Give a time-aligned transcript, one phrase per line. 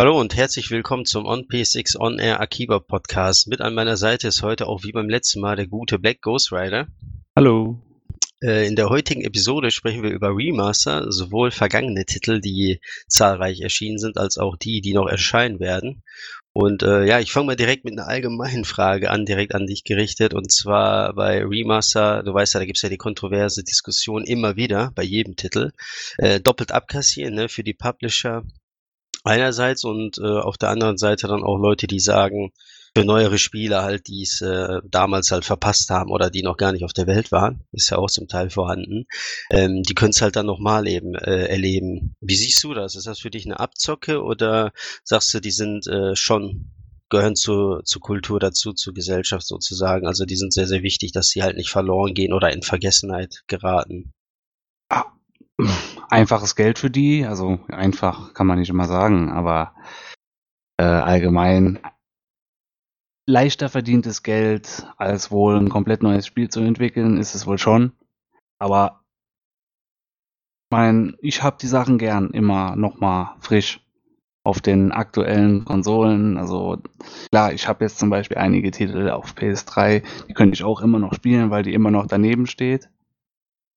[0.00, 3.48] Hallo und herzlich willkommen zum On P6 On Air Akiba Podcast.
[3.48, 6.52] Mit an meiner Seite ist heute auch wie beim letzten Mal der gute Black Ghost
[6.52, 6.88] Rider.
[7.36, 7.78] Hallo.
[8.42, 13.98] Äh, in der heutigen Episode sprechen wir über Remaster, sowohl vergangene Titel, die zahlreich erschienen
[13.98, 16.02] sind, als auch die, die noch erscheinen werden.
[16.54, 19.84] Und äh, ja, ich fange mal direkt mit einer allgemeinen Frage an, direkt an dich
[19.84, 20.32] gerichtet.
[20.32, 24.92] Und zwar bei Remaster, du weißt ja, da gibt's ja die kontroverse Diskussion immer wieder
[24.94, 25.72] bei jedem Titel.
[26.16, 28.44] Äh, doppelt abkassieren ne, für die Publisher
[29.24, 32.52] einerseits und äh, auf der anderen Seite dann auch Leute, die sagen,
[32.96, 36.72] für neuere Spieler halt, die es äh, damals halt verpasst haben oder die noch gar
[36.72, 39.06] nicht auf der Welt waren, ist ja auch zum Teil vorhanden,
[39.50, 42.16] ähm, die können es halt dann nochmal eben äh, erleben.
[42.20, 42.96] Wie siehst du das?
[42.96, 44.72] Ist das für dich eine Abzocke oder
[45.04, 46.72] sagst du, die sind äh, schon
[47.10, 50.06] gehören zur, zur Kultur dazu, zur Gesellschaft sozusagen.
[50.06, 53.42] Also die sind sehr, sehr wichtig, dass sie halt nicht verloren gehen oder in Vergessenheit
[53.48, 54.12] geraten.
[54.88, 55.06] Ah,
[56.10, 59.74] einfaches Geld für die, also einfach kann man nicht immer sagen, aber
[60.78, 61.78] äh, allgemein
[63.26, 67.92] leichter verdientes Geld, als wohl ein komplett neues Spiel zu entwickeln, ist es wohl schon.
[68.58, 69.04] Aber
[70.70, 73.80] mein, ich habe die Sachen gern immer nochmal frisch
[74.44, 76.36] auf den aktuellen Konsolen.
[76.36, 76.78] Also
[77.30, 80.98] klar, ich habe jetzt zum Beispiel einige Titel auf PS3, die könnte ich auch immer
[80.98, 82.88] noch spielen, weil die immer noch daneben steht.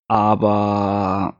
[0.07, 1.37] Aber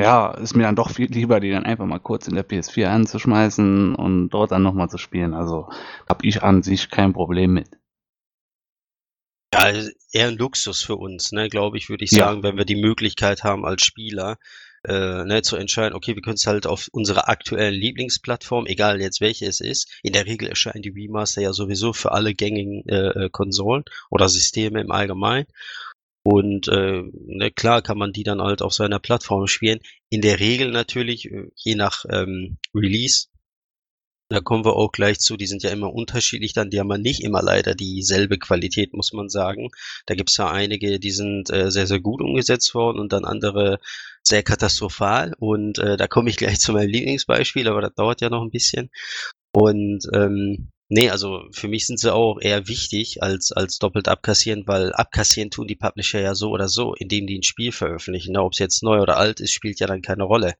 [0.00, 2.86] ja, ist mir dann doch viel lieber, die dann einfach mal kurz in der PS4
[2.86, 5.34] anzuschmeißen und dort dann nochmal zu spielen.
[5.34, 5.68] Also
[6.08, 7.68] habe ich an sich kein Problem mit.
[9.52, 9.72] Ja,
[10.12, 12.42] eher ein Luxus für uns, ne, glaube ich, würde ich sagen, ja.
[12.44, 14.38] wenn wir die Möglichkeit haben als Spieler,
[14.84, 19.20] äh, ne, zu entscheiden, okay, wir können es halt auf unserer aktuellen Lieblingsplattform, egal jetzt
[19.20, 19.90] welche es ist.
[20.02, 24.28] In der Regel erscheinen die Remaster ja sowieso für alle gängigen äh, äh Konsolen oder
[24.28, 25.46] Systeme im Allgemeinen.
[26.22, 29.80] Und äh, ne, klar kann man die dann halt auf seiner Plattform spielen.
[30.10, 33.28] In der Regel natürlich, äh, je nach ähm, Release,
[34.30, 36.98] da kommen wir auch gleich zu, die sind ja immer unterschiedlich dann, die haben ja
[36.98, 39.70] nicht immer leider dieselbe Qualität, muss man sagen.
[40.06, 43.80] Da gibt's ja einige, die sind äh, sehr, sehr gut umgesetzt worden und dann andere
[44.22, 45.34] sehr katastrophal.
[45.38, 48.50] Und äh, da komme ich gleich zu meinem Lieblingsbeispiel, aber das dauert ja noch ein
[48.50, 48.90] bisschen.
[49.52, 54.66] Und ähm, Nee, also für mich sind sie auch eher wichtig als, als doppelt abkassieren,
[54.66, 58.32] weil abkassieren tun die Publisher ja so oder so, indem die ein Spiel veröffentlichen.
[58.32, 58.42] Ne?
[58.42, 60.54] Ob es jetzt neu oder alt ist, spielt ja dann keine Rolle.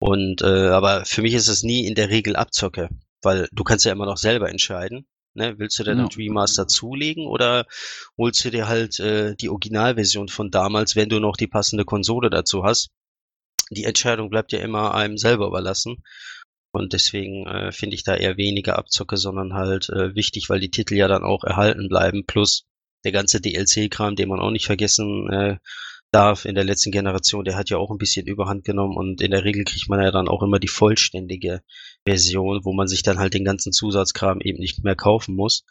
[0.00, 2.88] Und äh, aber für mich ist es nie in der Regel Abzocke,
[3.22, 5.06] weil du kannst ja immer noch selber entscheiden.
[5.34, 5.54] Ne?
[5.58, 5.96] Willst du dir ja.
[5.96, 7.64] den Remaster zulegen oder
[8.18, 12.28] holst du dir halt äh, die Originalversion von damals, wenn du noch die passende Konsole
[12.28, 12.90] dazu hast?
[13.70, 16.02] Die Entscheidung bleibt ja immer einem selber überlassen.
[16.72, 20.70] Und deswegen äh, finde ich da eher weniger Abzocke, sondern halt äh, wichtig, weil die
[20.70, 22.24] Titel ja dann auch erhalten bleiben.
[22.26, 22.66] Plus
[23.04, 25.56] der ganze DLC-Kram, den man auch nicht vergessen äh,
[26.12, 29.30] darf in der letzten Generation, der hat ja auch ein bisschen Überhand genommen und in
[29.30, 31.62] der Regel kriegt man ja dann auch immer die vollständige
[32.04, 35.64] Version, wo man sich dann halt den ganzen Zusatzkram eben nicht mehr kaufen muss.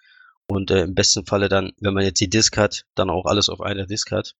[0.48, 3.50] Und äh, im besten Falle dann, wenn man jetzt die Disk hat, dann auch alles
[3.50, 4.36] auf einer Disk hat.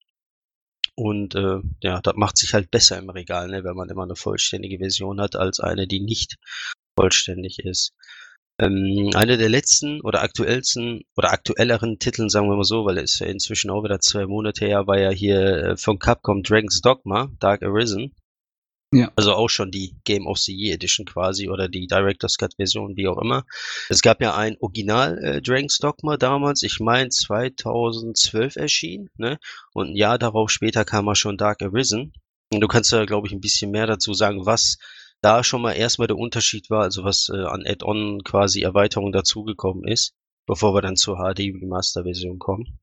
[1.00, 4.18] Und äh, ja, das macht sich halt besser im Regal, ne, wenn man immer eine
[4.18, 6.36] vollständige Version hat, als eine, die nicht
[6.94, 7.94] vollständig ist.
[8.60, 13.20] Ähm, eine der letzten oder aktuellsten oder aktuelleren Titeln, sagen wir mal so, weil es
[13.20, 17.32] ja inzwischen auch wieder zwei Monate her, war ja hier äh, von Capcom Dragon's Dogma,
[17.40, 18.14] Dark Arisen.
[18.92, 19.12] Ja.
[19.16, 22.98] Also auch schon die Game of the Year Edition quasi oder die Director's Cut Version,
[22.98, 23.46] wie auch immer.
[23.90, 29.38] Es gab ja ein Original äh, Dragon's Dogma damals, ich meine 2012 erschien, ne?
[29.74, 32.14] Und ein Jahr darauf später kam ja schon Dark Arisen.
[32.52, 34.80] Und du kannst ja, glaube ich, ein bisschen mehr dazu sagen, was
[35.22, 39.88] da schon mal erstmal der Unterschied war, also was äh, an Add-on quasi Erweiterung dazugekommen
[39.88, 40.14] ist,
[40.48, 42.80] bevor wir dann zur HD Remaster Version kommen.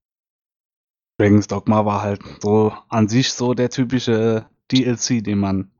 [1.19, 5.73] Dragon's Dogma war halt so an sich so der typische DLC, den man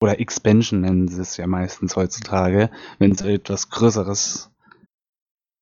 [0.00, 4.50] oder Expansion nennen sie es ja meistens heutzutage, wenn es etwas Größeres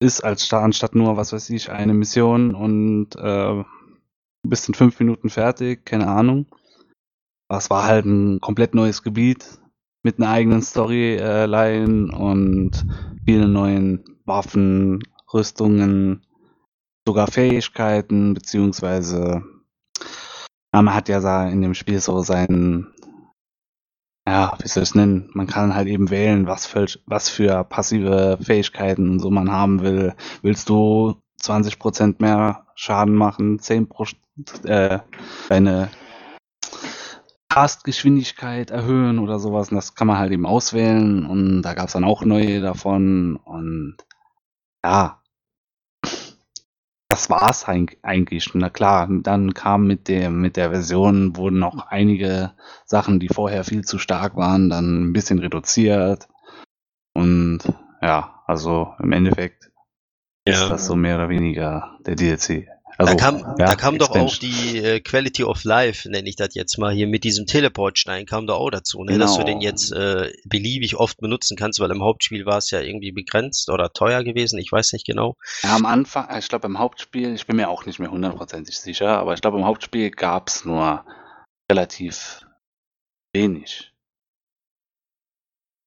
[0.01, 3.65] ist, als anstatt nur, was weiß ich, eine Mission und äh,
[4.47, 6.47] bist in fünf Minuten fertig, keine Ahnung.
[7.49, 9.59] Es war halt ein komplett neues Gebiet
[10.03, 12.87] mit einer eigenen Storyline und
[13.25, 15.03] vielen neuen Waffen,
[15.33, 16.27] Rüstungen,
[17.07, 19.43] sogar Fähigkeiten, beziehungsweise
[20.73, 22.94] man hat ja in dem Spiel so seinen
[24.27, 25.31] ja, wie soll ich es nennen?
[25.35, 30.15] Man kann halt eben wählen, was für, was für passive Fähigkeiten so man haben will.
[30.43, 34.17] Willst du 20% mehr Schaden machen, 10%
[34.67, 35.01] äh,
[35.49, 35.91] deine
[37.49, 39.71] Castgeschwindigkeit erhöhen oder sowas.
[39.71, 41.27] Und das kann man halt eben auswählen.
[41.27, 43.37] Und da gab es dann auch neue davon.
[43.37, 43.97] Und
[44.83, 45.21] ja,
[47.15, 48.51] das war's eigentlich.
[48.55, 52.55] Na klar, dann kam mit dem, mit der Version wurden noch einige
[52.87, 56.27] Sachen, die vorher viel zu stark waren, dann ein bisschen reduziert.
[57.15, 57.61] Und
[58.03, 59.71] ja, also im Endeffekt
[60.47, 60.55] Ja.
[60.55, 62.67] ist das so mehr oder weniger der DLC.
[62.97, 64.51] Also, da kam, ja, da kam doch auch Expansion.
[64.53, 68.47] die äh, Quality of Life, nenne ich das jetzt mal hier, mit diesem Teleportstein kam
[68.47, 69.19] da auch dazu, ne?
[69.19, 69.47] dass du Genau.
[69.47, 73.69] den jetzt äh, beliebig oft benutzen kannst, weil im Hauptspiel war es ja irgendwie begrenzt
[73.69, 75.37] oder teuer gewesen, ich weiß nicht genau.
[75.63, 79.19] Ja, am Anfang, ich glaube im Hauptspiel, ich bin mir auch nicht mehr hundertprozentig sicher,
[79.19, 81.05] aber ich glaube im Hauptspiel gab es nur
[81.71, 82.47] relativ
[83.35, 83.93] wenig.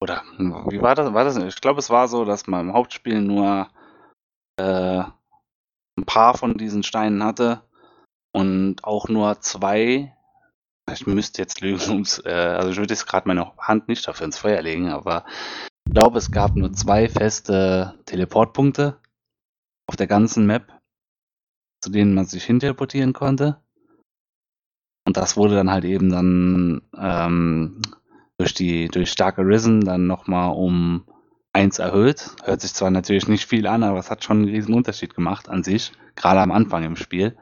[0.02, 1.14] Oder hm, wie war das?
[1.14, 1.38] War das?
[1.38, 3.68] Ich glaube, es war so, dass man im Hauptspiel nur
[4.60, 5.04] äh,
[5.98, 7.62] ein paar von diesen Steinen hatte
[8.32, 10.14] und auch nur zwei.
[10.92, 14.38] Ich müsste jetzt lügen, äh, also ich würde jetzt gerade meine Hand nicht dafür ins
[14.38, 15.26] Feuer legen, aber
[15.86, 19.00] ich glaube, es gab nur zwei feste Teleportpunkte
[19.88, 20.72] auf der ganzen Map,
[21.82, 23.62] zu denen man sich hinteleportieren konnte.
[25.06, 27.82] Und das wurde dann halt eben dann ähm,
[28.38, 31.06] durch die durch starke Risen dann nochmal um
[31.58, 32.36] eins erhöht.
[32.44, 35.50] Hört sich zwar natürlich nicht viel an, aber es hat schon einen riesen Unterschied gemacht
[35.50, 37.36] an sich, gerade am Anfang im Spiel.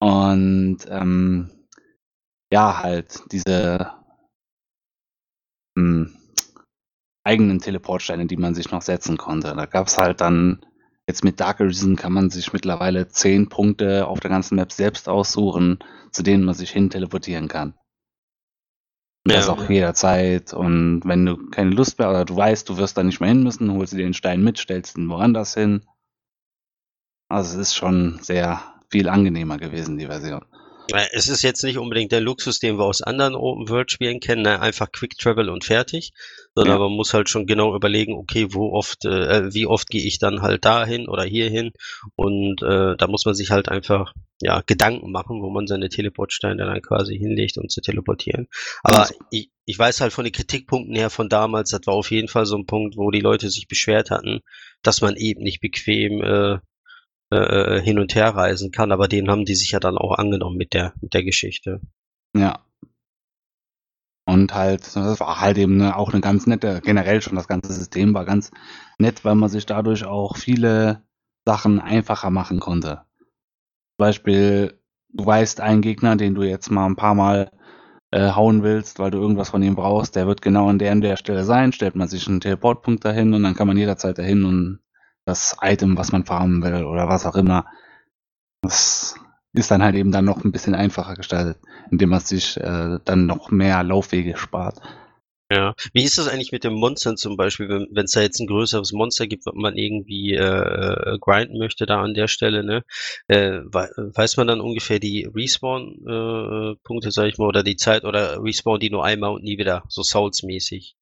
[0.00, 1.50] Und ähm,
[2.50, 3.92] ja, halt diese
[5.76, 6.16] ähm,
[7.24, 9.54] eigenen Teleportsteine, die man sich noch setzen konnte.
[9.54, 10.64] Da gab es halt dann,
[11.06, 15.08] jetzt mit Dark Arisen kann man sich mittlerweile zehn Punkte auf der ganzen Map selbst
[15.08, 15.80] aussuchen,
[16.12, 17.74] zu denen man sich hin teleportieren kann.
[19.26, 19.54] Und das Ja.
[19.54, 20.54] auch jederzeit.
[20.54, 23.42] Und wenn du keine Lust mehr oder du weißt, du wirst da nicht mehr hin
[23.42, 25.82] müssen, holst du dir den Stein mit, stellst ihn woanders hin.
[27.28, 30.44] Also es ist schon sehr viel angenehmer gewesen, die Version.
[30.92, 34.60] Äh, Es ist jetzt nicht unbedingt der Luxus, den wir aus anderen Open-World-Spielen kennen, ne?
[34.60, 36.12] einfach Quick Travel und fertig,
[36.54, 36.82] sondern Ja.
[36.84, 40.42] man muss halt schon genau überlegen, okay, wo oft, äh, wie oft gehe ich dann
[40.42, 41.72] halt dahin oder hierhin
[42.14, 44.12] und äh, da muss man sich halt einfach
[44.42, 48.48] ja Gedanken machen, wo man seine Teleportsteine dann quasi hinlegt, um zu teleportieren.
[48.82, 52.10] Aber Also- ich, ich weiß halt von den Kritikpunkten her von damals, das war auf
[52.10, 54.40] jeden Fall so ein Punkt, wo die Leute sich beschwert hatten,
[54.82, 56.58] dass man eben nicht bequem äh,
[57.30, 60.56] äh, hin und her reisen kann, aber den haben die sich ja dann auch angenommen
[60.56, 61.80] mit der, mit der Geschichte.
[62.34, 62.60] Ja.
[64.28, 67.72] Und halt, das war halt eben ne, auch eine ganz nette, generell schon das ganze
[67.72, 68.50] System war ganz
[68.98, 71.02] nett, weil man sich dadurch auch viele
[71.44, 73.02] Sachen einfacher machen konnte.
[73.18, 74.80] Zum Beispiel,
[75.10, 77.50] du weißt, einen Gegner, den du jetzt mal ein paar Mal
[78.10, 81.02] äh, hauen willst, weil du irgendwas von ihm brauchst, der wird genau an der und
[81.02, 84.44] der Stelle sein, stellt man sich einen Teleportpunkt dahin und dann kann man jederzeit dahin
[84.44, 84.80] und
[85.26, 87.66] das Item, was man farmen will oder was auch immer,
[88.62, 89.16] das
[89.54, 91.58] ist dann halt eben dann noch ein bisschen einfacher gestaltet,
[91.90, 94.80] indem man sich äh, dann noch mehr Laufwege spart.
[95.50, 95.74] Ja.
[95.92, 98.92] Wie ist das eigentlich mit den Monstern zum Beispiel, wenn es da jetzt ein größeres
[98.92, 102.82] Monster gibt, was man irgendwie äh, äh, grinden möchte da an der Stelle, ne?
[103.28, 108.42] Äh, wei- weiß man dann ungefähr die Respawn-Punkte, sag ich mal, oder die Zeit, oder
[108.42, 110.96] respawn die nur einmal und nie wieder, so Souls-mäßig?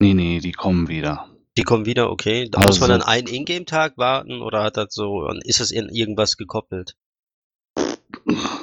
[0.00, 1.28] Nee, nee, die kommen wieder.
[1.60, 2.48] Die kommen wieder, okay.
[2.50, 5.90] Da muss man Also- dann einen Ingame-Tag warten oder hat das so, ist das in
[5.90, 6.96] irgendwas gekoppelt?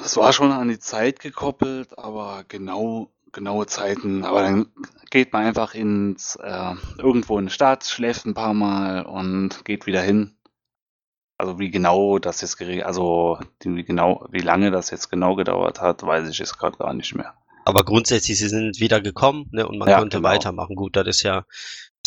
[0.04, 4.26] Es war schon an die Zeit gekoppelt, aber genau genaue Zeiten.
[4.26, 4.72] Aber dann
[5.12, 9.86] geht man einfach ins äh, irgendwo in die Stadt, schläft ein paar Mal und geht
[9.86, 10.36] wieder hin.
[11.38, 15.36] Also wie genau das jetzt geregelt, also die, wie genau, wie lange das jetzt genau
[15.36, 17.36] gedauert hat, weiß ich jetzt gerade gar nicht mehr.
[17.64, 20.30] Aber grundsätzlich, sie sind wieder gekommen, ne, und man Ja, konnte genau.
[20.30, 20.76] weitermachen.
[20.76, 21.44] Gut, das ist ja,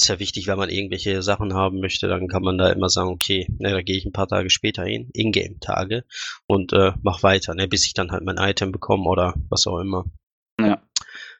[0.02, 3.10] ist ja wichtig, wenn man irgendwelche Sachen haben möchte, dann kann man da immer sagen,
[3.10, 6.04] okay, ne, da gehe ich ein paar Tage später hin, Ingame-Tage,
[6.46, 9.78] und äh, mach weiter, ne, bis ich dann halt mein Item bekomme oder was auch
[9.78, 10.04] immer.
[10.60, 10.82] Ja.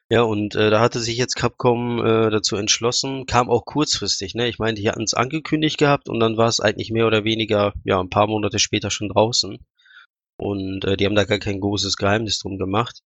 [0.09, 4.49] Ja, und äh, da hatte sich jetzt Capcom äh, dazu entschlossen, kam auch kurzfristig, ne?
[4.49, 7.71] Ich meine, die hatten es angekündigt gehabt und dann war es eigentlich mehr oder weniger,
[7.85, 9.59] ja, ein paar Monate später schon draußen.
[10.37, 12.99] Und äh, die haben da gar kein großes Geheimnis drum gemacht.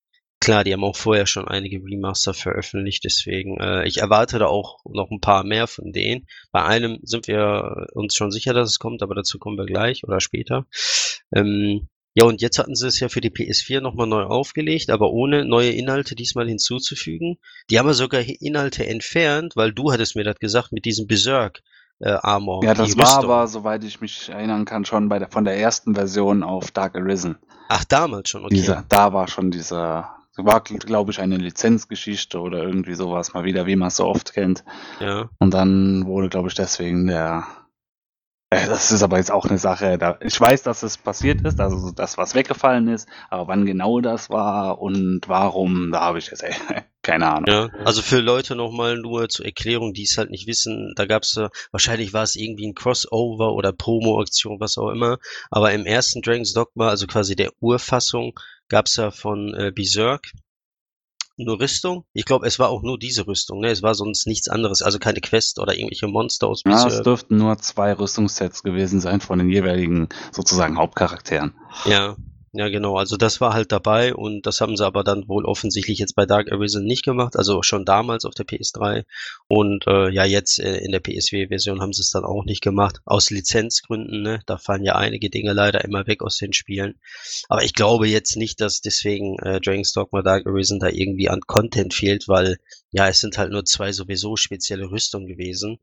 [0.43, 4.79] Klar, die haben auch vorher schon einige Remaster veröffentlicht, deswegen, äh, ich erwarte da auch
[4.83, 6.27] noch ein paar mehr von denen.
[6.51, 10.03] Bei einem sind wir uns schon sicher, dass es kommt, aber dazu kommen wir gleich
[10.03, 10.65] oder später.
[11.33, 15.12] Ähm, ja, und jetzt hatten sie es ja für die PS4 nochmal neu aufgelegt, aber
[15.12, 17.38] ohne neue Inhalte diesmal hinzuzufügen.
[17.69, 21.62] Die haben ja sogar Inhalte entfernt, weil du hattest mir das gesagt mit diesem Berserk
[22.00, 22.65] äh, Armor.
[22.65, 25.95] Ja, das war aber, soweit ich mich erinnern kann, schon bei der, von der ersten
[25.95, 27.38] Version auf Dark Arisen.
[27.69, 28.55] Ach, damals schon, okay.
[28.55, 33.65] Dieser, da war schon dieser, war, glaube ich, eine Lizenzgeschichte oder irgendwie sowas mal wieder,
[33.65, 34.63] wie man es so oft kennt.
[34.99, 35.29] Ja.
[35.39, 37.45] Und dann wurde, glaube ich, deswegen der.
[38.49, 39.97] Äh, Das ist aber jetzt auch eine Sache.
[39.97, 43.99] Da, ich weiß, dass es passiert ist, also das, was weggefallen ist, aber wann genau
[44.01, 46.53] das war und warum, da habe ich jetzt ey,
[47.03, 47.45] keine Ahnung.
[47.48, 51.38] Ja, also für Leute nochmal nur zur Erklärung, die es halt nicht wissen, da gab's
[51.38, 55.19] äh, wahrscheinlich war es irgendwie ein Crossover oder Promo-Aktion, was auch immer,
[55.51, 60.31] aber im ersten Dragon's Dogma, also quasi der Urfassung, gab's ja von äh, Berserk
[61.36, 62.05] nur Rüstung.
[62.13, 63.69] Ich glaube, es war auch nur diese Rüstung, ne?
[63.69, 67.38] Es war sonst nichts anderes, also keine Quest oder irgendwelche Monster aus Ja, es dürften
[67.38, 71.55] nur zwei Rüstungssets gewesen sein von den jeweiligen sozusagen Hauptcharakteren.
[71.86, 72.15] Ja,
[72.55, 72.98] ja, genau.
[72.98, 76.27] Also das war halt dabei und das haben sie aber dann wohl offensichtlich jetzt bei
[76.27, 79.05] Dark Arisen nicht gemacht, also schon damals auf der PS3
[79.48, 83.01] und äh, ja jetzt äh, in der PSW-Version haben sie es dann auch nicht gemacht,
[83.05, 84.39] aus Lizenzgründen, ne?
[84.45, 87.00] Da fallen ja einige Dinge leider immer weg aus den Spielen.
[87.50, 91.41] Aber ich glaube jetzt nicht, dass deswegen äh, Dragon's Dogma Dark Arisen da irgendwie an
[91.41, 92.57] Content fehlt, weil
[92.91, 95.79] ja, es sind halt nur zwei sowieso spezielle Rüstungen gewesen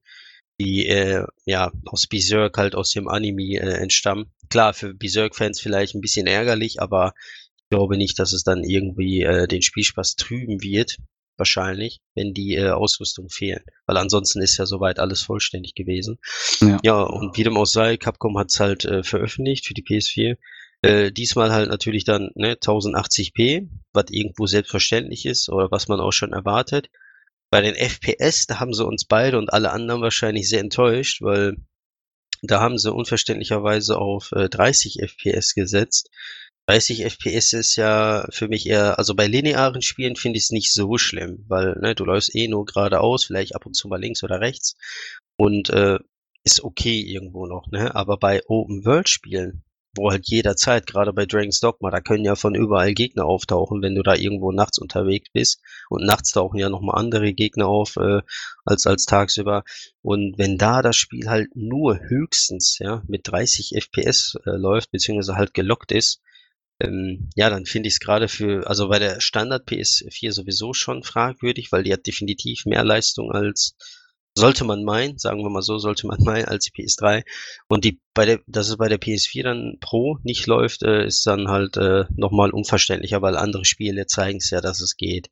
[0.60, 4.30] die äh, ja aus Berserk halt aus dem Anime äh, entstammen.
[4.50, 7.14] Klar, für Berserk-Fans vielleicht ein bisschen ärgerlich, aber
[7.56, 10.98] ich glaube nicht, dass es dann irgendwie äh, den Spielspaß trüben wird.
[11.38, 13.64] Wahrscheinlich, wenn die äh, Ausrüstung fehlen.
[13.86, 16.18] Weil ansonsten ist ja soweit alles vollständig gewesen.
[16.60, 19.82] Ja, ja und wie dem auch sei, Capcom hat es halt äh, veröffentlicht für die
[19.82, 20.36] PS4.
[20.82, 26.12] Äh, diesmal halt natürlich dann ne, 1080p, was irgendwo selbstverständlich ist oder was man auch
[26.12, 26.90] schon erwartet.
[27.50, 31.56] Bei den FPS, da haben sie uns beide und alle anderen wahrscheinlich sehr enttäuscht, weil
[32.42, 36.10] da haben sie unverständlicherweise auf äh, 30 FPS gesetzt.
[36.66, 40.72] 30 FPS ist ja für mich eher, also bei linearen Spielen finde ich es nicht
[40.72, 44.22] so schlimm, weil ne, du läufst eh nur geradeaus, vielleicht ab und zu mal links
[44.22, 44.76] oder rechts
[45.36, 45.98] und äh,
[46.44, 47.94] ist okay irgendwo noch, ne?
[47.94, 49.62] Aber bei Open-World-Spielen,
[49.96, 53.94] wo halt jederzeit, gerade bei Dragon's Dogma, da können ja von überall Gegner auftauchen, wenn
[53.94, 55.60] du da irgendwo nachts unterwegs bist.
[55.88, 58.22] Und nachts tauchen ja nochmal andere Gegner auf äh,
[58.64, 59.64] als als tagsüber.
[60.02, 65.36] Und wenn da das Spiel halt nur höchstens ja mit 30 FPS äh, läuft, beziehungsweise
[65.36, 66.20] halt gelockt ist,
[66.80, 71.02] ähm, ja, dann finde ich es gerade für, also bei der Standard PS4 sowieso schon
[71.02, 73.76] fragwürdig, weil die hat definitiv mehr Leistung als
[74.36, 77.22] sollte man meinen, sagen wir mal so, sollte man meinen als die PS3.
[77.68, 81.26] Und die bei der, dass es bei der PS4 dann Pro nicht läuft, äh, ist
[81.26, 85.28] dann halt äh, nochmal unverständlicher, weil andere Spiele zeigen es ja, dass es geht.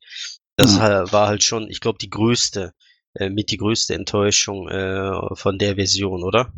[0.55, 1.11] Das mhm.
[1.11, 2.73] war halt schon, ich glaube, die größte,
[3.13, 6.51] äh, mit die größte Enttäuschung äh, von der Version, oder?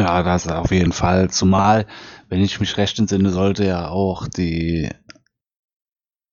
[0.00, 1.30] Ja, das auf jeden Fall.
[1.30, 1.86] Zumal,
[2.30, 4.88] wenn ich mich recht entsinne, sollte ja auch die.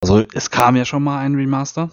[0.02, 1.92] Also es kam ja schon mal ein Remaster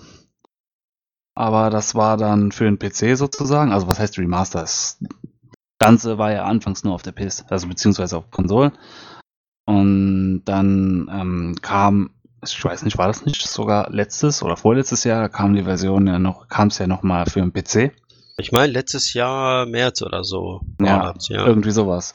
[1.34, 3.72] aber das war dann für den PC sozusagen.
[3.72, 4.60] Also was heißt Remaster?
[4.60, 4.98] Das
[5.78, 8.72] Ganze war ja anfangs nur auf der PS, also beziehungsweise auf Konsolen.
[9.66, 12.10] Und dann ähm, kam,
[12.44, 16.06] ich weiß nicht, war das nicht sogar letztes oder vorletztes Jahr, da kam die Version
[16.06, 17.92] ja noch, kam es ja noch mal für den PC.
[18.36, 20.60] Ich meine letztes Jahr März oder so.
[20.80, 22.14] Ja, das, ja, irgendwie sowas.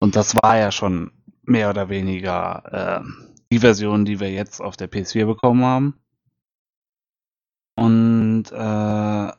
[0.00, 3.08] Und das war ja schon mehr oder weniger äh,
[3.50, 5.94] die Version, die wir jetzt auf der PS4 bekommen haben.
[7.76, 9.32] Und äh,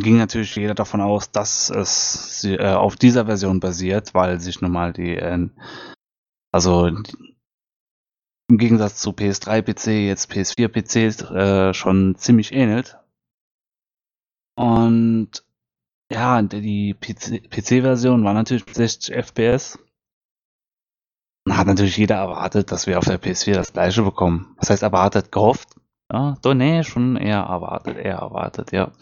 [0.00, 4.72] ging natürlich jeder davon aus, dass es äh, auf dieser Version basiert, weil sich nun
[4.72, 5.48] mal die, äh,
[6.52, 6.90] also
[8.50, 12.98] im Gegensatz zu PS3-PC jetzt PS4-PC äh, schon ziemlich ähnelt.
[14.56, 15.44] Und
[16.10, 19.78] ja, die PC-Version war natürlich 60 FPS.
[21.48, 24.54] Hat natürlich jeder erwartet, dass wir auf der PS4 das gleiche bekommen.
[24.56, 25.30] Was heißt erwartet?
[25.30, 25.77] Gehofft.
[26.12, 28.92] Ja, doch, nee, schon eher erwartet, eher erwartet, ja.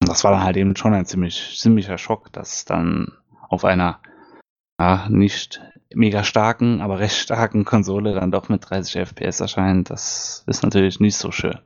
[0.00, 3.12] Das war dann halt eben schon ein ziemlich, ziemlicher Schock, dass dann
[3.48, 4.00] auf einer
[4.80, 5.60] ja, nicht
[5.92, 9.90] mega starken, aber recht starken Konsole dann doch mit 30 FPS erscheint.
[9.90, 11.58] Das ist natürlich nicht so schön.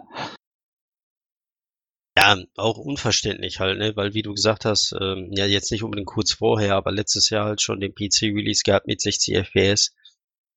[2.17, 3.95] Ja, auch unverständlich halt, ne?
[3.97, 7.45] Weil wie du gesagt hast, ähm, ja jetzt nicht unbedingt kurz vorher, aber letztes Jahr
[7.45, 9.95] halt schon den PC-Release gehabt mit 60 FPS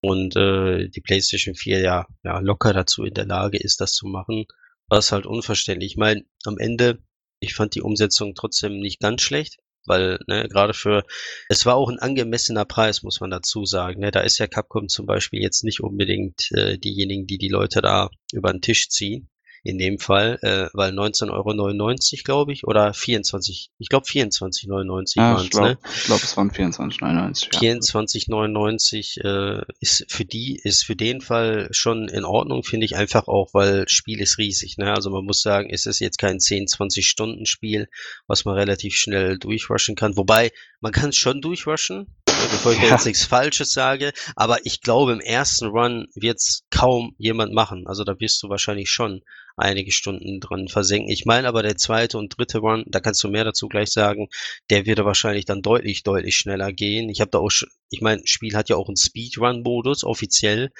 [0.08, 4.08] und äh, die PlayStation 4 ja, ja locker dazu in der Lage ist, das zu
[4.08, 4.46] machen,
[4.88, 5.92] war es halt unverständlich.
[5.92, 7.04] Ich meine, am Ende,
[7.42, 11.04] ich fand die Umsetzung trotzdem nicht ganz schlecht, weil ne, gerade für,
[11.50, 14.00] es war auch ein angemessener Preis, muss man dazu sagen.
[14.00, 14.12] Ne?
[14.12, 18.10] Da ist ja Capcom zum Beispiel jetzt nicht unbedingt äh, diejenigen, die die Leute da
[18.32, 19.30] über den Tisch ziehen
[19.68, 25.36] in dem Fall, äh, weil 19,99 Euro, glaube ich, oder 24, ich glaube 24,99 ja,
[25.36, 25.78] waren es, ne?
[25.94, 27.50] Ich glaube, es waren 24,99.
[27.54, 27.76] Ja.
[27.76, 33.28] 24,99 äh, ist für die, ist für den Fall schon in Ordnung, finde ich einfach
[33.28, 34.94] auch, weil Spiel ist riesig, ne?
[34.94, 37.90] Also man muss sagen, es ist jetzt kein 10, 20 Stunden Spiel,
[38.26, 40.16] was man relativ schnell durchrushen kann.
[40.16, 42.08] Wobei, man kann es schon durchrushen,
[42.52, 42.90] bevor ich ja.
[42.90, 44.12] jetzt nichts Falsches sage.
[44.36, 47.88] Aber ich glaube, im ersten Run wird es kaum jemand machen.
[47.88, 49.22] Also da wirst du wahrscheinlich schon
[49.56, 51.12] einige Stunden dran versenken.
[51.12, 54.30] Ich meine aber der zweite und dritte Run, da kannst du mehr dazu gleich sagen,
[54.70, 57.10] der würde wahrscheinlich dann deutlich, deutlich schneller gehen.
[57.10, 57.52] Ich habe da auch,
[57.90, 60.72] ich meine, Spiel hat ja auch einen Speedrun-Modus offiziell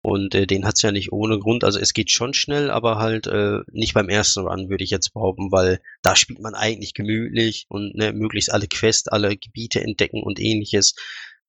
[0.00, 1.64] und äh, den hat's ja nicht ohne Grund.
[1.64, 5.12] Also es geht schon schnell, aber halt äh, nicht beim ersten Run, würde ich jetzt
[5.12, 10.22] behaupten, weil da spielt man eigentlich gemütlich und ne, möglichst alle Quests, alle Gebiete entdecken
[10.22, 10.94] und ähnliches.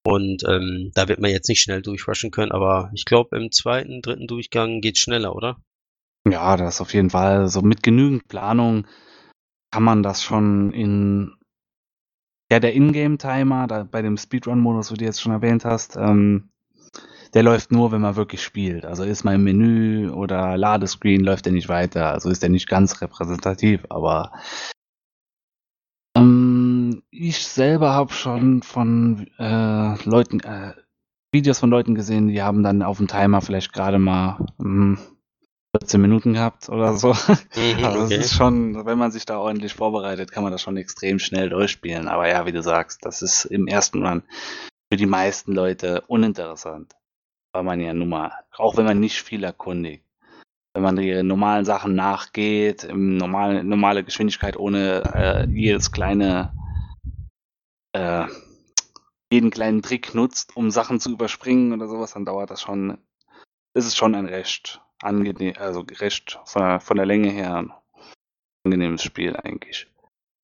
[0.06, 4.02] Und ähm, da wird man jetzt nicht schnell durchrushen können, aber ich glaube, im zweiten,
[4.02, 5.58] dritten Durchgang geht's schneller, oder?
[6.30, 7.48] Ja, das auf jeden Fall.
[7.48, 8.86] So mit genügend Planung
[9.72, 11.34] kann man das schon in
[12.54, 16.52] ja, der Ingame-Timer, bei dem Speedrun-Modus, wo du jetzt schon erwähnt hast, ähm,
[17.34, 18.86] der läuft nur, wenn man wirklich spielt.
[18.86, 22.12] Also ist mein Menü oder Ladescreen, läuft der nicht weiter.
[22.12, 24.34] Also ist der nicht ganz repräsentativ, aber
[26.16, 30.74] ähm, ich selber habe schon von äh, Leuten, äh,
[31.32, 35.00] Videos von Leuten gesehen, die haben dann auf dem Timer vielleicht gerade mal mh, hm,
[35.76, 37.14] 14 Minuten gehabt oder so.
[37.56, 38.16] Mhm, also okay.
[38.16, 41.50] es ist schon, wenn man sich da ordentlich vorbereitet, kann man das schon extrem schnell
[41.50, 42.08] durchspielen.
[42.08, 44.24] Aber ja, wie du sagst, das ist im ersten Run
[44.92, 46.94] für die meisten Leute uninteressant.
[47.54, 50.04] Weil man ja nun mal, auch wenn man nicht viel erkundigt,
[50.76, 56.54] wenn man die normalen Sachen nachgeht, im normalen, normale Geschwindigkeit ohne äh, jedes kleine,
[57.94, 58.28] äh,
[59.32, 63.00] jeden kleinen Trick nutzt, um Sachen zu überspringen oder sowas, dann dauert das schon,
[63.76, 67.74] ist es schon ein recht angenehm, also recht von, von der Länge her ein
[68.66, 69.88] angenehmes Spiel eigentlich.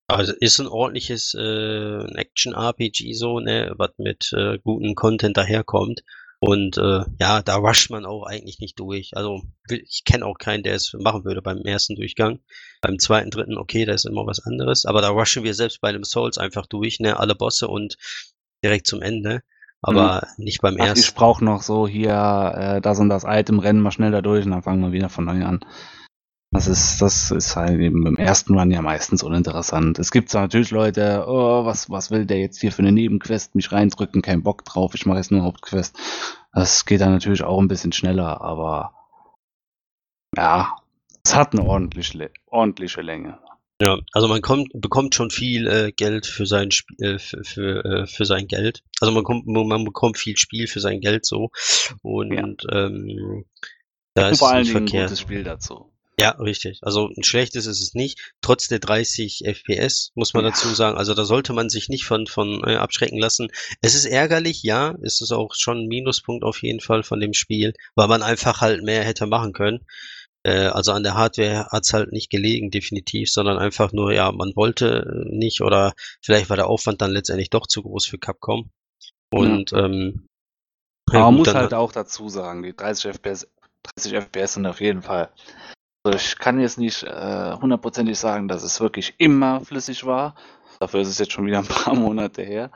[0.08, 6.04] Also ist ein ordentliches äh, Action-RPG so, ne, was mit äh, gutem Content daherkommt.
[6.40, 9.16] Und äh, ja, da rusht man auch eigentlich nicht durch.
[9.16, 12.40] Also ich kenne auch keinen, der es machen würde beim ersten Durchgang.
[12.82, 14.86] Beim zweiten, dritten, okay, da ist immer was anderes.
[14.86, 17.98] Aber da rushen wir selbst bei dem Souls einfach durch, ne, alle Bosse und
[18.64, 19.44] direkt zum Ende
[19.82, 20.44] aber mhm.
[20.44, 21.00] nicht beim Ach, ersten.
[21.00, 24.46] Ich brauche noch so hier äh, das und das Item, rennen wir schnell da durch
[24.46, 25.60] und dann fangen wir wieder von neu an.
[26.52, 30.00] Das ist, das ist halt eben beim ersten Run ja meistens uninteressant.
[30.00, 33.54] Es gibt zwar natürlich Leute, oh, was, was will der jetzt hier für eine Nebenquest
[33.54, 35.96] mich reindrücken, kein Bock drauf, ich mache jetzt nur Hauptquest.
[36.52, 38.94] Das geht dann natürlich auch ein bisschen schneller, aber
[40.36, 40.76] ja,
[41.24, 43.38] es hat eine ordentliche, ordentliche Länge.
[43.82, 47.86] Ja, also man kommt, bekommt schon viel äh, Geld für sein Spiel, äh, für, für,
[47.86, 48.84] äh, für sein Geld.
[49.00, 51.50] Also man kommt, man bekommt viel Spiel für sein Geld so.
[52.02, 52.86] Und ja.
[52.86, 53.46] ähm,
[54.16, 55.94] da ist vor allen Dingen ein gutes Spiel dazu.
[56.20, 56.80] Ja, richtig.
[56.82, 58.20] Also ein schlechtes ist es nicht.
[58.42, 60.50] Trotz der 30 FPS muss man ja.
[60.52, 60.98] dazu sagen.
[60.98, 63.48] Also da sollte man sich nicht von von äh, abschrecken lassen.
[63.80, 64.96] Es ist ärgerlich, ja.
[65.02, 68.60] Es ist auch schon ein Minuspunkt auf jeden Fall von dem Spiel, weil man einfach
[68.60, 69.86] halt mehr hätte machen können.
[70.50, 74.56] Äh, also an der Hardware hat's halt nicht gelegen, definitiv, sondern einfach nur, ja, man
[74.56, 78.72] wollte nicht oder vielleicht war der Aufwand dann letztendlich doch zu groß für Capcom.
[79.32, 79.86] Und ja.
[79.86, 80.26] ähm,
[81.12, 83.48] ja, man muss halt auch dazu sagen, die 30 FPS,
[83.96, 85.30] 30 FPS sind auf jeden Fall.
[86.04, 90.36] Also ich kann jetzt nicht äh, hundertprozentig äh, sagen, dass es wirklich immer flüssig war.
[90.80, 92.72] Dafür ist es jetzt schon wieder ein paar Monate her.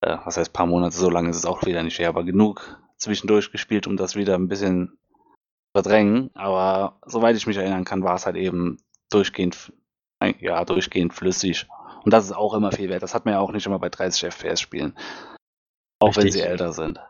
[0.00, 2.78] Äh, was heißt paar Monate, so lange ist es auch wieder nicht her, aber genug
[2.96, 4.96] zwischendurch gespielt, um das wieder ein bisschen
[5.74, 8.78] verdrängen, aber soweit ich mich erinnern kann, war es halt eben
[9.10, 9.72] durchgehend,
[10.40, 11.66] ja, durchgehend flüssig.
[12.04, 13.02] Und das ist auch immer viel wert.
[13.02, 14.96] Das hat man ja auch nicht immer bei 30 FPS Spielen.
[16.00, 16.24] Auch Richtig.
[16.24, 17.00] wenn sie älter sind.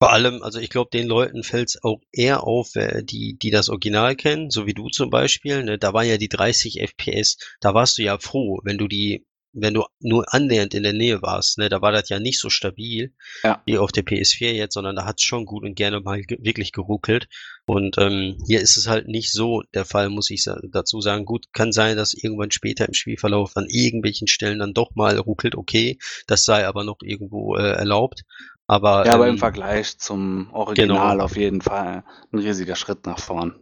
[0.00, 3.68] Vor allem, also ich glaube, den Leuten fällt es auch eher auf, die, die das
[3.68, 5.62] Original kennen, so wie du zum Beispiel.
[5.62, 5.78] Ne?
[5.78, 9.74] Da waren ja die 30 FPS, da warst du ja froh, wenn du die wenn
[9.74, 13.12] du nur annähernd in der Nähe warst, ne, da war das ja nicht so stabil
[13.42, 13.62] ja.
[13.66, 16.38] wie auf der PS4 jetzt, sondern da hat es schon gut und gerne mal ge
[16.40, 17.28] wirklich geruckelt.
[17.66, 21.24] Und ähm, hier ist es halt nicht so der Fall, muss ich dazu sagen.
[21.24, 25.54] Gut, kann sein, dass irgendwann später im Spielverlauf an irgendwelchen Stellen dann doch mal ruckelt,
[25.54, 28.22] okay, das sei aber noch irgendwo äh, erlaubt.
[28.66, 31.24] Aber, ja, aber ähm, im Vergleich zum Original genau.
[31.24, 33.54] auf jeden Fall ein riesiger Schritt nach vorn.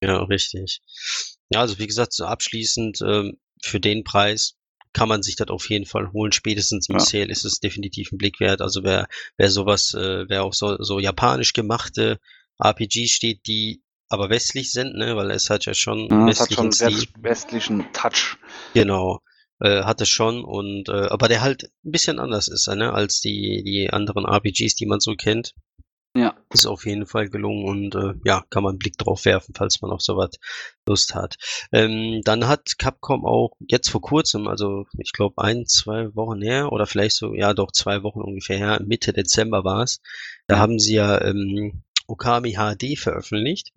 [0.00, 0.80] Ja, richtig.
[1.50, 4.56] Ja, also wie gesagt, so abschließend ähm, für den Preis
[4.94, 6.32] kann man sich das auf jeden Fall holen.
[6.32, 7.00] Spätestens im ja.
[7.00, 8.62] Sale ist es definitiv ein Blick wert.
[8.62, 12.18] Also wer, wer sowas, äh, wer auch so, so japanisch gemachte
[12.58, 16.52] RPGs steht, die aber westlich sind, ne, weil es hat ja schon ja, es hat
[16.52, 17.04] schon Stil.
[17.18, 18.36] westlichen Touch.
[18.74, 19.20] Genau.
[19.60, 23.20] Äh, hat es schon und äh, aber der halt ein bisschen anders ist, ne, als
[23.20, 25.54] die die anderen RPGs, die man so kennt.
[26.16, 26.36] Ja.
[26.52, 29.82] Ist auf jeden Fall gelungen und äh, ja, kann man einen Blick drauf werfen, falls
[29.82, 30.30] man auf sowas
[30.86, 31.36] Lust hat.
[31.72, 36.70] Ähm, dann hat Capcom auch jetzt vor kurzem, also ich glaube ein, zwei Wochen her
[36.70, 40.00] oder vielleicht so, ja doch zwei Wochen ungefähr her, Mitte Dezember war es,
[40.46, 43.72] da haben sie ja ähm, Okami HD veröffentlicht.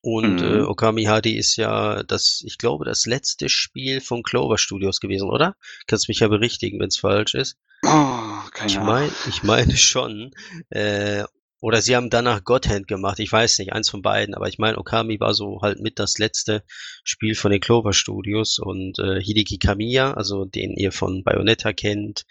[0.00, 0.58] Und äh, mhm.
[0.58, 5.30] äh, Okami HD ist ja das, ich glaube, das letzte Spiel von Clover Studios gewesen,
[5.30, 5.56] oder?
[5.86, 7.56] Kannst mich ja berichtigen, wenn es falsch ist.
[7.84, 10.30] Oh, keine ich meine, ich meine schon.
[10.70, 11.24] Äh,
[11.60, 13.18] oder sie haben danach Godhand gemacht.
[13.18, 14.34] Ich weiß nicht, eins von beiden.
[14.34, 16.62] Aber ich meine, Okami war so halt mit das letzte
[17.04, 22.26] Spiel von den Clover Studios und äh, Hideki Kamiya, also den ihr von Bayonetta kennt,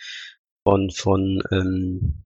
[0.63, 2.23] von von ähm,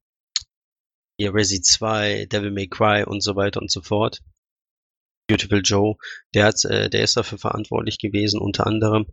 [1.18, 4.22] ja, Resi 2, Devil May Cry und so weiter und so fort.
[5.28, 5.96] Beautiful Joe,
[6.34, 9.08] der hat, äh, der ist dafür verantwortlich gewesen, unter anderem.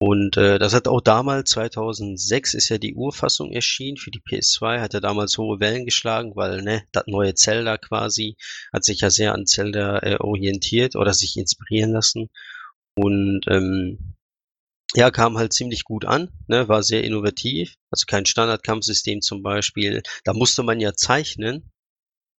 [0.00, 4.80] Und äh, das hat auch damals, 2006 ist ja die Urfassung erschienen für die PS2,
[4.80, 8.36] hat ja damals hohe Wellen geschlagen, weil ne, das neue Zelda quasi
[8.72, 12.30] hat sich ja sehr an Zelda äh, orientiert oder sich inspirieren lassen.
[12.94, 14.14] Und ähm,
[14.94, 20.02] ja, kam halt ziemlich gut an, ne, war sehr innovativ, also kein Standardkampfsystem zum Beispiel.
[20.24, 21.72] Da musste man ja zeichnen,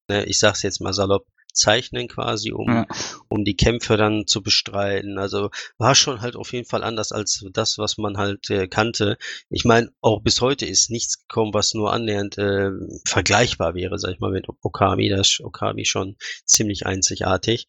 [0.09, 2.87] ne, ich sag's jetzt mal salopp, zeichnen quasi, um, ja.
[3.27, 5.17] um die Kämpfe dann zu bestreiten.
[5.17, 9.17] Also war schon halt auf jeden Fall anders als das, was man halt äh, kannte.
[9.49, 12.71] Ich meine, auch bis heute ist nichts gekommen, was nur annähernd äh,
[13.05, 15.09] vergleichbar wäre, sag ich mal, mit Okami.
[15.09, 17.67] Das ist Okami schon ziemlich einzigartig.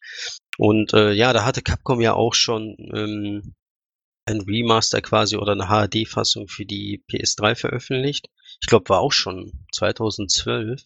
[0.57, 3.55] Und äh, ja, da hatte Capcom ja auch schon ähm,
[4.25, 8.29] ein Remaster quasi oder eine HD-Fassung für die PS3 veröffentlicht.
[8.61, 10.83] Ich glaube, war auch schon 2012.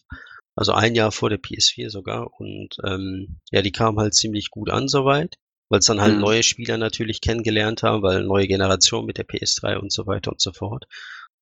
[0.56, 2.32] Also ein Jahr vor der PS4 sogar.
[2.40, 5.36] Und ähm, ja, die kam halt ziemlich gut an soweit,
[5.68, 6.22] weil es dann halt mhm.
[6.22, 10.40] neue Spieler natürlich kennengelernt haben, weil neue Generation mit der PS3 und so weiter und
[10.40, 10.86] so fort.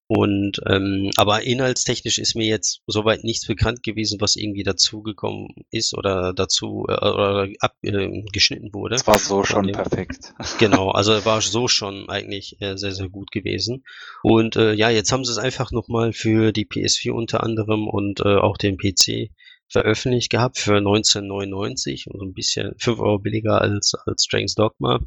[0.08, 5.98] Und ähm, aber inhaltstechnisch ist mir jetzt soweit nichts bekannt gewesen, was irgendwie dazugekommen ist
[5.98, 8.96] oder dazu äh, oder abgeschnitten äh, wurde.
[8.96, 9.76] Es war so schon dem.
[9.76, 10.34] perfekt.
[10.60, 13.86] Genau, also war so schon eigentlich äh, sehr sehr gut gewesen.
[14.24, 18.20] Und äh, ja, jetzt haben sie es einfach nochmal für die PS4 unter anderem und
[18.20, 19.32] äh, auch den PC
[19.70, 25.00] veröffentlicht gehabt für 1999 und so ein bisschen 5 Euro billiger als als Dragon's Dogma.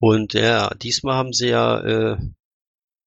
[0.00, 2.16] Und ja, diesmal haben sie ja äh,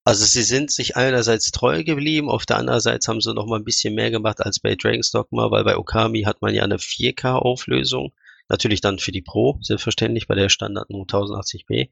[0.04, 3.58] also sie sind sich einerseits treu geblieben, auf der anderen Seite haben sie noch mal
[3.58, 6.78] ein bisschen mehr gemacht als bei Dragon's Dogma, weil bei Okami hat man ja eine
[6.78, 8.12] 4K-Auflösung.
[8.48, 11.88] Natürlich dann für die Pro, selbstverständlich, bei der Standard nur 1080p.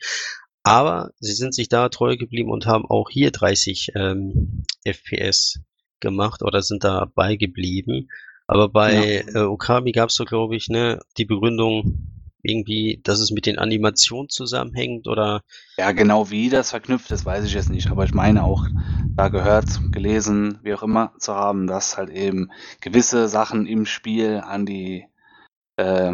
[0.62, 5.60] Aber sie sind sich da treu geblieben und haben auch hier 30 ähm, FPS
[6.00, 8.08] gemacht oder sind dabei geblieben.
[8.46, 9.42] Aber bei ja.
[9.42, 13.58] äh, Okami gab es so, glaube ich, ne, die Begründung, irgendwie, dass es mit den
[13.58, 15.42] Animationen zusammenhängt oder?
[15.76, 17.90] Ja, genau wie das verknüpft ist, weiß ich jetzt nicht.
[17.90, 18.66] Aber ich meine auch,
[19.16, 22.50] da gehört, gelesen, wie auch immer, zu haben, dass halt eben
[22.80, 25.06] gewisse Sachen im Spiel an die
[25.76, 26.12] äh,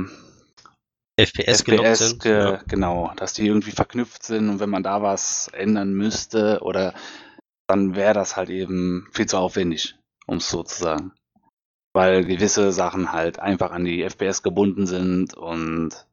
[1.18, 2.22] FPS, FPS sind.
[2.22, 2.62] Ge ja.
[2.68, 6.94] Genau, dass die irgendwie verknüpft sind und wenn man da was ändern müsste oder
[7.66, 11.12] dann wäre das halt eben viel zu aufwendig, um es so zu sagen.
[11.94, 16.06] Weil gewisse Sachen halt einfach an die FPS gebunden sind und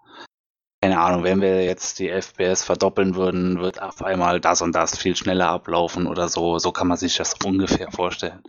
[0.84, 4.98] keine Ahnung, wenn wir jetzt die FPS verdoppeln würden, wird auf einmal das und das
[4.98, 6.60] viel schneller ablaufen oder so.
[6.60, 8.43] So kann man sich das ungefähr vorstellen.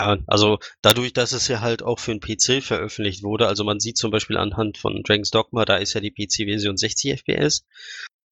[0.00, 3.80] Ja, also dadurch, dass es ja halt auch für den PC veröffentlicht wurde, also man
[3.80, 7.66] sieht zum Beispiel anhand von Dragon's Dogma, da ist ja die PC-Version 60 FPS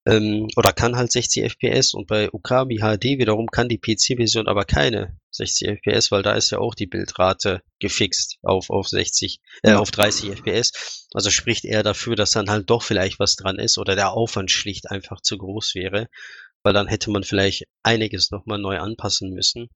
[0.06, 4.64] ähm, oder kann halt 60 FPS und bei Okami HD wiederum kann die PC-Version aber
[4.64, 9.72] keine 60 FPS, weil da ist ja auch die Bildrate gefixt auf, auf 60, äh,
[9.72, 11.06] auf 30 FPS.
[11.12, 14.50] Also spricht eher dafür, dass dann halt doch vielleicht was dran ist oder der Aufwand
[14.50, 16.08] schlicht einfach zu groß wäre,
[16.62, 19.68] weil dann hätte man vielleicht einiges nochmal neu anpassen müssen.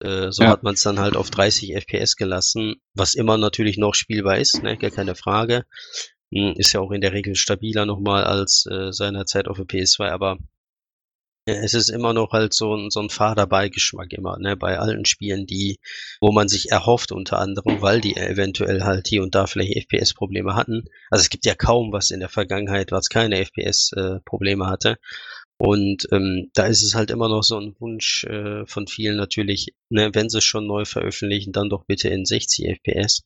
[0.00, 0.50] Äh, so ja.
[0.50, 4.62] hat man es dann halt auf 30 FPS gelassen, was immer natürlich noch spielbar ist,
[4.62, 5.64] ne, gar keine Frage.
[6.32, 10.10] Hm, ist ja auch in der Regel stabiler nochmal als äh, seinerzeit auf der PS2,
[10.10, 10.38] aber
[11.46, 14.78] äh, es ist immer noch halt so ein, so ein fader Beigeschmack immer, ne, bei
[14.78, 15.78] allen Spielen, die,
[16.20, 20.54] wo man sich erhofft unter anderem, weil die eventuell halt hier und da vielleicht FPS-Probleme
[20.54, 20.84] hatten.
[21.10, 24.98] Also es gibt ja kaum was in der Vergangenheit, was keine FPS-Probleme äh, hatte.
[25.58, 29.74] Und ähm, da ist es halt immer noch so ein Wunsch äh, von vielen natürlich,
[29.88, 33.22] ne, wenn sie es schon neu veröffentlichen, dann doch bitte in 60 FPS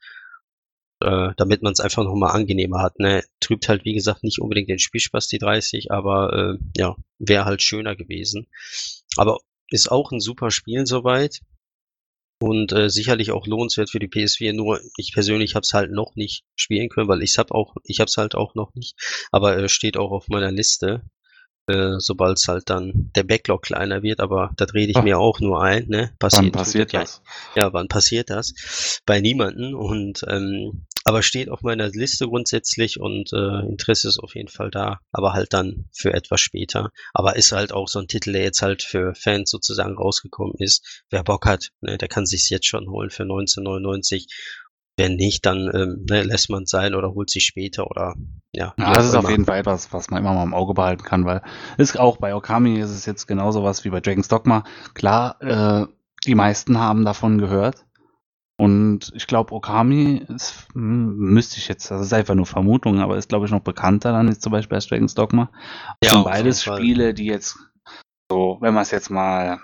[1.00, 2.98] äh, damit man es einfach nochmal angenehmer hat.
[2.98, 3.24] Ne?
[3.40, 7.62] Trübt halt, wie gesagt, nicht unbedingt den Spielspaß, die 30, aber äh, ja, wäre halt
[7.62, 8.46] schöner gewesen.
[9.16, 11.40] Aber ist auch ein super Spiel soweit.
[12.42, 14.54] Und äh, sicherlich auch lohnenswert für die PS4.
[14.54, 18.00] Nur ich persönlich habe es halt noch nicht spielen können, weil ich habe auch, ich
[18.00, 18.96] habe es halt auch noch nicht.
[19.30, 21.02] Aber äh, steht auch auf meiner Liste
[21.66, 25.05] äh, sobald es halt dann der Backlog kleiner wird, aber da rede ich Ach.
[25.05, 26.12] mir auch nur ein, ne?
[26.18, 27.23] Passiert, wann passiert das?
[27.55, 29.01] Ja, ja, wann passiert das?
[29.07, 34.35] Bei niemanden und ähm, aber steht auf meiner Liste grundsätzlich und äh, Interesse ist auf
[34.35, 36.90] jeden Fall da, aber halt dann für etwas später.
[37.14, 41.03] Aber ist halt auch so ein Titel, der jetzt halt für Fans sozusagen rausgekommen ist.
[41.09, 44.27] Wer Bock hat, ne, der kann sich's jetzt schon holen für 1999
[45.00, 48.14] wenn nicht, dann ähm, ne, lässt man es sein oder holt sich später oder
[48.52, 48.74] ja.
[48.78, 49.24] ja das ist immer.
[49.24, 51.40] auf jeden Fall etwas, was man immer mal im Auge behalten kann, weil
[51.78, 54.64] ist auch bei Okami ist es jetzt genauso was wie bei Dragon's Dogma.
[54.92, 55.86] Klar, äh,
[56.26, 57.86] die meisten haben davon gehört.
[58.58, 63.16] Und ich glaube, Okami ist, hm, müsste ich jetzt, das ist einfach nur Vermutung, aber
[63.16, 65.50] ist, glaube ich, noch bekannter dann jetzt zum Beispiel als Dragon's Dogma.
[66.04, 67.56] Ja, sind beides Spiele, die jetzt
[68.30, 69.60] so, wenn man es jetzt mal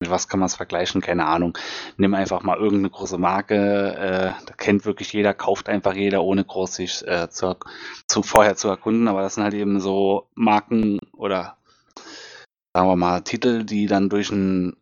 [0.00, 1.00] mit was kann man es vergleichen?
[1.00, 1.56] Keine Ahnung.
[1.96, 6.44] Nimm einfach mal irgendeine große Marke, äh, da kennt wirklich jeder, kauft einfach jeder, ohne
[6.44, 7.56] groß sich äh, zu,
[8.06, 9.08] zu, vorher zu erkunden.
[9.08, 11.56] Aber das sind halt eben so Marken oder
[12.74, 14.76] sagen wir mal, Titel, die dann durch ein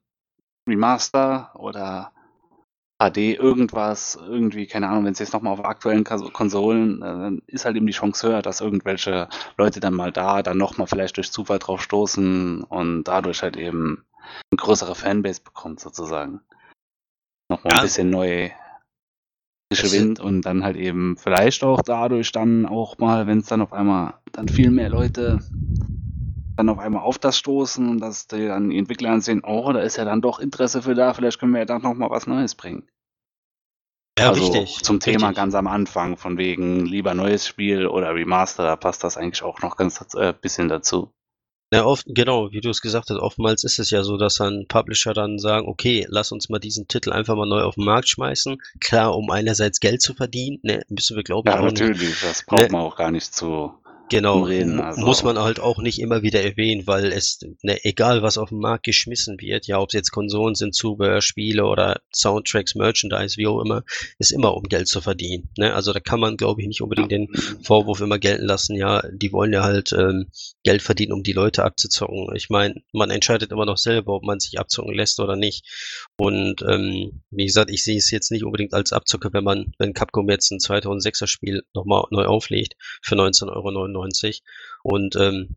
[0.69, 2.11] Remaster oder
[2.99, 7.65] HD irgendwas, irgendwie, keine Ahnung, wenn es jetzt nochmal auf aktuellen Konsolen, äh, dann ist
[7.65, 11.31] halt eben die Chance höher, dass irgendwelche Leute dann mal da, dann nochmal vielleicht durch
[11.31, 14.05] Zufall drauf stoßen und dadurch halt eben
[14.51, 16.41] eine größere Fanbase bekommt, sozusagen.
[17.51, 17.79] Nochmal ja.
[17.81, 18.51] ein bisschen neu
[19.73, 23.61] frische Wind und dann halt eben vielleicht auch dadurch dann auch mal, wenn es dann
[23.61, 25.41] auf einmal dann viel mehr Leute
[26.57, 29.81] dann auf einmal auf das stoßen und dass die dann die Entwickler sehen, oh, da
[29.81, 32.27] ist ja dann doch Interesse für da, vielleicht können wir ja dann noch mal was
[32.27, 32.89] Neues bringen.
[34.19, 34.85] Ja, also richtig.
[34.85, 35.37] Zum Thema richtig.
[35.37, 39.61] ganz am Anfang, von wegen lieber neues Spiel oder Remaster, da passt das eigentlich auch
[39.63, 41.11] noch ganz äh, bisschen dazu.
[41.73, 44.67] Ja, oft, genau, wie du es gesagt hast, oftmals ist es ja so, dass dann
[44.69, 48.09] Publisher dann sagen, okay, lass uns mal diesen Titel einfach mal neu auf den Markt
[48.09, 48.59] schmeißen.
[48.81, 51.49] Klar, um einerseits Geld zu verdienen, ne, müssen wir glauben.
[51.49, 53.75] Ja, natürlich, nicht, das braucht ne, man auch gar nicht zu
[54.11, 55.01] Genau, reden, also.
[55.01, 58.59] muss man halt auch nicht immer wieder erwähnen, weil es, ne, egal was auf den
[58.59, 63.47] Markt geschmissen wird, ja, ob es jetzt Konsolen sind, Zubehör, Spiele oder Soundtracks, Merchandise, wie
[63.47, 63.83] auch immer,
[64.19, 65.49] ist immer um Geld zu verdienen.
[65.57, 65.73] Ne?
[65.73, 67.29] Also da kann man, glaube ich, nicht unbedingt den
[67.63, 70.27] Vorwurf immer gelten lassen, ja, die wollen ja halt ähm,
[70.65, 72.29] Geld verdienen, um die Leute abzuzocken.
[72.35, 75.65] Ich meine, man entscheidet immer noch selber, ob man sich abzocken lässt oder nicht.
[76.17, 79.95] Und ähm, wie gesagt, ich sehe es jetzt nicht unbedingt als Abzocke, wenn man, wenn
[79.95, 84.43] Capcom jetzt ein 2006er Spiel nochmal neu auflegt für 19,99 Euro 1999
[84.83, 85.57] und ähm,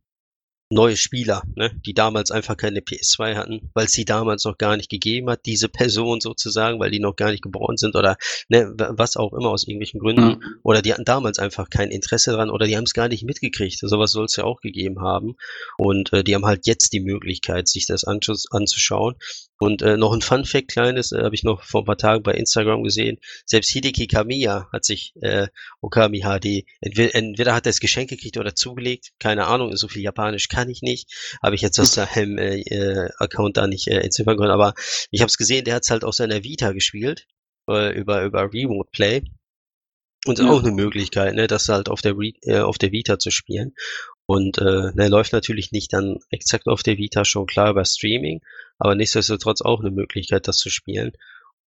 [0.69, 4.75] neue Spieler, ne, die damals einfach keine PS2 hatten, weil es sie damals noch gar
[4.75, 8.17] nicht gegeben hat, diese Person sozusagen, weil die noch gar nicht geboren sind oder
[8.49, 10.27] ne, was auch immer aus irgendwelchen Gründen.
[10.27, 10.43] Mhm.
[10.63, 13.79] Oder die hatten damals einfach kein Interesse dran oder die haben es gar nicht mitgekriegt.
[13.79, 15.35] Sowas soll es ja auch gegeben haben.
[15.77, 19.15] Und äh, die haben halt jetzt die Möglichkeit, sich das anzuschauen.
[19.59, 22.23] Und äh, noch ein Fun Fact kleines, äh, habe ich noch vor ein paar Tagen
[22.23, 23.17] bei Instagram gesehen.
[23.45, 25.47] Selbst Hideki Kamiya hat sich äh,
[25.81, 30.03] Okami HD, entweder, entweder hat er das Geschenk gekriegt oder zugelegt, keine Ahnung, so viel
[30.03, 33.99] Japanisch kann ich nicht, habe ich jetzt aus seinem äh, äh, Account da nicht äh,
[33.99, 34.73] entziffern können, aber
[35.11, 37.27] ich habe es gesehen, der hat es halt aus seiner Vita gespielt,
[37.69, 39.21] äh, über, über Remote Play.
[40.25, 40.49] Und ja.
[40.49, 43.75] auch eine Möglichkeit, ne, das halt auf der, Re äh, auf der Vita zu spielen.
[44.25, 48.41] Und äh, ne, läuft natürlich nicht dann exakt auf der Vita schon klar über Streaming,
[48.79, 51.11] aber nichtsdestotrotz auch eine Möglichkeit, das zu spielen.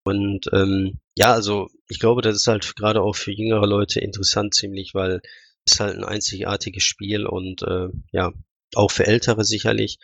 [0.03, 4.55] Und ähm, ja, also ich glaube, das ist halt gerade auch für jüngere Leute interessant
[4.55, 5.21] ziemlich, weil
[5.65, 8.33] es halt ein einzigartiges Spiel und äh, ja,
[8.75, 9.97] auch für Ältere sicherlich,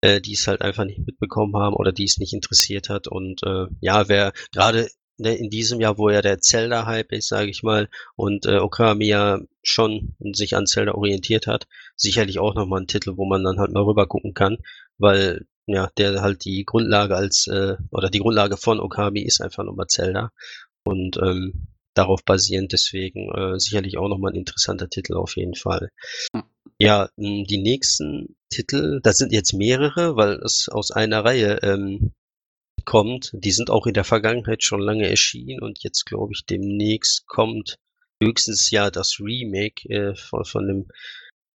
[0.00, 3.08] äh, die es halt einfach nicht mitbekommen haben oder die es nicht interessiert hat.
[3.08, 7.50] Und äh, ja, wer gerade ne, in diesem Jahr, wo ja der Zelda-Hype ist, sage
[7.50, 12.80] ich mal, und äh, Okami ja schon sich an Zelda orientiert hat, sicherlich auch nochmal
[12.82, 14.58] ein Titel, wo man dann halt mal rüber gucken kann,
[14.98, 19.64] weil ja, der halt die Grundlage als, äh, oder die Grundlage von Okami ist einfach
[19.64, 20.32] nochmal Zelda.
[20.84, 25.90] Und ähm, darauf basierend deswegen äh, sicherlich auch nochmal ein interessanter Titel auf jeden Fall.
[26.78, 32.12] Ja, die nächsten Titel, das sind jetzt mehrere, weil es aus einer Reihe ähm,
[32.84, 33.30] kommt.
[33.34, 37.76] Die sind auch in der Vergangenheit schon lange erschienen und jetzt glaube ich demnächst kommt
[38.22, 40.86] höchstens ja das Remake äh, von, von dem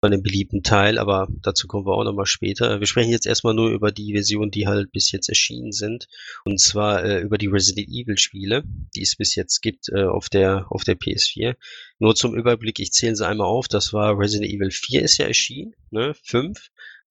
[0.06, 2.80] von dem beliebten Teil, aber dazu kommen wir auch nochmal später.
[2.80, 6.08] Wir sprechen jetzt erstmal nur über die Versionen, die halt bis jetzt erschienen sind.
[6.44, 8.64] Und zwar äh, über die Resident Evil Spiele,
[8.96, 11.56] die es bis jetzt gibt äh, auf der, auf der PS4.
[11.98, 13.68] Nur zum Überblick, ich zähle sie einmal auf.
[13.68, 16.14] Das war Resident Evil 4 ist ja erschienen, ne?
[16.24, 16.70] 5,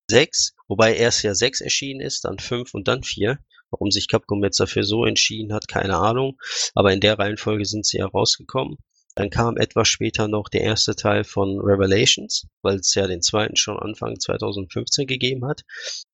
[0.08, 3.40] 6, wobei erst ja 6 erschienen ist, dann 5 und dann 4.
[3.70, 6.38] Warum sich Capcom jetzt dafür so entschieden hat, keine Ahnung.
[6.76, 8.76] Aber in der Reihenfolge sind sie ja rausgekommen.
[9.16, 13.56] Dann kam etwas später noch der erste Teil von Revelations, weil es ja den zweiten
[13.56, 15.62] schon Anfang 2015 gegeben hat.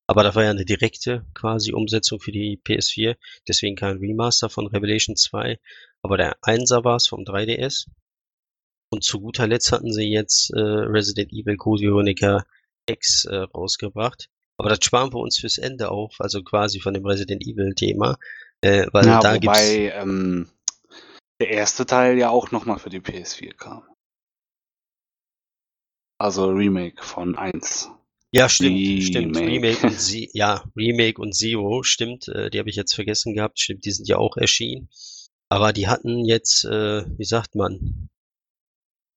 [0.07, 3.17] Aber da war ja eine direkte quasi Umsetzung für die PS4,
[3.49, 5.59] deswegen kein Remaster von Revelation 2.
[6.03, 7.87] Aber der Einser war es vom 3DS.
[8.93, 12.45] Und zu guter Letzt hatten sie jetzt äh, Resident Evil Code Veronica
[12.87, 14.29] X äh, rausgebracht.
[14.59, 18.19] Aber das sparen wir uns fürs Ende auf, also quasi von dem Resident Evil Thema.
[18.61, 20.03] Äh, weil ja, da wobei, gibt's.
[20.03, 20.51] Ähm,
[21.41, 23.83] der erste Teil ja auch nochmal für die PS4 kam.
[26.19, 27.91] Also Remake von 1.
[28.33, 29.03] Ja, stimmt, Remake.
[29.03, 29.37] stimmt.
[29.39, 33.59] Remake und Sie ja, Remake und Zero, stimmt, äh, die habe ich jetzt vergessen gehabt,
[33.59, 34.89] stimmt, die sind ja auch erschienen.
[35.49, 38.09] Aber die hatten jetzt, äh, wie sagt man?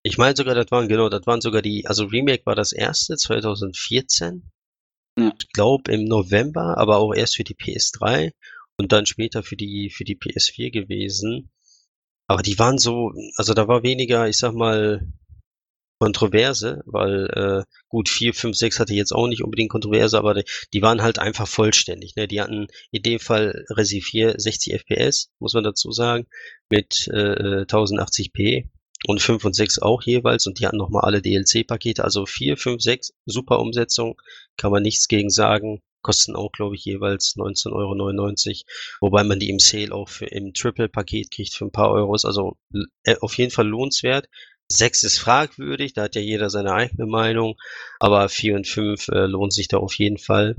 [0.01, 3.15] Ich meine sogar, das waren, genau, das waren sogar die, also Remake war das erste,
[3.15, 4.49] 2014.
[5.19, 5.31] Ja.
[5.39, 8.31] Ich glaube im November, aber auch erst für die PS3
[8.77, 11.51] und dann später für die, für die PS4 gewesen.
[12.27, 15.05] Aber die waren so, also da war weniger, ich sag mal,
[15.99, 20.43] Kontroverse, weil äh, gut, 4, 5, 6 hatte jetzt auch nicht unbedingt Kontroverse, aber die,
[20.73, 22.15] die waren halt einfach vollständig.
[22.17, 22.27] Ne?
[22.27, 26.27] Die hatten in dem Fall Resi 4 60 FPS, muss man dazu sagen,
[26.69, 28.67] mit äh, 1080p
[29.07, 32.81] und 5 und 6 auch jeweils und die hatten nochmal alle DLC-Pakete, also 4, 5,
[32.81, 34.19] 6, super Umsetzung,
[34.57, 35.81] kann man nichts gegen sagen.
[36.03, 38.65] Kosten auch, glaube ich, jeweils 19,99 Euro,
[39.01, 42.25] wobei man die im Sale auch für, im Triple-Paket kriegt für ein paar Euros.
[42.25, 42.57] Also
[43.03, 44.29] äh, auf jeden Fall lohnenswert.
[44.69, 47.55] 6 ist fragwürdig, da hat ja jeder seine eigene Meinung,
[47.99, 50.55] aber 4 und 5 äh, lohnt sich da auf jeden Fall.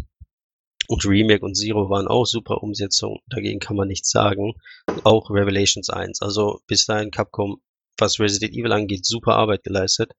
[0.89, 4.55] Und Remake und Zero waren auch super Umsetzungen, dagegen kann man nichts sagen.
[5.03, 6.21] Auch Revelations 1.
[6.21, 7.61] Also bis dahin Capcom,
[7.99, 10.13] was Resident Evil angeht, super Arbeit geleistet.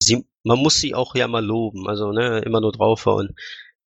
[0.00, 3.36] Sie, man muss sie auch ja mal loben, also ne, immer nur draufhauen,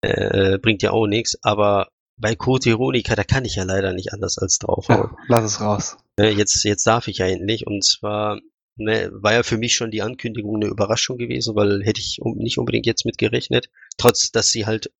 [0.04, 4.12] äh, bringt ja auch nichts, aber bei Code Ironica, da kann ich ja leider nicht
[4.12, 5.10] anders als draufhauen.
[5.12, 5.96] Ja, lass es raus.
[6.18, 8.38] Ne, jetzt, jetzt darf ich ja endlich und zwar
[8.76, 12.58] ne, war ja für mich schon die Ankündigung eine Überraschung gewesen, weil hätte ich nicht
[12.58, 14.92] unbedingt jetzt mit gerechnet, trotz dass sie halt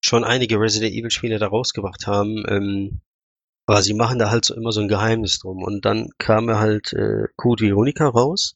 [0.00, 2.44] schon einige Resident Evil Spiele da rausgebracht haben.
[2.48, 3.00] Ähm,
[3.66, 5.62] aber sie machen da halt so immer so ein Geheimnis drum.
[5.62, 8.54] Und dann kam halt äh, Code Veronica raus.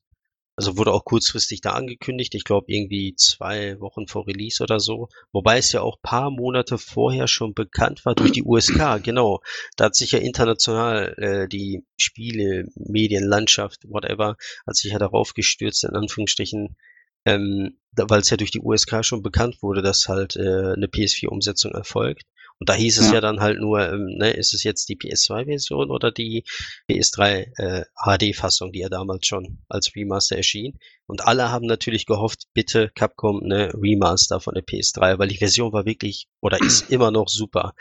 [0.62, 2.36] Also wurde auch kurzfristig da angekündigt.
[2.36, 5.08] Ich glaube irgendwie zwei Wochen vor Release oder so.
[5.32, 9.02] Wobei es ja auch paar Monate vorher schon bekannt war durch die USK.
[9.02, 9.40] Genau.
[9.76, 15.82] Da hat sich ja international äh, die Spiele, Medienlandschaft, whatever, hat sich ja darauf gestürzt,
[15.82, 16.76] in Anführungsstrichen,
[17.24, 21.72] ähm, weil es ja durch die USK schon bekannt wurde, dass halt äh, eine PS4-Umsetzung
[21.72, 22.22] erfolgt.
[22.62, 24.94] Und da hieß es ja, ja dann halt nur, ähm, ne, ist es jetzt die
[24.94, 26.44] PS2-Version oder die
[26.88, 30.78] PS3 äh, HD-Fassung, die ja damals schon als Remaster erschien.
[31.06, 35.72] Und alle haben natürlich gehofft, bitte Capcom, ne, Remaster von der PS3, weil die Version
[35.72, 37.72] war wirklich oder ist immer noch super.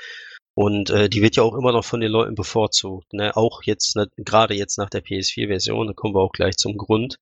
[0.56, 3.14] Und äh, die wird ja auch immer noch von den Leuten bevorzugt.
[3.14, 3.38] Ne?
[3.38, 7.18] Auch jetzt, ne, gerade jetzt nach der PS4-Version, da kommen wir auch gleich zum Grund.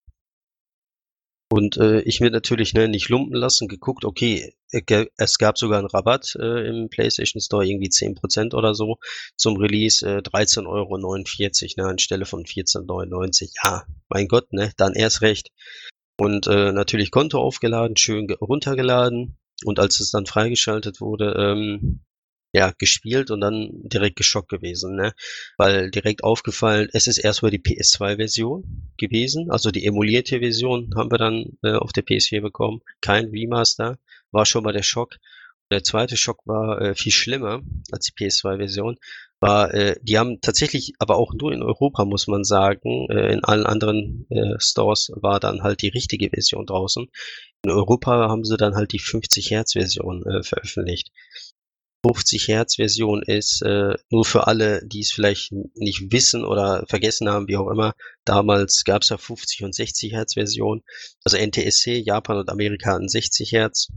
[1.51, 5.79] Und äh, ich mir natürlich ne, nicht lumpen lassen, geguckt, okay, äh, es gab sogar
[5.79, 8.97] einen Rabatt äh, im PlayStation Store, irgendwie 10% oder so,
[9.35, 13.51] zum Release äh, 13,49 Euro ne, anstelle von 14,99.
[13.63, 15.49] Ja, mein Gott, ne, dann erst recht.
[16.17, 19.38] Und äh, natürlich Konto aufgeladen, schön runtergeladen.
[19.65, 22.01] Und als es dann freigeschaltet wurde, ähm,
[22.51, 25.13] ja, gespielt und dann direkt geschockt gewesen, ne?
[25.57, 31.17] Weil direkt aufgefallen, es ist erstmal die PS2-Version gewesen, also die emulierte Version haben wir
[31.17, 33.99] dann äh, auf der PS4 bekommen, kein Remaster,
[34.31, 35.17] war schon mal der Schock.
[35.71, 38.97] Der zweite Schock war äh, viel schlimmer als die PS2-Version,
[39.39, 43.43] war, äh, die haben tatsächlich, aber auch nur in Europa, muss man sagen, äh, in
[43.43, 47.07] allen anderen äh, Stores war dann halt die richtige Version draußen.
[47.63, 51.12] In Europa haben sie dann halt die 50 Hertz Version äh, veröffentlicht.
[52.05, 57.29] 50 Hertz Version ist, äh, nur für alle, die es vielleicht nicht wissen oder vergessen
[57.29, 57.93] haben, wie auch immer.
[58.25, 60.81] Damals gab es ja 50 und 60 Hertz Version.
[61.23, 63.89] Also NTSC, Japan und Amerika hatten 60 Hertz.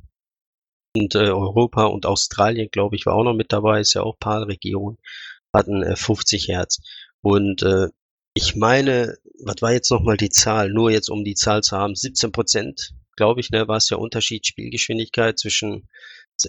[0.94, 4.18] Und äh, Europa und Australien, glaube ich, war auch noch mit dabei, ist ja auch
[4.18, 4.98] PAL-Region,
[5.54, 6.80] hatten äh, 50 Hertz.
[7.22, 7.88] Und äh,
[8.34, 10.70] ich meine, was war jetzt nochmal die Zahl?
[10.70, 13.96] Nur jetzt um die Zahl zu haben, 17 Prozent, glaube ich, ne, war es ja
[13.96, 15.88] Unterschied Spielgeschwindigkeit zwischen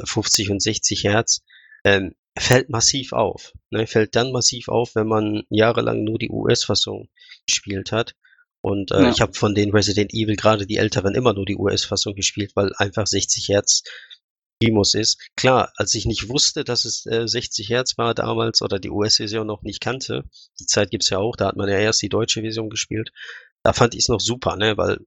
[0.04, 1.42] 50 und 60 Hertz,
[1.84, 3.54] ähm, fällt massiv auf.
[3.70, 3.88] Ne?
[3.88, 7.10] Fällt dann massiv auf, wenn man jahrelang nur die US-Fassung
[7.46, 8.16] gespielt hat.
[8.62, 9.10] Und äh, ja.
[9.12, 12.72] ich habe von den Resident Evil gerade die älteren immer nur die US-Fassung gespielt, weil
[12.78, 13.84] einfach 60 Hertz
[14.64, 15.20] Primus ist.
[15.36, 19.48] Klar, als ich nicht wusste, dass es äh, 60 Hertz war damals oder die US-Version
[19.48, 20.24] noch nicht kannte,
[20.60, 23.12] die Zeit gibt's ja auch, da hat man ja erst die deutsche Version gespielt,
[23.64, 24.78] da fand ich es noch super, ne?
[24.78, 25.00] weil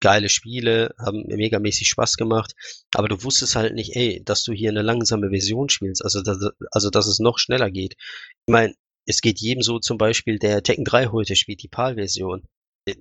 [0.00, 2.54] geile Spiele, haben megamäßig Spaß gemacht,
[2.94, 6.38] aber du wusstest halt nicht, ey, dass du hier eine langsame Version spielst, also dass,
[6.70, 7.94] also dass es noch schneller geht.
[8.46, 8.74] Ich meine,
[9.06, 12.42] es geht jedem so zum Beispiel, der Tekken 3 heute spielt, die PAL-Version.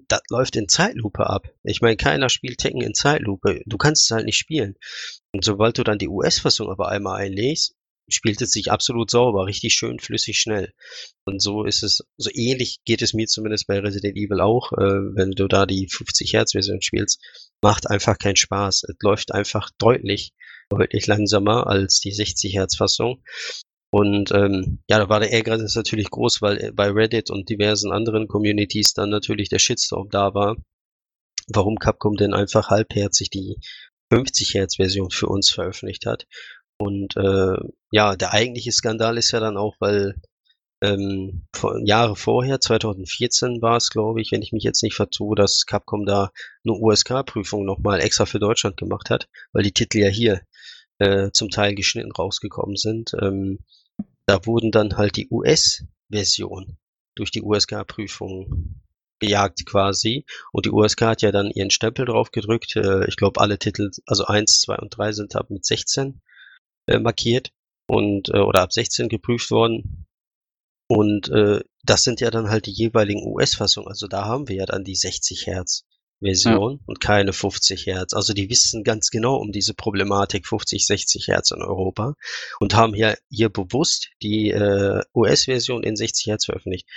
[0.08, 1.50] Das läuft in Zeitlupe ab.
[1.63, 3.62] Ich meine, keiner spielt Tekken in Zeitlupe.
[3.66, 4.76] Du kannst es halt nicht spielen.
[5.34, 7.76] Und sobald du dann die US-Fassung aber einmal einlegst,
[8.10, 10.74] spielt es sich absolut sauber, richtig schön, flüssig, schnell.
[11.26, 15.16] Und so ist es, so ähnlich geht es mir zumindest bei Resident Evil auch, äh,
[15.16, 17.22] wenn du da die 50 Hertz Version spielst,
[17.62, 18.84] macht einfach keinen Spaß.
[18.84, 20.34] Es läuft einfach deutlich,
[20.70, 23.24] deutlich langsamer als die 60 Hertz Fassung.
[23.92, 27.92] Und ähm, ja, da war der Ärgernis natürlich groß, weil äh, bei Reddit und diversen
[27.92, 30.58] anderen Communities dann natürlich der Shitstorm da war,
[31.48, 33.58] warum Capcom denn einfach halbherzig die
[34.12, 36.26] 50 Hertz Version für uns veröffentlicht hat.
[36.78, 37.57] Und äh,
[37.91, 40.15] ja, der eigentliche Skandal ist ja dann auch, weil
[40.82, 41.47] ähm,
[41.86, 46.05] Jahre vorher, 2014 war es, glaube ich, wenn ich mich jetzt nicht vertue, dass Capcom
[46.05, 46.32] da
[46.65, 50.41] eine USK-Prüfung nochmal extra für Deutschland gemacht hat, weil die Titel ja hier
[50.99, 53.13] äh, zum Teil geschnitten rausgekommen sind.
[53.21, 53.59] Ähm,
[54.26, 56.78] da wurden dann halt die US-Version
[57.15, 58.82] durch die USK-Prüfung
[59.19, 60.26] gejagt quasi.
[60.51, 62.76] Und die USK hat ja dann ihren Stempel drauf gedrückt.
[62.76, 66.13] Äh, ich glaube, alle Titel, also eins, zwei und drei sind ab mit 16 äh,
[67.00, 67.52] markiert
[67.88, 70.06] und äh, oder ab 16 geprüft worden.
[70.88, 73.88] Und äh, das sind ja dann halt die jeweiligen US-Fassungen.
[73.88, 75.86] Also da haben wir ja dann die 60 Hertz
[76.24, 78.14] Version und keine 50 Hertz.
[78.14, 82.16] Also die wissen ganz genau um diese Problematik 50, 60 Hertz in Europa
[82.60, 86.88] und haben hier, hier bewusst die äh, US-Version in 60 Hertz veröffentlicht.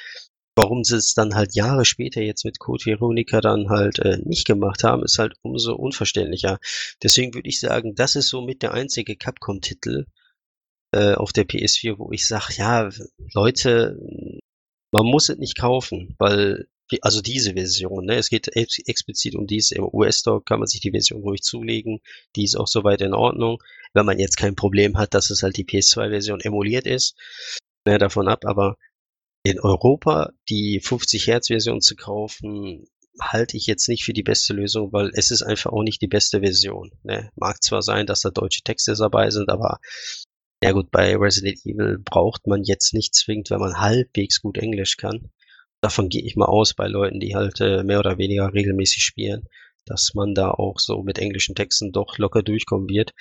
[0.56, 4.46] Warum sie es dann halt Jahre später jetzt mit Code Veronica dann halt äh, nicht
[4.46, 6.58] gemacht haben, ist halt umso unverständlicher.
[7.02, 10.06] Deswegen würde ich sagen, das ist so mit der einzige Capcom-Titel
[10.92, 12.88] äh, auf der PS4, wo ich sage, ja,
[13.34, 13.98] Leute,
[14.92, 16.66] man muss es nicht kaufen, weil
[17.02, 18.14] also diese Version, ne?
[18.16, 19.72] Es geht ex explizit um dies.
[19.72, 22.00] Im US-Store kann man sich die Version ruhig zulegen.
[22.36, 23.62] Die ist auch soweit in Ordnung.
[23.92, 27.16] Wenn man jetzt kein Problem hat, dass es halt die PS2-Version emuliert ist,
[27.84, 28.44] ne, davon ab.
[28.46, 28.76] Aber
[29.46, 32.88] in Europa die 50 Hertz-Version zu kaufen,
[33.20, 36.08] halte ich jetzt nicht für die beste Lösung, weil es ist einfach auch nicht die
[36.08, 36.90] beste Version.
[37.04, 37.30] Ne?
[37.36, 39.78] Mag zwar sein, dass da deutsche Texte dabei sind, aber
[40.64, 44.96] ja gut, bei Resident Evil braucht man jetzt nicht zwingend, wenn man halbwegs gut Englisch
[44.96, 45.30] kann,
[45.80, 49.46] davon gehe ich mal aus bei Leuten, die halt äh, mehr oder weniger regelmäßig spielen,
[49.84, 53.12] dass man da auch so mit englischen Texten doch locker durchkommen wird.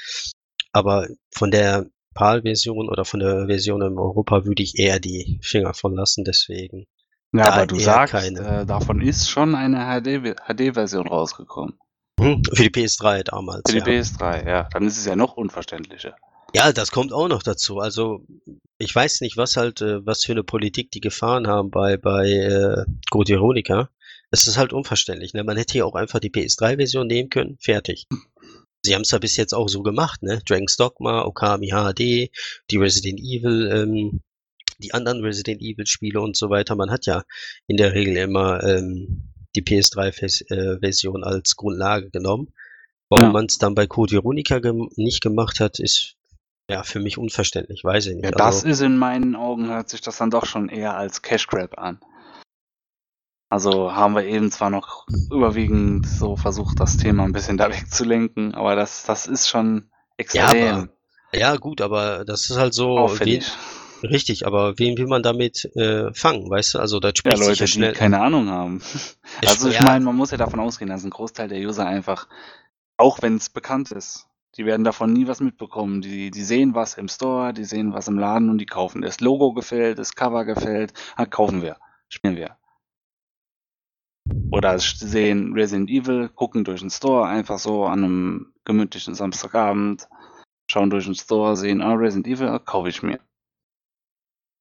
[0.71, 1.86] Aber von der
[2.16, 6.88] PAL-Version oder von der Version in Europa würde ich eher die Finger von lassen, deswegen.
[7.32, 11.78] Ja, aber du sagst, äh, davon ist schon eine HD-Version HD rausgekommen.
[12.20, 13.70] Hm, für die PS3 damals.
[13.70, 13.99] Für die ja.
[13.99, 14.70] PS3, ja.
[14.72, 16.16] Dann ist es ja noch unverständlicher.
[16.53, 17.80] Ja, das kommt auch noch dazu.
[17.80, 18.26] Also
[18.78, 22.30] ich weiß nicht, was halt, äh, was für eine Politik die gefahren haben bei, bei
[22.30, 23.89] äh, Code Veronica.
[24.32, 25.34] Es ist halt unverständlich.
[25.34, 25.43] Ne?
[25.43, 28.07] Man hätte hier auch einfach die PS3-Version nehmen können, fertig.
[28.86, 30.41] Sie haben es ja bis jetzt auch so gemacht, ne?
[30.47, 32.29] Dragon's Dogma, Okami HD,
[32.71, 34.21] die Resident Evil, ähm,
[34.77, 36.75] die anderen Resident Evil-Spiele und so weiter.
[36.75, 37.23] Man hat ja
[37.67, 42.53] in der Regel immer ähm, die PS3-Version äh, als Grundlage genommen.
[43.09, 43.31] Warum ja.
[43.31, 46.15] man es dann bei Code Veronica gem nicht gemacht hat, ist
[46.69, 48.25] ja, für mich unverständlich, weiß ich nicht.
[48.25, 51.21] Ja, das also, ist in meinen Augen, hört sich das dann doch schon eher als
[51.21, 51.99] Cash Grab an.
[53.49, 58.55] Also haben wir eben zwar noch überwiegend so versucht, das Thema ein bisschen da wegzulenken,
[58.55, 60.41] aber das, das ist schon extrem.
[60.41, 60.89] Ja, aber,
[61.33, 62.97] ja gut, aber das ist halt so.
[62.97, 63.45] Auffällig.
[64.01, 66.79] Wen, richtig, aber wen will man damit äh, fangen, weißt du?
[66.79, 67.93] Also da spricht ja, Leute, ja schnell.
[67.93, 68.81] die keine Ahnung haben.
[69.45, 69.83] also ich ja.
[69.83, 72.27] meine, man muss ja davon ausgehen, dass ein Großteil der User einfach,
[72.97, 74.27] auch wenn es bekannt ist,
[74.57, 76.01] die werden davon nie was mitbekommen.
[76.01, 79.01] Die, die sehen was im Store, die sehen was im Laden und die kaufen.
[79.01, 81.77] Das Logo gefällt, das Cover gefällt, ah, kaufen wir,
[82.07, 82.57] spielen wir.
[84.51, 90.07] Oder sehen Resident Evil, gucken durch den Store einfach so an einem gemütlichen Samstagabend,
[90.67, 93.19] schauen durch den Store, sehen, ah, Resident Evil, ah, kaufe ich mir.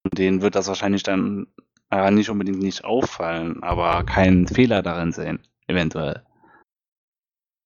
[0.04, 1.46] Und denen wird das wahrscheinlich dann
[1.90, 6.22] äh, nicht unbedingt nicht auffallen, aber keinen Fehler darin sehen, eventuell.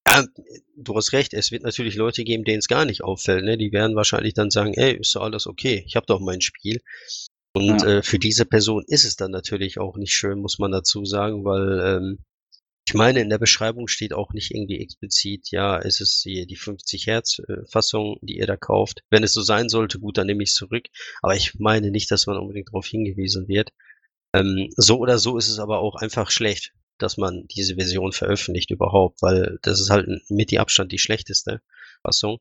[0.06, 0.24] Ja,
[0.76, 3.44] du hast recht, es wird natürlich Leute geben, denen es gar nicht auffällt.
[3.44, 3.58] Ne?
[3.58, 6.80] Die werden wahrscheinlich dann sagen, ey, ist doch alles okay, ich habe doch mein Spiel.
[7.58, 7.98] Und ja.
[7.98, 11.44] äh, für diese Person ist es dann natürlich auch nicht schön, muss man dazu sagen,
[11.44, 12.18] weil ähm,
[12.86, 16.56] ich meine, in der Beschreibung steht auch nicht irgendwie explizit, ja, es ist die, die
[16.56, 19.02] 50 Hertz äh, Fassung, die ihr da kauft.
[19.10, 20.86] Wenn es so sein sollte, gut, dann nehme ich es zurück.
[21.20, 23.70] Aber ich meine nicht, dass man unbedingt darauf hingewiesen wird.
[24.32, 28.70] Ähm, so oder so ist es aber auch einfach schlecht dass man diese Version veröffentlicht
[28.70, 31.62] überhaupt, weil das ist halt mit die Abstand die schlechteste
[32.02, 32.38] Fassung.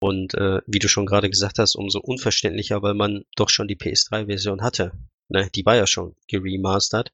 [0.00, 3.76] Und äh, wie du schon gerade gesagt hast, umso unverständlicher, weil man doch schon die
[3.76, 4.92] PS3-Version hatte.
[5.28, 5.48] Ne?
[5.54, 7.12] Die war ja schon geremastert.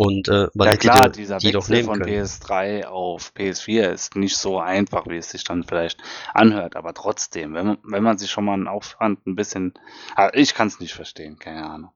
[0.00, 2.24] Und äh, man ja klar, die, dieser die Wechsel von können.
[2.24, 6.00] PS3 auf PS4 ist nicht so einfach, wie es sich dann vielleicht
[6.32, 9.74] anhört, aber trotzdem, wenn man, wenn man sich schon mal einen Aufwand ein bisschen,
[10.14, 11.90] ah, ich kann es nicht verstehen, keine Ahnung.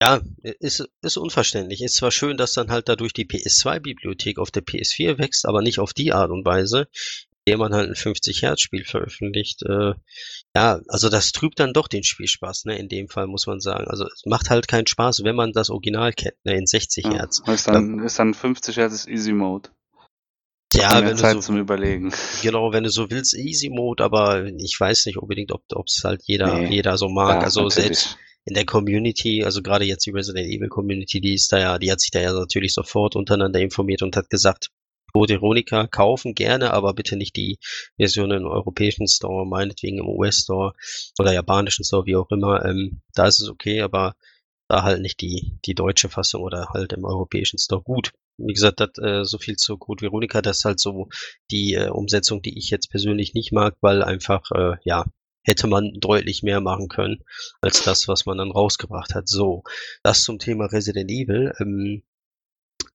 [0.00, 1.82] Ja, ist, ist unverständlich.
[1.82, 5.80] Ist zwar schön, dass dann halt dadurch die PS2-Bibliothek auf der PS4 wächst, aber nicht
[5.80, 6.86] auf die Art und Weise,
[7.54, 9.62] man halt ein 50-Hertz-Spiel veröffentlicht.
[9.62, 9.94] Äh,
[10.54, 13.86] ja, also das trübt dann doch den Spielspaß, ne, in dem Fall muss man sagen.
[13.86, 17.42] Also es macht halt keinen Spaß, wenn man das Original kennt, ne, in 60 Hertz.
[17.46, 19.70] Ja, ist, dann, ist dann 50 Hertz Easy Mode.
[20.74, 22.12] Ja, wenn Zeit du so, zum Überlegen.
[22.42, 26.22] Genau, wenn du so willst, Easy Mode, aber ich weiß nicht unbedingt, ob es halt
[26.24, 26.74] jeder, nee.
[26.74, 27.36] jeder so mag.
[27.36, 27.84] Ja, also natürlich.
[27.86, 31.78] selbst in der Community, also gerade jetzt die Resident Evil Community, die ist da ja,
[31.78, 34.70] die hat sich da ja natürlich sofort untereinander informiert und hat gesagt,
[35.16, 37.58] Code Veronica kaufen gerne, aber bitte nicht die
[37.96, 40.74] Version im europäischen Store, meinetwegen im US-Store
[41.18, 42.62] oder japanischen Store, wie auch immer.
[42.66, 44.14] Ähm, da ist es okay, aber
[44.68, 48.12] da halt nicht die, die deutsche Fassung oder halt im europäischen Store gut.
[48.36, 51.08] Wie gesagt, das, äh, so viel zu Code Veronica, das ist halt so
[51.50, 55.06] die äh, Umsetzung, die ich jetzt persönlich nicht mag, weil einfach, äh, ja,
[55.44, 57.24] hätte man deutlich mehr machen können
[57.62, 59.28] als das, was man dann rausgebracht hat.
[59.28, 59.62] So,
[60.02, 61.54] das zum Thema Resident Evil.
[61.58, 62.02] Ähm,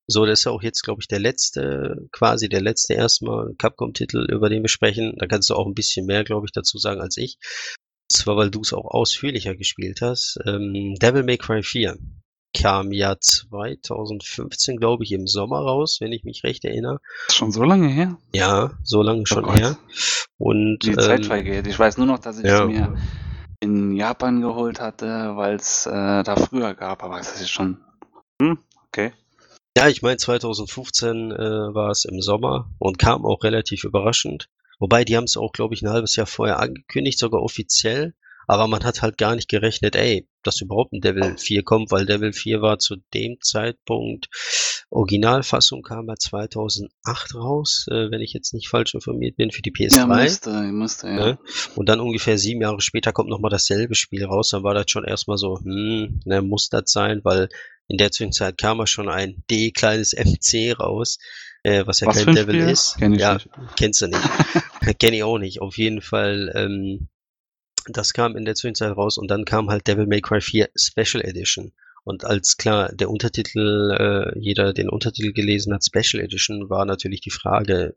[0.06, 4.48] so, das ist auch jetzt, glaube ich, der letzte, quasi der letzte erstmal Capcom-Titel, über
[4.48, 5.14] den wir sprechen.
[5.18, 7.38] Da kannst du auch ein bisschen mehr, glaube ich, dazu sagen als ich.
[8.10, 10.38] Und zwar, weil du es auch ausführlicher gespielt hast.
[10.46, 11.96] Ähm, Devil May Cry 4.
[12.54, 17.00] kam ja 2015, glaube ich, im Sommer raus, wenn ich mich recht erinnere.
[17.30, 18.18] Schon so lange her?
[18.34, 19.58] Ja, so lange Oh schon Gott.
[19.58, 19.78] her.
[20.36, 21.66] Und Die Zeit ähm, vergeht.
[21.66, 22.62] Ich weiß nur noch, dass ich ja.
[22.62, 22.96] es mir
[23.60, 27.78] in Japan geholt hatte, weil es äh, da früher gab, aber es ist schon.
[28.40, 28.58] Hm,
[28.88, 29.12] okay.
[29.76, 31.34] Ja, ich meine, 2015 äh,
[31.74, 34.48] war es im Sommer und kam auch relativ überraschend.
[34.78, 38.14] Wobei, die haben es auch, glaube ich, ein halbes Jahr vorher angekündigt, sogar offiziell.
[38.48, 42.06] Aber man hat halt gar nicht gerechnet, ey, dass überhaupt ein Devil 4 kommt, weil
[42.06, 44.28] Devil 4 war zu dem Zeitpunkt,
[44.90, 49.72] Originalfassung kam ja 2008 raus, äh, wenn ich jetzt nicht falsch informiert bin, für die
[49.72, 49.96] PS3.
[49.96, 51.14] Ja, müsste, müsste, ja.
[51.14, 51.38] Ne?
[51.76, 54.50] Und dann ungefähr sieben Jahre später kommt nochmal dasselbe Spiel raus.
[54.50, 57.48] Dann war das schon erstmal so, hm, ne, muss das sein, weil
[57.88, 61.18] in der Zwischenzeit kam ja schon ein D kleines MC raus,
[61.62, 62.68] äh, was ja Was kein Devil Spiel?
[62.70, 62.96] ist.
[62.98, 63.48] Kenn ich ja, nicht.
[63.76, 64.28] kennst du nicht.
[64.98, 65.60] Kenn ich auch nicht.
[65.60, 67.08] Auf jeden Fall, ähm,
[67.86, 71.22] das kam in der Zwischenzeit raus und dann kam halt Devil May Cry 4 Special
[71.24, 71.72] Edition.
[72.04, 73.96] Und als klar, der Untertitel,
[74.34, 77.94] äh, jeder den Untertitel gelesen hat, Special Edition, war natürlich die Frage,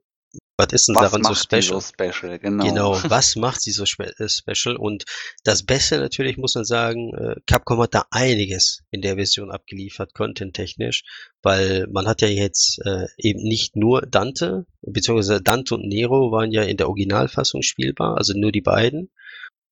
[0.57, 1.81] was ist denn Was daran so macht die special?
[1.81, 2.39] so special?
[2.39, 2.65] Genau.
[2.65, 4.77] Genau, was macht sie so spe äh, special?
[4.77, 5.03] Und
[5.43, 10.13] das Beste natürlich muss man sagen, äh, Capcom hat da einiges in der Version abgeliefert,
[10.13, 11.03] content-technisch,
[11.41, 16.51] weil man hat ja jetzt äh, eben nicht nur Dante, beziehungsweise Dante und Nero waren
[16.51, 19.11] ja in der Originalfassung spielbar, also nur die beiden.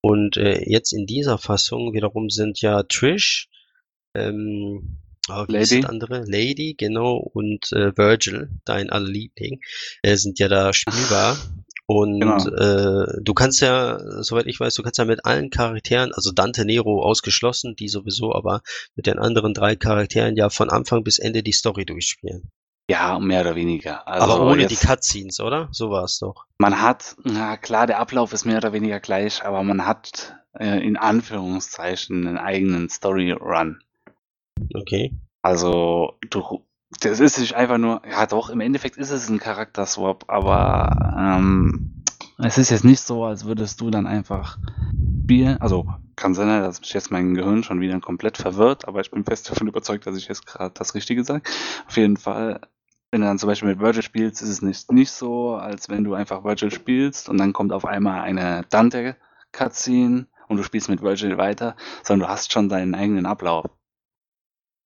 [0.01, 3.47] Und äh, jetzt in dieser Fassung wiederum sind ja Trish,
[4.15, 5.81] ähm, wie ist Lady.
[5.81, 6.23] das andere?
[6.27, 9.61] Lady, genau, und äh, Virgil, dein allerliebling,
[10.01, 11.37] äh, sind ja da spielbar.
[11.85, 12.37] Und Genau.
[12.47, 16.63] äh, du kannst ja, soweit ich weiß, du kannst ja mit allen Charakteren, also Dante
[16.65, 18.61] Nero ausgeschlossen, die sowieso, aber
[18.95, 22.49] mit den anderen drei Charakteren ja von Anfang bis Ende die Story durchspielen.
[22.89, 24.07] Ja, mehr oder weniger.
[24.07, 25.67] Also aber ohne die jetzt, Cutscenes, oder?
[25.71, 26.45] So war es doch.
[26.57, 30.85] man hat, na klar, der Ablauf ist mehr oder weniger gleich, aber man hat äh,
[30.85, 33.81] in Anführungszeichen einen eigenen Story-Run.
[34.73, 35.13] Okay.
[35.41, 36.65] Also, du,
[37.01, 42.03] das ist nicht einfach nur, ja doch, im Endeffekt ist es ein Charakter-Swap, aber ähm,
[42.39, 44.57] es ist jetzt nicht so, als würdest du dann einfach
[45.23, 45.59] spielen.
[45.61, 49.23] Also, kann sein, dass mich jetzt mein Gehirn schon wieder komplett verwirrt, aber ich bin
[49.23, 51.43] fest davon überzeugt, dass ich jetzt gerade das Richtige sage.
[51.87, 52.61] Auf jeden Fall,
[53.11, 56.03] wenn du dann zum Beispiel mit Virgil spielst, ist es nicht, nicht so, als wenn
[56.03, 61.01] du einfach Virgil spielst und dann kommt auf einmal eine Dante-Cutscene und du spielst mit
[61.01, 63.65] Virgil weiter, sondern du hast schon deinen eigenen Ablauf.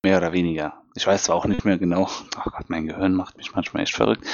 [0.08, 0.84] Mehr oder weniger.
[0.96, 3.94] Ich weiß zwar auch nicht mehr genau, ach Gott, mein Gehirn macht mich manchmal echt
[3.94, 4.26] verrückt.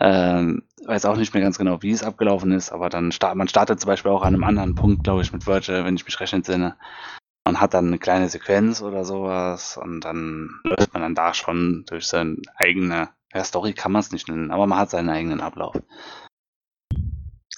[0.00, 3.46] Ähm, weiß auch nicht mehr ganz genau, wie es abgelaufen ist, aber dann start, man
[3.46, 6.18] startet zum Beispiel auch an einem anderen Punkt, glaube ich, mit Virgil, wenn ich mich
[6.20, 6.74] recht entsinne.
[7.44, 11.84] Man hat dann eine kleine Sequenz oder sowas und dann läuft man dann da schon
[11.86, 15.42] durch seine eigene, ja, Story kann man es nicht nennen, aber man hat seinen eigenen
[15.42, 15.76] Ablauf.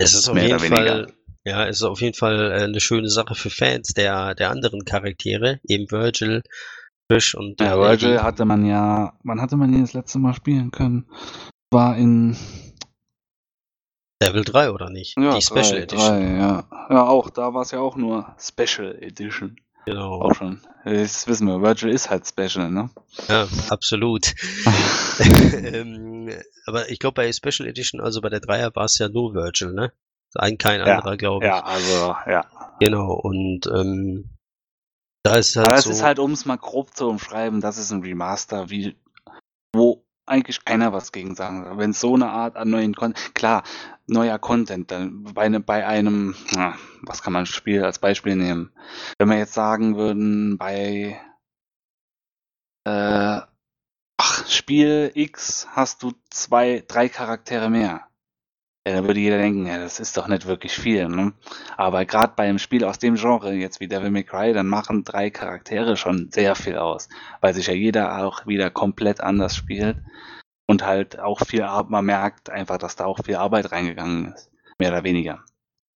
[0.00, 0.94] Es ist auf Mehr jeden oder weniger.
[1.04, 1.12] Fall,
[1.44, 4.84] ja, es ist auf jeden Fall äh, eine schöne Sache für Fans der, der anderen
[4.84, 6.42] Charaktere, eben Virgil,
[7.12, 10.70] Trish und Ja, Virgil hatte man ja, wann hatte man ihn das letzte Mal spielen
[10.70, 11.06] können?
[11.70, 12.36] War in
[14.22, 15.16] Level 3 oder nicht?
[15.18, 16.08] ja, Die Special drei, Edition.
[16.20, 16.64] Drei, ja.
[16.90, 19.56] ja, auch, da war es ja auch nur Special Edition.
[19.84, 20.20] Genau.
[20.22, 20.60] Auch schon.
[20.84, 22.90] Das wissen wir, Virgil ist halt Special, ne?
[23.28, 24.32] Ja, absolut.
[25.64, 26.30] ähm,
[26.66, 29.72] aber ich glaube, bei Special Edition, also bei der Dreier, war es ja nur Virgil,
[29.72, 29.92] ne?
[30.34, 31.50] Ein, kein Ja, anderer, glaube ich.
[31.50, 32.44] ja, also, ja.
[32.78, 33.12] Genau.
[33.12, 34.30] Und ähm,
[35.22, 35.90] da ist halt Aber es so.
[35.90, 38.96] ist halt, um es mal grob zu umschreiben, das ist ein Remaster, wie,
[39.74, 41.78] wo eigentlich keiner was gegen sagen soll.
[41.78, 43.62] Wenn so eine Art an neuen Content, klar,
[44.06, 48.72] neuer Content, dann bei, ne, bei einem, na, was kann man Spiel als Beispiel nehmen?
[49.18, 51.20] Wenn wir jetzt sagen würden, bei
[52.84, 53.40] äh,
[54.16, 58.06] ach, Spiel X hast du zwei, drei Charaktere mehr.
[58.86, 61.08] Ja, da würde jeder denken, ja, das ist doch nicht wirklich viel.
[61.08, 61.32] Ne?
[61.76, 65.04] Aber gerade bei einem Spiel aus dem Genre, jetzt wie Devil May Cry, dann machen
[65.04, 67.08] drei Charaktere schon sehr viel aus,
[67.40, 69.98] weil sich ja jeder auch wieder komplett anders spielt
[70.66, 74.90] und halt auch viel man merkt einfach, dass da auch viel Arbeit reingegangen ist, mehr
[74.90, 75.44] oder weniger.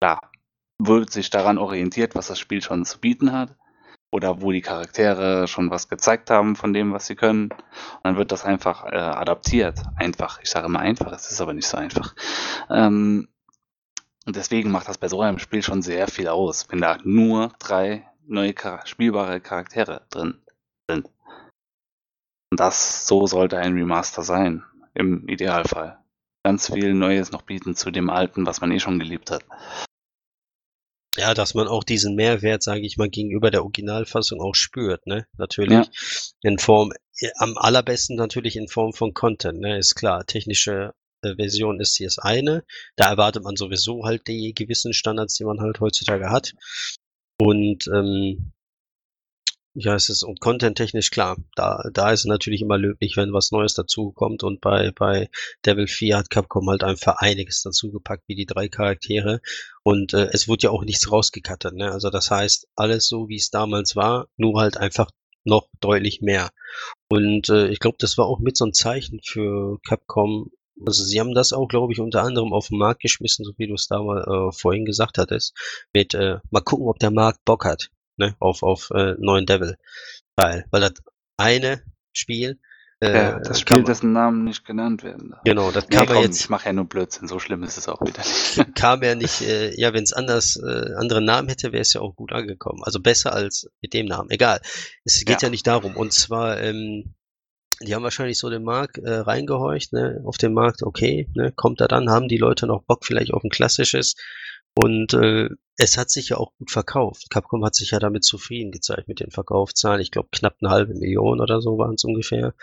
[0.01, 0.31] Klar,
[0.79, 3.57] wird sich daran orientiert, was das Spiel schon zu bieten hat
[4.11, 7.51] oder wo die Charaktere schon was gezeigt haben von dem, was sie können.
[7.51, 9.83] Und dann wird das einfach äh, adaptiert.
[9.97, 10.41] Einfach.
[10.43, 12.15] Ich sage immer einfach, es ist aber nicht so einfach.
[12.71, 13.29] Ähm,
[14.27, 17.53] und deswegen macht das bei so einem Spiel schon sehr viel aus, wenn da nur
[17.59, 20.41] drei neue Char spielbare Charaktere drin
[20.91, 21.09] sind.
[22.51, 25.99] Und das, so sollte ein Remaster sein, im Idealfall.
[26.45, 29.45] Ganz viel Neues noch bieten zu dem Alten, was man eh schon geliebt hat.
[31.17, 35.27] Ja, dass man auch diesen Mehrwert, sage ich mal, gegenüber der Originalfassung auch spürt, ne?
[35.39, 35.89] Natürlich.
[36.43, 36.93] In Form,
[37.37, 39.79] am allerbesten natürlich in Form von Content, ne?
[39.79, 40.27] Ist klar.
[40.27, 40.93] Technische
[41.23, 42.65] äh, Version ist hier das eine.
[42.97, 46.53] Da erwartet man sowieso halt die gewissen Standards, die man halt heutzutage hat.
[47.39, 48.53] Und ähm,
[49.79, 51.37] ja, es ist und content-technisch klar.
[51.55, 54.43] Da, da ist natürlich immer löblich, wenn was Neues dazukommt.
[54.43, 55.29] Und bei, bei
[55.67, 59.41] Devil 4 hat Capcom halt einfach einiges dazugepackt, wie die drei Charaktere.
[59.83, 61.75] Und äh, es wurde ja auch nichts rausgekattet.
[61.75, 61.93] Ne?
[61.93, 65.11] Also das heißt, alles so, wie es damals war, nur halt einfach
[65.45, 66.49] noch deutlich mehr.
[67.09, 70.51] Und äh, ich glaube, das war auch mit so ein Zeichen für Capcom.
[70.87, 73.67] Also sie haben das auch, glaube ich, unter anderem auf den Markt geschmissen, so wie
[73.67, 75.55] du es da mal äh, vorhin gesagt hattest,
[75.93, 80.67] mit äh, mal gucken, ob der Markt Bock hat ne, auf, auf äh, neuen Devil-Teil.
[80.71, 80.95] Weil das
[81.37, 82.59] eine Spiel.
[83.01, 85.43] Äh, ja, das Spiel, dessen Namen nicht genannt werden darf.
[85.45, 86.41] Genau, das kam nee, ja jetzt.
[86.41, 88.75] Ich mache ja nur Blödsinn, so schlimm ist es auch wieder nicht.
[88.75, 92.01] kam ja nicht, äh, ja, wenn es anders, äh, andere Namen hätte, wäre es ja
[92.01, 92.83] auch gut angekommen.
[92.85, 94.31] Also besser als mit dem Namen.
[94.31, 94.61] Egal.
[95.05, 95.95] Es geht ja, ja nicht darum.
[95.95, 97.15] Und zwar, ähm,
[97.83, 101.83] die haben wahrscheinlich so den Markt äh, reingehorcht, ne, auf den Markt, okay, ne, kommt
[101.83, 104.15] er dann, haben die Leute noch Bock vielleicht auf ein klassisches
[104.83, 105.49] und äh,
[105.79, 107.31] es hat sich ja auch gut verkauft.
[107.31, 110.01] Capcom hat sich ja damit zufrieden gezeigt mit den Verkaufszahlen.
[110.01, 112.55] Ich glaube, knapp eine halbe Million oder so waren es ungefähr.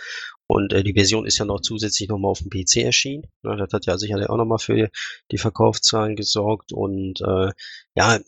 [0.48, 3.28] Und äh, die Version ist ja noch zusätzlich nochmal auf dem PC erschienen.
[3.44, 4.90] Ja, das hat ja sicherlich auch nochmal für
[5.32, 6.72] die Verkaufszahlen gesorgt.
[6.72, 7.52] Und äh,
[7.96, 8.20] ja,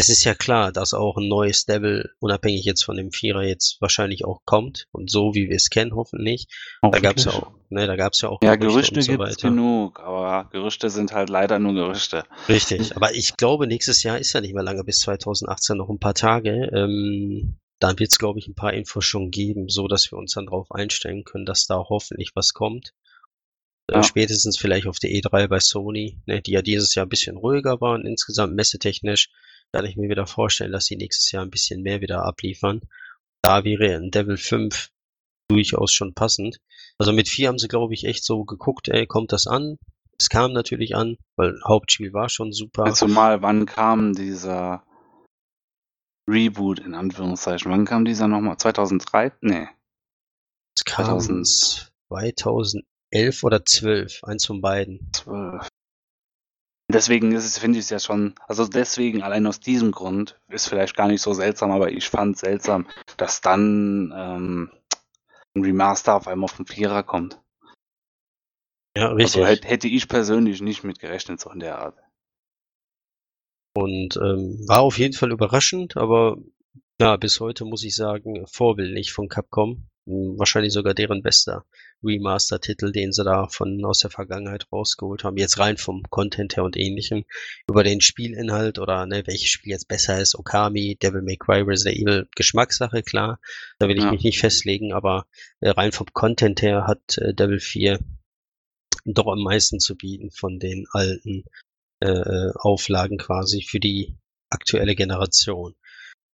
[0.00, 3.80] es ist ja klar, dass auch ein neues Devil, unabhängig jetzt von dem Vierer, jetzt
[3.80, 4.86] wahrscheinlich auch kommt.
[4.92, 6.46] Und so, wie wir es kennen, hoffentlich.
[6.82, 7.02] hoffentlich.
[7.02, 9.18] Da gab es ja auch, ne, da gab es ja auch Ja, Gerüchte, Gerüchte so
[9.18, 12.24] gibt's genug, aber Gerüchte sind halt leider nur Gerüchte.
[12.48, 15.98] Richtig, aber ich glaube, nächstes Jahr ist ja nicht mehr lange, bis 2018 noch ein
[15.98, 16.70] paar Tage.
[16.72, 20.32] Ähm, dann wird es, glaube ich, ein paar Infos schon geben, so dass wir uns
[20.32, 22.94] dann darauf einstellen können, dass da hoffentlich was kommt.
[23.88, 24.02] Äh, ja.
[24.02, 27.82] Spätestens vielleicht auf der E3 bei Sony, ne, die ja dieses Jahr ein bisschen ruhiger
[27.82, 29.28] waren, insgesamt messetechnisch
[29.72, 32.80] kann ich mir wieder vorstellen, dass sie nächstes Jahr ein bisschen mehr wieder abliefern.
[33.42, 34.90] Da wäre ein Devil 5
[35.48, 36.60] durchaus schon passend.
[36.98, 39.78] Also mit 4 haben sie, glaube ich, echt so geguckt, ey, kommt das an?
[40.18, 42.92] Es kam natürlich an, weil Hauptspiel war schon super.
[42.92, 44.84] Zumal, wann kam dieser
[46.28, 47.70] Reboot in Anführungszeichen?
[47.72, 48.58] Wann kam dieser nochmal?
[48.58, 49.32] 2003?
[49.40, 49.68] Nee.
[50.76, 51.90] Es kam 2000...
[52.08, 55.10] 2011 oder 12, eins von beiden.
[55.12, 55.68] 12.
[56.92, 60.68] Deswegen ist es, finde ich es ja schon, also deswegen, allein aus diesem Grund, ist
[60.68, 62.86] vielleicht gar nicht so seltsam, aber ich fand seltsam,
[63.16, 64.70] dass dann ähm,
[65.54, 67.40] ein Remaster auf einmal auf den Vierer kommt.
[68.96, 69.44] Ja, richtig.
[69.44, 71.96] Also hätte ich persönlich nicht mit gerechnet, so in der Art.
[73.74, 76.38] Und ähm, war auf jeden Fall überraschend, aber
[77.00, 79.88] ja, bis heute muss ich sagen, vorbildlich von Capcom.
[80.10, 81.64] Wahrscheinlich sogar deren bester
[82.02, 85.36] Remaster-Titel, den sie da von aus der Vergangenheit rausgeholt haben.
[85.36, 87.24] Jetzt rein vom Content her und ähnlichem.
[87.68, 91.98] Über den Spielinhalt oder ne, welches Spiel jetzt besser ist, Okami, Devil May Cry, Resident
[91.98, 93.40] Evil, Geschmackssache, klar.
[93.78, 94.10] Da will ich ja.
[94.10, 95.26] mich nicht festlegen, aber
[95.60, 97.98] äh, rein vom Content her hat äh, Devil 4
[99.04, 101.44] doch am meisten zu bieten von den alten
[102.00, 104.16] äh, äh, Auflagen quasi für die
[104.48, 105.74] aktuelle Generation.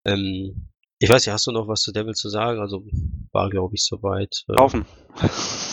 [0.05, 0.69] Ähm,
[1.05, 2.59] ich weiß nicht, hast du noch was zu Devil zu sagen?
[2.59, 2.83] Also
[3.31, 4.43] war, glaube ich, soweit.
[4.49, 4.85] Äh, kaufen.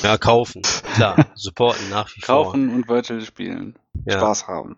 [0.03, 0.61] Ja, kaufen.
[0.95, 2.45] Klar, supporten nach wie kaufen vor.
[2.45, 3.79] Kaufen und Virtual spielen.
[4.05, 4.19] Ja.
[4.19, 4.77] Spaß haben.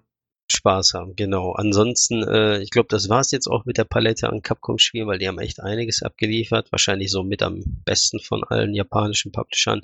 [0.48, 1.52] Spaß haben, genau.
[1.52, 5.18] Ansonsten, äh, ich glaube, das war es jetzt auch mit der Palette an Capcom-Spielen, weil
[5.18, 6.70] die haben echt einiges abgeliefert.
[6.70, 9.80] Wahrscheinlich so mit am besten von allen japanischen Publishern.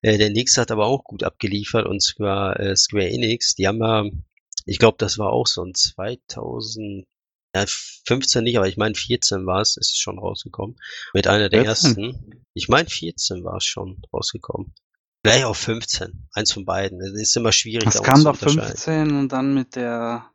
[0.00, 3.54] Äh, der nächste hat aber auch gut abgeliefert und zwar äh, Square Enix.
[3.54, 4.04] Die haben ja,
[4.64, 7.06] ich glaube, das war auch so ein 2000
[7.60, 7.64] ja,
[8.06, 10.76] 15 nicht, aber ich meine 14 war es, ist schon rausgekommen.
[11.14, 12.04] Mit einer der 14?
[12.04, 12.44] ersten.
[12.54, 14.74] Ich meine 14 war es schon rausgekommen.
[15.24, 16.28] Vielleicht auch 15.
[16.32, 17.00] Eins von beiden.
[17.00, 17.88] Es ist immer schwierig.
[17.88, 20.30] Es kam doch 15 und dann mit der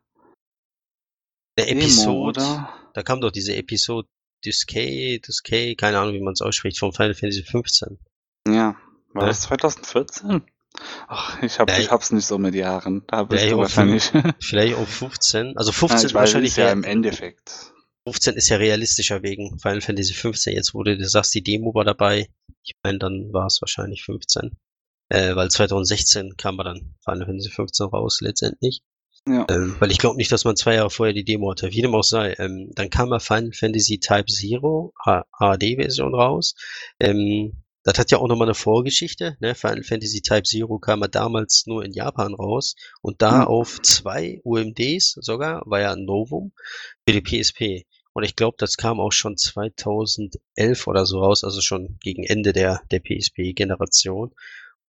[1.58, 4.08] der Episode, da kam doch diese Episode
[4.44, 7.98] Discay, Discay, keine Ahnung, wie man es ausspricht, von Final Fantasy 15.
[8.48, 8.76] Ja,
[9.12, 9.28] war ja?
[9.28, 10.42] das 2014?
[11.08, 13.02] Ach, ich, hab, ich hab's nicht so mit Jahren.
[13.06, 14.10] Da bist du wahrscheinlich.
[14.40, 15.56] Vielleicht auch 15.
[15.56, 17.72] Also 15 ja, wahrscheinlich ja im Endeffekt.
[18.04, 20.54] 15 ist ja realistischer wegen Final Fantasy 15.
[20.54, 22.28] Jetzt, wo du sagst, die Demo war dabei.
[22.64, 24.56] Ich meine, dann war es wahrscheinlich 15.
[25.08, 28.82] Äh, weil 2016 kam er dann Final Fantasy 15 raus, letztendlich.
[29.26, 29.46] Ja.
[29.50, 31.70] Ähm, weil ich glaube nicht, dass man zwei Jahre vorher die Demo hatte.
[31.70, 32.34] Wie dem auch sei.
[32.38, 36.54] Ähm, dann kam er Final Fantasy Type Zero, HD-Version raus.
[36.98, 39.36] Ähm, das hat ja auch nochmal eine Vorgeschichte.
[39.40, 39.54] Ne?
[39.54, 43.46] Final Fantasy Type Zero kam ja damals nur in Japan raus und da mhm.
[43.48, 46.52] auf zwei UMDs sogar, war ja ein Novum
[47.06, 47.86] für die PSP.
[48.14, 52.52] Und ich glaube, das kam auch schon 2011 oder so raus, also schon gegen Ende
[52.52, 54.34] der, der PSP-Generation.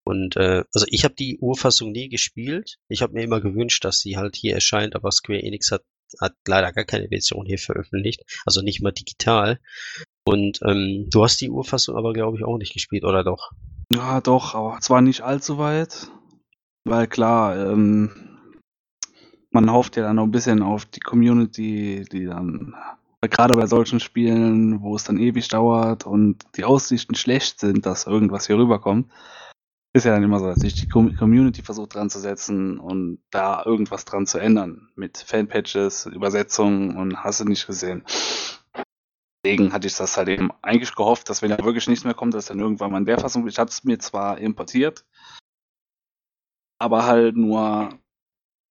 [0.04, 2.76] Und äh, also ich habe die Urfassung nie gespielt.
[2.88, 5.82] Ich habe mir immer gewünscht, dass sie halt hier erscheint, aber Square Enix hat,
[6.20, 9.58] hat leider gar keine Version hier veröffentlicht, also nicht mal digital.
[10.24, 13.52] Und ähm, du hast die Urfassung aber, glaube ich, auch nicht gespielt, oder doch?
[13.92, 16.10] Ja, doch, aber zwar nicht allzu weit.
[16.84, 18.10] Weil klar, ähm,
[19.50, 22.74] man hofft ja dann noch ein bisschen auf die Community, die dann
[23.20, 28.06] gerade bei solchen Spielen, wo es dann ewig dauert und die Aussichten schlecht sind, dass
[28.06, 29.10] irgendwas hier rüberkommt,
[29.94, 33.62] ist ja dann immer so, dass sich die Community versucht dran zu setzen und da
[33.64, 34.88] irgendwas dran zu ändern.
[34.96, 38.02] Mit Fanpatches, Übersetzungen und hast du nicht gesehen.
[39.44, 42.32] Deswegen hatte ich das halt eben eigentlich gehofft, dass wenn da wirklich nichts mehr kommt,
[42.32, 45.04] dass dann irgendwann mal in der Fassung, ich habe es mir zwar importiert,
[46.78, 47.90] aber halt nur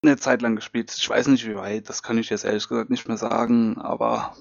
[0.03, 0.91] eine Zeit lang gespielt.
[0.97, 4.35] Ich weiß nicht wie weit, das kann ich jetzt ehrlich gesagt nicht mehr sagen, aber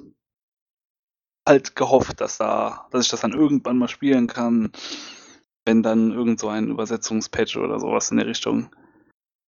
[1.46, 4.72] halt gehofft, dass da, dass ich das dann irgendwann mal spielen kann,
[5.66, 8.74] wenn dann irgend so ein Übersetzungspatch oder sowas in der Richtung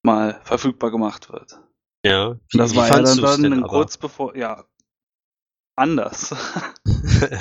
[0.05, 1.61] mal verfügbar gemacht wird.
[2.05, 2.39] Ja.
[2.51, 4.65] Wie, das war ja dann, dann kurz bevor, ja,
[5.77, 6.33] anders.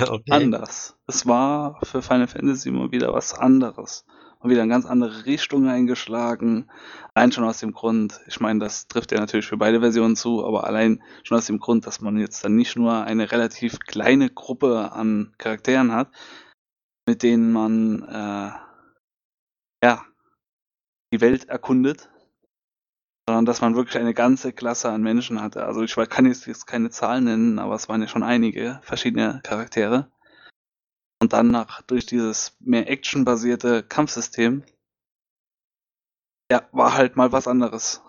[0.08, 0.30] okay.
[0.30, 0.96] Anders.
[1.06, 4.04] Es war für Final Fantasy immer wieder was anderes
[4.40, 6.70] und wieder eine ganz andere Richtung eingeschlagen.
[7.14, 10.44] Allein schon aus dem Grund, ich meine, das trifft ja natürlich für beide Versionen zu,
[10.44, 14.28] aber allein schon aus dem Grund, dass man jetzt dann nicht nur eine relativ kleine
[14.28, 16.10] Gruppe an Charakteren hat,
[17.06, 18.52] mit denen man äh,
[19.82, 20.04] ja
[21.12, 22.10] die Welt erkundet,
[23.26, 25.64] sondern dass man wirklich eine ganze Klasse an Menschen hatte.
[25.64, 30.10] Also ich kann jetzt keine Zahlen nennen, aber es waren ja schon einige verschiedene Charaktere.
[31.20, 34.64] Und dann nach, durch dieses mehr actionbasierte Kampfsystem,
[36.50, 38.02] ja, war halt mal was anderes.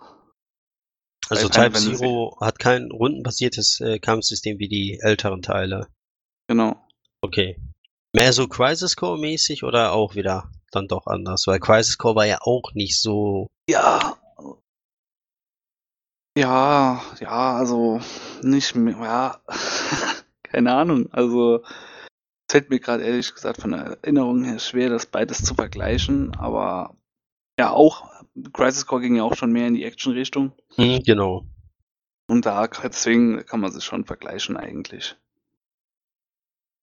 [1.29, 5.87] Also Type Zero hat kein rundenbasiertes äh, Kampfsystem wie die älteren Teile.
[6.47, 6.75] Genau.
[7.21, 7.57] Okay.
[8.13, 11.47] Mehr so Crisis Core mäßig oder auch wieder dann doch anders?
[11.47, 13.47] Weil Crisis Core war ja auch nicht so.
[13.69, 14.17] Ja.
[16.37, 18.01] Ja, ja, also
[18.41, 19.41] nicht mehr, ja,
[20.43, 21.07] keine Ahnung.
[21.11, 21.63] Also
[22.49, 26.95] fällt mir gerade ehrlich gesagt von der Erinnerung her schwer, das beides zu vergleichen, aber
[27.57, 28.11] ja, auch
[28.51, 30.51] Crisis Core ging ja auch schon mehr in die Action-Richtung.
[30.77, 31.45] Mhm, genau.
[32.27, 35.15] Und da deswegen kann man sich schon vergleichen eigentlich.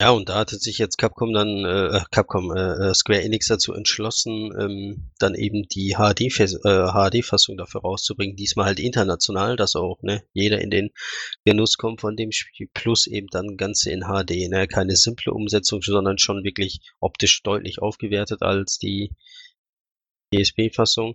[0.02, 3.46] Ja, und da hatte sich jetzt Capcom dann, äh, äh Capcom, äh, äh, Square Enix
[3.46, 8.34] dazu entschlossen, ähm, dann eben die HD-Fassung äh, HD dafür rauszubringen.
[8.34, 10.90] Diesmal halt international, dass auch ne, jeder in den
[11.44, 14.50] Genuss kommt von dem Spiel, plus eben dann Ganze in HD.
[14.50, 14.66] Ne?
[14.66, 19.12] Keine simple Umsetzung, sondern schon wirklich optisch deutlich aufgewertet als die
[20.34, 21.14] PSP-Fassung.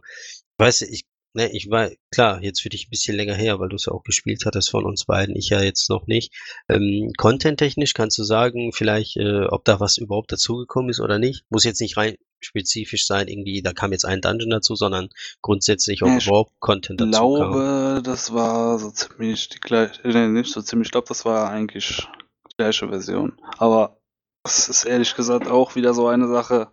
[0.57, 1.03] Weiß ich
[1.38, 3.93] Ne, ich war klar, jetzt für dich ein bisschen länger her, weil du es ja
[3.93, 6.33] auch gespielt hattest von uns beiden, ich ja jetzt noch nicht.
[6.67, 11.45] Ähm, Content-technisch kannst du sagen, vielleicht, äh, ob da was überhaupt dazugekommen ist oder nicht?
[11.51, 15.09] Muss jetzt nicht rein spezifisch sein, irgendwie, da kam jetzt ein Dungeon dazu, sondern
[15.43, 17.11] grundsätzlich auch ja, überhaupt Content dazu.
[17.11, 18.03] Ich glaube, kam.
[18.03, 22.07] das war so ziemlich die gleiche, äh, nicht so ziemlich, ich glaube, das war eigentlich
[22.49, 23.39] die gleiche Version.
[23.59, 23.99] Aber
[24.41, 26.71] das ist ehrlich gesagt auch wieder so eine Sache.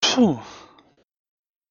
[0.00, 0.38] Puh,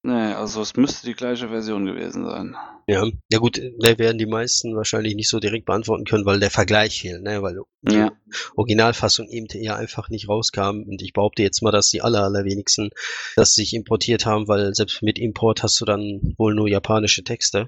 [0.01, 2.55] Ne, also es müsste die gleiche Version gewesen sein.
[2.87, 6.51] Ja, ja gut, da werden die meisten wahrscheinlich nicht so direkt beantworten können, weil der
[6.51, 7.41] Vergleich fehlt, ne?
[7.41, 8.11] weil die ja.
[8.55, 10.83] Originalfassung eben ja einfach nicht rauskam.
[10.87, 12.91] Und ich behaupte jetzt mal, dass die aller, allerwenigsten
[13.35, 17.67] das sich importiert haben, weil selbst mit Import hast du dann wohl nur japanische Texte.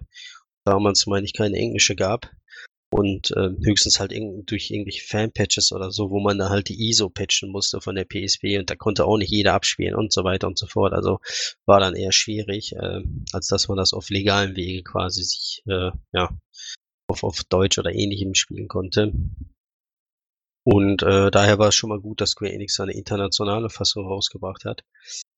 [0.63, 2.29] Damals, meine ich, keine englische gab
[2.91, 6.89] und äh, höchstens halt irg durch irgendwelche Fan-Patches oder so, wo man dann halt die
[6.89, 10.23] ISO patchen musste von der PSP und da konnte auch nicht jeder abspielen und so
[10.23, 10.93] weiter und so fort.
[10.93, 11.19] Also
[11.65, 15.91] war dann eher schwierig, äh, als dass man das auf legalen Wege quasi sich äh,
[16.13, 16.29] ja
[17.07, 19.13] auf, auf Deutsch oder ähnlichem spielen konnte.
[20.63, 24.65] Und äh, daher war es schon mal gut, dass Square Enix eine internationale Fassung rausgebracht
[24.65, 24.83] hat.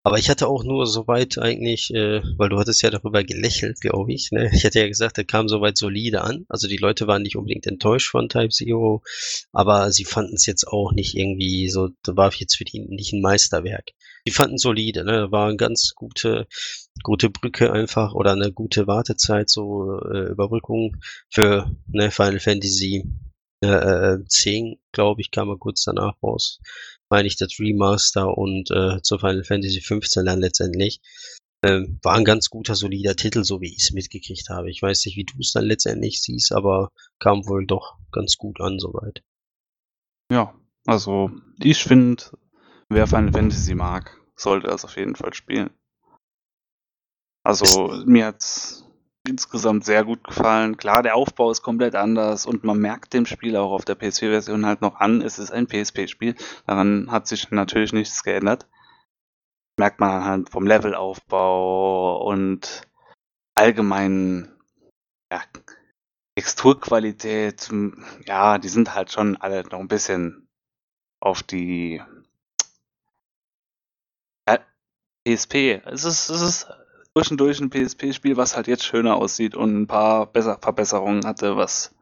[0.06, 4.12] Aber ich hatte auch nur soweit eigentlich, äh, weil du hattest ja darüber gelächelt, glaube
[4.12, 4.32] ich.
[4.32, 4.51] Ne?
[4.54, 6.45] Ich hatte ja gesagt, der kam soweit solide an.
[6.49, 9.01] Also die Leute waren nicht unbedingt enttäuscht von Type Zero,
[9.54, 13.14] aber sie fanden es jetzt auch nicht irgendwie so, da war jetzt für die nicht
[13.14, 13.91] ein Meisterwerk.
[14.28, 15.32] Die fanden solide, ne?
[15.32, 16.47] War eine ganz gute,
[17.04, 20.97] gute Brücke einfach oder eine gute Wartezeit, so äh, Überbrückung
[21.30, 23.06] für ne, Final Fantasy
[23.62, 26.60] äh, 10, äh, glaube ich, kam er kurz danach raus.
[27.14, 30.99] Meine ich, das Remaster und äh, zu Final Fantasy 15 dann letztendlich.
[31.61, 34.72] Ähm, war ein ganz guter, solider Titel, so wie ich es mitgekriegt habe.
[34.72, 36.89] Ich weiß nicht, wie du es dann letztendlich siehst, aber
[37.20, 39.22] kam wohl doch ganz gut an soweit.
[40.32, 42.24] Ja, also ich finde,
[42.89, 45.70] wer Final Fantasy mag, sollte das auf jeden Fall spielen.
[47.43, 48.88] Also mir hat's
[49.28, 50.78] insgesamt sehr gut gefallen.
[50.78, 54.65] Klar, der Aufbau ist komplett anders und man merkt dem Spiel auch auf der PSP-Version
[54.65, 56.36] halt noch an, es ist ein PSP-Spiel.
[56.67, 58.67] Daran hat sich natürlich nichts geändert.
[59.78, 62.88] Merkt man halt vom Levelaufbau und
[63.55, 64.53] allgemein
[65.32, 65.41] ja,
[66.36, 67.69] Texturqualität,
[68.26, 70.47] ja, die sind halt schon alle noch ein bisschen
[71.19, 72.01] auf die
[75.26, 75.82] PSP.
[75.86, 76.67] Es ist, es ist
[77.18, 81.93] zwischendurch ein PSP-Spiel, was halt jetzt schöner aussieht und ein paar Besser Verbesserungen hatte, was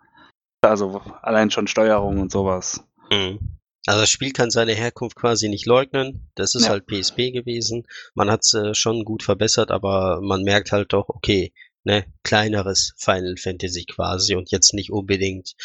[0.63, 2.83] Also allein schon Steuerung und sowas.
[3.09, 3.57] Mhm.
[3.87, 6.29] Also das Spiel kann seine Herkunft quasi nicht leugnen.
[6.35, 6.69] Das ist Ja.
[6.69, 7.87] halt PSP gewesen.
[8.13, 11.51] Man hat es äh, schon gut verbessert, aber man merkt halt doch, okay,
[11.83, 15.55] ne, kleineres Final Fantasy quasi und jetzt nicht unbedingt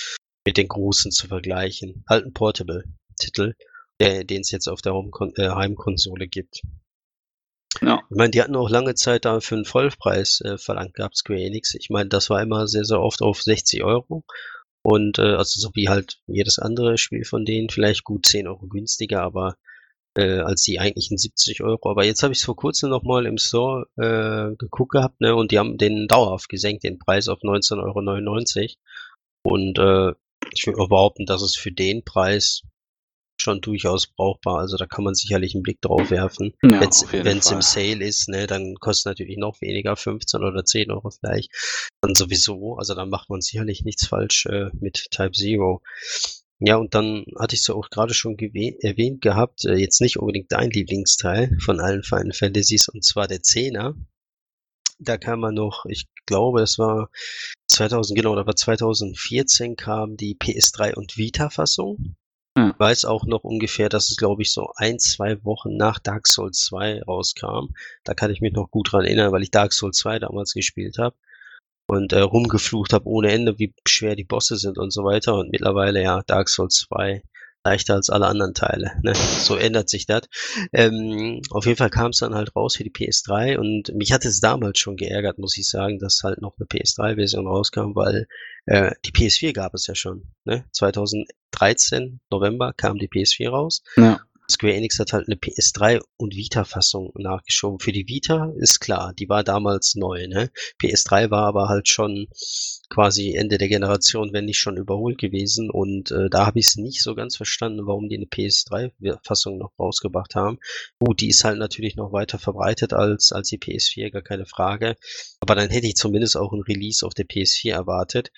[0.46, 2.04] mit den großen zu vergleichen.
[2.08, 3.52] Halt ein Portable-Titel,
[4.00, 6.62] den es jetzt auf der Home äh, Heimkonsole gibt.
[7.82, 8.00] Ja.
[8.10, 11.40] Ich meine, die hatten auch lange Zeit da für einen Vollpreis äh, verlangt gehabt, Square
[11.40, 11.74] Enix.
[11.74, 14.24] Ich meine, das war immer sehr, sehr oft auf 60 Euro.
[14.82, 18.66] Und äh, also so wie halt jedes andere Spiel von denen, vielleicht gut 10 Euro
[18.68, 19.56] günstiger, aber
[20.14, 21.90] äh, als die eigentlichen 70 Euro.
[21.90, 25.34] Aber jetzt habe ich es vor kurzem nochmal im Store äh, geguckt gehabt, ne?
[25.34, 28.74] Und die haben den dauerhaft gesenkt, den Preis auf 19,99 Euro.
[29.42, 30.12] Und äh,
[30.52, 32.62] ich würde behaupten, dass es für den Preis
[33.40, 34.58] schon durchaus brauchbar.
[34.58, 36.54] Also da kann man sicherlich einen Blick drauf werfen.
[36.62, 37.04] Ja, wenn's
[37.48, 37.56] Fall.
[37.56, 41.50] im Sale ist, ne, dann kostet natürlich noch weniger, 15 oder 10 Euro vielleicht.
[42.00, 45.82] Dann sowieso, also dann macht man sicherlich nichts falsch äh, mit Type Zero.
[46.58, 50.18] Ja, und dann hatte ich es ja auch gerade schon erwähnt gehabt, äh, jetzt nicht
[50.18, 53.94] unbedingt dein Lieblingsteil von allen Final Fantasies, und zwar der Zehner.
[54.98, 57.10] Da kam man noch, ich glaube, das war
[57.68, 62.16] 2000, genau, da war 2014 kam die PS3 und Vita-Fassung.
[62.56, 62.74] Hm.
[62.78, 66.58] Weiß auch noch ungefähr, dass es, glaube ich, so ein, zwei Wochen nach Dark Souls
[66.64, 67.74] 2 rauskam.
[68.02, 70.96] Da kann ich mich noch gut dran erinnern, weil ich Dark Souls 2 damals gespielt
[70.98, 71.14] habe
[71.86, 75.34] und äh, rumgeflucht habe ohne Ende, wie schwer die Bosse sind und so weiter.
[75.34, 77.22] Und mittlerweile ja Dark Souls 2
[77.66, 78.92] leichter als alle anderen Teile.
[79.02, 79.12] Ne?
[79.14, 80.22] So ändert sich das.
[80.72, 84.24] Ähm, auf jeden Fall kam es dann halt raus für die PS3 und mich hat
[84.24, 88.28] es damals schon geärgert, muss ich sagen, dass halt noch eine PS3-Version rauskam, weil
[88.66, 90.22] äh, die PS4 gab es ja schon.
[90.44, 90.64] Ne?
[90.72, 93.82] 2013, November, kam die PS4 raus.
[93.96, 94.20] Ja.
[94.50, 97.80] Square Enix hat halt eine PS3 und Vita-Fassung nachgeschoben.
[97.80, 100.26] Für die Vita ist klar, die war damals neu.
[100.28, 100.50] Ne?
[100.80, 102.28] PS3 war aber halt schon
[102.88, 105.70] quasi Ende der Generation, wenn nicht schon überholt gewesen.
[105.70, 109.72] Und äh, da habe ich es nicht so ganz verstanden, warum die eine PS3-Fassung noch
[109.78, 110.58] rausgebracht haben.
[110.98, 114.96] Gut, die ist halt natürlich noch weiter verbreitet als, als die PS4, gar keine Frage.
[115.40, 118.30] Aber dann hätte ich zumindest auch ein Release auf der PS4 erwartet.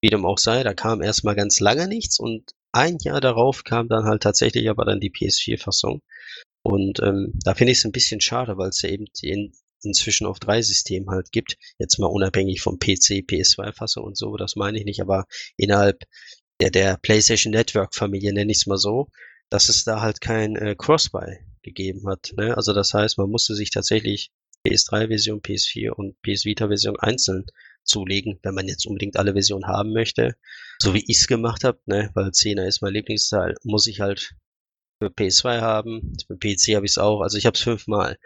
[0.00, 3.88] Wie dem auch sei, da kam erstmal ganz lange nichts und ein Jahr darauf kam
[3.88, 6.02] dann halt tatsächlich aber dann die PS4-Fassung.
[6.62, 9.52] Und ähm, da finde ich es ein bisschen schade, weil es ja eben in,
[9.82, 11.56] inzwischen auf drei Systemen halt gibt.
[11.78, 16.04] Jetzt mal unabhängig vom PC, PS2-Fassung und so, das meine ich nicht, aber innerhalb
[16.60, 19.08] der, der PlayStation Network-Familie, nenne ich es mal so,
[19.50, 22.32] dass es da halt kein äh, Cross-Buy gegeben hat.
[22.36, 22.56] Ne?
[22.56, 24.30] Also das heißt, man musste sich tatsächlich
[24.66, 27.44] PS3-Version, PS4 und PS Vita-Version einzeln
[27.84, 30.34] zulegen, wenn man jetzt unbedingt alle Versionen haben möchte.
[30.78, 34.34] So wie ich es gemacht habe, ne, weil 10er ist mein Lieblingsteil, muss ich halt
[35.02, 38.18] für PS2 haben, für PC habe ich es auch, also ich habe es fünfmal.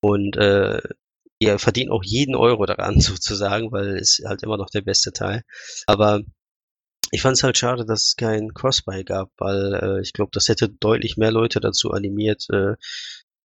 [0.00, 0.80] Und äh,
[1.40, 5.42] ihr verdient auch jeden Euro daran sozusagen, weil es halt immer noch der beste Teil.
[5.86, 6.20] Aber
[7.12, 10.48] ich fand es halt schade, dass es kein Crossbuy gab, weil äh, ich glaube, das
[10.48, 12.76] hätte deutlich mehr Leute dazu animiert, äh,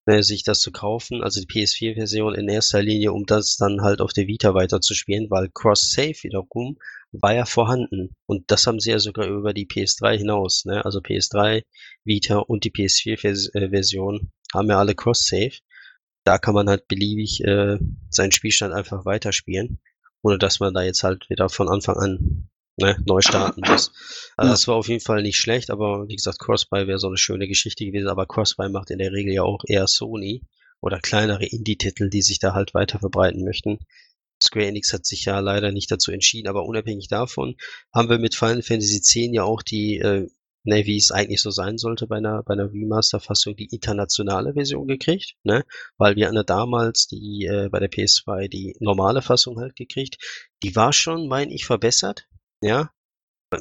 [0.06, 4.12] sich das zu kaufen, also die PS4-Version in erster Linie, um das dann halt auf
[4.12, 6.78] der Vita weiterzuspielen, weil Cross-Save wiederum
[7.12, 8.14] war ja vorhanden.
[8.26, 10.64] Und das haben sie ja sogar über die PS3 hinaus.
[10.66, 10.84] Ne?
[10.84, 11.62] Also PS3,
[12.04, 15.58] Vita und die PS4-Version haben ja alle Cross-Save.
[16.24, 17.78] Da kann man halt beliebig äh,
[18.10, 19.80] seinen Spielstand einfach weiterspielen,
[20.22, 23.92] ohne dass man da jetzt halt wieder von Anfang an ne, neu starten muss.
[24.36, 27.16] Also das war auf jeden Fall nicht schlecht, aber wie gesagt, Crossbuy wäre so eine
[27.16, 30.42] schöne Geschichte gewesen, aber Crossbuy macht in der Regel ja auch eher Sony
[30.80, 33.78] oder kleinere Indie-Titel, die sich da halt weiter verbreiten möchten.
[34.42, 37.56] Square Enix hat sich ja leider nicht dazu entschieden, aber unabhängig davon
[37.92, 40.28] haben wir mit Final Fantasy X ja auch die, äh,
[40.64, 44.88] ne, wie es eigentlich so sein sollte bei einer, bei einer Remaster-Fassung, die internationale Version
[44.88, 45.64] gekriegt, ne?
[45.96, 50.18] Weil wir hatten damals die, äh, bei der PS2 die normale Fassung halt gekriegt.
[50.62, 52.26] Die war schon, meine ich, verbessert,
[52.64, 52.90] ja.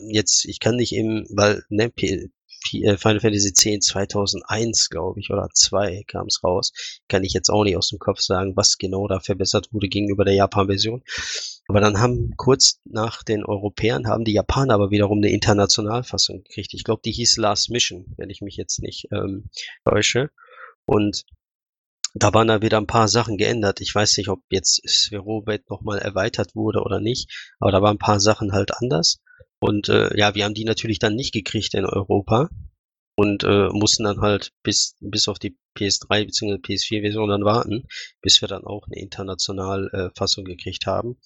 [0.08, 2.32] Jetzt, ich kann nicht im, weil, ne, P
[2.72, 6.72] äh, Final Fantasy X 2001, glaube ich, oder 2 kam es raus.
[7.08, 10.26] Kann ich jetzt auch nicht aus dem Kopf sagen, was genau da verbessert wurde gegenüber
[10.26, 11.04] der Japan-Version.
[11.68, 16.74] Aber dann haben kurz nach den Europäern haben die Japaner aber wiederum eine Internationalfassung gekriegt.
[16.74, 19.50] Ich glaube, die hieß Last Mission, wenn ich mich jetzt nicht ähm,
[19.86, 20.32] täusche.
[20.86, 21.26] Und
[22.14, 23.82] da waren da wieder ein paar Sachen geändert.
[23.82, 28.00] Ich weiß nicht, ob jetzt Sphero-Bait nochmal erweitert wurde oder nicht, aber da waren ein
[28.00, 29.20] paar Sachen halt anders.
[29.60, 32.50] Und äh, ja, wir haben die natürlich dann nicht gekriegt in Europa
[33.16, 36.54] und äh, mussten dann halt bis, bis auf die PS3 bzw.
[36.56, 37.86] PS4-Version dann warten,
[38.22, 41.18] bis wir dann auch eine international äh, Fassung gekriegt haben.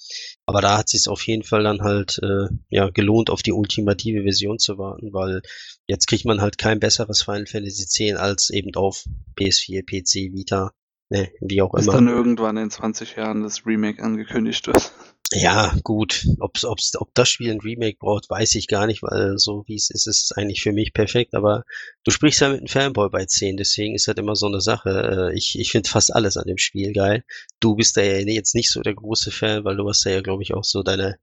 [0.45, 4.23] Aber da hat sich auf jeden Fall dann halt äh, ja gelohnt, auf die ultimative
[4.23, 5.41] Version zu warten, weil
[5.85, 9.05] jetzt kriegt man halt kein besseres Final Fantasy X als eben auf
[9.37, 10.71] PS4, PC, Vita
[11.09, 11.93] ne, wie auch Bis immer.
[11.93, 14.91] dann irgendwann in 20 Jahren das Remake angekündigt wird.
[15.33, 16.25] Ja, gut.
[16.39, 19.75] Ob's, ob's, ob das Spiel ein Remake braucht, weiß ich gar nicht, weil so wie
[19.75, 21.35] es ist, ist es eigentlich für mich perfekt.
[21.35, 21.63] Aber
[22.05, 25.31] du sprichst ja mit einem Fanboy bei 10, deswegen ist das immer so eine Sache.
[25.33, 27.23] Äh, Ich, ich finde fast alles an dem Spiel geil.
[27.59, 30.21] Du bist da ja jetzt nicht so der große Fan, weil du hast da ja,
[30.21, 31.17] glaube ich, auch so deine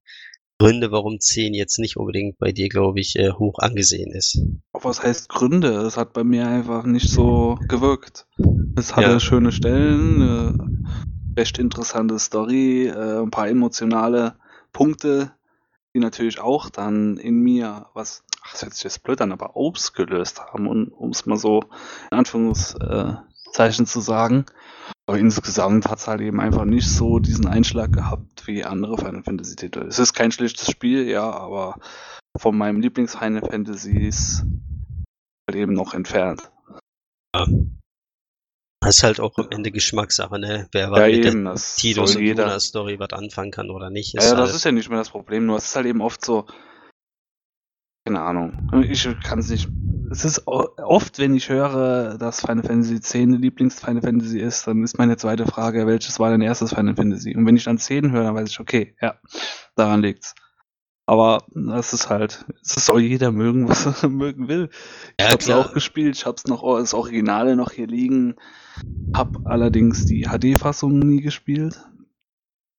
[0.58, 4.38] Gründe, warum 10 jetzt nicht unbedingt bei dir, glaube ich, äh, hoch angesehen ist.
[4.72, 5.68] Was heißt Gründe?
[5.78, 8.26] Es hat bei mir einfach nicht so gewirkt.
[8.76, 9.20] Es hatte Ja.
[9.20, 10.68] schöne Stellen, eine
[11.36, 14.36] recht interessante Story, äh, ein paar emotionale
[14.72, 15.32] Punkte,
[15.94, 19.56] die natürlich auch dann in mir was, ach, das hört sich jetzt blöd an, aber
[19.56, 21.62] ausgelöst haben, um es mal so
[22.10, 24.46] in Anführungszeichen zu sagen.
[25.06, 29.22] Aber insgesamt hat es halt eben einfach nicht so diesen Einschlag gehabt wie andere Final
[29.22, 29.80] Fantasy Titel.
[29.86, 31.78] Es ist kein schlechtes Spiel, ja, aber
[32.36, 34.44] von meinem Lieblings Final Fantasies
[35.46, 36.50] halt eben noch entfernt.
[38.84, 40.68] Das ist halt auch am Ende Geschmackssache, ne?
[40.72, 42.44] Wer Ja, was mit der eben, das Tidus soll und jeder.
[42.44, 44.88] Luna Story was anfangen kann oder nicht, Ja, ist ja, das halt, ist ja nicht
[44.88, 46.46] mehr das Problem, nur es ist halt eben oft so,
[48.06, 49.70] keine Ahnung, ich kann es nicht,
[50.10, 54.82] es ist oft, wenn ich höre, dass Final Fantasy 10 Lieblings Final Fantasy ist, dann
[54.84, 57.34] ist meine zweite Frage, welches war dein erstes Final Fantasy?
[57.34, 59.18] Und wenn ich dann 10 höre, dann weiß ich, okay, ja,
[59.74, 60.34] daran liegt's.
[61.06, 64.70] Aber das ist halt, es soll jeder mögen, was er mögen will.
[65.18, 65.60] Ich Ja, hab's klar.
[65.60, 68.36] auch gespielt, ich hab's noch, das Originale noch hier liegen,
[69.14, 71.80] hab allerdings die HD-Fassung nie gespielt.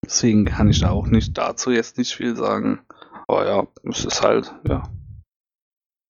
[0.03, 2.82] Deswegen kann ich da auch nicht dazu jetzt nicht viel sagen.
[3.28, 4.84] Aber ja, es ist halt, ja.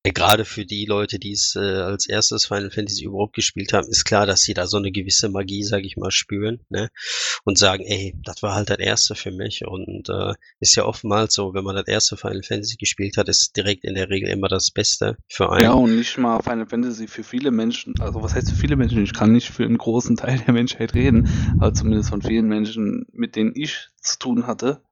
[0.05, 3.87] Ja, gerade für die Leute, die es äh, als erstes Final Fantasy überhaupt gespielt haben,
[3.87, 6.89] ist klar, dass sie da so eine gewisse Magie, sag ich mal, spüren, ne?
[7.43, 9.65] Und sagen, ey, das war halt das erste für mich.
[9.65, 13.57] Und äh, ist ja oftmals so, wenn man das erste Final Fantasy gespielt hat, ist
[13.57, 15.63] direkt in der Regel immer das Beste für einen.
[15.63, 19.01] Ja, und nicht mal Final Fantasy für viele Menschen, also was heißt für viele Menschen?
[19.01, 21.27] Ich kann nicht für einen großen Teil der Menschheit reden,
[21.57, 24.83] aber zumindest von vielen Menschen, mit denen ich zu tun hatte.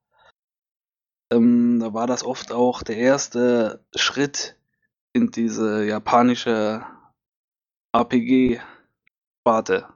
[1.32, 4.56] Ähm, da war das oft auch der erste Schritt
[5.14, 6.84] in diese japanische
[7.96, 9.88] RPG-Sparte.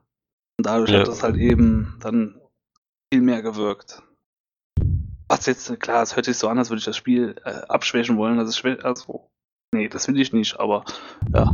[0.57, 0.99] Und dadurch Ja.
[0.99, 2.39] hat das halt eben dann
[3.11, 4.03] viel mehr gewirkt.
[5.29, 8.17] Was jetzt, klar, es hört sich so an, als würde ich das Spiel äh, abschwächen
[8.17, 8.37] wollen.
[8.37, 9.29] Das ist schwer, also,
[9.73, 10.85] nee, das will ich nicht, aber
[11.33, 11.53] ja.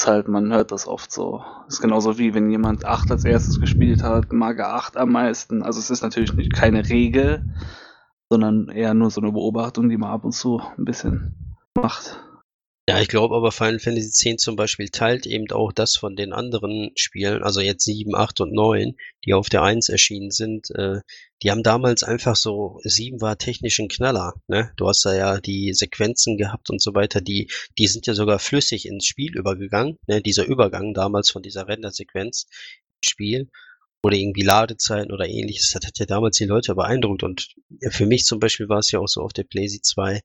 [0.00, 1.44] Ist halt, man hört das oft so.
[1.66, 5.62] Ist genauso wie wenn jemand 8 als erstes gespielt hat, mag er 8 am meisten.
[5.64, 7.44] Also es ist natürlich nicht keine Regel,
[8.30, 12.22] sondern eher nur so eine Beobachtung, die man ab und zu ein bisschen macht.
[12.88, 16.32] Ja, ich glaube aber Final Fantasy X zum Beispiel teilt eben auch das von den
[16.32, 18.94] anderen Spielen, also jetzt 7, 8 und 9,
[19.26, 20.70] die auf der 1 erschienen sind.
[20.70, 21.00] Äh,
[21.42, 24.72] die haben damals einfach so, 7 war technisch ein Knaller, ne?
[24.78, 28.38] Du hast da ja die Sequenzen gehabt und so weiter, die, die sind ja sogar
[28.38, 30.22] flüssig ins Spiel übergegangen, ne?
[30.22, 32.46] Dieser Übergang damals von dieser Render-Sequenz
[33.02, 33.50] im Spiel
[34.02, 37.54] oder irgendwie Ladezeiten oder ähnliches, das hat ja damals die Leute beeindruckt und
[37.90, 40.20] für mich zum Beispiel war es ja auch so auf der PlayStation 2,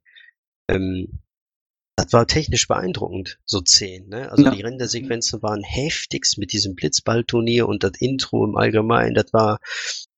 [0.69, 1.19] ähm,
[1.95, 4.31] das war technisch beeindruckend, so 10, ne?
[4.31, 4.51] Also Ja.
[4.51, 9.59] die Rendersequenzen waren heftigst mit diesem Blitzballturnier und das Intro im Allgemeinen, das war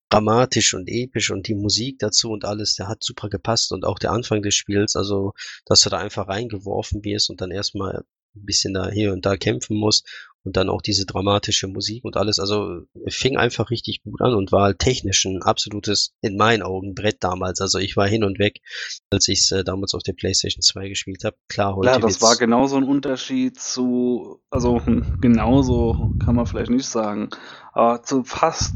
[0.10, 4.00] dramatisch und episch und die Musik dazu und alles, der hat super gepasst und auch
[4.00, 5.34] der Anfang des Spiels, also
[5.66, 8.04] dass du da einfach reingeworfen wirst und dann erstmal
[8.36, 10.08] ein bisschen da hier und da kämpfen musst
[10.46, 14.52] und dann auch diese dramatische Musik und alles, also fing einfach richtig gut an und
[14.52, 17.62] war halt technisch ein absolutes, in meinen Augen, Brett damals.
[17.62, 18.62] Also ich war hin und weg,
[19.10, 21.36] als ich es äh, damals auf der PlayStation 2 gespielt habe.
[21.50, 26.70] Klar, heute Ja, das war genauso ein Unterschied zu, also hm, genauso kann man vielleicht
[26.70, 27.30] nicht sagen,
[27.74, 28.76] aber zu fast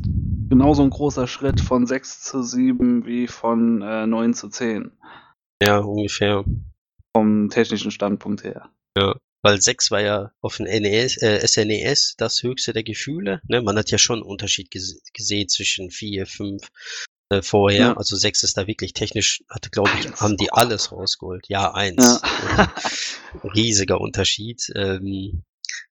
[0.50, 4.92] genauso ein großer Schritt von 6 zu 7 wie von äh, 9 zu 10.
[5.62, 6.44] ja ungefähr.
[7.16, 8.70] Vom technischen Standpunkt her.
[9.42, 13.42] Weil 6 war ja auf dem NES, äh, SNES das höchste der Gefühle.
[13.48, 13.62] Ne?
[13.62, 16.68] Man hat ja schon einen Unterschied ges gesehen zwischen 4, 5
[17.30, 17.80] äh, vorher.
[17.80, 17.98] Ja.
[17.98, 21.48] Also 6 ist da wirklich technisch, hatte glaube ich, haben die alles rausgeholt.
[21.48, 21.96] Ja, 1.
[21.98, 22.74] Ja.
[23.56, 24.72] Riesiger Unterschied.
[24.76, 25.44] Ähm,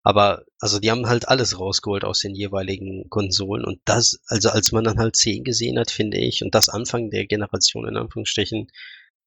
[0.04, 4.72] aber also die haben halt alles rausgeholt aus den jeweiligen Konsolen und das, also als
[4.72, 8.72] man dann halt 10 gesehen hat, finde ich, und das Anfang der Generation in Anführungsstrichen,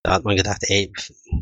[0.03, 0.92] da hat man gedacht, ey,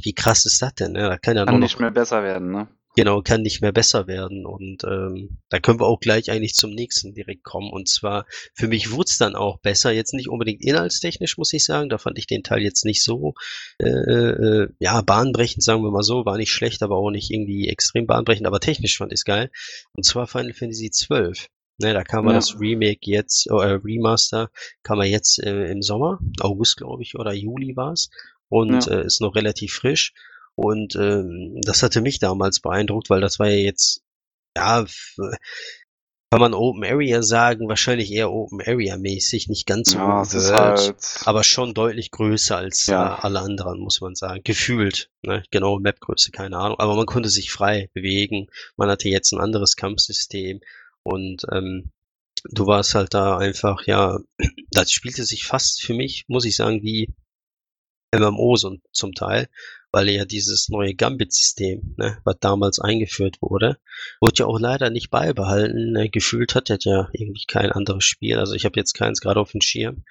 [0.02, 0.92] wie krass ist das denn?
[0.92, 1.00] Ne?
[1.00, 2.68] Da kann ja Kann nur nicht noch mehr besser werden, ne?
[2.96, 4.44] Genau, kann nicht mehr besser werden.
[4.44, 7.70] Und ähm, da können wir auch gleich eigentlich zum nächsten direkt kommen.
[7.70, 9.92] Und zwar, für mich wurde es dann auch besser.
[9.92, 11.90] Jetzt nicht unbedingt inhaltstechnisch, muss ich sagen.
[11.90, 13.34] Da fand ich den Teil jetzt nicht so,
[13.78, 16.24] äh, äh, ja, bahnbrechend, sagen wir mal so.
[16.24, 18.48] War nicht schlecht, aber auch nicht irgendwie extrem bahnbrechend.
[18.48, 19.52] Aber technisch fand ich es geil.
[19.92, 21.46] Und zwar Final Fantasy XII.
[21.80, 22.32] Ne, da kam ja.
[22.32, 24.50] Das Remake jetzt, äh, Remaster,
[24.82, 28.11] kam er jetzt äh, im Sommer, August, glaube ich, oder Juli war es.
[28.49, 28.92] Und Ja.
[28.92, 30.12] äh, ist noch relativ frisch.
[30.55, 34.03] Und ähm, das hatte mich damals beeindruckt, weil das war ja jetzt,
[34.57, 34.84] ja,
[36.30, 40.53] kann man Open Area sagen, wahrscheinlich eher Open Area mäßig, nicht ganz so Ja, World,
[40.53, 41.20] halt.
[41.24, 43.14] aber schon deutlich größer als Ja.
[43.16, 44.42] äh, alle anderen, muss man sagen.
[44.44, 45.42] Gefühlt, ne?
[45.51, 46.78] Genau, Mapgröße, keine Ahnung.
[46.80, 48.49] Aber man konnte sich frei bewegen.
[48.76, 50.61] Man hatte jetzt ein anderes Kampfsystem
[51.03, 51.92] und ähm,
[52.51, 54.18] du warst halt da einfach, ja,
[54.70, 57.09] das spielte sich fast für mich, muss ich sagen, wie
[58.14, 59.48] MMO so zum Teil,
[59.92, 63.78] weil ja dieses neue Gambit-System, ne, was damals eingeführt wurde,
[64.20, 65.92] wurde ja auch leider nicht beibehalten.
[65.92, 66.09] Ne?
[66.11, 68.38] Gefühlt hat das ja irgendwie kein anderes Spiel.
[68.38, 70.04] Also ich habe jetzt keins gerade auf dem Schirm,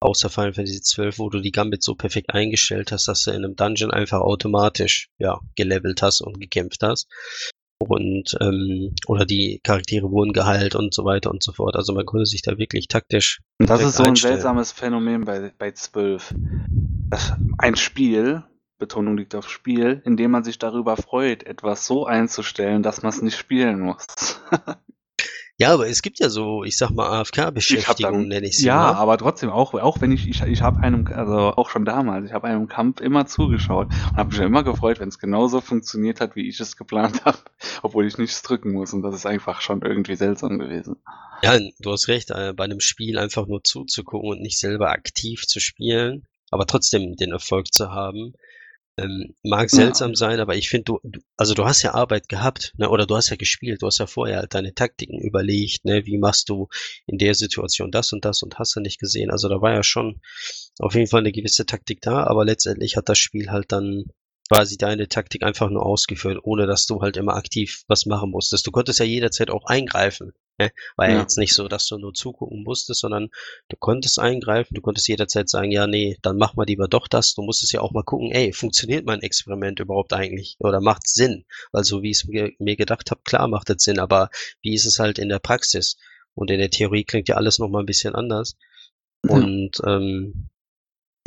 [0.00, 3.44] außer Final Fantasy XII, wo du die Gambit so perfekt eingestellt hast, dass du in
[3.44, 7.08] einem Dungeon einfach automatisch ja gelevelt hast und gekämpft hast.
[7.80, 11.76] Und ähm, oder die Charaktere wurden geheilt und so weiter und so fort.
[11.76, 14.34] Also man konnte sich da wirklich taktisch das ist so ein einstellen.
[14.34, 16.34] seltsames Phänomen bei, bei 12.
[17.08, 18.44] Das, ein Spiel,
[18.78, 23.10] Betonung liegt auf Spiel, in dem man sich darüber freut, etwas so einzustellen, dass man
[23.10, 24.06] es nicht spielen muss.
[25.60, 28.94] Ja, aber es gibt ja so, ich sag mal, AFK-Beschäftigung, nenne ich sie ja, mal.
[28.94, 32.32] aber trotzdem auch, auch wenn ich, ich, ich habe einem, also auch schon damals, ich
[32.32, 36.22] habe einem Kampf immer zugeschaut und habe mich ja immer gefreut, wenn es genauso funktioniert
[36.22, 37.36] hat, wie ich es geplant habe,
[37.82, 40.96] obwohl ich nichts drücken muss und das ist einfach schon irgendwie seltsam gewesen.
[41.42, 45.46] Ja, du hast recht, äh, bei einem Spiel einfach nur zuzugucken und nicht selber aktiv
[45.46, 48.32] zu spielen, aber trotzdem den Erfolg zu haben,
[49.02, 49.76] ähm, mag Ja.
[49.76, 53.06] seltsam sein, aber ich finde, du, du, also du hast ja Arbeit gehabt, ne, oder
[53.06, 56.48] du hast ja gespielt, du hast ja vorher halt deine Taktiken überlegt, ne, wie machst
[56.48, 56.68] du
[57.06, 59.30] in der Situation das und das und hast du nicht gesehen.
[59.30, 60.20] Also da war ja schon
[60.78, 64.04] auf jeden Fall eine gewisse Taktik da, aber letztendlich hat das Spiel halt dann
[64.50, 68.66] quasi deine Taktik einfach nur ausgeführt, ohne dass du halt immer aktiv was machen musstest.
[68.66, 70.32] Du konntest ja jederzeit auch eingreifen.
[70.58, 70.72] Ne?
[70.96, 71.14] War ja.
[71.14, 71.20] Ja.
[71.20, 73.28] jetzt nicht so, dass du nur zugucken musstest, sondern
[73.68, 77.34] du konntest eingreifen, du konntest jederzeit sagen, ja, nee, dann mach mal lieber doch das.
[77.34, 80.56] Du musstest ja auch mal gucken, ey, funktioniert mein Experiment überhaupt eigentlich?
[80.58, 81.44] Oder macht Sinn?
[81.70, 84.30] Weil so wie ich es mir, mir gedacht habe, klar macht es Sinn, aber
[84.62, 85.96] wie ist es halt in der Praxis?
[86.34, 88.56] Und in der Theorie klingt ja alles nochmal ein bisschen anders.
[89.24, 89.34] Ja.
[89.34, 90.49] Und ähm,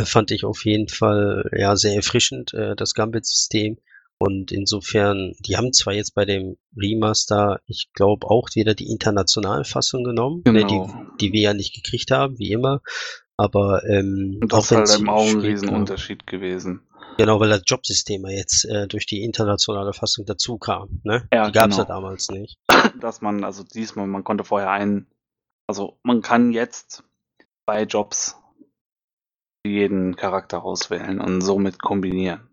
[0.01, 3.77] fand ich auf jeden Fall ja sehr erfrischend, äh, das Gambit-System.
[4.17, 9.65] Und insofern, die haben zwar jetzt bei dem Remaster, ich glaube, auch wieder die internationale
[9.65, 11.05] Fassung genommen, ne, die, Genau.
[11.19, 12.81] die wir ja nicht gekriegt haben, wie immer.
[13.35, 16.81] Aber ähm, Und das ist halt auch ein Riesenunterschied gewesen.
[17.17, 21.01] Genau, weil das Jobsystem ja jetzt äh, durch die internationale Fassung dazu kam.
[21.03, 21.27] Ne?
[21.33, 21.95] Ja, die gab's ja genau.
[21.95, 22.57] damals nicht.
[22.99, 25.07] dass man, also diesmal, man konnte vorher einen,
[25.67, 27.03] also man kann jetzt
[27.65, 28.37] bei Jobs
[29.65, 32.49] jeden Charakter auswählen und somit kombinieren.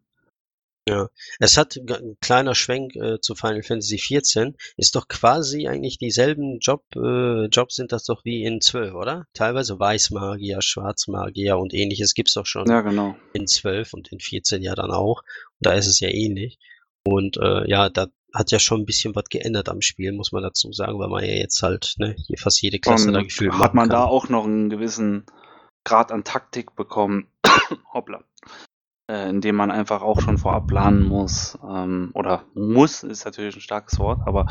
[1.39, 4.55] Es hat ein kleiner Schwenk äh, zu Final Fantasy XIV.
[4.77, 9.27] Ist doch quasi eigentlich dieselben Job, äh, Jobs sind das doch wie in 12, oder?
[9.35, 13.17] Teilweise Weißmagier, Schwarzmagier und ähnliches gibt's doch schon Ja, genau.
[13.33, 15.23] in 12 und in 14 ja dann auch.
[15.23, 16.59] Und da ist es ja ähnlich.
[17.05, 20.43] Und äh, ja, da hat ja schon ein bisschen was geändert am Spiel, muss man
[20.43, 23.53] dazu sagen, weil man ja jetzt halt ne, hier fast jede Klasse da Und gefühlt
[23.53, 23.97] hat machen man kann.
[23.99, 25.25] da auch noch einen gewissen
[25.91, 27.27] Grad an Taktik bekommen,
[27.93, 28.23] hoppla,
[29.11, 33.61] äh, indem man einfach auch schon vorab planen muss, ähm, oder muss ist natürlich ein
[33.61, 34.47] starkes Wort, aber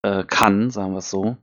[0.00, 1.36] äh, kann, sagen wir es so,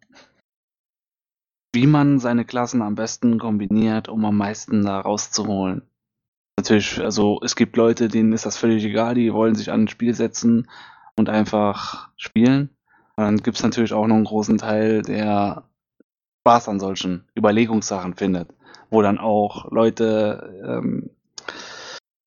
[1.72, 5.84] wie man seine Klassen am besten kombiniert, um am meisten da rauszuholen.
[6.58, 9.88] Natürlich, also es gibt Leute, denen ist das völlig egal, die wollen sich an ein
[9.88, 10.68] Spiel setzen
[11.16, 12.76] und einfach spielen.
[13.18, 15.70] Und dann gibt es natürlich auch noch einen großen Teil, der
[16.42, 18.52] Spaß an solchen Überlegungssachen findet,
[18.92, 21.10] wo dann auch Leute ähm,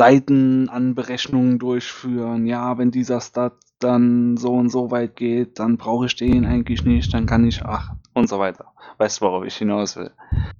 [0.00, 2.46] Seiten an Berechnungen durchführen.
[2.46, 6.84] Ja, wenn dieser Stat dann so und so weit geht, dann brauche ich den eigentlich
[6.84, 8.72] nicht, dann kann ich, ach, und so weiter.
[8.98, 10.10] Weißt du, worauf ich hinaus will?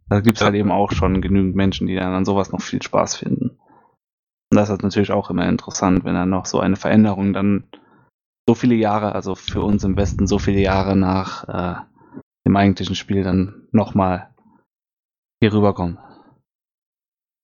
[0.08, 0.46] Da gibt es Ja.
[0.46, 3.58] halt eben auch schon genügend Menschen, die dann an sowas noch viel Spaß finden.
[4.50, 7.64] Und das ist natürlich auch immer interessant, wenn dann noch so eine Veränderung dann
[8.46, 11.76] so viele Jahre, also für uns im Westen so viele Jahre nach äh,
[12.46, 14.33] dem eigentlichen Spiel dann nochmal
[15.44, 15.98] hier rüberkommt.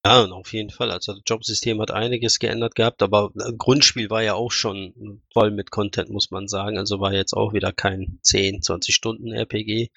[0.05, 0.91] Ja, und auf jeden Fall.
[0.91, 5.51] Also das Jobsystem hat einiges geändert gehabt, aber äh, Grundspiel war ja auch schon voll
[5.51, 6.79] mit Content, muss man sagen.
[6.79, 9.91] Also war jetzt auch wieder kein 10, 20 Stunden RPG.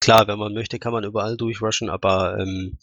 [0.00, 2.78] Klar, wenn man möchte, kann man überall durchrushen, aber ähm,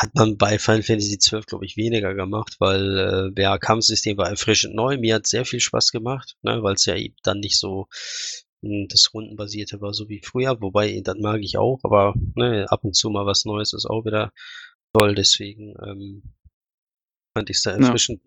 [0.00, 4.28] hat man bei Final Fantasy XII, glaube ich, weniger gemacht, weil äh, ja, Kampfsystem war
[4.28, 4.98] erfrischend neu.
[4.98, 6.94] Mir hat sehr viel Spaß gemacht, ne, weil es ja
[7.24, 7.88] dann nicht so
[8.62, 10.60] das Rundenbasierte war, so wie früher.
[10.60, 14.04] Wobei, das mag ich auch, aber ne, ab und zu mal was Neues ist auch
[14.04, 14.32] wieder
[14.92, 15.14] toll.
[15.14, 16.22] Deswegen ähm,
[17.34, 17.78] fand ich es da Ja.
[17.78, 18.22] erfrischend.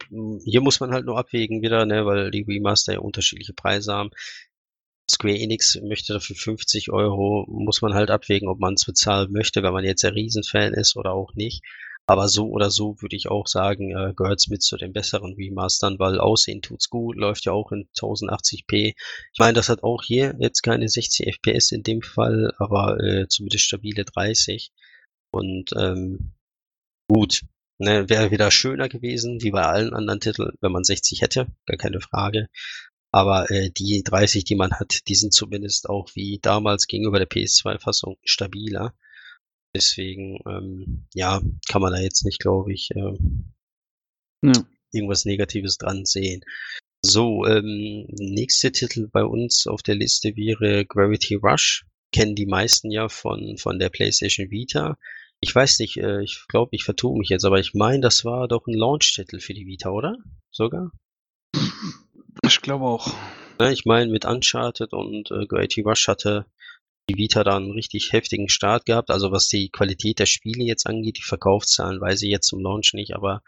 [0.45, 4.11] Hier muss man halt nur abwägen wieder, ne, weil die Remaster ja unterschiedliche Preise haben.
[5.11, 9.63] Square Enix möchte dafür 50 Euro, muss man halt abwägen, ob man es bezahlen möchte,
[9.63, 11.63] wenn man jetzt ein Riesenfan ist oder auch nicht.
[12.09, 15.35] Aber so oder so würde ich auch sagen, äh, gehört es mit zu den besseren
[15.35, 18.95] Remastern, weil Aussehen tut's gut, läuft ja auch in 1080p.
[19.31, 23.27] Ich meine, das hat auch hier jetzt keine 60 FPS in dem Fall, aber äh,
[23.27, 24.71] zumindest stabile 30.
[25.29, 26.33] Und ähm,
[27.07, 27.43] gut,
[27.77, 31.77] ne, wäre wieder schöner gewesen, wie bei allen anderen Titeln, wenn man 60 hätte, gar
[31.77, 32.47] keine Frage.
[33.11, 37.29] Aber äh, die 30, die man hat, die sind zumindest auch wie damals gegenüber der
[37.29, 38.95] PS2-Fassung stabiler.
[39.75, 43.13] Deswegen, ähm, ja, kann man da jetzt nicht, glaube ich, äh,
[44.41, 44.53] ja.
[44.91, 46.41] irgendwas Negatives dran sehen.
[47.01, 51.85] So, ähm, nächster Titel bei uns auf der Liste wäre Gravity Rush.
[52.11, 54.97] Kennen die meisten ja von, von der PlayStation Vita.
[55.39, 58.47] Ich weiß nicht, äh, ich glaube, ich vertue mich jetzt, aber ich meine, das war
[58.47, 60.17] doch ein Launch-Titel für die Vita, oder?
[60.51, 60.91] Sogar?
[62.43, 63.13] Ich glaube auch.
[63.61, 66.45] Ja, ich meine, mit Uncharted und äh, Gravity Rush hatte
[67.17, 69.09] Vita da einen richtig heftigen Start gehabt.
[69.09, 72.93] Also was die Qualität der Spiele jetzt angeht, die Verkaufszahlen weiß ich jetzt zum Launch
[72.93, 73.41] nicht, aber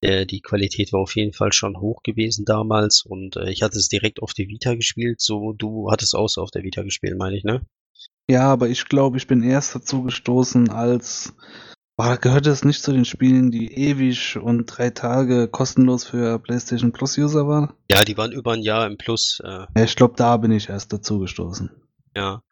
[0.00, 3.78] äh, die Qualität war auf jeden Fall schon hoch gewesen damals und äh, ich hatte
[3.78, 5.20] es direkt auf der Vita gespielt.
[5.20, 7.66] So, du hattest auch so auf der Vita gespielt, meine ich, ne?
[8.28, 11.32] Ja, aber ich glaube, ich bin erst dazu gestoßen, als
[11.98, 16.92] Boah, gehört es nicht zu den Spielen, die ewig und drei Tage kostenlos für PlayStation
[16.92, 17.72] Plus User waren?
[17.90, 19.40] Ja, die waren über ein Jahr im Plus.
[19.42, 19.64] Äh.
[19.74, 21.70] Ja, ich glaube, da bin ich erst dazu gestoßen.
[22.16, 22.42] Ja,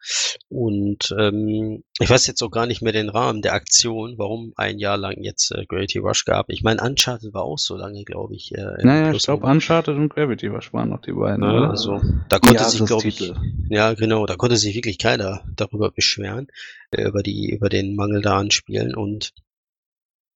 [0.47, 4.77] und ähm, ich weiß jetzt auch gar nicht mehr den Rahmen der Aktion, warum ein
[4.77, 6.51] Jahr lang jetzt äh, Gravity Rush gab.
[6.51, 8.53] Ich meine, Uncharted war auch so lange, glaube ich.
[8.53, 11.43] Äh, naja, ich glaube, Uncharted und Gravity Rush waren noch die beiden.
[11.43, 11.69] Ja, oder?
[11.71, 13.33] Also, da konnte ja, sich, glaube ich,
[13.69, 16.45] ja, genau, da konnte sich wirklich keiner darüber beschweren,
[16.91, 19.33] äh, über die, über den Mangel da an Spielen und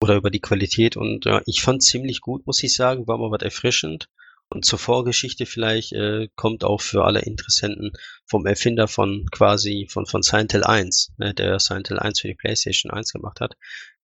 [0.02, 3.30] oder über die Qualität und ja, ich fand ziemlich gut, muss ich sagen, war mal
[3.30, 4.08] was erfrischend.
[4.52, 7.92] Und zur Vorgeschichte vielleicht äh, kommt auch für alle Interessenten
[8.26, 12.26] vom Erfinder von quasi von, von Silent Hill 1, ne, der Silent Hill 1 für
[12.26, 13.56] die PlayStation 1 gemacht hat.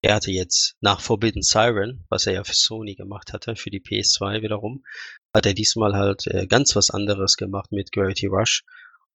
[0.02, 3.80] Er hatte jetzt nach Forbidden Siren, was er ja für Sony gemacht hatte, für die
[3.80, 4.84] PS2 wiederum,
[5.34, 8.62] hat er diesmal halt äh, ganz was anderes gemacht mit Gravity Rush.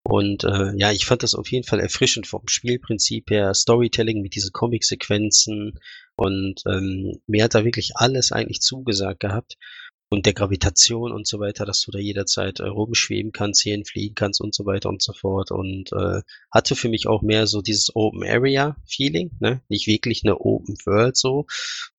[0.03, 4.35] Und äh, ja, ich fand das auf jeden Fall erfrischend vom Spielprinzip her, Storytelling mit
[4.35, 5.79] diesen Comic-Sequenzen
[6.15, 9.57] und ähm, mir hat da wirklich alles eigentlich zugesagt gehabt
[10.11, 14.13] und der Gravitation und so weiter, dass du da jederzeit äh, rumschweben kannst, hierhin fliegen
[14.13, 15.51] kannst und so weiter und so fort.
[15.51, 16.21] Und äh,
[16.51, 19.61] hatte für mich auch mehr so dieses Open Area Feeling, ne?
[19.69, 21.45] Nicht wirklich eine Open World so.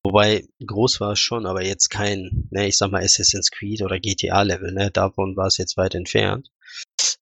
[0.05, 3.99] Wobei groß war es schon, aber jetzt kein, ne, ich sag mal Assassin's Creed oder
[3.99, 4.91] GTA Level, ne?
[4.91, 6.51] Davon war es jetzt weit entfernt.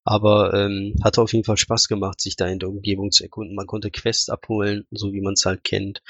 [0.02, 3.54] Aber ähm, hatte auf jeden Fall Spaß gemacht, sich da in der Umgebung zu erkunden.
[3.54, 6.02] Man konnte Quests abholen, so wie man es halt kennt.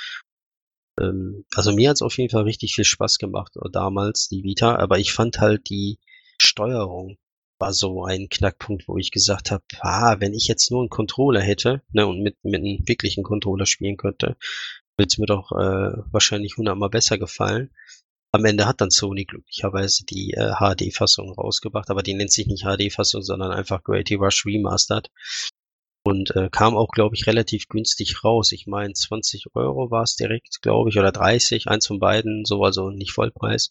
[1.01, 4.77] Ähm, also mir hat's auf jeden Fall richtig viel Spaß gemacht äh, damals, die Vita,
[4.77, 5.99] aber ich fand halt die
[6.41, 7.17] Steuerung
[7.61, 11.43] war so ein Knackpunkt, wo ich gesagt habe, ah, wenn ich jetzt nur einen Controller
[11.43, 14.37] hätte ne, und mit, mit einem wirklichen Controller spielen könnte,
[14.97, 17.71] würde es mir doch äh, wahrscheinlich hundertmal besser gefallen.
[18.33, 22.65] Am Ende hat dann Sony glücklicherweise die äh, HD-Fassung rausgebracht, aber die nennt sich nicht
[22.65, 25.11] HD-Fassung, sondern einfach Gravity Rush Remastered.
[26.11, 28.51] Und äh, kam auch, glaube ich, relativ günstig raus.
[28.51, 32.65] Ich meine, 20 Euro war es direkt, glaube ich, oder 30, eins von beiden, so
[32.65, 33.71] also nicht Vollpreis.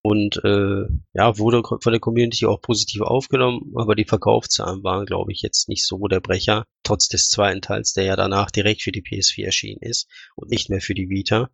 [0.00, 5.32] Und äh, ja, wurde von der Community auch positiv aufgenommen, aber die Verkaufszahlen waren, glaube
[5.32, 8.92] ich, jetzt nicht so der Brecher, trotz des zweiten Teils, der ja danach direkt für
[8.92, 11.50] die PS4 erschienen ist und nicht mehr für die Vita.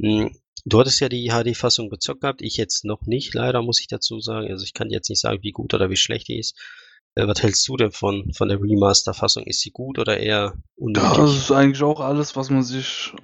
[0.00, 0.34] Hm,
[0.64, 4.18] du hattest ja die HD-Fassung gezockt gehabt, ich jetzt noch nicht, leider muss ich dazu
[4.18, 4.50] sagen.
[4.50, 6.56] Also ich kann jetzt nicht sagen, wie gut oder wie schlecht die ist.
[7.14, 9.44] Äh, was hältst du denn von, von der Remaster-Fassung?
[9.44, 11.10] Ist sie gut oder eher unnötig?
[11.10, 13.14] Ja, das ist eigentlich auch alles, was man sich.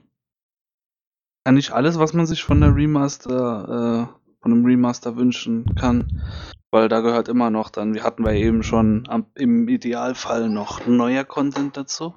[1.47, 6.23] Ja, nicht alles, was man sich von der Remaster, äh, von einem Remaster wünschen kann.
[6.71, 10.87] Weil da gehört immer noch dann, wir hatten wir eben schon am, im Idealfall noch
[10.87, 12.15] neuer Content dazu.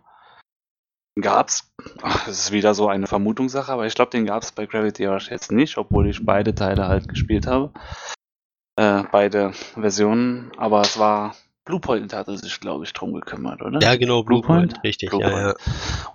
[1.19, 1.71] Gab's,
[2.01, 5.05] ach, das ist wieder so eine Vermutungssache, aber ich glaube, den gab es bei Gravity
[5.05, 7.71] Rush jetzt nicht, obwohl ich beide Teile halt gespielt habe.
[8.77, 11.35] Äh, beide Versionen, aber es war
[11.67, 13.79] Bluepoint hatte sich, glaube ich, drum gekümmert, oder?
[13.81, 15.09] Ja, genau, Bluepoint, Blue richtig.
[15.09, 15.55] Blue ja, ja.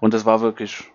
[0.01, 0.91] Und es war wirklich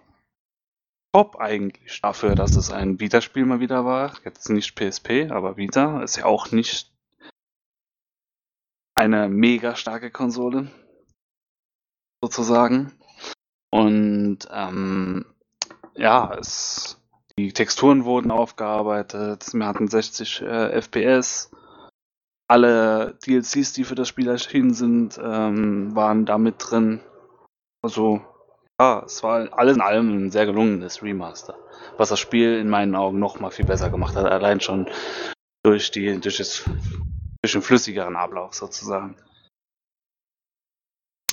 [1.13, 4.13] top eigentlich dafür, dass es ein Vita-Spiel mal wieder war.
[4.25, 6.91] Jetzt nicht PSP, aber Vita ist ja auch nicht
[8.95, 10.71] eine mega starke Konsole,
[12.23, 12.93] sozusagen.
[13.69, 15.23] Und ähm,
[15.95, 16.99] ja, es,
[17.37, 21.51] die Texturen wurden aufgearbeitet, wir hatten 60 äh, FPS
[22.47, 27.01] alle DLCs, die für das Spiel erschienen sind, ähm, waren da mit drin.
[27.83, 28.21] Also,
[28.79, 31.55] ja, es war alles in allem ein sehr gelungenes Remaster.
[31.97, 34.87] Was das Spiel in meinen Augen noch mal viel besser gemacht hat, allein schon
[35.63, 36.63] durch, die, durch, das,
[37.41, 39.15] durch den flüssigeren Ablauf sozusagen.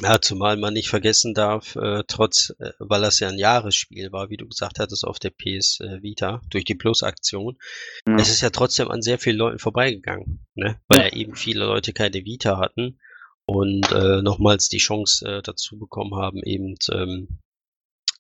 [0.03, 4.29] Ja, zumal man nicht vergessen darf, äh, trotz, äh, weil das ja ein Jahresspiel war,
[4.29, 7.57] wie du gesagt hattest, auf der PS äh, Vita, durch die Plus-Aktion,
[8.09, 8.17] Ja.
[8.17, 10.81] es ist ja trotzdem an sehr vielen Leuten vorbeigegangen, ne?
[10.89, 11.05] Weil Ja.
[11.07, 12.99] ja eben viele Leute keine Vita hatten
[13.47, 17.29] und äh, nochmals die Chance äh, dazu bekommen haben, eben ähm,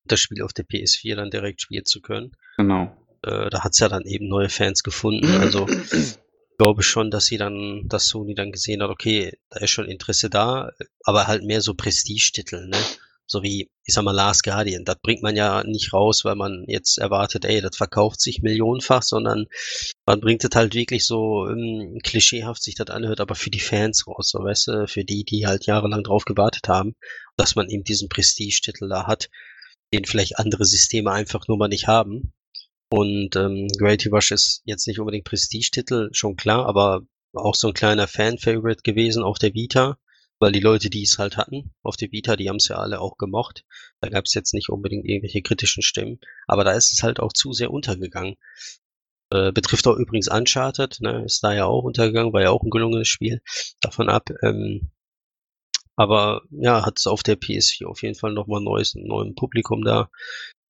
[0.04, 2.36] das Spiel auf der PS4 dann direkt spielen zu können.
[2.56, 2.96] Genau.
[3.22, 5.26] Äh, da hat's ja dann eben neue Fans gefunden.
[5.40, 5.66] Also
[6.58, 10.30] glaube schon, dass sie dann, dass Sony dann gesehen hat, okay, da ist schon Interesse
[10.30, 10.70] da,
[11.04, 12.78] aber halt mehr so Prestigetitel, ne?
[13.26, 14.84] So wie, ich sag mal, Last Guardian.
[14.84, 19.02] Das bringt man ja nicht raus, weil man jetzt erwartet, ey, das verkauft sich millionenfach,
[19.02, 19.46] sondern
[20.04, 24.06] man bringt das halt wirklich so ähm, klischeehaft sich das anhört, aber für die Fans
[24.06, 26.96] raus, so weißt du, für die, die halt jahrelang drauf gewartet haben,
[27.36, 29.30] dass man eben diesen Prestigetitel da hat,
[29.94, 32.34] den vielleicht andere Systeme einfach nur mal nicht haben.
[32.96, 37.02] Und ähm, Gravity Rush ist jetzt nicht unbedingt Prestigetitel, schon klar, aber
[37.32, 39.98] auch so ein kleiner Fan-Favorite gewesen auf der Vita,
[40.38, 43.00] weil die Leute, die es halt hatten auf der Vita, die haben es ja alle
[43.00, 43.64] auch gemocht.
[44.00, 47.32] Da gab es jetzt nicht unbedingt irgendwelche kritischen Stimmen, aber da ist es halt auch
[47.32, 48.36] zu sehr untergegangen.
[49.30, 52.70] Äh, betrifft auch übrigens Uncharted, ne, ist da ja auch untergegangen, war ja auch ein
[52.70, 53.40] gelungenes Spiel.
[53.80, 54.30] Davon ab.
[54.40, 54.92] Ähm,
[55.96, 60.10] aber ja, hat es auf der PS4 auf jeden Fall nochmal neues, neuen Publikum da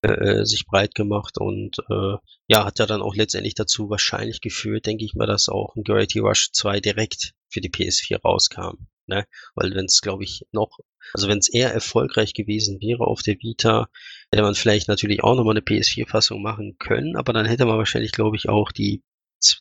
[0.04, 2.16] äh, sich breit gemacht und äh,
[2.48, 5.84] ja, hat ja dann auch letztendlich dazu wahrscheinlich geführt, denke ich mal, dass auch ein
[5.84, 8.86] Gravity Rush 2 direkt für die PS4 rauskam.
[9.06, 9.26] Ne?
[9.54, 10.78] Weil wenn es, glaube ich, noch,
[11.12, 13.88] also wenn es eher erfolgreich gewesen wäre auf der Vita,
[14.30, 18.12] hätte man vielleicht natürlich auch nochmal eine PS4-Fassung machen können, aber dann hätte man wahrscheinlich,
[18.12, 19.02] glaube ich, auch die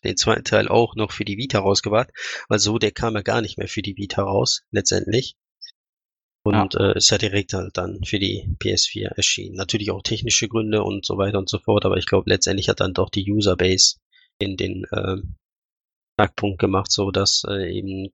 [0.04, 2.10] den zweiten Teil auch noch für die Vita rausgebracht,
[2.48, 5.36] weil so, der kam ja gar nicht mehr für die Vita raus, letztendlich.
[6.44, 6.92] Und ja.
[6.92, 9.56] äh, ist ja direkt halt dann für die PS4 erschienen.
[9.56, 12.82] Natürlich auch technische Gründe und so weiter und so fort, aber ich glaube, letztendlich hat
[12.82, 13.96] dann doch die Userbase
[14.40, 15.18] in den äh,
[16.18, 18.10] Knackpunkt gemacht, so dass äh, eben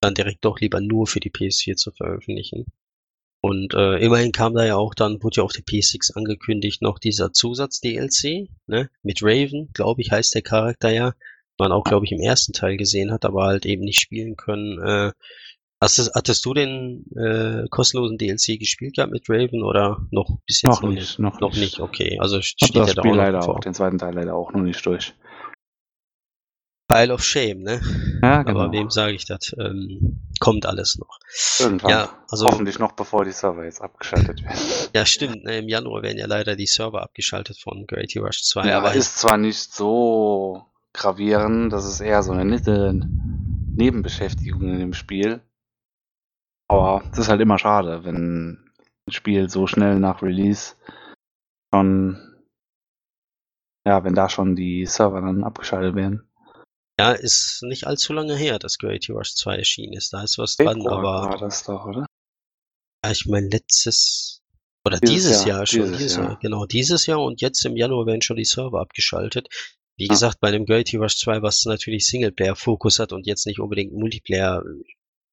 [0.00, 2.66] dann direkt doch lieber nur für die PS4 zu veröffentlichen.
[3.40, 6.98] Und äh, immerhin kam da ja auch dann, wurde ja auf der PS6 angekündigt, noch
[6.98, 8.90] dieser Zusatz-DLC, ne?
[9.02, 11.14] Mit Raven, glaube ich, heißt der Charakter ja.
[11.58, 14.78] Man auch, glaube ich, im ersten Teil gesehen hat, aber halt eben nicht spielen können.
[14.78, 15.12] Äh,
[15.80, 20.62] hast du, hattest du den äh, kostenlosen DLC gespielt gehabt mit Raven oder noch bis
[20.62, 21.18] jetzt noch, noch nicht?
[21.18, 22.18] Noch, noch nicht, okay.
[22.20, 25.14] Also steht das Spiel da leider auch, den zweiten Teil leider auch noch nicht durch.
[26.88, 27.80] Pile of Shame, ne?
[28.22, 28.60] Ja, genau.
[28.60, 29.54] Aber wem sage ich das?
[29.58, 31.18] Ähm, kommt alles noch.
[31.58, 31.90] Irgendwann.
[31.90, 34.60] Ja, also, Hoffentlich noch bevor die Server jetzt abgeschaltet werden.
[34.94, 35.44] Ja, stimmt.
[35.44, 38.68] Ne, Im Januar werden ja leider die Server abgeschaltet von Gravity Rush 2.
[38.68, 42.98] Ja, aber ist zwar nicht so gravierend, das ist eher so eine nette
[43.74, 45.42] Nebenbeschäftigung in dem Spiel.
[46.68, 48.52] Aber es ist halt immer schade, wenn
[49.06, 50.74] ein Spiel so schnell nach Release
[51.72, 52.18] schon,
[53.86, 56.28] ja, wenn da schon die Server dann abgeschaltet werden.
[56.98, 60.12] Ja, ist nicht allzu lange her, dass Gravity Rush 2 erschienen ist.
[60.12, 61.30] Da ist was dran, Februar aber.
[61.30, 62.06] war das doch, oder?
[63.04, 64.42] Ja, ich meine, letztes.
[64.84, 65.78] Oder Dieses dieses, Jahr, Jahr, schon.
[65.80, 66.26] dieses Dieses Jahr.
[66.30, 66.38] Jahr.
[66.40, 69.48] Genau, dieses Jahr und jetzt im Januar werden schon die Server abgeschaltet.
[69.98, 70.10] Wie Ja.
[70.10, 74.62] gesagt, bei dem Gravity Rush 2, was natürlich Singleplayer-Fokus hat und jetzt nicht unbedingt Multiplayer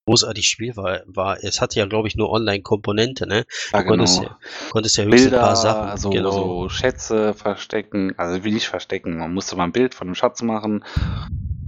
[0.05, 3.45] großartig Spiel war, war, es hatte ja, glaube ich, nur Online-Komponente, ne?
[3.71, 4.29] Ja, Du konntest, genau.
[4.31, 4.39] ja,
[4.71, 5.89] konntest ja höchstens ein Bilder, paar Sachen.
[5.89, 6.31] also genau.
[6.31, 10.41] so Schätze verstecken, also wie nicht verstecken, man musste mal ein Bild von einem Schatz
[10.41, 10.83] machen,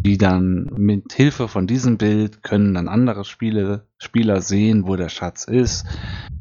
[0.06, 5.10] die dann mit Hilfe von diesem Bild können dann andere Spiele, Spieler sehen, wo der
[5.10, 5.86] Schatz ist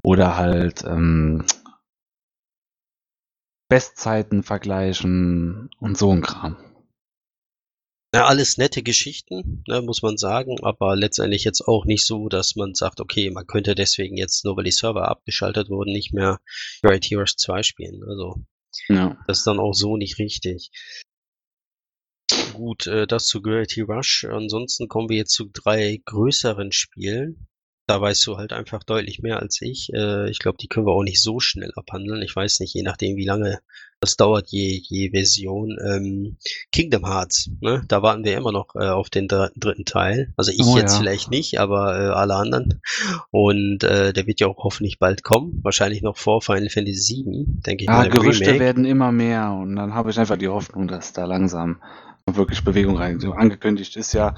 [0.02, 1.44] oder halt ähm,
[3.70, 6.56] Bestzeiten vergleichen und so ein Kram.
[8.14, 12.54] Ja, alles nette Geschichten, ne, muss man sagen, aber letztendlich jetzt auch nicht so, dass
[12.54, 16.38] man sagt, okay, man könnte deswegen jetzt, nur weil die Server abgeschaltet wurden, nicht mehr
[16.80, 18.04] Gravity Rush 2 spielen.
[18.08, 18.36] Also,
[18.88, 19.18] Ja.
[19.26, 20.70] das ist dann auch so nicht richtig.
[22.52, 24.24] Gut, äh, das zu Gravity Rush.
[24.30, 27.48] Ansonsten kommen wir jetzt zu drei größeren Spielen.
[27.88, 29.92] Da weißt du halt einfach deutlich mehr als ich.
[29.92, 32.22] Äh, ich glaube, die können wir auch nicht so schnell abhandeln.
[32.22, 33.58] Ich weiß nicht, je nachdem, wie lange
[34.00, 35.76] das dauert, je, je Version.
[35.84, 36.36] Ähm,
[36.72, 37.82] Kingdom Hearts, ne?
[37.88, 40.32] Da warten wir immer noch äh, auf den dr dritten Teil.
[40.36, 40.98] Also ich Oh jetzt ja.
[41.00, 42.80] vielleicht nicht, aber äh, alle anderen.
[43.30, 45.60] Und äh, der wird ja auch hoffentlich bald kommen.
[45.62, 48.06] Wahrscheinlich noch vor Final Fantasy VII, denke ich Ja, mal.
[48.06, 48.60] im Gerüchte Remake.
[48.60, 51.80] werden immer mehr und dann habe ich einfach die Hoffnung, dass da langsam
[52.26, 53.20] wirklich Bewegung rein.
[53.20, 54.34] So angekündigt ist ja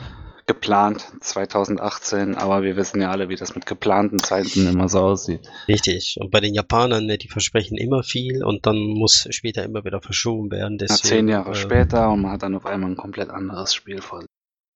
[0.47, 5.41] geplant 2018, aber wir wissen ja alle, wie das mit geplanten Zeiten immer so aussieht.
[5.67, 6.17] Richtig.
[6.21, 10.01] Und bei den Japanern, ne, die versprechen immer viel und dann muss später immer wieder
[10.01, 10.79] verschoben werden.
[10.79, 14.01] Deswegen, zehn Jahre äh, später und man hat dann auf einmal ein komplett anderes Spiel
[14.01, 14.21] vor.
[14.21, 14.29] sich.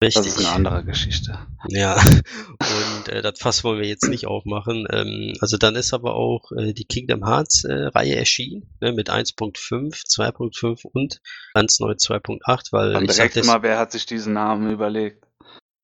[0.02, 0.36] Das Richtig.
[0.36, 1.38] ist eine andere Geschichte.
[1.68, 1.94] Ja.
[2.58, 4.86] Und äh, das Fass wollen wir jetzt nicht aufmachen.
[4.90, 9.10] Ähm, also dann ist aber auch äh, die Kingdom Hearts äh, Reihe erschienen, ne, mit
[9.10, 11.20] 1.5, 2.5 und
[11.52, 14.70] ganz neu 2.8, weil Dann ich sag direkt das, immer, wer hat sich diesen Namen
[14.70, 15.26] überlegt?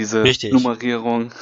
[0.01, 0.53] Diese Richtig.
[0.53, 1.33] Nummerierung.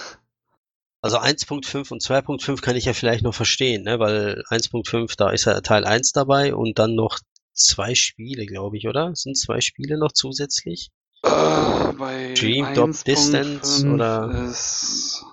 [1.03, 3.99] Also 1.5 und 2.5 kann ich ja vielleicht noch verstehen, ne?
[3.99, 7.19] weil 1.5, da ist ja Teil 1 dabei und dann noch
[7.53, 9.15] zwei Spiele, glaube ich, oder?
[9.15, 10.91] Sind zwei Spiele noch zusätzlich?
[11.23, 14.47] Äh, bei Dream, Drop, Distance oder?
[14.49, 15.25] Ist...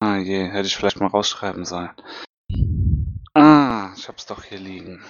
[0.00, 1.90] Ah je, hätte ich vielleicht mal rausschreiben sollen.
[3.32, 5.02] Ah, ich hab's doch hier liegen.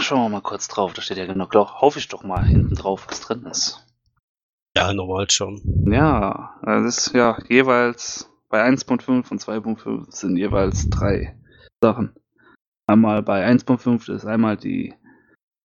[0.00, 1.54] Schauen wir mal kurz drauf, da steht ja genug.
[1.54, 3.81] Hoffe ich doch mal hinten drauf, was drin ist.
[4.76, 5.60] Ja, normal schon.
[5.90, 11.36] Ja, das ist ja jeweils bei 1.5 und 2.5 sind jeweils drei
[11.82, 12.14] Sachen.
[12.86, 14.94] Einmal bei 1.5 ist einmal die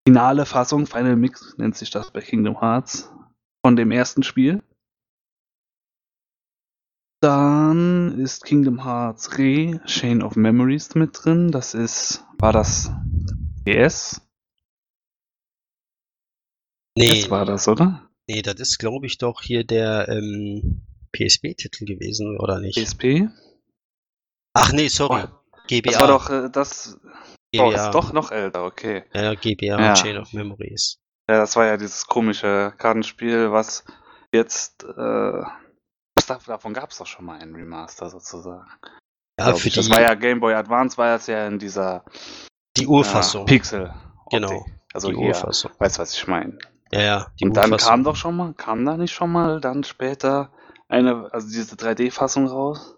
[0.08, 3.12] finale Fassung, Final Mix nennt sich das bei Kingdom Hearts,
[3.66, 4.64] von dem ersten Spiel.
[7.22, 11.52] Dann ist Kingdom Hearts Re, Chain of Memories mit drin.
[11.52, 12.92] Das ist, war das
[13.66, 14.22] DS?
[16.96, 18.07] Nee, Das war das, oder?
[18.28, 22.78] Nee, das ist, glaube ich, doch hier der ähm, PSP-Titel gewesen, oder nicht?
[22.78, 23.28] PSP?
[24.54, 25.24] Ach nee, sorry.
[25.26, 25.36] Oh,
[25.68, 25.92] GBA.
[25.92, 26.98] das war doch äh, das.
[27.56, 27.86] Oh, GBA.
[27.88, 29.04] ist doch noch älter, okay.
[29.14, 29.94] Ja, GBA Ja.
[29.94, 31.00] Chain of Memories.
[31.30, 33.84] Ja, das war ja dieses komische Kartenspiel, was
[34.34, 34.84] jetzt.
[34.84, 35.42] Äh,
[36.46, 38.68] davon gab es doch schon mal ein Remaster sozusagen.
[39.40, 39.74] Ja, für ich.
[39.74, 42.04] die, Das war ja Game Boy Advance, war das ja in dieser
[42.76, 43.44] die Urfassung.
[43.44, 43.94] Äh, Pixel.
[44.32, 45.72] Genau, Also die hier, Urfassung.
[45.80, 46.58] weißt du, was ich meine?
[46.92, 49.84] Ja, ja, die Und dann kam doch schon mal, kam da nicht schon mal dann
[49.84, 50.52] später
[50.88, 52.96] eine, also diese 3D-Fassung raus?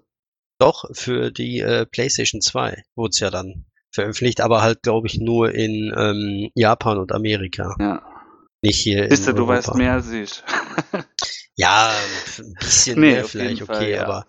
[0.60, 5.20] Doch, für die äh, PlayStation 2 wurde es ja dann veröffentlicht, aber halt, glaube ich,
[5.20, 7.76] nur in ähm, Japan und Amerika.
[7.80, 8.04] Ja.
[8.62, 10.44] Nicht hier in Siehst du, du weißt mehr als ich.
[11.56, 11.92] Ja,
[12.38, 14.06] ein bisschen Nee, mehr vielleicht, Fall, okay, ja.
[14.06, 14.26] aber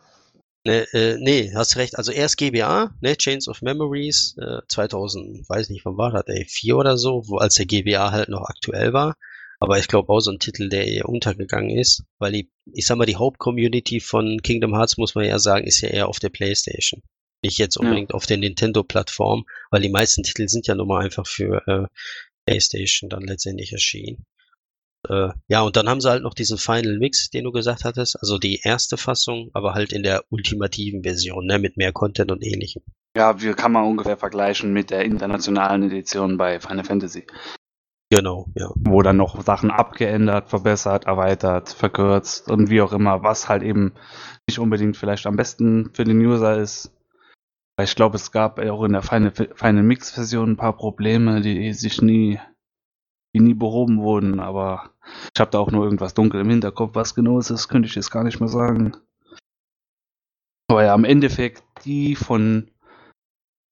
[0.64, 1.96] ne, äh, nee, hast recht.
[1.96, 6.44] Also erst GBA, ne, Chains of Memories, äh, 2000, weiß nicht, wann war das, ey,
[6.48, 9.14] vier oder so, wo als der GBA halt noch aktuell war.
[9.60, 12.96] Aber ich glaube auch so ein Titel, der eher untergegangen ist, weil die, ich sag
[12.96, 16.30] mal, die Hauptcommunity von Kingdom Hearts, muss man ja sagen, ist ja eher auf der
[16.30, 17.02] PlayStation.
[17.42, 17.82] Nicht jetzt Ja.
[17.82, 21.86] unbedingt auf der Nintendo-Plattform, weil die meisten Titel sind ja nun mal einfach für äh,
[22.46, 24.24] PlayStation dann letztendlich erschienen.
[25.08, 28.18] Äh, ja, und dann haben sie halt noch diesen Final Mix, den du gesagt hattest,
[28.20, 32.44] also die erste Fassung, aber halt in der ultimativen Version, ne, mit mehr Content und
[32.44, 32.82] ähnlichem.
[33.16, 37.26] Ja, wie kann man ungefähr vergleichen mit der internationalen Edition bei Final Fantasy?
[38.12, 38.70] Genau, ja.
[38.74, 43.92] Wo dann noch Sachen abgeändert, verbessert, erweitert, verkürzt und wie auch immer, was halt eben
[44.48, 46.92] nicht unbedingt vielleicht am besten für den User ist.
[47.80, 51.72] Ich glaube, es gab auch in der Final, Final Mix Version ein paar Probleme, die
[51.72, 52.40] sich nie,
[53.32, 54.90] die nie behoben wurden, aber
[55.32, 56.96] ich habe da auch nur irgendwas dunkel im Hinterkopf.
[56.96, 58.96] Was genau es ist, könnte ich jetzt gar nicht mehr sagen.
[60.68, 62.70] Aber ja, im Endeffekt die von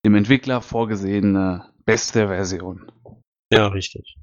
[0.05, 2.89] dem Entwickler vorgesehene beste Version.
[3.51, 4.15] Ja, richtig.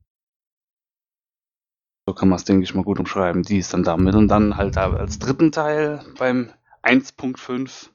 [2.07, 3.43] So kann man es, denke ich, mal gut umschreiben.
[3.43, 4.15] Die ist dann damit.
[4.15, 6.53] Und dann halt da als dritten Teil beim
[6.83, 7.91] 1.5,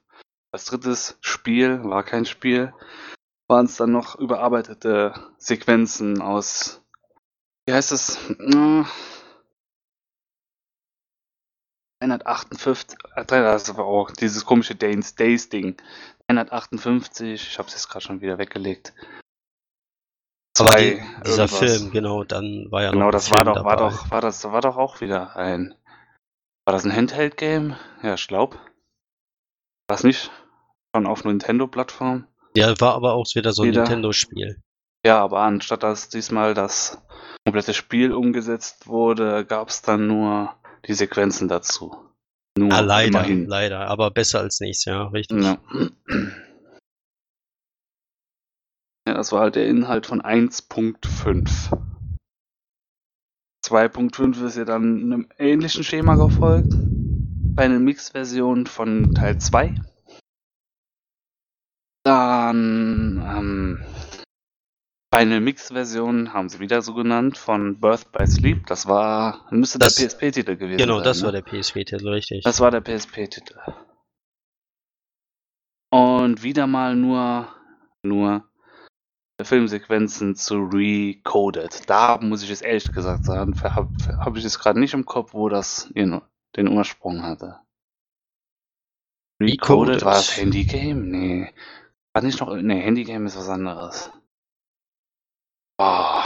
[0.52, 2.74] als drittes Spiel, war kein Spiel,
[3.48, 6.82] waren es dann noch überarbeitete Sequenzen aus,
[7.66, 8.18] wie heißt es?
[8.38, 8.84] Äh,
[12.00, 15.76] 158, äh, das war auch dieses komische Days, Days Ding.
[16.28, 18.92] 158, ich habe es jetzt gerade schon wieder weggelegt.
[20.54, 21.58] Zwei die, dieser irgendwas.
[21.58, 23.90] Film, genau, dann war ja noch Genau, ein das war doch, war dabei.
[23.90, 25.74] doch, war das, war doch auch wieder ein.
[26.66, 27.76] War das ein Handheld-Game?
[28.02, 28.56] Ja, ich glaube.
[29.88, 30.30] War es nicht
[30.94, 32.26] schon auf Nintendo-Plattform?
[32.56, 33.70] Ja, war aber auch wieder so ein.
[33.70, 34.60] Nintendo-Spiel.
[35.06, 37.02] Ja, aber anstatt dass diesmal das
[37.44, 40.54] komplette Spiel umgesetzt wurde, gab es dann nur
[40.86, 41.96] die Sequenzen dazu.
[42.56, 43.46] Nur Ah, leider, immerhin.
[43.46, 45.42] leider, aber besser als nichts, ja, richtig.
[45.42, 45.58] Ja.
[49.22, 51.70] Das war halt der Inhalt von 1.5.
[53.64, 56.72] 2.5 ist ja dann einem ähnlichen Schema gefolgt.
[57.54, 59.76] Bei einer Mix-Version von Teil 2.
[62.04, 63.84] Dann ähm,
[65.12, 68.66] bei einer Mix-Version haben sie wieder so genannt von Birth by Sleep.
[68.66, 71.04] Das war, müsste Das- der PSP-Titel gewesen Genau, sein.
[71.04, 71.26] das ne?
[71.26, 72.42] war der PSP-Titel, richtig.
[72.42, 73.56] Das war der PSP-Titel.
[75.92, 77.46] Und wieder mal nur,
[78.02, 78.48] nur
[79.44, 81.88] Filmsequenzen zu Recoded.
[81.88, 83.88] Da muss ich es ehrlich gesagt sagen, habe
[84.18, 86.22] hab ich es gerade nicht im Kopf, wo das ihren-
[86.56, 87.58] den Ursprung hatte.
[89.40, 89.62] Recoded,
[89.96, 90.04] Recoded.
[90.04, 90.94] war das Handygame?
[91.02, 91.52] Nee.
[92.14, 92.54] War nicht noch.
[92.54, 94.10] Nee, Handygame ist was anderes.
[95.78, 96.22] Oh.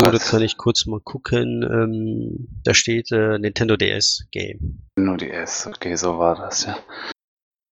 [0.00, 1.62] Oh, das kann ich kurz mal gucken.
[1.62, 4.86] Ähm, da steht äh, Nintendo DS Game.
[4.98, 5.66] Nur die S.
[5.66, 6.78] Okay, so war das, ja.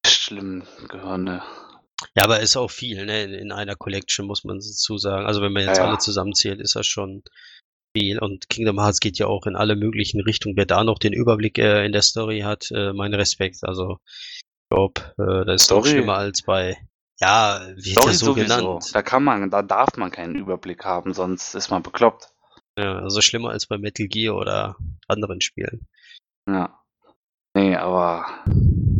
[0.07, 1.43] Schlimm gehörende.
[2.17, 3.25] Ja, aber ist auch viel, ne?
[3.25, 5.27] In, in einer Collection muss man dazu sagen.
[5.27, 5.89] Also wenn man jetzt Ja, ja.
[5.91, 7.23] alle zusammenzählt, ist das schon
[7.97, 10.57] Spiel und Kingdom Hearts geht ja auch in alle möglichen Richtungen.
[10.57, 13.59] Wer da noch den Überblick äh, in der Story hat, äh, mein Respekt.
[13.63, 15.81] Also ich glaube, äh, das ist Story.
[15.81, 16.77] noch schlimmer als bei
[17.21, 18.57] ja, wie Story das so sowieso.
[18.57, 18.91] genannt.
[18.93, 22.33] Da kann man, da darf man keinen Überblick haben, sonst ist man bekloppt.
[22.77, 24.77] Ja, also schlimmer als bei Metal Gear oder
[25.07, 25.87] anderen Spielen.
[26.49, 26.81] Ja.
[27.57, 28.27] Nee, aber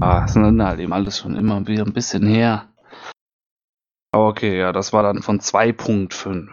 [0.01, 2.73] ah, es sind halt eben alles schon immer wieder ein bisschen her.
[4.15, 6.49] Okay, ja, das war dann von 2.5.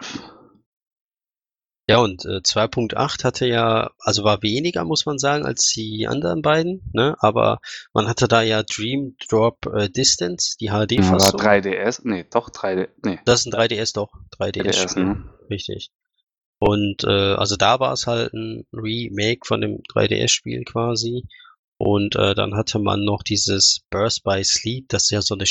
[1.88, 6.40] Ja, und äh, 2.8 hatte ja, also war weniger, muss man sagen, als die anderen
[6.40, 7.16] beiden, ne?
[7.18, 7.60] Aber
[7.92, 11.40] man hatte da ja Dream Drop äh, Distance, die HD-Fassung.
[11.40, 13.18] Ja, 3DS, nee, doch 3D, nee.
[13.24, 15.24] Das ist ein 3DS, doch, 3DS, 3DS ne?
[15.50, 15.90] richtig.
[16.58, 21.26] Und äh, also da war es halt ein Remake von dem 3DS-Spiel quasi.
[21.76, 25.44] Und äh, dann hatte man noch dieses Burst by Sleep, das ist ja so eine,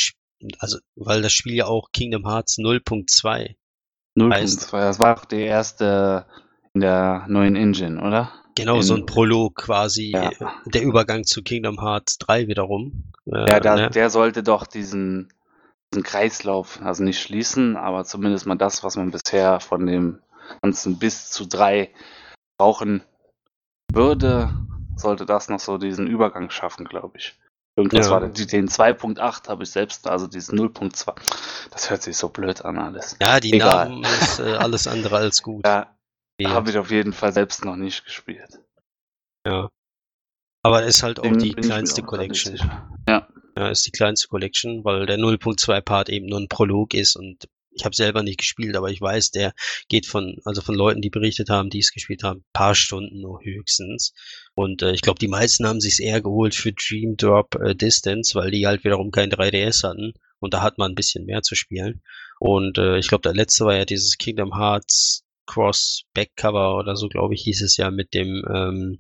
[0.59, 3.55] also weil das Spiel ja auch Kingdom Hearts 0.2
[4.17, 6.25] 0.2, das war auch die erste
[6.73, 8.31] in der neuen Engine, oder?
[8.55, 10.31] Genau, in, so ein Prolog quasi, ja.
[10.65, 13.11] der Übergang zu Kingdom Hearts 3 wiederum.
[13.25, 13.89] Äh, ja, der, ne?
[13.89, 15.33] der sollte doch diesen,
[15.93, 20.19] diesen Kreislauf, also nicht schließen, aber zumindest mal das, was man bisher von dem
[20.61, 21.89] ganzen bis zu 3
[22.57, 23.03] brauchen
[23.93, 24.53] würde,
[24.97, 27.39] sollte das noch so diesen Übergang schaffen, glaube ich.
[27.81, 28.11] Irgendwas ja.
[28.11, 31.13] war den 2.8 habe ich selbst, also dieses 0.2.
[31.71, 33.17] Das hört sich so blöd an alles.
[33.21, 33.89] Ja, die Egal.
[33.89, 35.65] Namen ist äh, alles andere als gut.
[35.65, 35.95] Ja,
[36.43, 38.59] habe ich auf jeden Fall selbst noch nicht gespielt.
[39.45, 39.69] Ja.
[40.63, 42.59] Aber ist halt auch bin, die kleinste Collection.
[43.07, 43.27] Ja.
[43.57, 47.47] Ja, ist die kleinste Collection, weil der 0.2 Part eben nur ein Prolog ist und
[47.71, 49.53] ich habe selber nicht gespielt, aber ich weiß, der
[49.87, 53.41] geht von, also von Leuten, die berichtet haben, die es gespielt haben, paar Stunden nur
[53.41, 54.13] höchstens.
[54.55, 58.35] Und äh, ich glaube, die meisten haben sich eher geholt für Dream Drop äh, Distance,
[58.35, 60.13] weil die halt wiederum kein 3DS hatten.
[60.39, 62.01] Und da hat man ein bisschen mehr zu spielen.
[62.39, 67.07] Und äh, ich glaube, der letzte war ja dieses Kingdom Hearts Cross Backcover oder so,
[67.07, 68.99] glaube ich, hieß es ja mit dem ähm,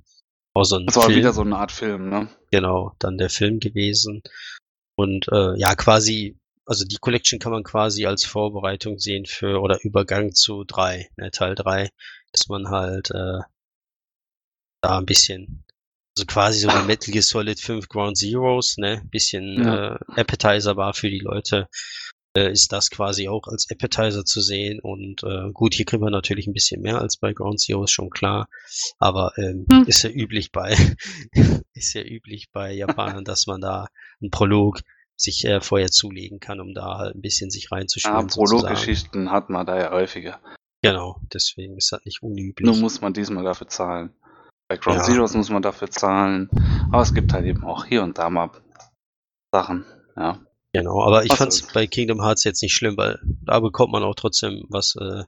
[0.53, 1.17] auch so ein Das war Film.
[1.17, 2.29] wieder so eine Art Film, ne?
[2.51, 4.21] Genau, dann der Film gewesen.
[4.95, 9.79] Und äh, ja, quasi also die Collection kann man quasi als Vorbereitung sehen für oder
[9.83, 11.89] Übergang zu drei, ne, Teil drei,
[12.31, 13.39] dass man halt äh,
[14.81, 15.63] da ein bisschen,
[16.17, 19.95] also quasi so wie Metal Gear Solid 5 Ground Zeroes, ne, bisschen ja.
[19.95, 21.67] äh, Appetizer war für die Leute,
[22.35, 26.11] äh, ist das quasi auch als Appetizer zu sehen und äh, gut, hier kriegen wir
[26.11, 28.47] natürlich ein bisschen mehr als bei Ground Zero, ist schon klar,
[28.99, 29.83] aber ähm, hm.
[29.85, 30.75] ist ja üblich bei,
[31.73, 33.87] ist ja üblich bei Japanern, dass man da
[34.21, 34.81] einen Prolog
[35.15, 38.17] sich äh, vorher zulegen kann, um da halt ein bisschen sich reinzuspielen.
[38.17, 40.39] Ja, Prologgeschichten hat man da ja häufiger.
[40.81, 42.65] Genau, deswegen ist das nicht unüblich.
[42.65, 44.15] Nur muss man diesmal dafür zahlen.
[44.71, 45.03] Bei Ground ja.
[45.03, 46.49] Zeroes muss man dafür zahlen.
[46.93, 48.51] Aber es gibt halt eben auch hier und da mal
[49.53, 49.83] Sachen,
[50.15, 50.39] ja.
[50.71, 54.01] Genau, aber ich fand es bei Kingdom Hearts jetzt nicht schlimm, weil da bekommt man
[54.03, 55.25] auch trotzdem was äh,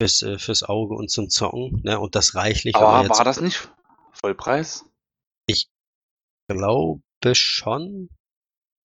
[0.00, 2.00] fürs, äh, fürs Auge und zum Zocken, ne?
[2.00, 2.76] Und das reichlich.
[2.76, 3.68] Aber war das nicht
[4.12, 4.86] Vollpreis?
[5.46, 5.68] Ich
[6.48, 7.02] glaube
[7.34, 8.08] schon.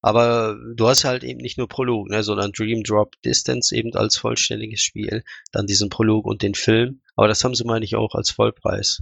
[0.01, 4.17] Aber du hast halt eben nicht nur Prolog, ne, sondern Dream Drop Distance eben als
[4.17, 5.23] vollständiges Spiel,
[5.53, 6.99] dann diesen Prolog und den Film.
[7.15, 9.01] Aber das haben sie, meine ich, auch als Vollpreis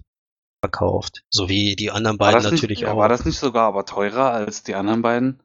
[0.61, 1.23] verkauft.
[1.29, 2.97] So wie die anderen beiden natürlich nicht, auch.
[2.97, 5.41] War das nicht sogar aber teurer als die anderen beiden?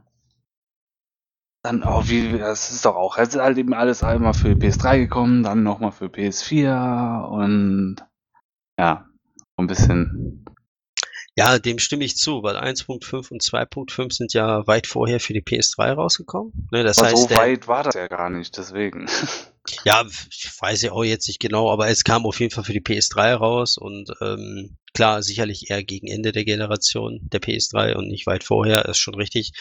[1.64, 4.98] Dann auch wie, das ist doch auch, es ist halt eben alles einmal für PS3
[4.98, 7.96] gekommen, dann nochmal für PS4 und
[8.78, 9.08] ja,
[9.56, 10.44] ein bisschen
[11.36, 15.42] ja, dem stimme ich zu, weil 1.5 und 2.5 sind ja weit vorher für die
[15.42, 16.68] PS3 rausgekommen.
[16.70, 19.06] Ne, das aber heißt, so der, weit war das ja gar nicht, deswegen.
[19.84, 22.74] Ja, ich weiß ja auch jetzt nicht genau, aber es kam auf jeden Fall für
[22.74, 28.08] die PS3 raus und ähm, klar, sicherlich eher gegen Ende der Generation der PS3 und
[28.08, 29.52] nicht weit vorher, ist schon richtig.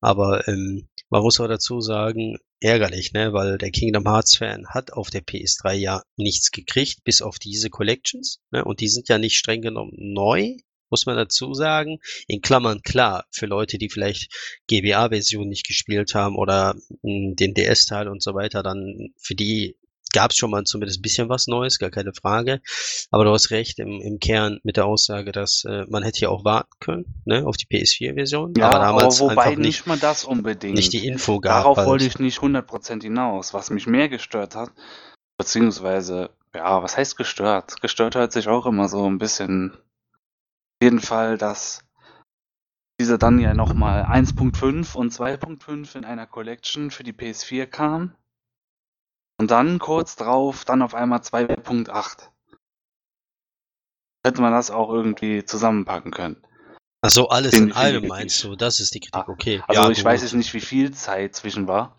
[0.00, 3.32] Aber ähm, man muss auch dazu sagen, ärgerlich, ne?
[3.32, 7.70] Weil der Kingdom Hearts Fan hat auf der PS3 ja nichts gekriegt, bis auf diese
[7.70, 8.40] Collections.
[8.50, 8.64] Ne?
[8.64, 10.56] Und die sind ja nicht streng genommen neu,
[10.92, 11.98] muss man dazu sagen.
[12.28, 14.32] In Klammern klar, für Leute, die vielleicht
[14.68, 19.76] GBA-Version nicht gespielt haben oder hm, den DS-Teil und so weiter, dann für die
[20.12, 22.60] gab es schon mal zumindest ein bisschen was Neues, gar keine Frage.
[23.10, 26.28] Aber du hast recht im, im Kern mit der Aussage, dass äh, man hätte ja
[26.28, 28.54] auch warten können ne, auf die PS4-Version.
[28.56, 30.74] Ja, aber damals aber wobei nicht, nicht mal das unbedingt.
[30.74, 31.62] Nicht die Info gab.
[31.62, 31.88] Darauf halt.
[31.88, 33.54] wollte ich nicht 100% hinaus.
[33.54, 34.70] Was mich mehr gestört hat,
[35.38, 37.80] beziehungsweise, ja, was heißt gestört?
[37.80, 39.72] Gestört hört sich auch immer so ein bisschen.
[40.82, 41.84] Jeden Fall, dass
[43.00, 48.16] diese dann ja nochmal 1.5 und 2.5 in einer Collection für die PS4 kam
[49.38, 52.30] und dann kurz drauf, dann auf einmal 2.8.
[54.26, 56.44] Hätte man das auch irgendwie zusammenpacken können.
[57.00, 58.56] Ach so, alles Den in allem meinst du?
[58.56, 59.62] Das ist die Kritik, okay.
[59.68, 60.04] Also ja, ich gut.
[60.04, 61.96] weiß jetzt nicht, wie viel Zeit zwischen war.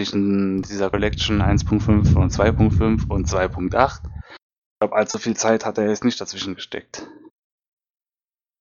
[0.00, 4.00] Zwischen dieser Collection 1.5 und 2.5 und 2.8.
[4.02, 7.06] Ich glaube, allzu viel Zeit hat er jetzt nicht dazwischen gesteckt.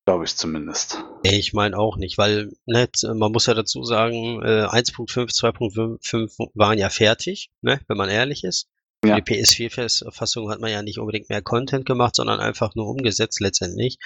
[0.08, 1.04] Glaube ich zumindest.
[1.22, 6.78] Ich meine auch nicht, weil ne, man muss ja dazu sagen, äh, 1.5, 2.5 waren
[6.78, 8.70] ja fertig, ne, wenn man ehrlich ist.
[9.04, 9.20] Ja.
[9.20, 13.98] Die PS4-Fassung hat man ja nicht unbedingt mehr Content gemacht, sondern einfach nur umgesetzt letztendlich.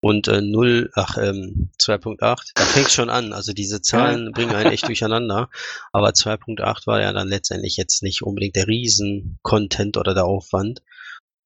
[0.00, 3.32] Und äh, 0, ach, ähm, 2.8, da fängt schon an.
[3.32, 5.50] Also diese Zahlen bringen einen echt durcheinander.
[5.92, 10.82] Aber 2.8 war ja dann letztendlich jetzt nicht unbedingt der Riesen-Content oder der Aufwand.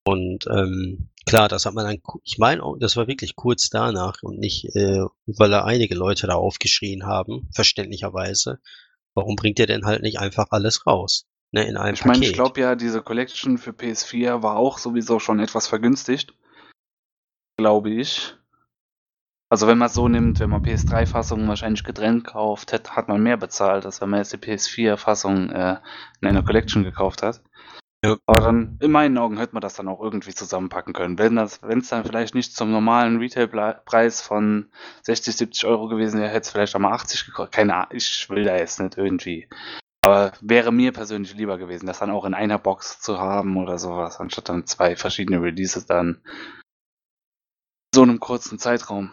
[0.09, 4.39] Und ähm, klar, das hat man dann, ich meine, das war wirklich kurz danach und
[4.39, 8.59] nicht, äh, weil da einige Leute da aufgeschrien haben, verständlicherweise.
[9.12, 11.26] Warum bringt ihr denn halt nicht einfach alles raus?
[11.52, 15.18] Ne, in einem ich meine, ich glaube ja, diese Collection für PS4 war auch sowieso
[15.18, 16.32] schon etwas vergünstigt.
[17.59, 18.35] Glaube ich.
[19.51, 23.22] Also wenn man es so nimmt, wenn man PS3-Fassungen wahrscheinlich getrennt kauft, hat, hat man
[23.22, 25.76] mehr bezahlt, als wenn man jetzt die PS4-Fassung äh,
[26.22, 27.43] in einer Collection gekauft hat.
[28.05, 28.16] Ja.
[28.27, 31.19] Aber dann, in meinen Augen, hätte man das dann auch irgendwie zusammenpacken können.
[31.19, 34.70] Wenn es dann vielleicht nicht zum normalen Retailpreis von
[35.03, 37.55] 60, 70 Euro gewesen wäre, hätte es vielleicht auch mal 80 gekostet.
[37.55, 39.49] Keine Ahnung, ich will da jetzt nicht irgendwie.
[40.05, 43.79] Aber wäre mir persönlich lieber gewesen, das dann auch in einer Box zu haben oder
[43.79, 46.23] sowas, anstatt dann zwei verschiedene Releases dann
[47.93, 49.12] so einem kurzen Zeitraum.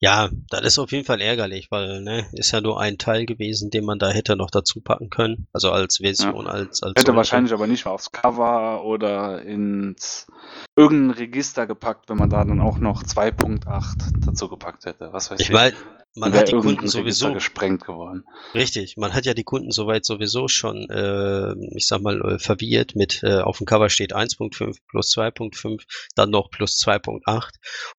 [0.00, 3.70] Ja, das ist auf jeden Fall ärgerlich, weil, ne, ist ja nur ein Teil gewesen,
[3.70, 5.46] den man da hätte noch dazu packen können.
[5.52, 6.50] Also als Version, ja.
[6.50, 6.94] als, als.
[6.96, 10.26] Hätte wahrscheinlich aber nicht mal aufs Cover oder ins
[10.76, 15.12] irgendein Register gepackt, wenn man da dann auch noch 2.8 dazu gepackt hätte.
[15.12, 15.48] Was weiß ich.
[15.48, 15.76] Ich meine,
[16.16, 18.24] man hat die Kunden sowieso gesprengt geworden.
[18.54, 22.96] Richtig, man hat ja die Kunden soweit sowieso schon, äh, ich sag mal, äh, verwirrt
[22.96, 25.82] mit äh, auf dem Cover steht 1.5 plus 2.5,
[26.14, 27.50] dann noch plus 2.8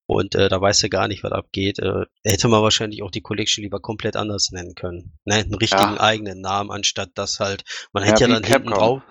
[0.07, 1.79] und äh, da weiß er gar nicht, was abgeht.
[1.79, 5.13] Äh, hätte man wahrscheinlich auch die Collection lieber komplett anders nennen können.
[5.25, 5.35] Ne?
[5.35, 5.99] Einen richtigen ja.
[5.99, 7.63] eigenen Namen, anstatt das halt,
[7.93, 8.63] man ja, hätte ja dann Capcom.
[8.63, 9.01] hinten drauf.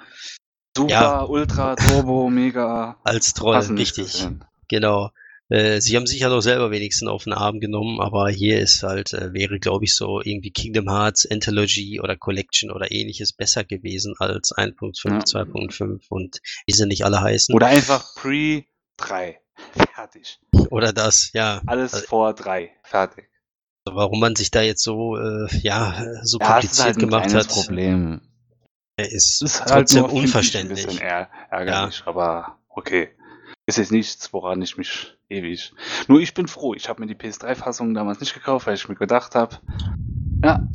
[0.77, 1.25] Super, ja.
[1.25, 2.99] Ultra, Turbo, Mega.
[3.03, 4.27] Als Troll, richtig.
[4.69, 5.11] Genau.
[5.49, 9.13] Äh, sie haben sicher noch selber wenigstens auf den Arm genommen, aber hier ist halt,
[9.13, 14.15] äh, wäre glaube ich so irgendwie Kingdom Hearts Anthology oder Collection oder ähnliches besser gewesen
[14.19, 15.19] als 1.5, ja.
[15.19, 17.55] 2.5 und wie sie nicht alle heißen.
[17.55, 18.65] Oder einfach Pre
[18.97, 19.41] 3.
[19.95, 20.41] Fertig.
[20.71, 21.63] Oder das, ja.
[21.67, 22.73] Alles also, vor 3.
[22.83, 23.31] Fertig.
[23.85, 27.47] Warum man sich da jetzt so, äh, ja, so ja, kompliziert halt gemacht hat.
[27.49, 28.21] Problem.
[28.97, 30.81] Ist, ist halt trotzdem halt unverständlich.
[30.81, 31.07] Ein bisschen
[31.51, 32.07] ärgerlich, ja.
[32.07, 33.11] aber okay.
[33.67, 35.73] Ist jetzt nichts, woran ich mich ewig.
[36.07, 38.95] Nur ich bin froh, ich habe mir die PS3-Fassung damals nicht gekauft, weil ich mir
[38.95, 39.59] gedacht habe,
[40.45, 40.69] ja,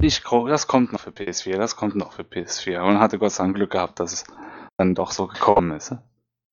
[0.00, 2.80] ich, das kommt noch für PS4, das kommt noch für PS4.
[2.80, 4.24] Und hatte Gott sei Dank Glück gehabt, dass es
[4.78, 5.94] dann doch so gekommen ist.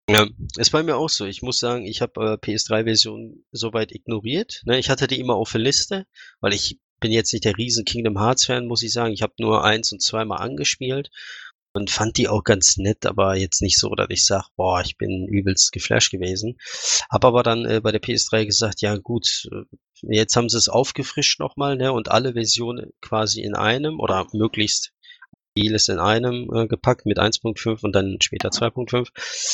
[0.09, 0.27] Ja,
[0.57, 1.25] ist bei mir auch so.
[1.25, 4.61] Ich muss sagen, ich habe äh, PS3-Version soweit ignoriert.
[4.65, 4.77] Ne?
[4.77, 6.05] Ich hatte die immer auf der Liste,
[6.41, 9.13] weil ich bin jetzt nicht der riesen Kingdom Hearts-Fan, muss ich sagen.
[9.13, 11.09] Ich habe nur eins und zweimal angespielt
[11.73, 14.97] und fand die auch ganz nett, aber jetzt nicht so, dass ich sage, boah, ich
[14.97, 16.57] bin übelst geflasht gewesen.
[17.09, 19.63] Hab aber dann äh, bei der PS3 gesagt, ja gut, äh,
[20.01, 24.91] jetzt haben sie es aufgefrischt nochmal, ne, und alle Versionen quasi in einem oder möglichst
[25.57, 29.09] vieles in einem äh, gepackt mit 1.5 und dann später 2.5.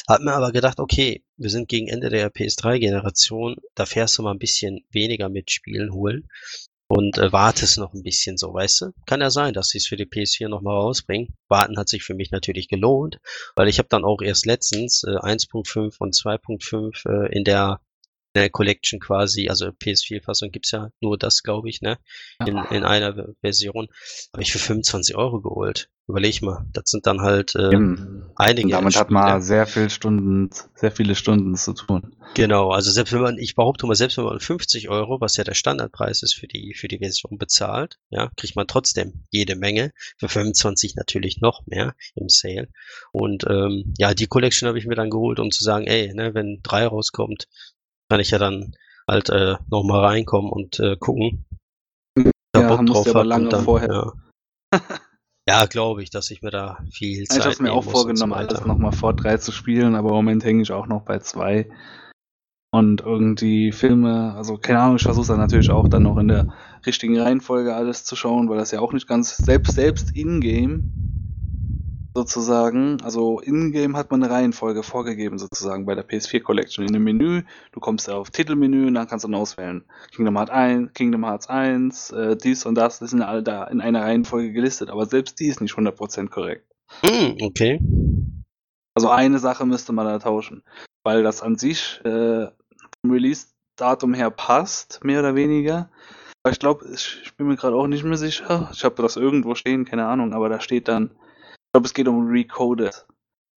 [0.07, 4.31] Hab mir aber gedacht, okay, wir sind gegen Ende der PS3-Generation, da fährst du mal
[4.31, 6.29] ein bisschen weniger mit Spielen holen
[6.89, 8.93] und äh, wartest noch ein bisschen so, weißt du?
[9.05, 11.35] Kann ja sein, dass sie es für die PS4 nochmal rausbringen.
[11.47, 13.19] Warten hat sich für mich natürlich gelohnt,
[13.55, 17.79] weil ich habe dann auch erst letztens äh, 1.5 und 2.5 äh, in der
[18.35, 21.97] der Collection quasi, also PS4-Fassung gibt's ja nur das, glaube ich, ne?
[22.45, 23.88] In, in einer Version.
[24.34, 25.89] Habe ich für 25 Euro geholt.
[26.07, 27.69] Überleg mal, das sind dann halt äh,
[28.35, 28.65] einige.
[28.65, 32.15] Und damit hat man sehr viel Stunden, sehr viele Stunden zu tun.
[32.34, 35.43] Genau, also selbst wenn man, ich behaupte mal, selbst wenn man 50 Euro, was ja
[35.43, 39.91] der Standardpreis ist für die, für die Version bezahlt, ja, kriegt man trotzdem jede Menge.
[40.18, 42.69] Für 25 natürlich noch mehr im Sale.
[43.11, 46.34] Und ähm, ja, die Collection habe ich mir dann geholt, um zu sagen, ey, ne,
[46.34, 47.47] wenn drei rauskommt,
[48.10, 48.76] kann ich ja dann
[49.07, 51.45] halt äh, nochmal reinkommen und äh, gucken.
[52.56, 54.14] Ja, Bock drauf aber lange dann, vorher.
[54.73, 54.81] Ja.
[55.48, 58.38] Ja, glaube ich, dass ich mir da viel Zeit Ich habe mir auch vorgenommen, so
[58.38, 61.68] alles nochmal vor drei zu spielen, aber im Moment hänge ich auch noch bei zwei.
[62.72, 66.53] Und irgendwie Filme, also keine Ahnung, ich versuche dann natürlich auch dann noch in der
[66.86, 71.28] richtigen Reihenfolge alles zu schauen, weil das ja auch nicht ganz, selbst, selbst in-game
[72.14, 73.02] sozusagen.
[73.02, 76.86] Also in-game hat man eine Reihenfolge vorgegeben sozusagen bei der PS4 Collection.
[76.86, 79.86] In dem Menü, du kommst auf Titelmenü und dann kannst du dann auswählen.
[80.15, 83.81] Kingdom Hearts 1, Kingdom Hearts 1, äh, dies und das, das sind alle da in
[83.81, 86.65] einer Reihenfolge gelistet, aber selbst die ist nicht 100% korrekt.
[87.03, 87.80] Mm, okay.
[88.95, 90.64] Also eine Sache müsste man da tauschen,
[91.03, 92.48] weil das an sich äh,
[93.02, 95.90] vom Release-Datum her passt, mehr oder weniger.
[96.44, 98.69] Aber ich glaube, ich bin mir gerade auch nicht mehr sicher.
[98.73, 101.11] Ich habe das irgendwo stehen, keine Ahnung, aber da steht dann
[101.71, 103.05] glaube, es geht um Recoded.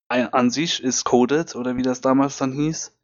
[0.09, 2.94] An sich ist Coded, oder wie das damals dann hieß,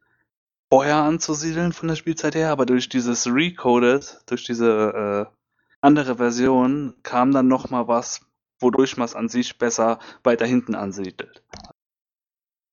[0.71, 5.35] vorher anzusiedeln von der Spielzeit her, aber durch dieses Recoded, durch diese äh,
[5.81, 8.21] andere Version, kam dann nochmal was,
[8.59, 11.43] wodurch man es an sich besser weiter hinten ansiedelt.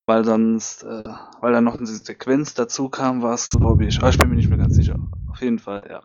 [0.07, 1.05] Weil sonst, äh,
[1.41, 4.37] weil dann noch eine Sequenz dazu kam, war es, glaube ich, aber ich bin mir
[4.37, 4.99] nicht mehr ganz sicher.
[5.31, 6.03] Auf jeden Fall, ja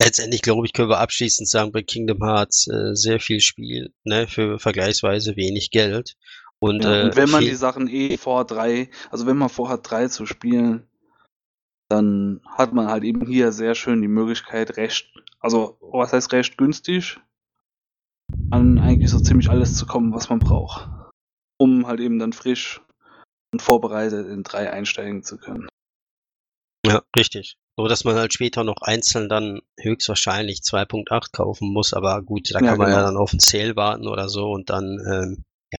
[0.00, 4.26] letztendlich, glaube ich, können wir abschließend sagen, bei Kingdom Hearts äh, sehr viel Spiel, ne,
[4.26, 6.16] für vergleichsweise wenig Geld.
[6.58, 9.88] Und, ja, äh, und wenn man die Sachen eh vor drei, also wenn man vorhat,
[9.88, 10.88] drei zu spielen,
[11.88, 16.56] dann hat man halt eben hier sehr schön die Möglichkeit, recht, also was heißt recht
[16.56, 17.18] günstig,
[18.50, 20.88] an eigentlich so ziemlich alles zu kommen, was man braucht.
[21.58, 22.80] Um halt eben dann frisch
[23.52, 25.68] und vorbereitet in drei einsteigen zu können.
[26.84, 27.56] Ja, richtig.
[27.76, 32.60] So dass man halt später noch einzeln dann höchstwahrscheinlich 2.8 kaufen muss, aber gut, da
[32.60, 32.98] ja, kann man genau.
[32.98, 35.78] ja dann auf den Sale warten oder so und dann ähm, ja,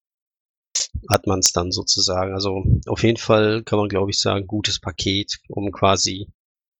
[1.10, 2.34] hat man es dann sozusagen.
[2.34, 6.28] Also auf jeden Fall kann man, glaube ich, sagen, gutes Paket, um quasi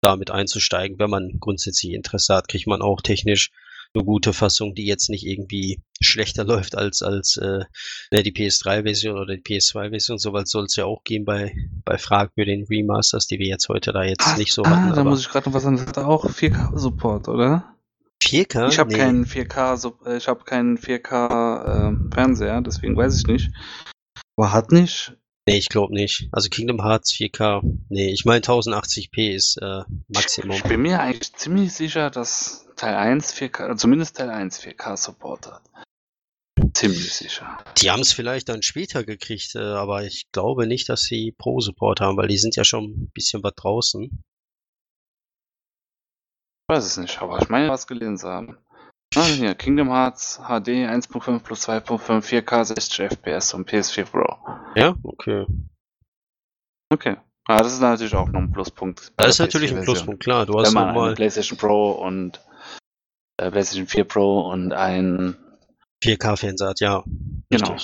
[0.02, 1.00] damit einzusteigen.
[1.00, 3.52] Wenn man grundsätzlich Interesse hat, kriegt man auch technisch
[3.96, 7.64] eine gute Fassung, die jetzt nicht irgendwie schlechter läuft als, als äh,
[8.12, 10.18] ne, die PS3-Version oder die PS2-Version.
[10.18, 14.04] Soweit soll es ja auch gehen bei, bei fragwürdigen Remasters, die wir jetzt heute da
[14.04, 14.96] jetzt ah, nicht so ah, hatten.
[14.96, 15.78] Da muss ich gerade noch was sagen.
[15.78, 17.76] Das hat auch 4K-Support, oder?
[18.24, 18.70] 4K?
[18.70, 18.98] Ich habe nee.
[18.98, 23.52] keinen 4K, äh, ich habe keinen 4K äh, Fernseher, deswegen weiß ich nicht.
[24.38, 25.14] Aber hat nicht?
[25.48, 26.28] Nee, ich glaube nicht.
[26.32, 30.56] Also Kingdom Hearts 4K, nee, ich meine 1080p ist äh, Maximum.
[30.56, 35.48] Ich bin mir eigentlich ziemlich sicher, dass Teil 1 4K, zumindest Teil 1 4K Support
[35.48, 35.62] hat.
[36.74, 37.58] Ziemlich sicher.
[37.78, 42.02] Die haben es vielleicht dann später gekriegt, äh, aber ich glaube nicht, dass sie Pro-Support
[42.02, 44.04] haben, weil die sind ja schon ein bisschen was draußen.
[46.68, 48.58] Ich weiß es nicht, aber ich meine, was gelesen zu haben.
[49.16, 54.26] Also hier, Kingdom Hearts HD 1.5 plus 2.5 4K 60 FPS und PS4 Pro.
[54.76, 55.46] Ja, okay.
[56.92, 57.18] Okay.
[57.48, 59.14] Ah, das ist natürlich auch noch ein Pluspunkt.
[59.18, 60.46] Das ist natürlich ein Pluspunkt, klar.
[60.46, 62.42] Du hast Wenn man eine PlayStation Pro und
[63.38, 65.36] PlayStation 4 Pro und ein
[66.04, 67.04] 4K-Fernseher hat, ja.
[67.50, 67.78] Genau.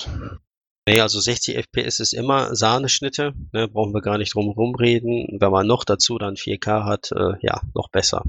[0.87, 5.37] Nee, also 60 FPS ist immer Sahneschnitte, ne, brauchen wir gar nicht drum rumreden.
[5.39, 8.23] Wenn man noch dazu dann 4K hat, äh, ja, noch besser.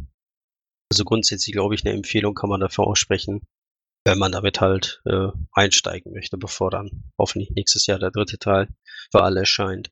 [0.90, 3.40] Also grundsätzlich, glaube ich, eine Empfehlung kann man dafür aussprechen,
[4.05, 8.69] wenn man damit halt äh, einsteigen möchte, bevor dann hoffentlich nächstes Jahr der dritte Teil
[9.11, 9.90] für alle erscheint.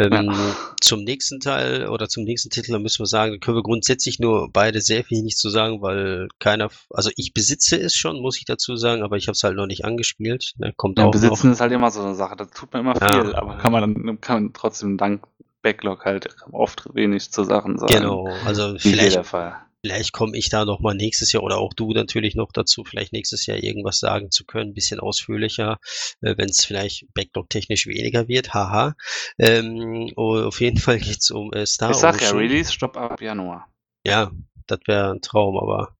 [0.00, 0.54] Ähm, ja.
[0.80, 4.48] Zum nächsten Teil oder zum nächsten Titel müssen wir sagen, da können wir grundsätzlich nur
[4.52, 8.44] beide sehr viel nicht zu sagen, weil keiner, also ich besitze es schon, muss ich
[8.44, 10.52] dazu sagen, aber ich habe es halt noch nicht angespielt.
[10.58, 11.54] Ne, kommt ja, auch besitzen noch.
[11.54, 13.38] ist halt immer so eine Sache, da tut man immer viel, ja.
[13.38, 15.26] aber kann man dann kann man trotzdem dank
[15.62, 17.92] Backlog halt oft wenig zu Sachen sagen.
[17.92, 19.20] Genau, also vielleicht,
[19.80, 23.12] Vielleicht komme ich da noch mal nächstes Jahr oder auch du natürlich noch dazu, vielleicht
[23.12, 25.78] nächstes Jahr irgendwas sagen zu können, ein bisschen ausführlicher,
[26.20, 28.94] äh, wenn es vielleicht Backlog-technisch weniger wird, haha.
[29.38, 33.68] Ähm, auf jeden Fall geht's um äh, Star Ich sag ja, Release stopp ab Januar.
[34.04, 34.32] Ja,
[34.66, 35.96] das wäre ein Traum, aber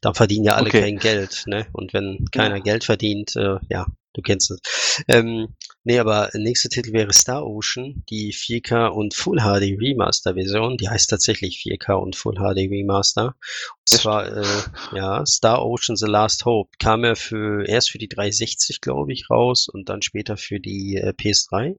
[0.00, 0.80] da verdienen ja alle okay.
[0.80, 1.66] kein Geld, ne?
[1.72, 2.62] Und wenn keiner ja.
[2.62, 4.60] Geld verdient, äh, ja, du kennst es.
[5.06, 5.54] Ähm,
[5.84, 10.76] nee, aber nächster Titel wäre Star Ocean, die 4K und Full HD Remaster Version.
[10.76, 13.36] Die heißt tatsächlich 4K und Full HD Remaster.
[13.78, 14.62] Und zwar, äh,
[14.94, 19.30] ja, Star Ocean The Last Hope kam ja für, erst für die 360, glaube ich,
[19.30, 21.76] raus und dann später für die äh, PS3.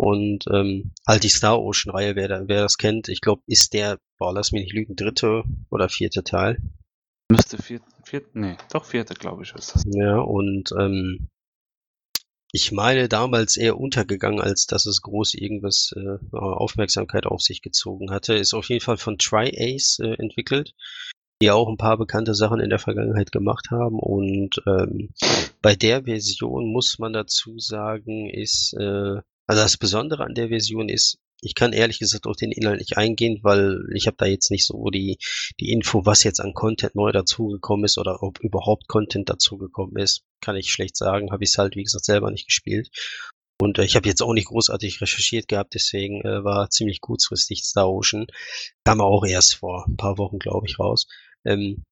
[0.00, 4.32] Und ähm, halt die Star Ocean-Reihe, wer, wer das kennt, ich glaube, ist der, boah,
[4.32, 6.58] lass mich nicht lügen, dritte oder vierte Teil.
[7.30, 9.84] Müsste vierte, vierte nee, doch vierte, glaube ich, ist das.
[9.86, 11.28] Ja, und ähm,
[12.50, 18.10] ich meine damals eher untergegangen, als dass es groß irgendwas äh, Aufmerksamkeit auf sich gezogen
[18.10, 18.34] hatte.
[18.34, 20.74] Ist auf jeden Fall von Tri-Ace äh, entwickelt,
[21.42, 23.98] die auch ein paar bekannte Sachen in der Vergangenheit gemacht haben.
[23.98, 25.10] Und ähm,
[25.60, 30.88] bei der Version muss man dazu sagen, ist, äh, also das Besondere an der Version
[30.88, 34.50] ist, ich kann ehrlich gesagt auf den Inhalt nicht eingehen, weil ich habe da jetzt
[34.50, 35.18] nicht so die,
[35.60, 40.24] die Info, was jetzt an Content neu dazugekommen ist oder ob überhaupt Content dazugekommen ist.
[40.40, 42.90] Kann ich schlecht sagen, habe ich es halt, wie gesagt, selber nicht gespielt.
[43.60, 47.64] Und äh, ich habe jetzt auch nicht großartig recherchiert gehabt, deswegen äh, war ziemlich kurzfristig
[47.64, 48.26] Star Ocean.
[48.84, 51.06] Kam auch erst vor ein paar Wochen, glaube ich, raus.
[51.44, 51.84] Ähm,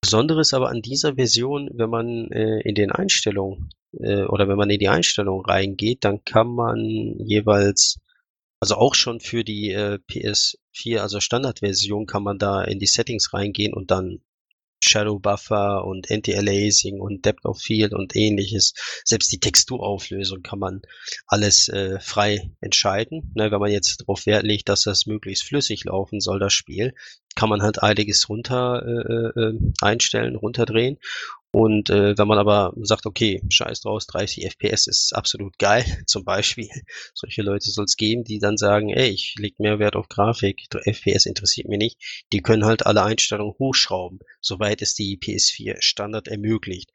[0.00, 4.68] Besonderes aber an dieser Version, wenn man äh, in den Einstellungen äh, oder wenn man
[4.68, 7.98] in die Einstellungen reingeht, dann kann man jeweils
[8.60, 13.32] also auch schon für die äh, PS4, also Standardversion, kann man da in die Settings
[13.32, 14.22] reingehen und dann
[14.84, 18.74] Shadow Buffer und Anti-Aliasing und Depth of Field und ähnliches.
[19.04, 20.82] Selbst die Texturauflösung kann man
[21.26, 23.32] alles äh, frei entscheiden.
[23.34, 26.94] Ne, wenn man jetzt darauf Wert legt, dass das möglichst flüssig laufen soll, das Spiel,
[27.34, 30.98] kann man halt einiges runter äh, äh, einstellen, runterdrehen.
[31.54, 36.24] Und äh, wenn man aber sagt, okay, scheiß draus, 30 FPS ist absolut geil, zum
[36.24, 36.70] Beispiel,
[37.12, 40.62] solche Leute soll es geben, die dann sagen, ey, ich leg mehr Wert auf Grafik,
[40.70, 46.26] FPS interessiert mich nicht, die können halt alle Einstellungen hochschrauben, soweit es die PS4 Standard
[46.26, 46.90] ermöglicht.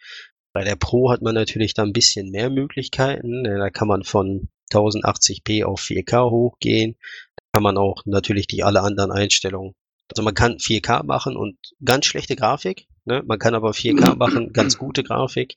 [0.53, 4.03] Bei der Pro hat man natürlich da ein bisschen mehr Möglichkeiten, ne, da kann man
[4.03, 6.95] von 1080p auf 4K hochgehen,
[7.35, 9.75] da kann man auch natürlich die alle anderen Einstellungen
[10.09, 13.23] also man kann 4K machen und ganz schlechte Grafik, ne?
[13.25, 15.55] man kann aber 4K machen, ganz gute Grafik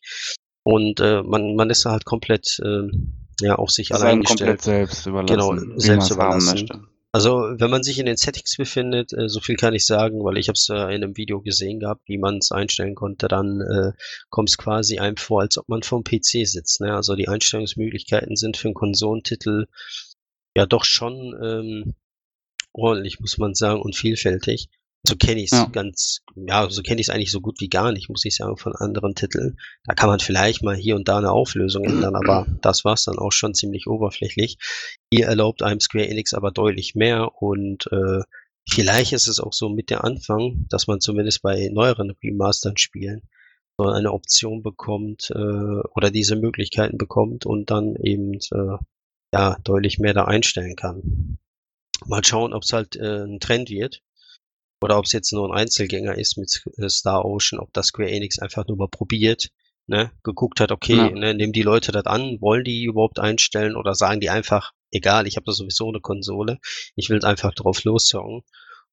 [0.63, 2.89] und äh, man, man ist halt komplett äh,
[3.41, 5.59] ja, auf sich allein komplett selbst überlassen.
[5.67, 6.87] Genau, selbst überlassen.
[7.13, 10.39] Also wenn man sich in den Settings befindet, äh, so viel kann ich sagen, weil
[10.39, 13.61] ich habe es äh, in einem Video gesehen gehabt, wie man es einstellen konnte, dann
[13.61, 13.93] äh,
[14.29, 16.81] kommt es quasi einem vor, als ob man vom PC sitzt.
[16.81, 16.95] Ne?
[16.95, 19.67] Also die Einstellungsmöglichkeiten sind für einen Konsolentitel
[20.57, 21.95] ja doch schon ähm,
[22.73, 24.69] ordentlich, muss man sagen, und vielfältig.
[25.07, 25.65] So kenne ich es ja.
[25.67, 28.59] ganz, ja, so kenne ich es eigentlich so gut wie gar nicht, muss ich sagen,
[28.59, 29.59] von anderen Titeln.
[29.85, 33.05] Da kann man vielleicht mal hier und da eine Auflösung ändern, aber das war es
[33.05, 34.59] dann auch schon ziemlich oberflächlich.
[35.13, 38.21] Hier erlaubt einem Square Enix aber deutlich mehr und äh,
[38.69, 43.23] vielleicht ist es auch so mit der Anfang, dass man zumindest bei neueren Remastern spielen
[43.81, 45.39] so eine Option bekommt äh,
[45.95, 48.77] oder diese Möglichkeiten bekommt und dann eben äh,
[49.33, 51.39] ja deutlich mehr da einstellen kann.
[52.07, 54.03] Mal schauen, ob es halt äh, ein Trend wird.
[54.83, 58.11] Oder ob es jetzt nur ein Einzelgänger ist mit äh, Star Ocean, ob das Square
[58.11, 59.51] Enix einfach nur mal probiert,
[59.87, 61.11] ne, geguckt hat, okay, ja.
[61.11, 65.27] ne, nehmen die Leute das an, wollen die überhaupt einstellen oder sagen die einfach, egal,
[65.27, 66.59] ich habe da sowieso eine Konsole,
[66.97, 68.43] ich will einfach drauf loszocken.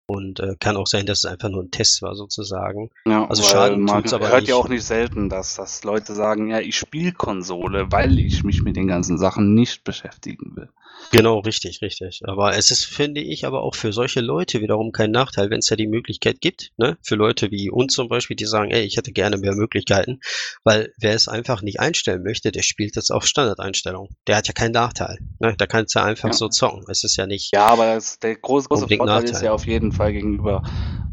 [0.10, 2.92] Und äh, kann auch sein, dass es einfach nur ein Test war, sozusagen.
[3.06, 4.50] Ja, also Schaden man tut's aber hört nicht.
[4.52, 8.64] ja auch nicht selten, dass, dass Leute sagen, ja, ich spiele Konsole, weil ich mich
[8.64, 10.70] mit den ganzen Sachen nicht beschäftigen will.
[11.12, 12.22] Genau, richtig, richtig.
[12.26, 15.70] Aber es ist, finde ich, aber auch für solche Leute wiederum kein Nachteil, wenn es
[15.70, 16.98] ja die Möglichkeit gibt, ne?
[17.02, 20.20] Für Leute wie uns zum Beispiel, die sagen, ey, ich hätte gerne mehr Möglichkeiten,
[20.64, 24.10] weil wer es einfach nicht einstellen möchte, der spielt das auf Standardeinstellung.
[24.28, 25.18] Der hat ja keinen Nachteil.
[25.40, 25.56] Ne?
[25.58, 26.34] Da kannst du einfach ja.
[26.34, 26.84] so zocken.
[26.90, 27.54] Es ist ja nicht.
[27.54, 29.32] Ja, aber das, der große, große Vorteil Nachteil.
[29.32, 30.64] ist ja auf jeden Fall gegenüber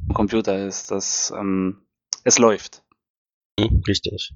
[0.07, 1.87] dem Computer ist, dass ähm,
[2.25, 2.83] es läuft.
[3.61, 4.33] Hm, richtig.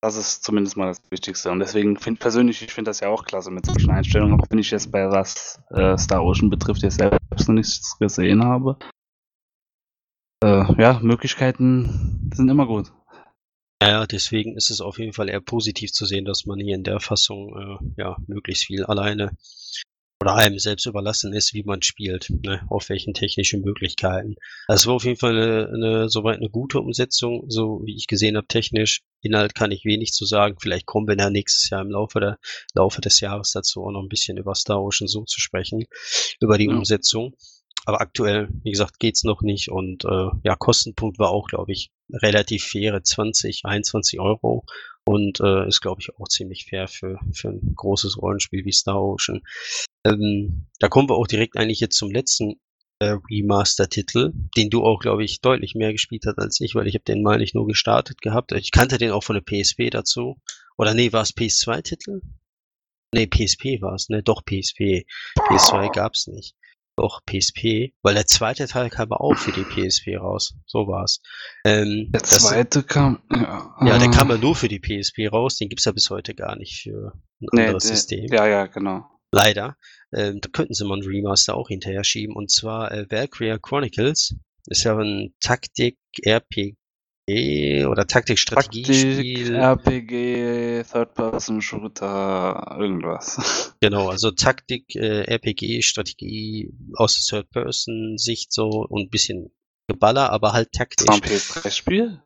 [0.00, 1.50] Das ist zumindest mal das Wichtigste.
[1.50, 4.60] Und deswegen finde persönlich, ich finde das ja auch klasse mit solchen Einstellungen, auch wenn
[4.60, 8.78] ich jetzt bei was äh, Star Ocean betrifft, jetzt selbst noch nichts gesehen habe.
[10.44, 12.92] Äh, ja, Möglichkeiten sind immer gut.
[13.82, 16.84] Ja, deswegen ist es auf jeden Fall eher positiv zu sehen, dass man hier in
[16.84, 19.36] der Fassung äh, ja möglichst viel alleine
[20.20, 24.34] oder einem selbst überlassen ist, wie man spielt, ne, auf welchen technischen Möglichkeiten.
[24.66, 28.36] Es war auf jeden Fall eine, eine, soweit eine gute Umsetzung, so wie ich gesehen
[28.36, 29.02] habe, technisch.
[29.20, 30.56] Inhalt kann ich wenig zu sagen.
[30.60, 32.38] Vielleicht kommen wir ja nächstes Jahr im Laufe, der,
[32.74, 35.84] Laufe des Jahres dazu auch noch ein bisschen über Star Ocean so zu sprechen,
[36.40, 36.76] über die ja.
[36.76, 37.34] Umsetzung.
[37.84, 41.90] Aber aktuell, wie gesagt, geht's noch nicht und äh, ja, Kostenpunkt war auch, glaube ich,
[42.12, 44.64] relativ faire 20, 21 Euro
[45.08, 49.02] und äh, ist, glaube ich, auch ziemlich fair für, für ein großes Rollenspiel wie Star
[49.02, 49.40] Ocean.
[50.04, 52.60] Ähm, da kommen wir auch direkt eigentlich jetzt zum letzten
[52.98, 56.94] äh, Remaster-Titel, den du auch, glaube ich, deutlich mehr gespielt hast als ich, weil ich
[56.94, 58.52] habe den mal nicht nur gestartet gehabt.
[58.52, 60.36] Ich kannte den auch von der PSP dazu.
[60.76, 62.20] Oder nee, war es PS2-Titel?
[63.14, 64.22] Nee, PSP war es, ne?
[64.22, 65.06] Doch, PSP.
[65.38, 66.54] PS2 gab's nicht.
[66.98, 70.54] Doch, PSP, weil der zweite Teil kam auch für die PSP raus.
[70.66, 71.20] So war's.
[71.64, 73.22] Ähm, Der das- zweite kam.
[73.30, 76.10] Ja, Ja, der äh, kam ja nur für die PSP raus, den gibt's ja bis
[76.10, 78.26] heute gar nicht für ein nee, anderes der- System.
[78.32, 79.04] Ja, ja, genau.
[79.30, 79.76] Leider.
[80.12, 82.34] Ähm, da könnten sie mal ein Remaster auch hinterher schieben.
[82.34, 84.34] Und zwar äh, Valkyria Chronicles.
[84.66, 86.76] Ist ja ein Taktik-RPG
[87.28, 89.54] oder Taktik, Taktik-Strategiespiel.
[89.54, 93.74] RPG, Third-Person-Shooter, irgendwas.
[93.80, 99.50] Genau, also Taktik, äh, RPG, Strategie aus der Third-Person-Sicht so und ein bisschen
[99.88, 101.06] Geballer, aber halt Das taktisch.
[101.06, 102.22] war ein PS3-Spiel?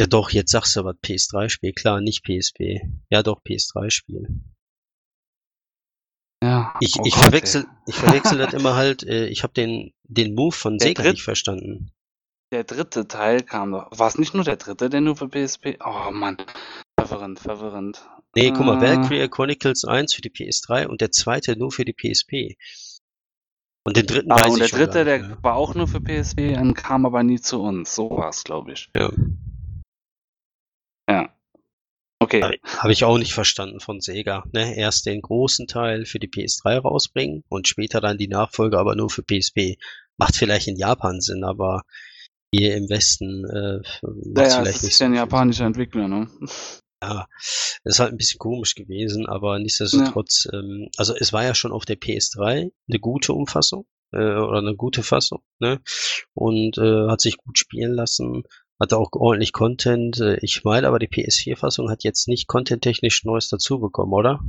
[0.00, 2.80] Ja doch, jetzt sagst du aber PS3-Spiel, klar, nicht PSP.
[3.10, 4.28] Ja doch, PS3-Spiel.
[6.42, 6.74] Ja.
[6.80, 7.68] Ich, oh ich Gott, verwechsel, ey.
[7.88, 11.12] ich verwechsel das immer halt, äh, ich habe den, den Move von Der Sega dritt-
[11.14, 11.92] nicht verstanden.
[12.52, 13.86] Der dritte Teil kam doch.
[13.96, 15.78] War es nicht nur der dritte, der nur für PSP?
[15.84, 16.36] Oh Mann.
[16.98, 18.02] Verwirrend, verwirrend.
[18.34, 21.84] Nee, guck mal, Äh, Valkyria Chronicles 1 für die PS3 und der zweite nur für
[21.84, 22.56] die PSP.
[23.84, 25.38] Und den dritten Ah, weiß und der dritte, der mehr.
[25.42, 27.94] war auch nur für PSP und kam aber nie zu uns.
[27.94, 28.90] So war es, glaube ich.
[28.94, 29.10] Ja.
[31.08, 31.34] Ja.
[32.22, 32.42] Okay.
[32.42, 34.44] Habe hab ich auch nicht verstanden von Sega.
[34.52, 34.76] Ne?
[34.76, 39.08] Erst den großen Teil für die PS3 rausbringen und später dann die Nachfolge aber nur
[39.08, 39.78] für PSP.
[40.18, 41.82] Macht vielleicht in Japan Sinn, aber
[42.54, 43.80] hier im Westen äh,
[44.36, 46.28] Ja, ja, es nicht ist ja ein japanischer Entwickler, ne?
[47.02, 47.26] Ja,
[47.84, 51.72] das ist halt ein bisschen komisch gewesen, aber nichtsdestotrotz, ähm, also es war ja schon
[51.72, 55.80] auf der PS3 eine gute Umfassung äh, oder eine gute Fassung, ne?
[56.34, 58.42] Und äh, hat sich gut spielen lassen,
[58.78, 60.20] hatte auch ordentlich Content.
[60.20, 64.40] Äh, ich meine, aber die PS4-Fassung hat jetzt nicht contenttechnisch Neues dazu bekommen, oder?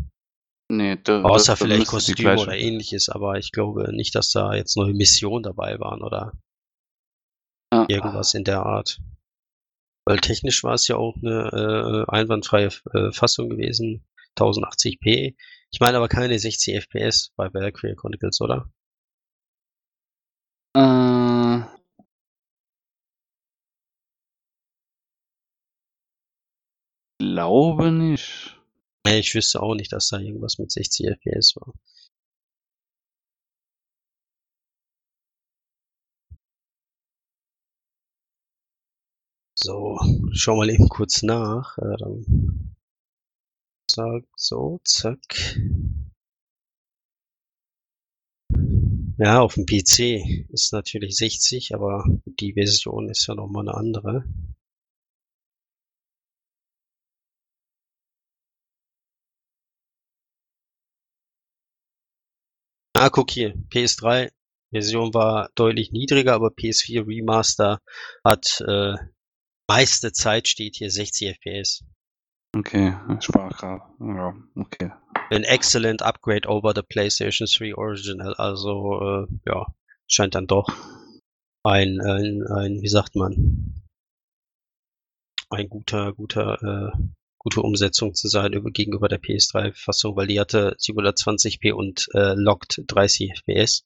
[0.68, 3.94] Nee, da, Außer das- das vielleicht müsste die Kostüm gleiche- oder ähnliches, aber ich glaube
[3.96, 6.34] nicht, dass da jetzt neue Missionen dabei waren oder
[7.74, 7.86] Ja.
[7.88, 9.00] irgendwas in der Art.
[10.06, 14.06] Weil technisch war es ja auch eine äh, einwandfreie äh, Fassung gewesen,
[14.38, 15.36] 1080p.
[15.72, 18.70] Ich meine aber keine 60 FPS bei Valkyrie Chronicles, oder?
[20.76, 21.62] Äh,
[27.20, 28.58] glaube nicht.
[29.08, 31.74] Ich wüsste auch nicht, dass da irgendwas mit 60 FPS war.
[39.64, 40.00] So,
[40.34, 41.78] schau mal eben kurz nach.
[41.78, 42.74] Äh, dann
[43.88, 45.20] sag so, zack.
[49.18, 54.24] Ja, auf dem PC ist natürlich 60, aber die Version ist ja nochmal eine andere.
[62.96, 64.32] Ah, guck hier, PS3
[64.72, 67.80] Version war deutlich niedriger, aber PS4 Remaster
[68.24, 68.96] hat äh,
[69.68, 71.84] meiste Zeit steht hier 60 FPS.
[72.56, 73.82] Okay, gerade.
[74.00, 74.92] Ja, okay.
[75.30, 78.34] An excellent upgrade over the PlayStation 3 Original.
[78.34, 79.68] Also äh, ja,
[80.08, 80.68] scheint dann doch
[81.64, 83.82] ein, ein, ein wie sagt man,
[85.50, 86.98] ein guter, guter, äh,
[87.38, 92.82] gute Umsetzung zu sein über, gegenüber der PS3-Fassung, weil die hatte 720p und äh, lockt
[92.88, 93.86] 30 FPS.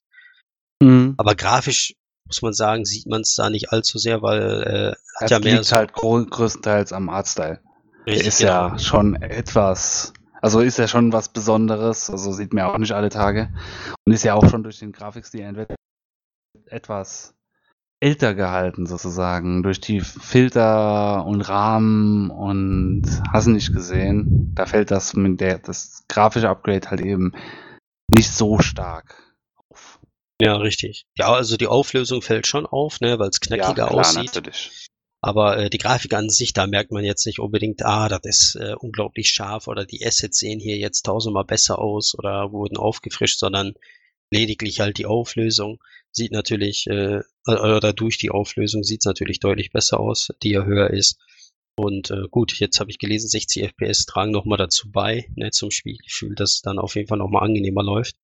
[0.82, 1.14] Mhm.
[1.16, 1.94] Aber grafisch
[2.26, 5.54] muss man sagen, sieht man es da nicht allzu sehr, weil äh, hat ja mehr
[5.54, 7.60] liegt so halt größtenteils am Artstyle.
[8.06, 8.50] Der richtig, ist genau.
[8.68, 12.92] ja schon etwas, also ist ja schon was Besonderes, also sieht man ja auch nicht
[12.92, 13.52] alle Tage.
[14.04, 15.66] Und ist ja auch schon durch den Grafikstil
[16.66, 17.34] etwas
[18.00, 24.52] älter gehalten sozusagen, durch die Filter und Rahmen und hast du nicht gesehen.
[24.54, 27.32] Da fällt das mit der, das grafische Upgrade halt eben
[28.14, 29.25] nicht so stark.
[30.40, 31.06] Ja, richtig.
[31.16, 34.34] Ja, also die Auflösung fällt schon auf, ne, weil es knackiger aussieht.
[34.34, 34.88] natürlich.
[35.22, 38.54] Aber äh, die Grafik an sich, da merkt man jetzt nicht unbedingt, ah, das ist
[38.56, 43.38] äh, unglaublich scharf oder die Assets sehen hier jetzt tausendmal besser aus oder wurden aufgefrischt,
[43.38, 43.74] sondern
[44.30, 45.82] lediglich halt die Auflösung
[46.12, 50.64] sieht natürlich, äh, oder durch die Auflösung sieht es natürlich deutlich besser aus, die ja
[50.64, 51.18] höher ist.
[51.76, 55.70] Und äh, gut, jetzt habe ich gelesen, 60 FPS tragen nochmal dazu bei, ne, zum
[55.70, 58.16] Spielgefühl, dass es dann auf jeden Fall nochmal angenehmer läuft.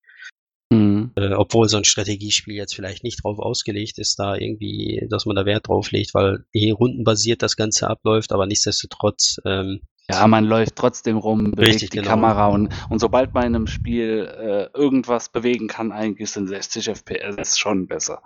[0.73, 1.11] Mhm.
[1.15, 5.35] Äh, obwohl so ein Strategiespiel jetzt vielleicht nicht drauf ausgelegt ist, da irgendwie, dass man
[5.35, 10.45] da Wert drauf legt, weil eh rundenbasiert das Ganze abläuft, aber nichtsdestotrotz, ähm, Ja, man
[10.45, 12.09] läuft trotzdem rum, bewegt Richtig, die genau.
[12.09, 16.89] Kamera und, und sobald man in einem Spiel äh, irgendwas bewegen kann, eigentlich sind 60
[16.89, 18.21] FPS schon besser.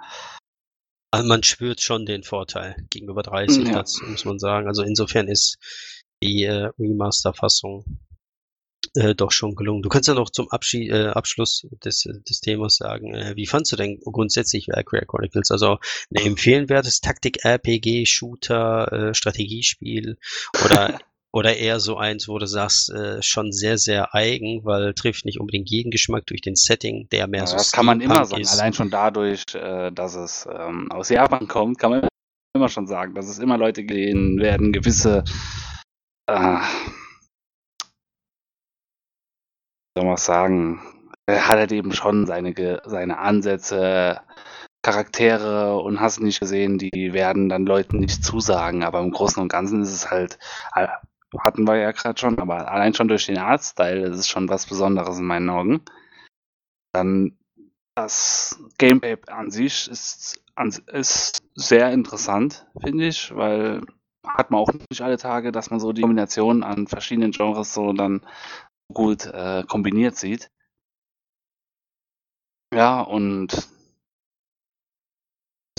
[1.11, 3.73] also man spürt schon den Vorteil gegenüber 30, Ja.
[3.79, 4.67] das muss man sagen.
[4.67, 5.57] Also insofern ist
[6.23, 7.85] die äh, Remaster-Fassung
[8.95, 9.81] äh, doch schon gelungen.
[9.81, 13.72] Du kannst ja noch zum Abschied, äh, Abschluss des, des Themas sagen, äh, wie fandst
[13.72, 15.51] du denn grundsätzlich Valkyria Chronicles?
[15.51, 15.77] Also
[16.15, 20.18] ein empfehlenwertes Taktik-RPG, Shooter, äh, Strategiespiel
[20.64, 20.99] oder
[21.34, 25.39] Oder eher so eins, wo du sagst, äh, schon sehr, sehr eigen, weil trifft nicht
[25.39, 28.41] unbedingt jeden Geschmack durch den Setting, der mehr Ja, so das kann man immer sagen.
[28.41, 28.57] ist.
[28.57, 32.07] Allein schon dadurch, äh, dass es ähm, aus Japan kommt, kann man
[32.55, 35.26] immer schon sagen, dass es immer Leute gehen werden, gewisse
[36.27, 36.57] äh,
[39.97, 40.79] soll man sagen,
[41.25, 42.53] er hat halt eben schon seine,
[42.85, 44.21] seine Ansätze,
[44.83, 49.49] Charaktere und hast nicht gesehen, die werden dann Leuten nicht zusagen, aber im Großen und
[49.49, 50.37] Ganzen ist es halt,
[50.75, 50.87] äh,
[51.39, 54.67] hatten wir ja gerade schon, aber allein schon durch den Artstyle ist es schon was
[54.67, 55.81] Besonderes in meinen Augen.
[56.93, 57.37] Dann
[57.95, 60.39] das Gameplay an sich ist,
[60.85, 63.81] ist sehr interessant, finde ich, weil
[64.27, 67.93] hat man auch nicht alle Tage, dass man so die Kombination an verschiedenen Genres so
[67.93, 68.21] dann
[68.93, 70.49] gut äh, kombiniert sieht.
[72.73, 73.68] Ja, und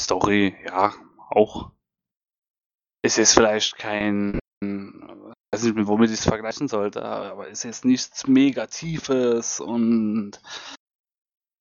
[0.00, 0.94] Story, ja,
[1.30, 1.72] auch.
[3.04, 8.26] Ist jetzt vielleicht kein, weiß nicht, womit ich es vergleichen sollte, aber ist jetzt nichts
[8.26, 10.40] mega Tiefes und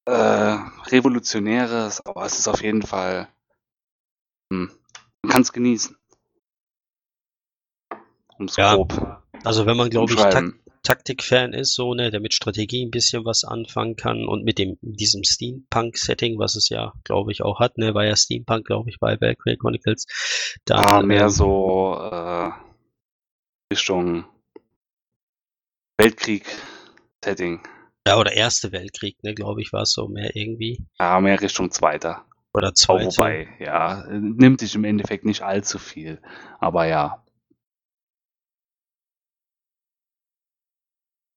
[0.05, 0.57] äh,
[0.87, 3.27] Revolutionäres, aber es ist auf jeden Fall,
[4.51, 4.71] hm,
[5.21, 5.97] man kann es genießen.
[8.37, 10.53] Um es Ja, grob Also wenn man, glaube ich, tak.
[10.87, 14.77] Taktik-Fan ist, so, ne, der mit Strategie ein bisschen was anfangen kann und mit dem,
[14.81, 18.99] diesem Steampunk-Setting, was es ja, glaube ich, auch hat, ne, war ja Steampunk, glaube ich,
[18.99, 20.05] bei Valkyrie Chronicles,
[20.65, 22.51] dann, Ah, mehr ähm, so äh,
[23.71, 24.25] Richtung
[25.99, 27.61] Weltkrieg-Setting.
[28.07, 31.71] ja, oder Erste Weltkrieg, ne, glaube ich, war es so mehr irgendwie, Ja, mehr Richtung
[31.71, 32.25] Zweiter.
[32.53, 33.05] oder Oh, Zweite.
[33.07, 36.21] wobei, ja, nimmt sich im Endeffekt nicht allzu viel.
[36.59, 37.23] Aber ja.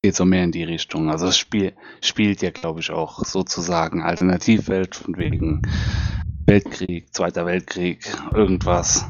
[0.03, 1.11] Geht so mehr in die Richtung.
[1.11, 5.63] Also das Spiel spielt ja, glaube ich, auch sozusagen Alternativwelt von wegen
[6.47, 9.05] Weltkrieg, Zweiter Weltkrieg, irgendwas.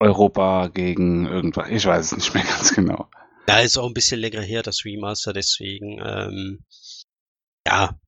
[0.00, 1.70] Europa gegen irgendwas.
[1.70, 3.08] Ich weiß es nicht mehr ganz genau.
[3.48, 6.64] Ja, ist auch ein bisschen länger her, das Remaster, deswegen, ähm,
[7.66, 7.98] ja,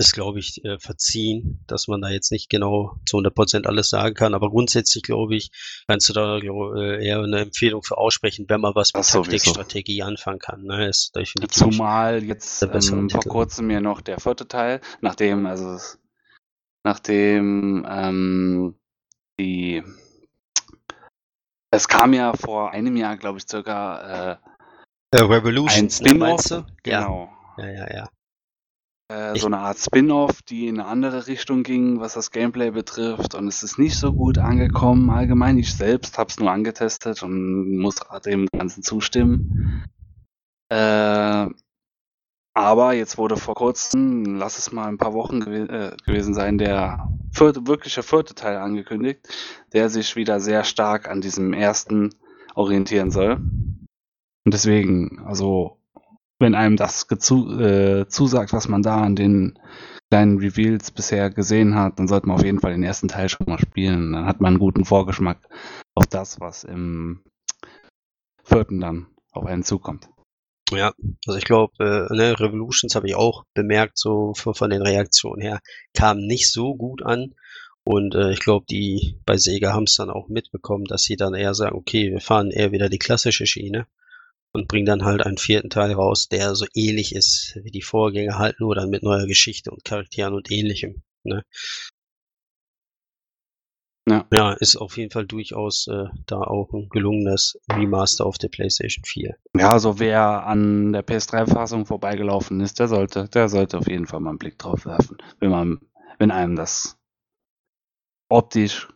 [0.00, 4.14] ist, glaube ich, äh, verziehen, dass man da jetzt nicht genau zu 100% alles sagen
[4.14, 4.34] kann.
[4.34, 5.50] Aber grundsätzlich, glaube ich,
[5.86, 9.12] kannst du da glaub, äh, eher eine Empfehlung für aussprechen, wenn man was mit Das
[9.12, 9.30] sowieso.
[9.52, 10.64] Taktikstrategie anfangen kann.
[10.64, 10.88] Ne?
[10.88, 15.98] Ist definitiv Zumal jetzt ähm, vor kurzem ja noch der vierte Teil, nachdem, also es-
[16.82, 18.74] nachdem ähm,
[19.38, 19.82] die
[21.72, 24.36] es kam ja vor einem Jahr, glaube ich, circa äh,
[25.16, 26.64] äh, ein Spin-off.
[26.82, 27.30] Genau.
[27.58, 28.08] Ja, ja, ja, ja.
[29.10, 33.34] Äh, so eine Art Spin-off, die in eine andere Richtung ging, was das Gameplay betrifft.
[33.34, 35.10] Und es ist nicht so gut angekommen.
[35.10, 39.84] Allgemein, ich selbst habe es nur angetestet und muss dem Ganzen zustimmen.
[40.68, 41.48] Äh,
[42.54, 46.58] aber jetzt wurde vor kurzem, lass es mal ein paar Wochen gew äh, gewesen sein,
[46.58, 49.28] der vierte, wirkliche vierte Teil angekündigt,
[49.72, 52.14] der sich wieder sehr stark an diesem ersten
[52.54, 53.40] orientieren soll.
[54.44, 55.79] Und deswegen, also
[56.40, 59.58] wenn einem das äh, zusagt, was man da an den
[60.10, 63.46] kleinen Reveals bisher gesehen hat, dann sollte man auf jeden Fall den ersten Teil schon
[63.46, 64.12] mal spielen.
[64.12, 65.38] Dann hat man einen guten Vorgeschmack
[65.94, 67.22] auf das, was im
[68.42, 70.08] vierten dann auf einen zukommt.
[70.72, 70.92] Ja,
[71.26, 75.42] also ich glaube, äh, ne, Revolutions habe ich auch bemerkt, so von, von den Reaktionen
[75.42, 75.60] her,
[75.94, 77.34] kam nicht so gut an.
[77.84, 81.34] Und äh, ich glaube, die bei Sega haben es dann auch mitbekommen, dass sie dann
[81.34, 83.86] eher sagen, okay, wir fahren eher wieder die klassische Schiene
[84.52, 88.38] und bringen dann halt einen vierten Teil raus, der so ähnlich ist wie die Vorgänger,
[88.38, 91.02] halt nur dann mit neuer Geschichte und Charakteren und ähnlichem.
[91.24, 91.44] Ne?
[94.08, 94.26] Ja.
[94.32, 99.04] Ja, ist auf jeden Fall durchaus äh, da auch ein gelungenes Remaster auf der PlayStation
[99.04, 99.36] 4.
[99.56, 104.20] Ja, also wer an der PS3-Fassung vorbeigelaufen ist, der sollte, der sollte auf jeden Fall
[104.20, 105.80] mal einen Blick drauf werfen, wenn man,
[106.18, 106.98] wenn einem das
[108.28, 108.88] optisch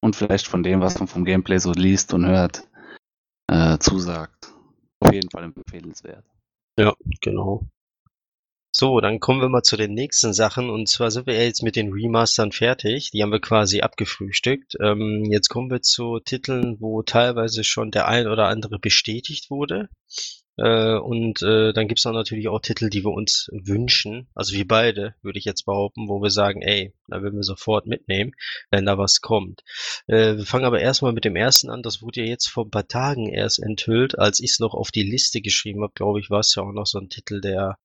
[0.00, 2.66] und vielleicht von dem, was man vom Gameplay so liest und hört,
[3.48, 4.41] äh, zusagt.
[5.02, 6.24] Auf jeden Fall empfehlenswert.
[6.78, 7.66] Ja, genau.
[8.74, 10.70] So, dann kommen wir mal zu den nächsten Sachen.
[10.70, 13.10] Und zwar sind wir jetzt mit den Remastern fertig.
[13.10, 14.76] Die haben wir quasi abgefrühstückt.
[14.80, 19.90] Ähm, jetzt kommen wir zu Titeln, wo teilweise schon der ein oder andere bestätigt wurde.
[20.56, 24.28] Äh, und äh, dann gibt's dann natürlich auch Titel, die wir uns wünschen.
[24.34, 27.86] Also wir beide, würde ich jetzt behaupten, wo wir sagen, ey, da würden wir sofort
[27.86, 28.32] mitnehmen,
[28.70, 29.62] wenn da was kommt.
[30.06, 31.82] Äh, wir fangen aber erstmal mit dem ersten an.
[31.82, 34.90] Das wurde ja jetzt vor ein paar Tagen erst enthüllt, als ich es noch auf
[34.90, 37.78] die Liste geschrieben habe, glaube ich, war es ja auch noch so ein Titel, der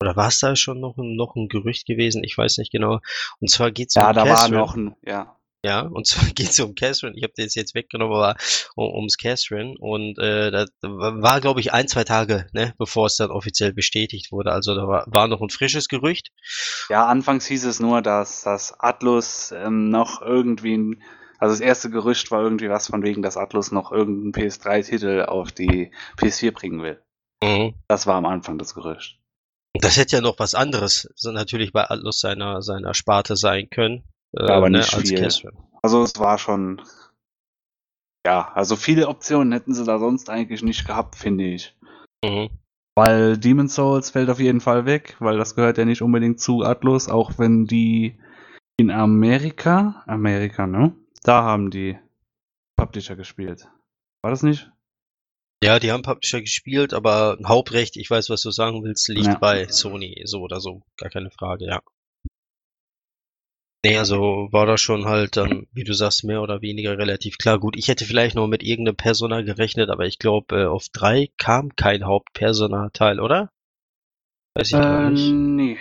[0.00, 2.24] oder war es da schon noch ein, noch ein Gerücht gewesen?
[2.24, 2.98] Ich weiß nicht genau.
[3.40, 4.56] Und zwar geht's Ja, um da war Catherine.
[4.56, 5.38] noch ein, ja.
[5.64, 7.14] Ja, und zwar geht's um Catherine.
[7.16, 8.36] Ich habe das jetzt weggenommen, aber
[8.74, 9.74] um, ums Catherine.
[9.78, 14.32] Und äh, das war, glaube ich, ein, zwei Tage, ne, bevor es dann offiziell bestätigt
[14.32, 14.50] wurde.
[14.52, 16.30] Also da war, war noch ein frisches Gerücht.
[16.88, 21.02] Ja, anfangs hieß es nur, dass das Atlus ähm, noch irgendwie, ein-
[21.38, 25.52] Also das erste Gerücht war irgendwie was von wegen, dass Atlus noch irgendeinen PS3-Titel auf
[25.52, 27.00] die PS4 bringen will.
[27.42, 27.74] Mhm.
[27.88, 29.18] Das war am Anfang das Gerücht.
[29.74, 34.04] Das hätte ja noch was anderes so natürlich bei Atlus seiner, seiner Sparte sein können.
[34.36, 35.28] Äh, aber ne, nicht viel.
[35.82, 36.82] Also es war schon.
[38.26, 41.76] Ja, also viele Optionen hätten sie da sonst eigentlich nicht gehabt, finde ich.
[42.24, 42.50] Mhm.
[42.94, 46.62] Weil Demon's Souls fällt auf jeden Fall weg, weil das gehört ja nicht unbedingt zu
[46.62, 48.18] Atlus, auch wenn die
[48.76, 50.94] in Amerika, Amerika, ne?
[51.22, 51.98] Da haben die
[52.76, 53.68] Publisher gespielt.
[54.22, 54.70] War das nicht?
[55.64, 59.38] Ja, die haben Publisher gespielt, aber Hauptrecht, ich weiß, was du sagen willst, liegt Ja.
[59.38, 60.82] bei Sony, so oder so.
[60.96, 61.80] Gar keine Frage, ja.
[63.84, 67.58] Nee, also war das schon halt, ähm, wie du sagst, mehr oder weniger relativ klar.
[67.58, 71.30] Gut, ich hätte vielleicht noch mit irgendeinem Persona gerechnet, aber ich glaube, äh, auf drei
[71.36, 73.50] kam kein Hauptpersona-Teil, oder?
[74.54, 75.26] Weiß ich gar nicht.
[75.26, 75.78] Ähm, nee.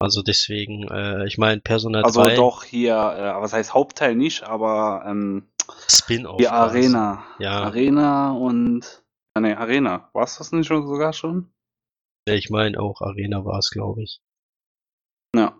[0.00, 4.42] Also deswegen, äh, ich meine, Persona Also 3, doch hier, äh, was heißt Hauptteil nicht,
[4.42, 5.48] aber ähm,
[5.88, 6.38] Spin-off.
[6.38, 6.48] die.
[6.48, 7.24] Arena.
[7.38, 7.62] Ja.
[7.62, 9.04] Arena und.
[9.34, 10.10] Ah, nee, Arena.
[10.12, 11.52] War es das nicht schon sogar schon?
[12.28, 14.20] Ja, Ich meine auch Arena war es, glaube ich.
[15.34, 15.56] Ja.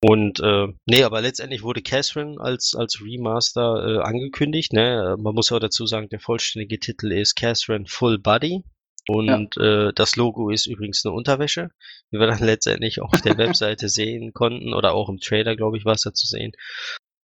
[0.00, 4.72] Und äh, nee, aber letztendlich wurde Catherine als als Remaster äh, angekündigt.
[4.72, 5.14] Ne?
[5.18, 8.62] Äh, Man muss auch dazu sagen, der vollständige Titel ist Catherine Full Body.
[9.08, 11.70] Und äh, das Logo ist übrigens eine Unterwäsche,
[12.10, 15.78] wie wir dann letztendlich auch auf der Webseite sehen konnten oder auch im Trailer, glaube
[15.78, 16.52] ich, war es da zu sehen.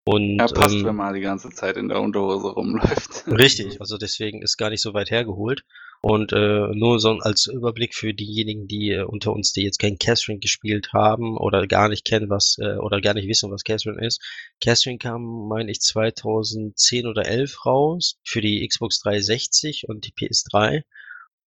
[0.06, 3.26] Und Er passt, ähm, wenn man die ganze Zeit in der Unterhose rumläuft.
[3.26, 5.64] Richtig, also deswegen ist gar nicht so weit hergeholt.
[6.06, 9.96] Und äh, nur so als Überblick für diejenigen, die äh, unter uns, die jetzt kein
[9.96, 14.06] Catherine gespielt haben oder gar nicht kennen, was äh, oder gar nicht wissen, was Catherine
[14.06, 14.20] ist.
[14.62, 20.82] Catherine kam, meine ich, 2010 oder 11 raus für die Xbox 360 und die PS3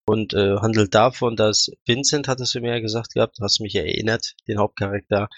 [0.06, 4.34] und äh, handelt davon, dass Vincent, hattest du mir ja gesagt gehabt, hast mich erinnert,
[4.48, 5.28] den Hauptcharakter,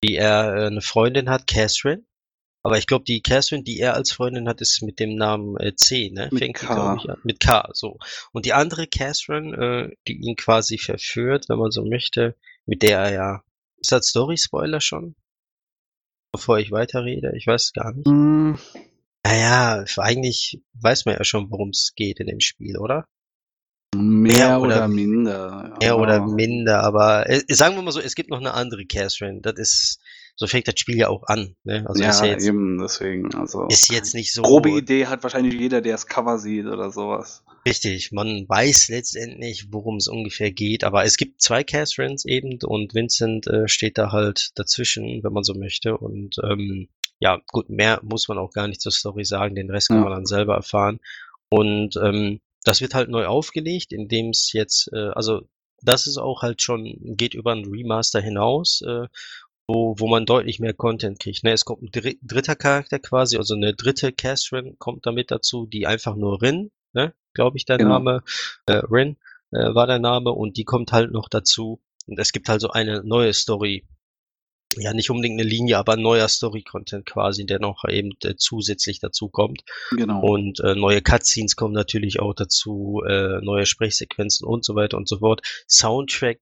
[0.00, 2.02] wie er äh, eine Freundin hat, Catherine.
[2.66, 5.76] Aber ich glaube, die Catherine, die er als Freundin hat, ist mit dem Namen äh,
[5.76, 6.28] C, ne?
[6.32, 6.92] Mit Fängt die, K.
[6.94, 7.16] an.
[7.22, 7.98] Mit K, so.
[8.32, 12.34] Und die andere Catherine, äh, die ihn quasi verführt, wenn man so möchte,
[12.66, 13.42] mit der er ja.
[13.78, 15.14] Ist das Story-Spoiler schon?
[16.32, 18.08] Bevor ich weiterrede, ich weiß gar nicht.
[18.08, 18.58] Hm,
[19.24, 23.06] Naja, eigentlich weiß man ja schon, worum es geht in dem Spiel, oder?
[23.94, 25.76] mehr, Mehr oder, oder- minder.
[25.80, 28.84] Mehr oder aber- minder, aber äh, sagen wir mal so, es gibt noch eine andere
[28.86, 29.40] Catherine.
[29.40, 30.00] Das ist,
[30.36, 31.56] so fängt das Spiel ja auch an.
[31.64, 31.84] Ne?
[31.88, 33.34] Also ja, ist ja jetzt, eben, deswegen.
[33.34, 36.90] Also, ist jetzt nicht so grobe Idee hat wahrscheinlich jeder, der das Cover sieht oder
[36.92, 37.42] sowas.
[37.66, 38.12] richtig.
[38.12, 43.46] Man weiß letztendlich, worum es ungefähr geht, aber es gibt zwei Catherines eben und Vincent
[43.48, 45.96] äh, steht da halt dazwischen, wenn man so möchte.
[45.96, 46.88] Und ähm,
[47.18, 50.04] ja, gut, mehr muss man auch gar nicht zur Story sagen, den Rest kann Ja.
[50.04, 51.00] man dann selber erfahren.
[51.48, 55.48] Und ähm, das wird halt neu aufgelegt, indem es jetzt, äh, also
[55.82, 59.06] das ist auch halt schon, geht über ein Remaster hinaus, äh,
[59.68, 61.44] wo, wo man deutlich mehr Content kriegt.
[61.44, 61.52] Ne?
[61.52, 65.86] Es kommt ein dri dritter Charakter quasi, also eine dritte Catherine kommt damit dazu, die
[65.86, 67.14] einfach nur Rin, ne?
[67.34, 67.90] glaube ich, der Genau.
[67.90, 68.22] Name,
[68.66, 69.16] äh, Rin
[69.50, 71.80] äh, war der Name und die kommt halt noch dazu.
[72.06, 73.84] Und es gibt halt so eine neue Story,
[74.76, 79.28] ja nicht unbedingt eine Linie, aber neuer Story-Content quasi, der noch eben äh, zusätzlich dazu
[79.28, 79.62] kommt.
[79.90, 80.20] Genau.
[80.20, 85.08] Und äh, neue Cutscenes kommen natürlich auch dazu, äh, neue Sprechsequenzen und so weiter und
[85.08, 85.40] so fort.
[85.68, 86.38] Soundtrack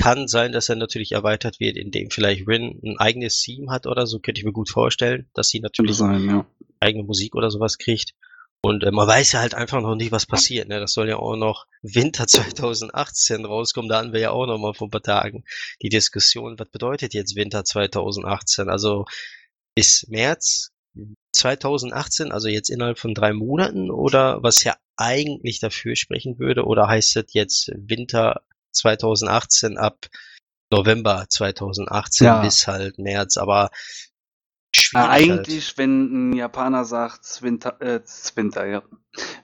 [0.00, 4.06] kann sein, dass er natürlich erweitert wird, indem vielleicht Rin ein eigenes Theme hat oder
[4.06, 6.46] so, könnte ich mir gut vorstellen, dass sie natürlich sein, ja.
[6.80, 8.14] eigene Musik oder sowas kriegt.
[8.62, 10.68] Und äh, man weiß ja halt einfach noch nicht, was passiert.
[10.68, 10.80] Ne?
[10.80, 13.88] Das soll ja auch noch Winter 2018 rauskommen.
[13.88, 15.44] Da hatten wir ja auch noch mal vor ein paar Tagen
[15.82, 18.68] die Diskussion, was bedeutet jetzt Winter 2018?
[18.68, 19.04] Also
[19.74, 20.72] bis März
[21.32, 26.64] 2018, also jetzt innerhalb von drei Monaten oder was ja eigentlich dafür sprechen würde?
[26.64, 30.06] Oder heißt es jetzt Winter 2018 ab
[30.72, 32.40] November 2018 Ja.
[32.42, 33.36] bis halt März?
[33.36, 35.22] Aber Äh, schwierig halt.
[35.30, 38.00] eigentlich, wenn ein Japaner sagt, Winter, äh,
[38.36, 38.82] Winter, ja.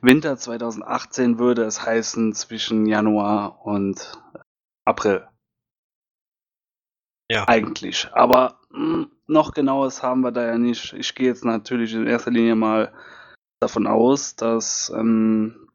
[0.00, 4.12] Winter 2018 würde es heißen zwischen Januar und
[4.84, 5.26] April.
[7.28, 7.48] Ja.
[7.48, 8.08] Eigentlich.
[8.12, 10.92] Aber mh, noch genaues haben wir da ja nicht.
[10.92, 12.92] Ich gehe jetzt natürlich in erster Linie mal
[13.60, 15.65] davon aus, dass, ähm,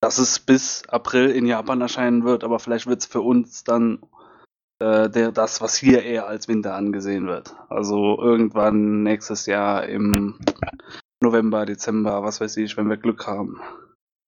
[0.00, 4.00] dass es bis April in Japan erscheinen wird, aber vielleicht wird es für uns dann
[4.80, 7.54] äh, der, das, was hier eher als Winter angesehen wird.
[7.68, 10.38] Also irgendwann nächstes Jahr im
[11.20, 13.60] November, Dezember, was weiß ich, wenn wir Glück haben.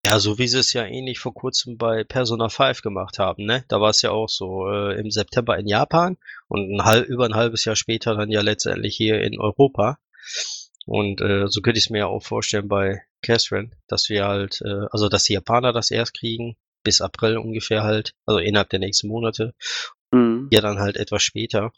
[0.04, 3.64] Ja, so wie sie es ja ähnlich vor kurzem bei Persona 5 gemacht haben, ne?
[3.68, 6.16] Da war es ja auch so äh, im September in Japan
[6.48, 9.98] und ein halb, über ein halbes Jahr später dann ja letztendlich hier in Europa.
[10.86, 14.86] Und äh, so könnte ich es mir auch vorstellen bei Catherine, dass wir halt, äh,
[14.90, 19.08] also dass die Japaner das erst kriegen, bis April ungefähr halt, also innerhalb der nächsten
[19.08, 19.54] Monate,
[20.12, 20.48] Mhm.
[20.50, 21.72] ja dann halt etwas später.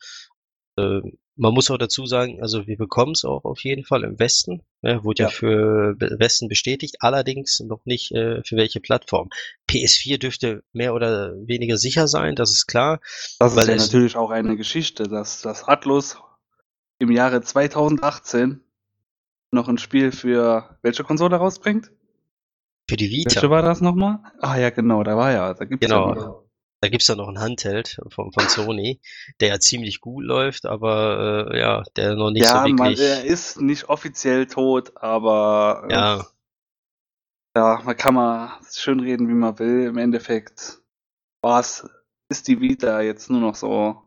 [0.78, 1.00] äh,
[1.36, 4.62] man muss auch dazu sagen, also wir bekommen es auch auf jeden Fall im Westen.
[4.82, 5.28] Ne, wurde ja.
[5.28, 9.30] ja für Westen bestätigt, allerdings noch nicht äh, für welche Plattform.
[9.68, 13.00] PS4 dürfte mehr oder weniger sicher sein, das ist klar.
[13.38, 16.18] Das ist ja natürlich auch eine Geschichte, dass das Atlus
[16.98, 18.60] im Jahre 2018
[19.52, 21.92] noch ein Spiel für welche Konsole rausbringt?
[22.88, 23.36] Für die Vita.
[23.36, 24.18] Welche war das nochmal?
[24.40, 25.54] Ah ja, genau, da war ja.
[25.54, 26.14] Da gibt's genau.
[26.14, 26.42] Ja
[26.82, 29.00] da gibt's ja noch einen Handheld von, von Sony,
[29.38, 32.98] der ja ziemlich gut läuft, aber äh, ja, der noch nicht ja, so wirklich.
[32.98, 36.26] Ja, er ist nicht offiziell tot, aber äh, ja.
[37.56, 39.84] ja, man kann mal schön reden, wie man will.
[39.86, 40.82] Im Endeffekt
[41.40, 41.88] war's,
[42.28, 44.02] ist die Vita jetzt nur noch so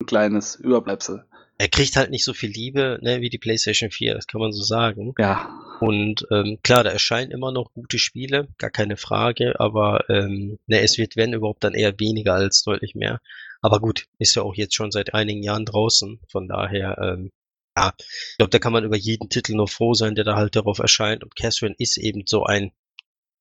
[0.00, 1.26] ein kleines Überbleibsel
[1.58, 4.52] er kriegt halt nicht so viel Liebe ne, wie die PlayStation 4, das kann man
[4.52, 5.12] so sagen.
[5.18, 5.60] Ja.
[5.80, 10.80] Und ähm, klar, da erscheinen immer noch gute Spiele, gar keine Frage, aber ähm, ne,
[10.80, 13.20] es wird, wenn überhaupt, dann eher weniger als deutlich mehr.
[13.60, 17.32] Aber gut, ist ja auch jetzt schon seit einigen Jahren draußen, von daher, ähm,
[17.76, 20.54] ja, ich glaube, da kann man über jeden Titel nur froh sein, der da halt
[20.54, 21.24] darauf erscheint.
[21.24, 22.72] Und Catherine ist eben so ein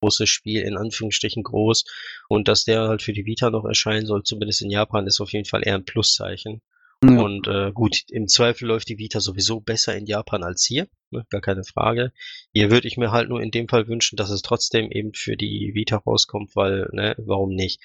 [0.02, 1.86] großes Spiel, in Anführungsstrichen groß.
[2.30, 5.34] Und dass der halt für die Vita noch erscheinen soll, zumindest in Japan, ist auf
[5.34, 6.62] jeden Fall eher ein Pluszeichen.
[7.04, 7.22] Ja.
[7.22, 11.26] Und äh, gut, im Zweifel läuft die Vita sowieso besser in Japan als hier, ne?
[11.30, 12.12] gar keine Frage.
[12.54, 15.38] Hier würde ich mir halt nur in dem Fall wünschen, dass es trotzdem eben für
[15.38, 17.82] die Vita rauskommt, weil, ne, warum nicht?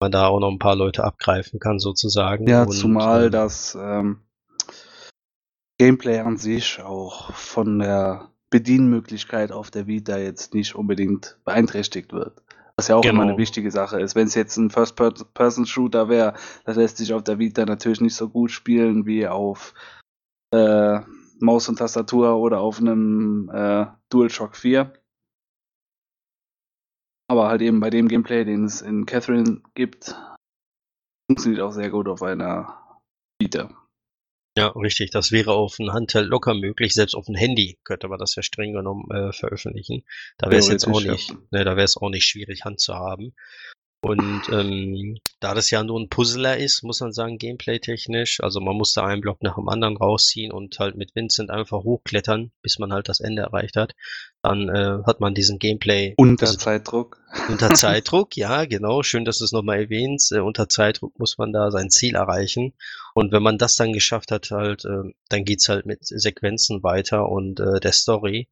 [0.00, 2.48] Man da auch noch ein paar Leute abgreifen kann, sozusagen.
[2.48, 4.20] Ja, Und, zumal ähm, das ähm,
[5.78, 12.42] Gameplay an sich auch von der Bedienmöglichkeit auf der Vita jetzt nicht unbedingt beeinträchtigt wird.
[12.78, 13.14] Was ja auch genau.
[13.14, 14.14] immer eine wichtige Sache ist.
[14.14, 16.34] Wenn es jetzt ein First-Person-Shooter wäre,
[16.64, 19.72] das lässt sich auf der Vita natürlich nicht so gut spielen wie auf
[20.52, 21.00] äh,
[21.40, 24.92] Maus und Tastatur oder auf einem äh, DualShock 4.
[27.28, 30.14] Aber halt eben bei dem Gameplay, den es in Catherine gibt,
[31.30, 33.00] funktioniert auch sehr gut auf einer
[33.40, 33.85] Vita.
[34.58, 35.10] Ja, richtig.
[35.10, 36.94] Das wäre auf ein Handheld locker möglich.
[36.94, 40.04] Selbst auf ein Handy könnte man das ja streng genommen äh, veröffentlichen.
[40.38, 42.94] Da wäre es jetzt auch nicht, ne, da wäre es auch nicht schwierig, Hand zu
[42.94, 43.34] haben.
[44.00, 48.76] Und ähm, da das ja nur ein Puzzler ist, muss man sagen, gameplay-technisch, also man
[48.76, 52.78] muss da einen Block nach dem anderen rausziehen und halt mit Vincent einfach hochklettern, bis
[52.78, 53.94] man halt das Ende erreicht hat.
[54.46, 56.14] Dann äh, hat man diesen Gameplay.
[56.16, 57.20] Unter Zeitdruck.
[57.48, 59.02] Unter Zeitdruck, ja, genau.
[59.02, 60.32] Schön, dass du es nochmal erwähnst.
[60.32, 62.74] Äh, unter Zeitdruck muss man da sein Ziel erreichen.
[63.14, 67.28] Und wenn man das dann geschafft hat, halt, äh, dann geht's halt mit Sequenzen weiter
[67.28, 68.48] und äh, der Story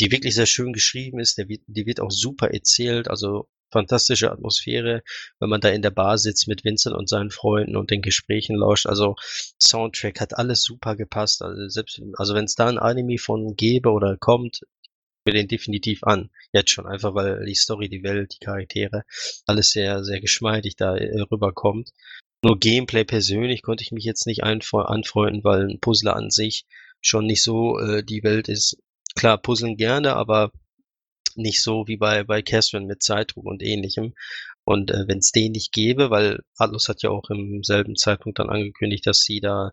[0.00, 5.02] die wirklich sehr schön geschrieben ist, der, die wird auch super erzählt, also fantastische Atmosphäre,
[5.40, 8.56] wenn man da in der Bar sitzt mit Vincent und seinen Freunden und den Gesprächen
[8.56, 8.86] lauscht.
[8.86, 9.16] Also
[9.60, 11.42] Soundtrack hat alles super gepasst.
[11.42, 14.60] Also selbst, also wenn es da ein Anime von gäbe oder kommt,
[15.24, 16.30] wir den definitiv an.
[16.52, 19.04] Jetzt schon, einfach weil die Story, die Welt, die Charaktere,
[19.46, 21.90] alles sehr, sehr geschmeidig da äh, rüberkommt.
[22.42, 26.66] Nur Gameplay persönlich konnte ich mich jetzt nicht anfreunden, weil ein Puzzler an sich
[27.00, 28.76] schon nicht so äh, die Welt ist.
[29.14, 30.50] Klar, puzzeln gerne, aber
[31.36, 34.14] nicht so wie bei, bei Catherine mit Zeitdruck und ähnlichem.
[34.64, 38.38] Und äh, wenn es den nicht gäbe, weil Atlus hat ja auch im selben Zeitpunkt
[38.38, 39.72] dann angekündigt, dass sie da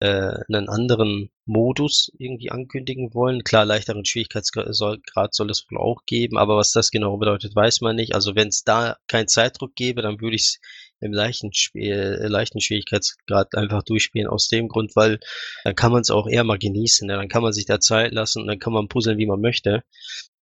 [0.00, 3.44] äh, einen anderen Modus irgendwie ankündigen wollen.
[3.44, 5.00] Klar, leichteren Schwierigkeitsgrad soll,
[5.30, 8.14] soll es wohl auch geben, aber was das genau bedeutet, weiß man nicht.
[8.14, 10.60] Also wenn es da keinen Zeitdruck gäbe, dann würde ich es
[11.00, 14.28] im leichten, äh, leichten Schwierigkeitsgrad einfach durchspielen.
[14.28, 15.18] Aus dem Grund, weil
[15.64, 17.06] dann kann man es auch eher mal genießen.
[17.06, 17.14] Ne?
[17.14, 19.82] Dann kann man sich da Zeit lassen und dann kann man puzzeln, wie man möchte.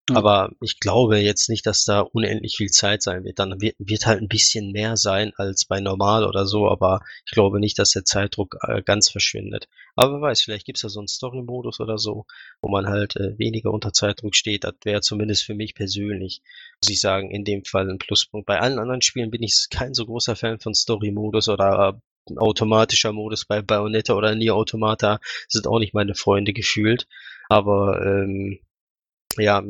[0.09, 0.17] Mhm.
[0.17, 3.39] Aber ich glaube jetzt nicht, dass da unendlich viel Zeit sein wird.
[3.39, 7.31] Dann wird, wird halt ein bisschen mehr sein als bei normal oder so, aber ich
[7.31, 9.67] glaube nicht, dass der Zeitdruck äh, ganz verschwindet.
[9.95, 12.25] Aber wer weiß, vielleicht gibt's ja so einen Story-Modus oder so,
[12.61, 14.63] wo man halt äh, weniger unter Zeitdruck steht.
[14.63, 16.41] Das wäre zumindest für mich persönlich,
[16.81, 18.45] muss ich sagen, in dem Fall ein Pluspunkt.
[18.45, 21.99] Bei allen anderen Spielen bin ich kein so großer Fan von Story-Modus oder
[22.29, 27.07] äh, automatischer Modus bei Bayonetta oder Nier Automata sind auch nicht meine Freunde gefühlt.
[27.49, 28.59] Aber ähm,
[29.39, 29.63] ja,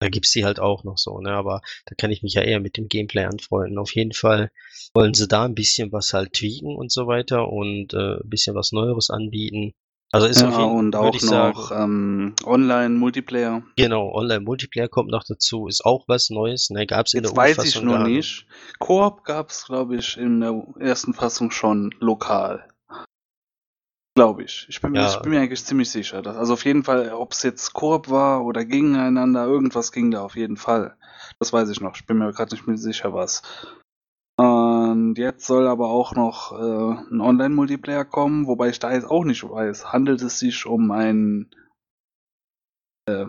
[0.00, 1.32] da gibt's die halt auch noch so, ne?
[1.32, 3.78] Aber da kann ich mich ja eher mit dem Gameplay anfreunden.
[3.78, 4.50] Auf jeden Fall
[4.94, 8.54] wollen sie da ein bisschen was halt tweaken und so weiter und äh, ein bisschen
[8.54, 9.72] was Neueres anbieten.
[10.12, 13.62] Also ist ja, auf jeden, und auch noch ähm, Online-Multiplayer.
[13.76, 16.70] Genau, Online-Multiplayer kommt noch dazu, ist auch was Neues.
[16.70, 18.46] Ne, gab's in Jetzt der weiß ich noch nicht.
[18.80, 22.66] Koop gab's, glaube ich, in der ersten Fassung schon lokal.
[24.16, 24.66] Glaube ich.
[24.68, 26.20] Ich bin, mir, ich bin mir eigentlich ziemlich sicher.
[26.20, 30.22] Dass, also auf jeden Fall, ob es jetzt Koop war oder gegeneinander, irgendwas ging da
[30.22, 30.96] auf jeden Fall.
[31.38, 31.94] Das weiß ich noch.
[31.94, 33.42] Ich bin mir gerade nicht mehr sicher, was.
[34.36, 39.24] Und jetzt soll aber auch noch äh, ein Online-Multiplayer kommen, wobei ich da jetzt auch
[39.24, 39.92] nicht weiß.
[39.92, 41.54] Handelt es sich um einen
[43.06, 43.26] äh,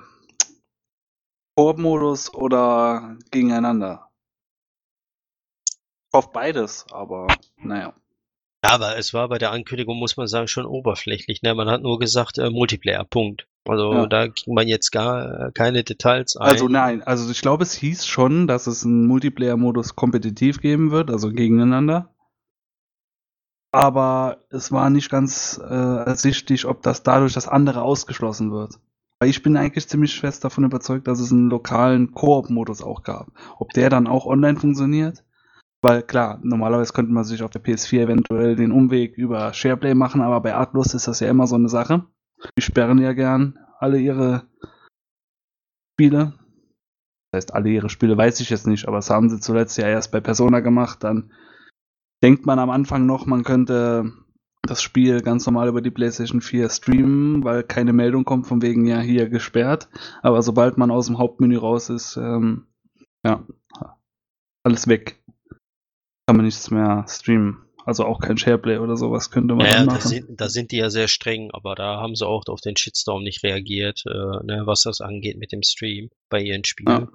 [1.56, 4.10] Koop-Modus oder gegeneinander?
[5.68, 7.28] Ich hoffe beides, aber
[7.58, 7.94] naja.
[8.64, 11.42] Ja, aber es war bei der Ankündigung, muss man sagen, schon oberflächlich.
[11.42, 11.56] Ne?
[11.56, 13.48] Man hat nur gesagt, äh, Multiplayer, Punkt.
[13.68, 14.08] Also Ja.
[14.08, 16.50] da ging man jetzt gar äh, keine Details ein.
[16.50, 21.10] Also nein, also ich glaube, es hieß schon, dass es einen Multiplayer-Modus kompetitiv geben wird,
[21.10, 22.14] also gegeneinander.
[23.72, 28.80] Aber es war nicht ganz äh, ersichtlich, ob das dadurch das andere ausgeschlossen wird.
[29.20, 33.28] Weil ich bin eigentlich ziemlich fest davon überzeugt, dass es einen lokalen Koop-Modus auch gab.
[33.60, 35.24] Ob der dann auch online funktioniert?
[35.84, 40.22] Weil klar, normalerweise könnte man sich auf der PS4 eventuell den Umweg über SharePlay machen,
[40.22, 42.06] aber bei Atlus ist das ja immer so eine Sache.
[42.58, 44.48] Die sperren ja gern alle ihre
[45.94, 46.34] Spiele.
[47.32, 49.88] Das heißt, alle ihre Spiele weiß ich jetzt nicht, aber das haben sie zuletzt ja
[49.88, 51.04] erst bei Persona gemacht.
[51.04, 51.32] Dann
[52.24, 54.12] denkt man am Anfang noch, man könnte
[54.64, 58.86] das Spiel ganz normal über die PlayStation 4 streamen, weil keine Meldung kommt von wegen
[58.86, 59.90] ja hier gesperrt.
[60.22, 62.68] Aber sobald man aus dem Hauptmenü raus ist, ähm,
[63.26, 63.44] ja,
[64.64, 65.21] alles weg.
[66.28, 67.58] Kann man nichts mehr streamen.
[67.84, 70.08] Also auch kein Shareplay oder sowas könnte man Ja, dann da machen.
[70.08, 73.24] sind, da sind die ja sehr streng, aber da haben sie auch auf den Shitstorm
[73.24, 74.12] nicht reagiert, äh,
[74.46, 77.10] ne, was das angeht mit dem Stream bei ihren Spielen.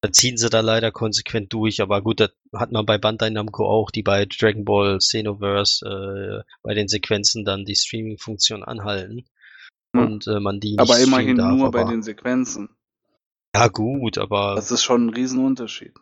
[0.00, 3.64] Da ziehen sie da leider konsequent durch, aber gut, das hat man bei Bandai Namco
[3.64, 5.86] auch, die bei Dragon Ball Xenoverse
[6.44, 9.24] äh, bei den Sequenzen dann die Streaming-Funktion anhalten
[9.94, 10.02] Ja.
[10.02, 12.70] und äh, man die nicht Aber immerhin darf, nur bei aber, den Sequenzen.
[13.54, 15.94] Ja gut, aber Das ist schon ein Riesenunterschied.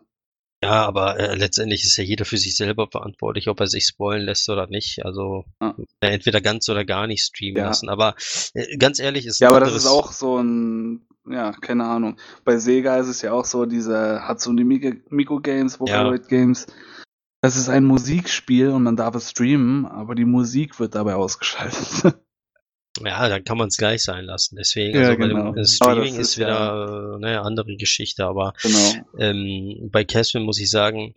[0.63, 4.25] Ja, aber äh, letztendlich ist ja jeder für sich selber verantwortlich, ob er sich spoilen
[4.25, 5.05] lässt oder nicht.
[5.05, 5.75] Also Ja.
[6.01, 7.67] äh, entweder ganz oder gar nicht streamen Ja.
[7.67, 7.89] lassen.
[7.89, 8.15] Aber
[8.55, 12.17] äh, ganz ehrlich ist Ja, aber das ist auch so ein, ja, keine Ahnung.
[12.45, 16.67] Bei Sega ist es ja auch so, diese Hatsune Miku Games, Vocaloid Games.
[17.43, 22.17] Das ist ein Musikspiel und man darf es streamen, aber die Musik wird dabei ausgeschaltet.
[23.05, 24.57] Ja, dann kann man es gleich sein lassen.
[24.57, 25.41] Deswegen, Ja, also bei genau.
[25.41, 28.25] dem Aber äh, Streaming ist, ist wieder äh, ne, andere Geschichte.
[28.25, 28.95] Aber genau.
[29.19, 31.15] ähm, bei Casper muss ich sagen,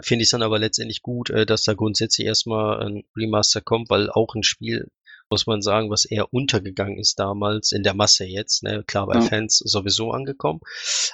[0.00, 3.90] finde ich es dann aber letztendlich gut, äh, dass da grundsätzlich erstmal ein Remaster kommt,
[3.90, 4.88] weil auch ein Spiel,
[5.30, 9.14] muss man sagen, was eher untergegangen ist damals, in der Masse jetzt, ne, klar bei
[9.14, 9.22] Ja.
[9.22, 10.60] Fans sowieso angekommen,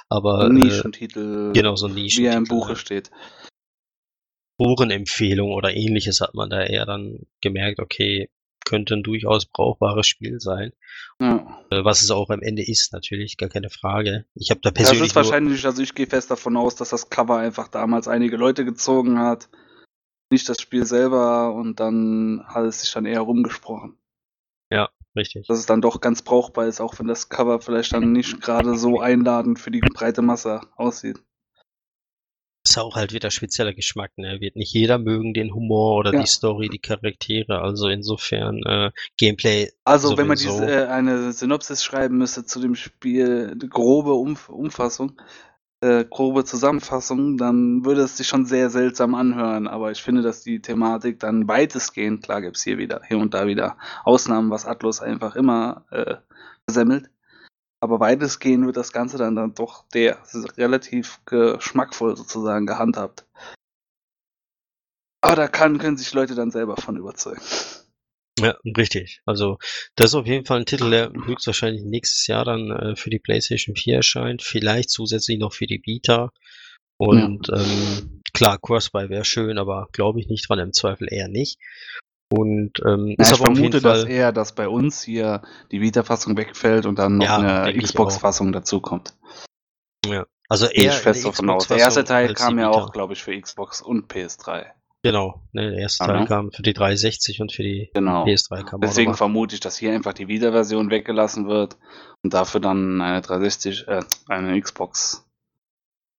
[0.09, 2.75] aber Ein äh, Nischentitel, genau, so ein wie er im Nischentitel, Buche ne.
[2.75, 3.11] steht.
[4.57, 8.29] Forenempfehlung oder ähnliches hat man da eher dann gemerkt, okay,
[8.69, 10.71] könnte ein durchaus brauchbares Spiel sein.
[11.19, 11.59] Ja.
[11.71, 14.25] Äh, Was es auch am Ende ist, natürlich, gar keine Frage.
[14.35, 16.89] Ich habe da Das persönlich ist nur, wahrscheinlich, also ich gehe fest davon aus, dass
[16.89, 19.49] das Cover einfach damals einige Leute gezogen hat.
[20.31, 23.97] Nicht das Spiel selber und dann hat es sich dann eher rumgesprochen.
[25.15, 25.47] richtig.
[25.47, 28.77] dass es dann doch ganz brauchbar ist, auch wenn das Cover vielleicht dann nicht gerade
[28.77, 31.19] so einladend für die breite Masse aussieht.
[32.65, 34.41] Ist auch halt wieder spezieller Geschmack, ne?
[34.41, 36.21] Wird nicht jeder mögen den Humor oder Ja.
[36.21, 37.61] die Story, die Charaktere.
[37.61, 40.59] Also insofern äh, Gameplay Also, wenn man Sowieso.
[40.61, 45.19] diese, äh, eine Synopsis schreiben müsste zu dem Spiel, grobe Umf Umfassung,
[45.81, 49.67] äh, grobe Zusammenfassung, dann würde es sich schon sehr seltsam anhören.
[49.67, 53.47] Aber ich finde, dass die Thematik dann weitestgehend, klar gibt's hier wieder, hier und da
[53.47, 56.15] wieder Ausnahmen, was Atlus einfach immer äh,
[56.67, 57.09] versemmelt.
[57.81, 60.21] Aber weitestgehend wird das Ganze dann, dann doch der
[60.57, 63.25] relativ geschmackvoll sozusagen gehandhabt.
[65.21, 67.41] Aber da kann, können sich Leute dann selber von überzeugen.
[68.39, 69.21] Ja, richtig.
[69.25, 69.57] Also
[69.95, 73.19] das ist auf jeden Fall ein Titel, der höchstwahrscheinlich nächstes Jahr dann äh, für die
[73.19, 76.31] PlayStation 4 erscheint, vielleicht zusätzlich noch für die Vita.
[76.97, 81.59] Und ähm, klar, Crossbuy wäre schön, aber glaube ich nicht dran, im Zweifel eher nicht.
[82.31, 85.41] Und ähm, Ja, ist ich aber vermute, dass eher, dass bei uns hier
[85.71, 89.15] die Vita-Fassung wegfällt und dann noch Ja, eine Xbox-Fassung dazukommt.
[90.47, 91.67] also Gehe eher ich fest davon aus.
[91.67, 94.67] Der erste Teil kam ja auch, glaube ich, für Xbox und PS3.
[95.01, 98.25] Genau, ne, der erste Ah, Teil kam für die 360 und für die Genau.
[98.25, 101.77] PS3 kam Deswegen vermute ich, dass hier einfach die Vita-Version weggelassen wird
[102.21, 105.25] und dafür dann eine 360, äh, eine Xbox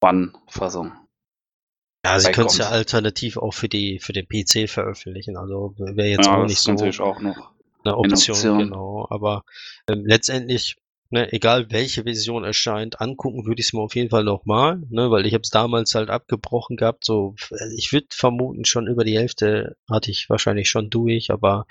[0.02, 0.92] One-Fassung.
[2.04, 5.36] Ja, sie können es ja alternativ auch für die für den PC veröffentlichen.
[5.36, 7.52] Also wäre jetzt Ja, auch das nicht ist so natürlich auch noch.
[7.84, 8.58] eine Option, Option.
[8.58, 9.06] genau.
[9.10, 9.44] Aber
[9.88, 10.76] ähm, letztendlich,
[11.10, 15.10] ne, egal welche Version erscheint, angucken würde ich es mir auf jeden Fall nochmal, ne,
[15.10, 17.04] weil ich habe es damals halt abgebrochen gehabt.
[17.04, 21.66] So, äh, ich würde vermuten, schon über die Hälfte hatte ich wahrscheinlich schon durch, aber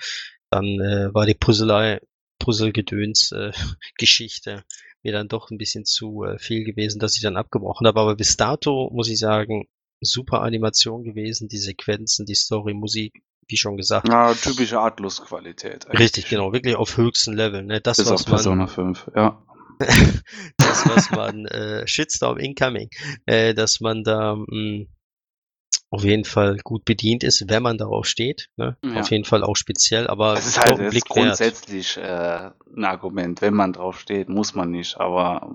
[0.50, 2.00] dann äh, war die Puzzlei,
[2.38, 3.52] Puzzlegedöns äh,
[5.02, 8.00] mir dann doch ein bisschen zu äh, viel gewesen, dass ich dann abgebrochen habe.
[8.00, 9.66] Aber bis dato muss ich sagen,
[10.00, 14.08] super Animation gewesen, die Sequenzen, die Story, Musik, wie schon gesagt.
[14.08, 15.86] Ja, typische Atlus-Qualität.
[15.98, 17.62] Richtig, genau, wirklich auf höchstem Level.
[17.62, 17.80] Ne?
[17.80, 19.42] Das, Bis auf was man, Persona 5, ja.
[20.58, 22.90] das, was man, äh, Shitstorm incoming,
[23.26, 24.86] äh, dass man da mh,
[25.90, 28.48] auf jeden Fall gut bedient ist, wenn man darauf steht.
[28.56, 28.76] Ne?
[28.84, 29.00] Ja.
[29.00, 33.40] Auf jeden Fall auch speziell, aber Das ist halt Blick grundsätzlich äh, ein Argument.
[33.40, 34.98] Wenn man drauf steht, muss man nicht.
[34.98, 35.50] Aber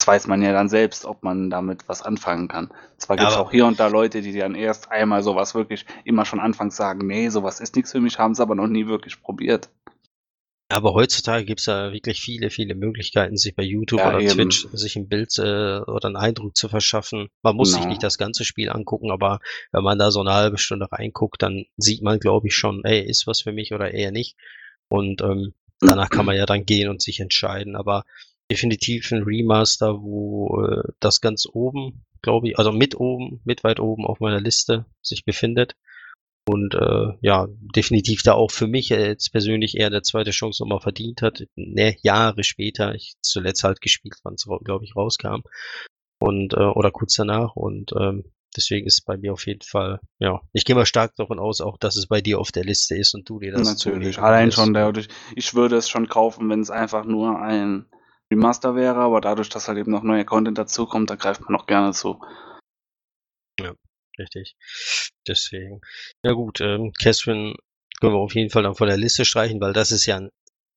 [0.00, 2.70] das weiß man ja dann selbst, ob man damit was anfangen kann.
[2.96, 6.24] Zwar gibt es auch hier und da Leute, die dann erst einmal sowas wirklich immer
[6.24, 9.20] schon anfangs sagen, nee, sowas ist nichts für mich, haben es aber noch nie wirklich
[9.20, 9.68] probiert.
[10.70, 14.30] Aber heutzutage gibt es ja wirklich viele, viele Möglichkeiten, sich bei YouTube ja, oder eben.
[14.30, 17.28] Twitch sich ein Bild äh, oder einen Eindruck zu verschaffen.
[17.42, 17.82] Man muss genau.
[17.82, 19.40] sich nicht das ganze Spiel angucken, aber
[19.72, 23.02] wenn man da so eine halbe Stunde reinguckt, dann sieht man, glaube ich, schon, ey,
[23.02, 24.36] ist was für mich oder eher nicht.
[24.88, 27.76] Und ähm, danach kann man ja dann gehen und sich entscheiden.
[27.76, 28.04] Aber
[28.50, 33.80] definitiv ein Remaster, wo äh, das ganz oben, glaube ich, also mit oben, mit weit
[33.80, 35.76] oben auf meiner Liste sich befindet.
[36.48, 37.46] Und äh, ja,
[37.76, 41.44] definitiv da auch für mich jetzt persönlich eher der zweite Chance nochmal verdient hat.
[41.54, 45.42] Ne, Jahre später, ich zuletzt halt gespielt, wann es, glaube ich, rauskam.
[46.18, 47.54] Und, äh, oder kurz danach.
[47.54, 48.24] Und ähm,
[48.56, 51.78] deswegen ist bei mir auf jeden Fall, ja, ich gehe mal stark davon aus, auch
[51.78, 54.74] dass es bei dir auf der Liste ist und du dir das Natürlich, allein schon
[54.74, 57.86] dadurch, ich würde es schon kaufen, wenn es einfach nur ein
[58.30, 61.66] Remaster wäre, aber dadurch, dass halt eben noch neuer Content dazukommt, da greift man auch
[61.66, 62.20] gerne zu.
[63.58, 63.74] Ja,
[64.18, 64.56] richtig.
[65.26, 65.80] Deswegen.
[66.22, 67.56] Ja gut, ähm, Catherine
[68.00, 70.30] können wir auf jeden Fall dann von der Liste streichen, weil das ist ja ein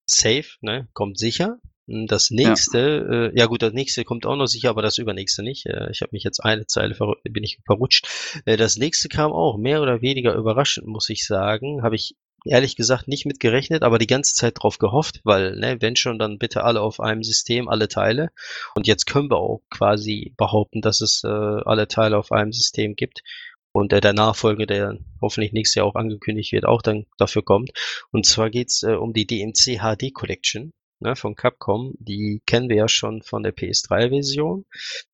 [0.09, 0.89] Safe, ne?
[0.93, 1.59] Kommt sicher.
[1.87, 3.25] Hm, das nächste, ja.
[3.27, 5.65] Äh, ja gut, das nächste kommt auch noch sicher, aber das übernächste nicht.
[5.65, 8.07] Äh, ich habe mich jetzt eine Zeile bin ich verrutscht.
[8.45, 11.83] Äh, das nächste kam auch mehr oder weniger überraschend, muss ich sagen.
[11.83, 15.77] Habe ich ehrlich gesagt nicht mit gerechnet, aber die ganze Zeit drauf gehofft, weil, ne,
[15.79, 18.29] wenn schon, dann bitte alle auf einem System, alle Teile.
[18.75, 22.95] Und jetzt können wir auch quasi behaupten, dass es äh, alle Teile auf einem System
[22.95, 23.23] gibt.
[23.71, 27.71] Und äh, der Nachfolger, der hoffentlich nächstes Jahr auch angekündigt wird, auch dann dafür kommt.
[28.11, 31.93] Und zwar geht's äh, um die DMC HD Collection ne, von Capcom.
[31.99, 34.65] Die kennen wir ja schon von der PS3-Version.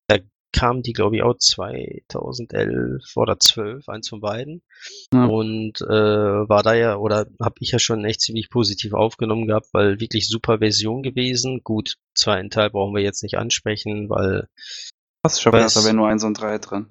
[0.07, 0.17] Da
[0.51, 4.61] kam die, glaube ich, auch 2011 oder 12, eins von beiden.
[5.13, 5.25] Ja.
[5.25, 9.67] Und äh, war da ja, oder habe ich ja schon echt ziemlich positiv aufgenommen gehabt,
[9.73, 11.61] weil wirklich super Version gewesen.
[11.63, 14.47] Gut, zweiten Teil brauchen wir jetzt nicht ansprechen, weil.
[15.21, 16.87] Was schon besser, wenn nur eins und drei drin.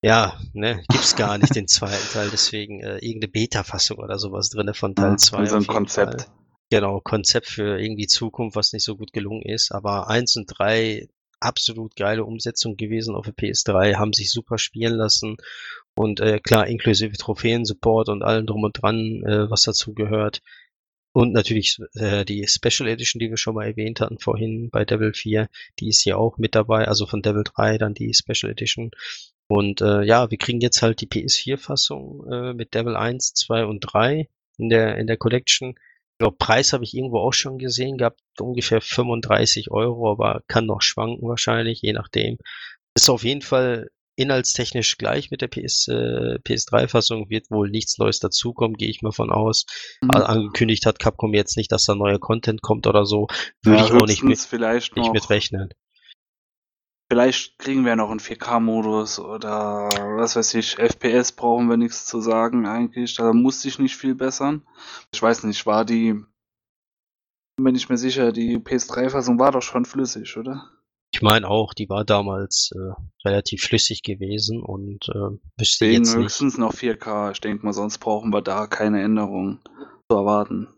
[0.00, 4.74] Ja, ne, gibt's gar nicht den zweiten Teil, deswegen äh, irgendeine Beta-Fassung oder sowas drinne
[4.74, 5.38] von Teil 2.
[5.38, 6.22] Ja, so ein Konzept.
[6.22, 6.32] Fall.
[6.70, 9.72] Genau, Konzept für irgendwie Zukunft, was nicht so gut gelungen ist.
[9.72, 11.08] Aber eins und drei
[11.40, 15.36] absolut geile Umsetzung gewesen auf der PS3, haben sich super spielen lassen
[15.94, 20.42] und äh, klar, inklusive Trophäen-Support und allem drum und dran, äh, was dazu gehört.
[21.12, 25.14] Und natürlich äh, die Special Edition, die wir schon mal erwähnt hatten vorhin bei Devil
[25.14, 25.48] 4,
[25.80, 28.92] die ist hier auch mit dabei, also von Devil 3 dann die Special Edition.
[29.48, 33.80] Und äh, ja, wir kriegen jetzt halt die PS4-Fassung äh, mit Devil 1, 2 und
[33.80, 34.28] 3
[34.58, 35.74] in der, in der Collection
[36.18, 40.82] glaube, Preis habe ich irgendwo auch schon gesehen gehabt, ungefähr 35 Euro, aber kann noch
[40.82, 42.38] schwanken wahrscheinlich, je nachdem.
[42.94, 48.18] Ist auf jeden Fall inhaltstechnisch gleich mit der PS, äh, PS3-Fassung, wird wohl nichts Neues
[48.18, 49.64] dazukommen, gehe ich mal von aus.
[50.02, 50.10] Mhm.
[50.10, 53.28] Also angekündigt hat Capcom jetzt nicht, dass da neuer Content kommt oder so,
[53.62, 55.72] würde ja, ich auch nicht mit, vielleicht nicht mit rechnen.
[57.10, 62.20] Vielleicht kriegen wir noch einen 4K-Modus oder was weiß ich, FPS brauchen wir nichts zu
[62.20, 63.14] sagen eigentlich.
[63.14, 64.62] Da muss sich nicht viel bessern.
[65.12, 66.22] Ich weiß nicht, war die,
[67.56, 70.70] bin ich mir sicher, die PS3-Fassung war doch schon flüssig, oder?
[71.10, 76.58] Ich meine auch, die war damals äh, relativ flüssig gewesen und äh, müsste jetzt höchstens
[76.58, 76.60] nicht.
[76.60, 77.32] noch 4K.
[77.32, 79.60] Ich denke mal, sonst brauchen wir da keine Änderungen
[80.10, 80.68] zu erwarten.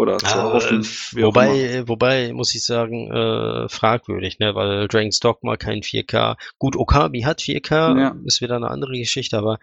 [0.00, 0.82] Oder zu erhoffen.
[0.82, 4.54] Äh, wobei, wobei, muss ich sagen, äh, fragwürdig, ne?
[4.54, 6.36] weil Dragon's Dogma kein 4K.
[6.58, 8.16] Gut, Okami hat 4K, ja.
[8.24, 9.58] ist wieder eine andere Geschichte, aber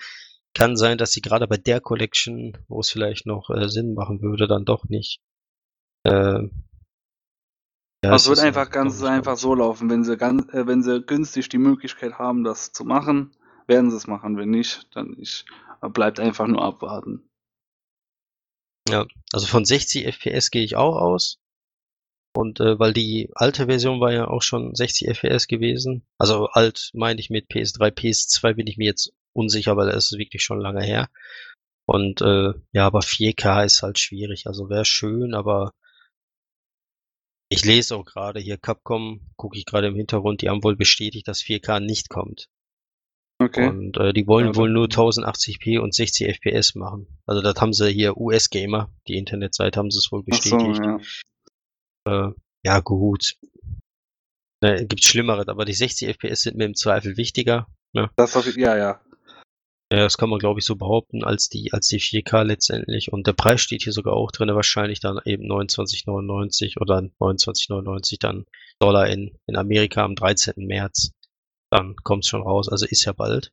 [0.54, 4.22] kann sein, dass sie gerade bei der Collection, wo es vielleicht noch äh, Sinn machen
[4.22, 5.22] würde, dann doch nicht.
[6.04, 6.50] Äh,
[8.04, 9.90] ja, es wird einfach ganz einfach so laufen.
[9.90, 13.32] Wenn sie, ganz, äh, wenn sie günstig die Möglichkeit haben, das zu machen,
[13.68, 14.38] werden sie es machen.
[14.38, 15.46] Wenn nicht, dann nicht.
[15.82, 17.30] Bleibt einfach nur abwarten.
[18.90, 21.40] Ja, also von 60 FPS gehe ich auch aus.
[22.36, 26.06] Und äh, weil die alte Version war ja auch schon 60 FPS gewesen.
[26.18, 30.20] Also alt meine ich mit PS3, PS2 bin ich mir jetzt unsicher, weil das ist
[30.20, 31.10] wirklich schon lange her.
[31.86, 34.48] Und äh, ja, aber 4K ist halt schwierig.
[34.48, 35.74] Also wäre schön, aber
[37.50, 41.28] ich lese auch gerade hier Capcom, gucke ich gerade im Hintergrund, die haben wohl bestätigt,
[41.28, 42.50] dass 4K nicht kommt.
[43.46, 43.68] Okay.
[43.68, 47.08] Und äh, die wollen ja, wohl nur 1080p und 60 FPS machen.
[47.28, 50.82] Also das haben sie hier US-Gamer, die Internetseite haben sie es wohl bestätigt.
[50.84, 52.30] So, ja.
[52.30, 52.32] Äh,
[52.64, 53.36] ja, gut.
[54.64, 57.68] Ne, gibt Schlimmeres, aber die 60 FPS sind mir im Zweifel wichtiger.
[57.94, 58.10] Ne?
[58.16, 59.00] Das auf, ja, ja.
[59.94, 63.14] Ja, das kann man glaube ich so behaupten, als die, als die 4K letztendlich.
[63.14, 68.46] Und der Preis steht hier sogar auch drin, wahrscheinlich dann eben 29,99 oder 29,99 dann
[68.80, 70.66] Dollar in, in Amerika am 13.
[70.66, 71.12] März
[71.72, 72.70] dann kommt's schon raus.
[72.70, 73.52] Also ist ja bald.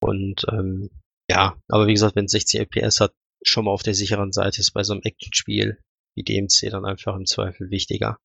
[0.00, 0.90] Und ähm,
[1.30, 4.72] ja, aber wie gesagt, wenn 60 FPS hat, schon mal auf der sicheren Seite ist
[4.72, 5.78] bei so einem Action-Spiel
[6.16, 8.18] wie DMC dann einfach im Zweifel wichtiger.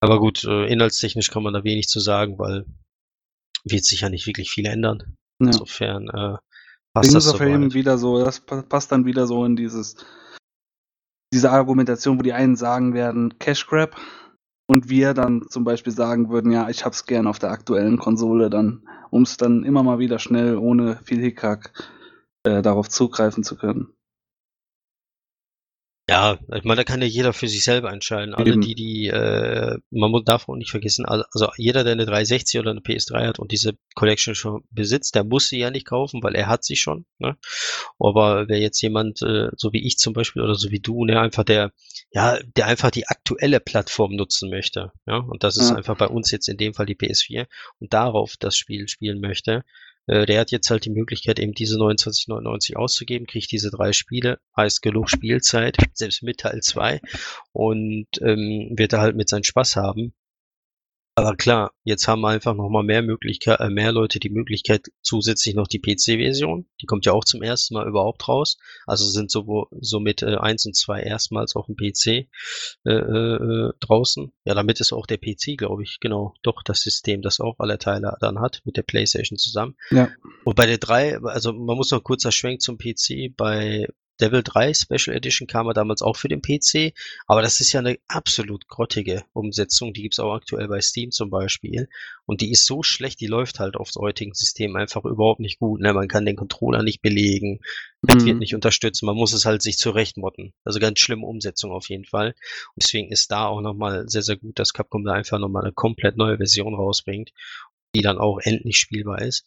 [0.00, 2.64] Aber gut, äh, inhaltstechnisch kann man da wenig zu sagen, weil
[3.64, 5.16] wird sich ja nicht wirklich viel ändern.
[5.40, 5.46] Ja.
[5.46, 6.36] Insofern äh,
[6.92, 9.96] passt Ding das jeden wieder so, das passt dann wieder so in dieses
[11.32, 13.96] diese Argumentation, wo die einen sagen werden Cash Grab
[14.72, 18.48] und wir dann zum Beispiel sagen würden, ja, ich hab's gern auf der aktuellen Konsole,
[18.48, 21.72] dann, um es dann immer mal wieder schnell ohne viel Hickhack
[22.44, 23.92] äh, darauf zugreifen zu können.
[26.08, 28.34] Ja, ich meine, da kann ja jeder für sich selber entscheiden.
[28.34, 28.60] Alle, Eben.
[28.60, 32.80] die, die, äh, man darf auch nicht vergessen, also jeder, der eine 360 oder eine
[32.80, 36.48] PS3 hat und diese Collection schon besitzt, der muss sie ja nicht kaufen, weil er
[36.48, 37.06] hat sie schon.
[37.18, 37.36] Ne?
[38.00, 41.20] Aber wer jetzt jemand, äh, so wie ich zum Beispiel oder so wie du, ne,
[41.20, 41.72] einfach der,
[42.10, 45.76] ja, der einfach die aktuelle Plattform nutzen möchte, ja, und das ist ja.
[45.76, 47.46] einfach bei uns jetzt in dem Fall die PS4
[47.78, 49.62] und darauf das Spiel spielen möchte,
[50.06, 54.82] der hat jetzt halt die Möglichkeit, eben diese 29,99 auszugeben, kriegt diese drei Spiele, heißt
[54.82, 57.00] genug Spielzeit, selbst mit Teil 2
[57.52, 60.14] und ähm, wird da halt mit seinen Spaß haben.
[61.14, 65.54] Aber klar, jetzt haben einfach noch mal mehr Möglichkeit, äh, mehr Leute die Möglichkeit, zusätzlich
[65.54, 66.66] noch die PC-Version.
[66.80, 68.56] Die kommt ja auch zum ersten Mal überhaupt raus.
[68.86, 72.28] Also sind so, somit äh, 1 und 2 erstmals auf dem PC
[72.86, 74.32] äh, äh, draußen.
[74.46, 77.78] Ja, damit ist auch der PC, glaube ich, genau, doch das System, das auch alle
[77.78, 79.76] Teile dann hat, mit der PlayStation zusammen.
[79.90, 80.08] Ja.
[80.44, 83.36] Und bei der 3, also man muss noch kurzer Schwenk zum PC.
[83.36, 83.86] Bei
[84.20, 86.94] Devil 3 Special Edition kam er damals auch für den PC,
[87.26, 89.92] aber das ist ja eine absolut grottige Umsetzung.
[89.92, 91.88] Die gibt's auch aktuell bei Steam zum Beispiel.
[92.24, 95.80] Und die ist so schlecht, die läuft halt aufs heutigen System einfach überhaupt nicht gut.
[95.80, 95.92] Ne?
[95.92, 97.60] Man kann den Controller nicht belegen,
[98.06, 98.26] Pad mhm.
[98.26, 100.52] wird nicht unterstützt, man muss es halt sich zurechtmotten.
[100.64, 102.34] Also ganz schlimme Umsetzung auf jeden Fall.
[102.74, 105.72] Und deswegen ist da auch nochmal sehr, sehr gut, dass Capcom da einfach nochmal eine
[105.72, 107.32] komplett neue Version rausbringt,
[107.94, 109.44] die dann auch endlich spielbar ist.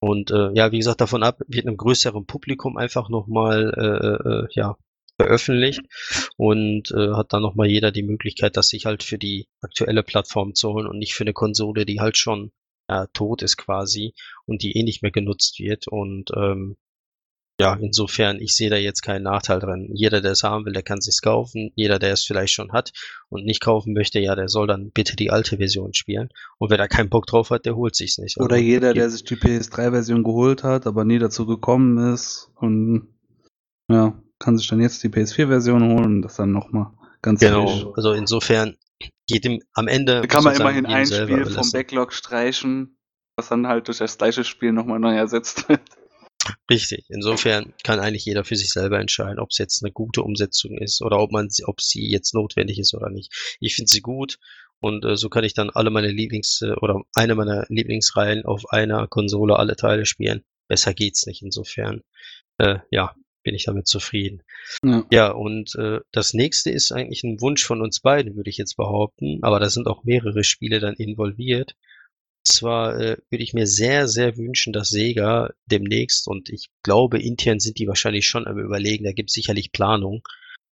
[0.00, 4.48] Und äh, ja, wie gesagt, davon ab wird einem größeren Publikum einfach nochmal äh, äh,
[4.52, 4.76] ja,
[5.16, 5.82] veröffentlicht
[6.36, 10.54] und äh, hat dann nochmal jeder die Möglichkeit, das sich halt für die aktuelle Plattform
[10.54, 12.52] zu holen und nicht für eine Konsole, die halt schon
[12.88, 14.14] ja, tot ist quasi
[14.46, 15.86] und die eh nicht mehr genutzt wird.
[15.88, 16.76] Und ähm,
[17.60, 19.88] ja, insofern, ich sehe da jetzt keinen Nachteil dran.
[19.92, 21.72] Jeder, der es haben will, der kann sich's kaufen.
[21.74, 22.92] Jeder, der es vielleicht schon hat
[23.28, 26.30] und nicht kaufen möchte, ja, der soll dann bitte die alte Version spielen.
[26.58, 28.38] Und wer da keinen Bock drauf hat, der holt sich's nicht.
[28.38, 33.08] Oder also, jeder, der sich die PS3-Version geholt hat, aber nie dazu gekommen ist und
[33.88, 36.92] ja, kann sich dann jetzt die PS4-Version holen und das dann nochmal
[37.22, 37.86] ganz Genau, frisch.
[37.96, 38.76] also insofern
[39.26, 40.22] geht ihm am Ende.
[40.22, 42.96] Da kann man immerhin ein Spiel vom Backlog streichen,
[43.36, 45.80] was dann halt durch das gleiche Spiel nochmal neu ersetzt wird.
[46.70, 47.06] Richtig.
[47.08, 51.02] Insofern kann eigentlich jeder für sich selber entscheiden, ob es jetzt eine gute Umsetzung ist
[51.02, 53.56] oder ob man, ob sie jetzt notwendig ist oder nicht.
[53.60, 54.38] Ich finde sie gut
[54.80, 58.70] und äh, so kann ich dann alle meine Lieblings- äh, oder eine meiner Lieblingsreihen auf
[58.70, 60.42] einer Konsole alle Teile spielen.
[60.68, 61.42] Besser geht's nicht.
[61.42, 62.02] Insofern,
[62.58, 64.42] äh, ja, bin ich damit zufrieden.
[64.82, 68.56] Ja, ja und äh, das nächste ist eigentlich ein Wunsch von uns beiden, würde ich
[68.56, 69.40] jetzt behaupten.
[69.42, 71.74] Aber da sind auch mehrere Spiele dann involviert
[72.44, 77.60] zwar äh, würde ich mir sehr, sehr wünschen, dass Sega demnächst, und ich glaube, intern
[77.60, 80.22] sind die wahrscheinlich schon am Überlegen, da gibt es sicherlich Planung,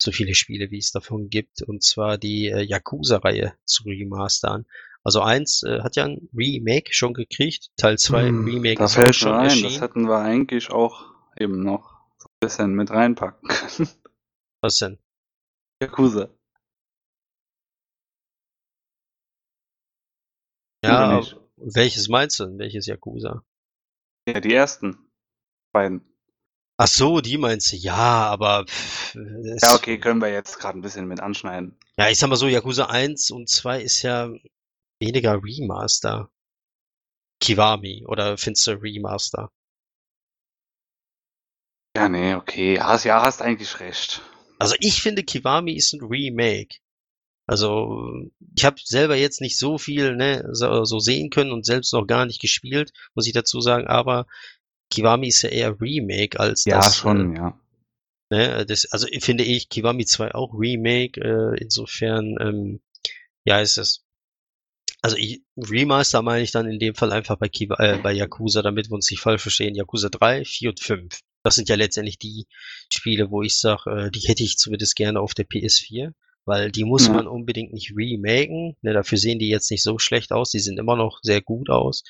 [0.01, 4.67] so viele Spiele, wie es davon gibt, und zwar die äh, Yakuza-Reihe zu remastern.
[5.03, 8.95] Also eins äh, hat ja ein Remake schon gekriegt, Teil zwei hm, Remake da ist
[8.95, 9.73] fällt schon ein, erschienen.
[9.73, 11.05] Das hätten wir eigentlich auch
[11.39, 13.89] eben noch so ein bisschen mit reinpacken können.
[14.63, 14.99] Was denn?
[15.83, 16.31] Yakuza.
[20.83, 21.23] Ja,
[21.65, 22.59] welches meinst du denn?
[22.59, 23.43] Welches Yakuza?
[24.29, 24.99] Ja, die ersten
[25.73, 26.03] beiden.
[26.77, 27.77] Ach so, die meinst du?
[27.77, 28.67] Ja, aber.
[28.67, 31.79] Pff, ja, okay, können wir jetzt gerade ein bisschen mit anschneiden.
[31.97, 34.31] Ja, ich sag mal so, Yakuza 1 und 2 ist ja
[35.01, 36.31] weniger Remaster.
[37.41, 39.51] Kiwami oder findest du Remaster?
[41.97, 42.81] Ja, nee, okay.
[42.81, 44.23] Hast, ja, hast eigentlich recht.
[44.59, 46.79] Also ich finde, Kiwami ist ein Remake.
[47.47, 51.93] Also ich habe selber jetzt nicht so viel ne, so, so, sehen können und selbst
[51.93, 54.27] noch gar nicht gespielt, muss ich dazu sagen, aber
[54.91, 56.87] Kiwami ist ja eher Remake als ja, das.
[56.87, 57.61] Ja, schon, äh, ja.
[58.31, 62.81] Ne, das, also finde ich Kiwami 2 auch Remake, äh, insofern, ähm,
[63.45, 64.01] ja, ist das.
[65.03, 68.63] Also ich, Remaster meine ich dann in dem Fall einfach bei, Kiwa, äh, bei Yakuza,
[68.63, 69.75] damit wir uns nicht falsch verstehen.
[69.75, 71.21] Yakuza 3, 4 und 5.
[71.43, 72.47] Das sind ja letztendlich die
[72.91, 76.15] Spiele, wo ich sage, äh, die hätte ich zumindest gerne auf der PS4
[76.45, 78.77] weil die muss man unbedingt nicht remaken.
[78.83, 80.51] Ne, dafür sehen die jetzt nicht so schlecht aus.
[80.51, 82.05] Die sehen immer noch sehr gut aus.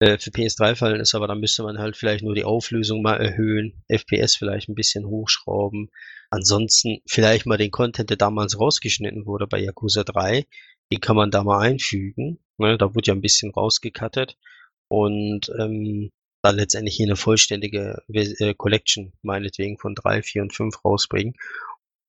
[0.00, 3.82] Äh, für PS3-Fallen ist aber, da müsste man halt vielleicht nur die Auflösung mal erhöhen,
[3.88, 5.90] FPS vielleicht ein bisschen hochschrauben.
[6.30, 10.46] Ansonsten vielleicht mal den Content, der damals rausgeschnitten wurde bei Yakuza 3,
[10.92, 12.38] den kann man da mal einfügen.
[12.58, 14.36] Ne, da wurde ja ein bisschen rausgekattet.
[14.88, 16.10] Und ähm,
[16.42, 21.34] dann letztendlich hier eine vollständige äh, Collection, meinetwegen von 3, 4 und 5 rausbringen.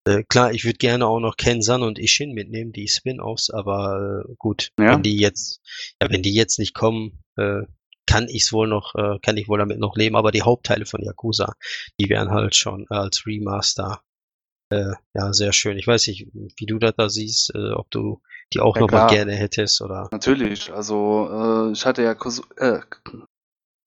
[0.08, 4.34] Äh, klar, ich würde gerne auch noch Kensan und Ishin mitnehmen, die Spin-offs, aber äh,
[4.38, 4.92] gut, Ja.
[4.92, 5.62] wenn die jetzt,
[6.02, 7.62] ja, wenn die jetzt nicht kommen, äh,
[8.08, 11.02] kann ich's wohl noch, äh, kann ich wohl damit noch leben, aber die Hauptteile von
[11.02, 11.54] Yakuza,
[12.00, 14.02] die wären halt schon äh, als Remaster
[14.70, 15.78] äh, ja sehr schön.
[15.78, 18.22] Ich weiß nicht, wie du das da siehst, ob du
[18.54, 22.80] die auch Ja, noch mal gerne hättest oder Natürlich, also ich hatte ja Kusu äh,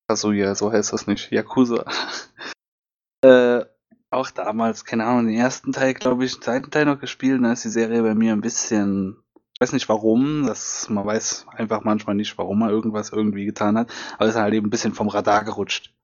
[0.09, 1.85] Kazuya, so heißt das nicht, Yakuza.
[3.25, 3.65] äh,
[4.11, 7.53] auch damals, keine Ahnung, den ersten Teil, glaube ich, den zweiten Teil noch gespielt, da
[7.53, 9.17] ist die Serie bei mir ein bisschen,
[9.55, 13.77] ich weiß nicht warum, das, man weiß einfach manchmal nicht, warum man irgendwas irgendwie getan
[13.77, 15.95] hat, aber ist halt eben ein bisschen vom Radar gerutscht.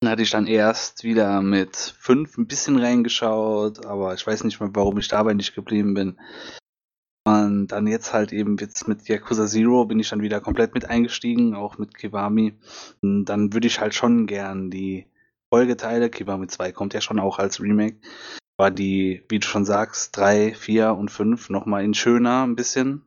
[0.00, 4.58] Dann hatte ich dann erst wieder mit fünf ein bisschen reingeschaut, aber ich weiß nicht
[4.58, 6.18] mehr, warum ich dabei nicht geblieben bin.
[7.26, 10.86] Und dann jetzt halt eben jetzt mit Yakuza Zero bin ich dann wieder komplett mit
[10.86, 12.58] eingestiegen, auch mit Kiwami.
[13.02, 15.06] Und dann würde ich halt schon gern die
[15.52, 18.00] Folgeteile, Kiwami 2 kommt ja schon auch als Remake,
[18.56, 23.06] war die, wie du schon sagst, 3, 4 und 5 nochmal in schöner ein bisschen.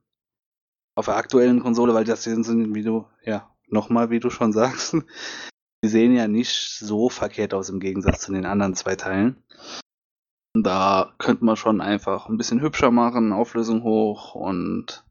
[0.95, 4.95] Auf der aktuellen Konsole, weil das sind, wie du, ja, nochmal, wie du schon sagst.
[5.83, 9.43] Die sehen ja nicht so verkehrt aus im Gegensatz zu den anderen zwei Teilen.
[10.55, 15.03] Da könnte man schon einfach ein bisschen hübscher machen, Auflösung hoch und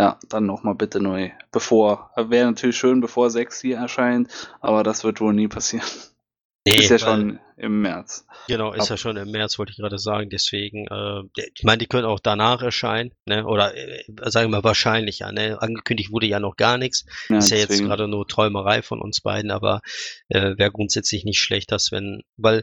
[0.00, 1.30] ja, dann nochmal bitte neu.
[1.52, 5.86] Bevor, wäre natürlich schön, bevor 6 hier erscheint, aber das wird wohl nie passieren.
[6.66, 8.26] Nee, Ist ja schon im März.
[8.48, 10.30] Genau, ist Ab- ja schon im März, wollte ich gerade sagen.
[10.30, 11.22] Deswegen, äh,
[11.54, 13.44] ich meine, die können auch danach erscheinen, ne?
[13.46, 15.60] Oder äh, sagen wir wahrscheinlicher, ne?
[15.60, 17.04] Angekündigt wurde ja noch gar nichts.
[17.28, 17.88] Ja, ist ja jetzt deswegen.
[17.88, 19.82] gerade nur Träumerei von uns beiden, aber
[20.28, 22.62] äh, wäre grundsätzlich nicht schlecht, dass wenn, weil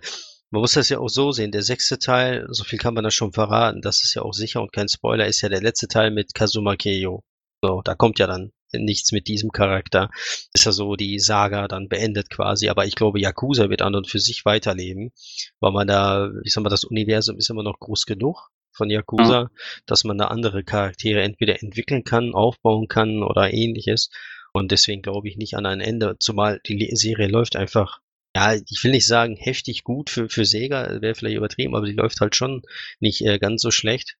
[0.50, 3.12] man muss das ja auch so sehen, der sechste Teil, so viel kann man da
[3.12, 6.12] schon verraten, das ist ja auch sicher und kein Spoiler, ist ja der letzte Teil
[6.12, 7.24] mit Kazuma Keio.
[7.62, 10.09] So, da kommt ja dann nichts mit diesem Charakter.
[10.53, 14.08] Ist ja so die Saga dann beendet quasi, aber ich glaube, Yakuza wird an und
[14.08, 15.11] für sich weiterleben,
[15.59, 19.50] weil man da, ich sag mal, das Universum ist immer noch groß genug von Yakuza,
[19.85, 24.09] dass man da andere Charaktere entweder entwickeln kann, aufbauen kann oder ähnliches.
[24.53, 28.00] Und deswegen glaube ich nicht an ein Ende, zumal die Serie läuft einfach,
[28.35, 31.93] ja, ich will nicht sagen heftig gut für, für Sega, wäre vielleicht übertrieben, aber die
[31.93, 32.61] läuft halt schon
[33.00, 34.17] nicht äh, ganz so schlecht,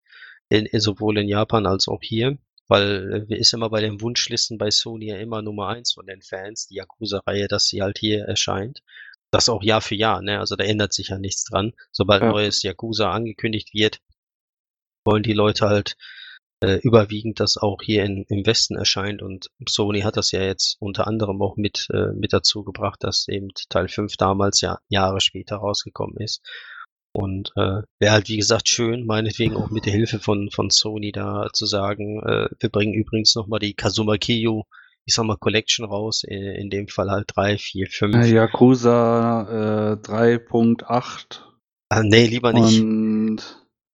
[0.50, 2.38] in, sowohl in Japan als auch hier.
[2.72, 6.22] Weil äh, ist immer bei den Wunschlisten bei Sony ja immer Nummer eins von den
[6.22, 8.82] Fans, die Yakuza-Reihe, dass sie halt hier erscheint.
[9.30, 10.40] Das auch Jahr für Jahr, ne?
[10.40, 11.74] Also da ändert sich ja nichts dran.
[11.92, 12.30] Sobald Ja.
[12.32, 14.00] neues Yakuza angekündigt wird,
[15.04, 15.98] wollen die Leute halt
[16.62, 19.22] äh, überwiegend, dass auch hier in, im Westen erscheint.
[19.22, 23.28] Und Sony hat das ja jetzt unter anderem auch mit, äh, mit dazu gebracht, dass
[23.28, 26.42] eben Teil 5 damals ja Jahre später rausgekommen ist.
[27.14, 31.12] Und äh, wäre halt, wie gesagt, schön, meinetwegen auch mit der Hilfe von, von Sony
[31.12, 34.66] da zu sagen, äh, wir bringen übrigens nochmal die Kazuma Kiyo,
[35.06, 38.16] ich sag mal, Collection raus, äh, in dem Fall halt 3, 4, 5.
[38.16, 41.42] Äh, Yakuza äh, 3.8
[41.90, 42.80] Ah, nee, lieber nicht.
[42.80, 43.42] und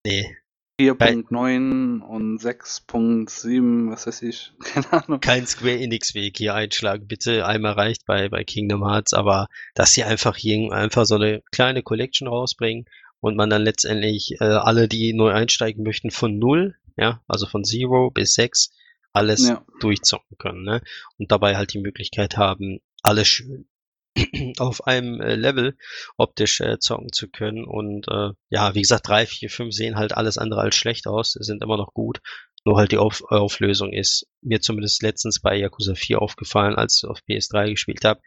[0.06, 0.34] nee.
[0.80, 5.20] 4.9 und 6.7, was weiß ich, keine Ahnung.
[5.20, 7.06] kein Square Enix Weg hier einschlagen.
[7.06, 11.42] Bitte einmal reicht bei, bei Kingdom Hearts, aber dass sie einfach hier einfach so eine
[11.52, 12.86] kleine Collection rausbringen
[13.22, 17.64] und man dann letztendlich äh, alle, die neu einsteigen möchten, von null, ja, also von
[17.64, 18.72] Zero bis sechs,
[19.14, 19.64] alles Ja.
[19.80, 20.82] durchzocken können, ne?
[21.18, 23.68] Und dabei halt die Möglichkeit haben, alles schön
[24.58, 25.76] auf einem äh, Level
[26.16, 27.64] optisch äh, zocken zu können.
[27.64, 31.32] Und äh, ja, wie gesagt, drei, vier, fünf sehen halt alles andere als schlecht aus,
[31.32, 32.20] sind immer noch gut.
[32.64, 37.08] Nur halt die auf Auflösung ist mir zumindest letztens bei Yakuza 4 aufgefallen, als ich
[37.08, 38.20] auf PS3 gespielt habe.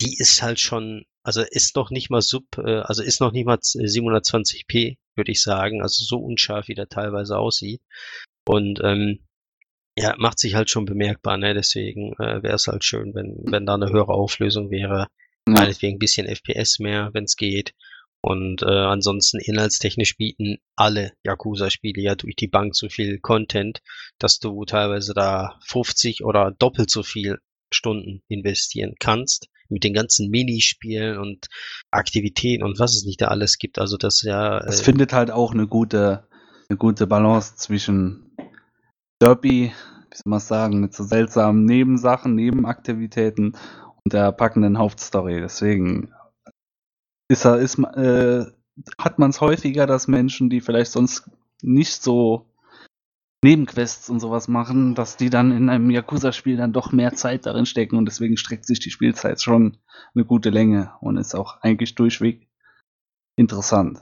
[0.00, 3.46] Die ist halt schon, also ist noch nicht mal sub, äh, also ist noch nicht
[3.46, 5.82] mal 720p, würde ich sagen.
[5.82, 7.80] Also so unscharf, wie der teilweise aussieht.
[8.46, 9.20] Und ähm,
[9.96, 11.54] ja, macht sich halt schon bemerkbar, ne?
[11.54, 15.08] Deswegen äh, wäre es halt schön, wenn, wenn da eine höhere Auflösung wäre.
[15.48, 15.54] Ja.
[15.54, 17.72] Meinetwegen ein bisschen FPS mehr, wenn es geht.
[18.20, 23.80] Und äh, ansonsten inhaltstechnisch bieten alle Yakuza-Spiele ja durch die Bank so viel Content,
[24.18, 27.38] dass du teilweise da 50 oder doppelt so viel
[27.70, 31.46] Stunden investieren kannst mit den ganzen Minispielen und
[31.90, 33.78] Aktivitäten und was es nicht da alles gibt.
[33.78, 36.26] Also das ja Es äh, findet halt auch eine gute,
[36.68, 38.36] eine gute Balance zwischen
[39.20, 43.56] Derby, wie soll man sagen, mit so seltsamen Nebensachen, Nebenaktivitäten
[44.04, 45.40] und der packenden Hauptstory.
[45.40, 46.12] Deswegen
[47.28, 48.44] ist er, ist, äh,
[48.98, 51.30] hat man es häufiger, dass Menschen, die vielleicht sonst
[51.62, 52.46] nicht so
[53.44, 57.66] Nebenquests und sowas machen, dass die dann in einem Yakuza-Spiel dann doch mehr Zeit darin
[57.66, 59.76] stecken und deswegen streckt sich die Spielzeit schon
[60.14, 62.48] eine gute Länge und ist auch eigentlich durchweg
[63.36, 64.00] interessant.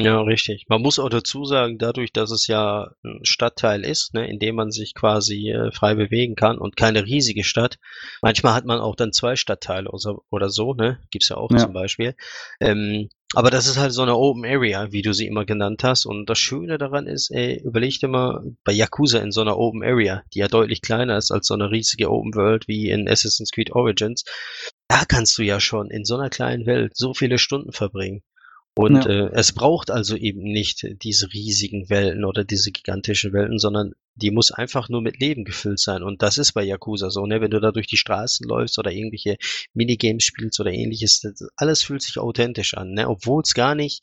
[0.00, 0.64] Ja, richtig.
[0.68, 4.54] Man muss auch dazu sagen, dadurch, dass es ja ein Stadtteil ist, ne, in dem
[4.56, 7.78] man sich quasi äh, frei bewegen kann und keine riesige Stadt.
[8.22, 9.90] Manchmal hat man auch dann zwei Stadtteile
[10.30, 11.58] oder so, ne, gibt's ja auch Ja.
[11.58, 12.16] zum Beispiel.
[12.60, 16.04] Ähm, Aber das ist halt so eine Open Area, wie du sie immer genannt hast.
[16.04, 19.84] Und das Schöne daran ist, ey, überleg dir mal bei Yakuza in so einer Open
[19.84, 23.52] Area, die ja deutlich kleiner ist als so eine riesige Open World wie in Assassin's
[23.52, 24.24] Creed Origins.
[24.88, 28.22] Da kannst du ja schon in so einer kleinen Welt so viele Stunden verbringen.
[28.74, 29.10] Und ja.
[29.10, 34.30] äh, es braucht also eben nicht diese riesigen Welten oder diese gigantischen Welten, sondern die
[34.30, 36.02] muss einfach nur mit Leben gefüllt sein.
[36.02, 37.40] Und das ist bei Yakuza so, ne?
[37.40, 39.36] Wenn du da durch die Straßen läufst oder irgendwelche
[39.74, 41.22] Minigames spielst oder ähnliches,
[41.56, 43.08] alles fühlt sich authentisch an, ne?
[43.08, 44.02] Obwohl es gar nicht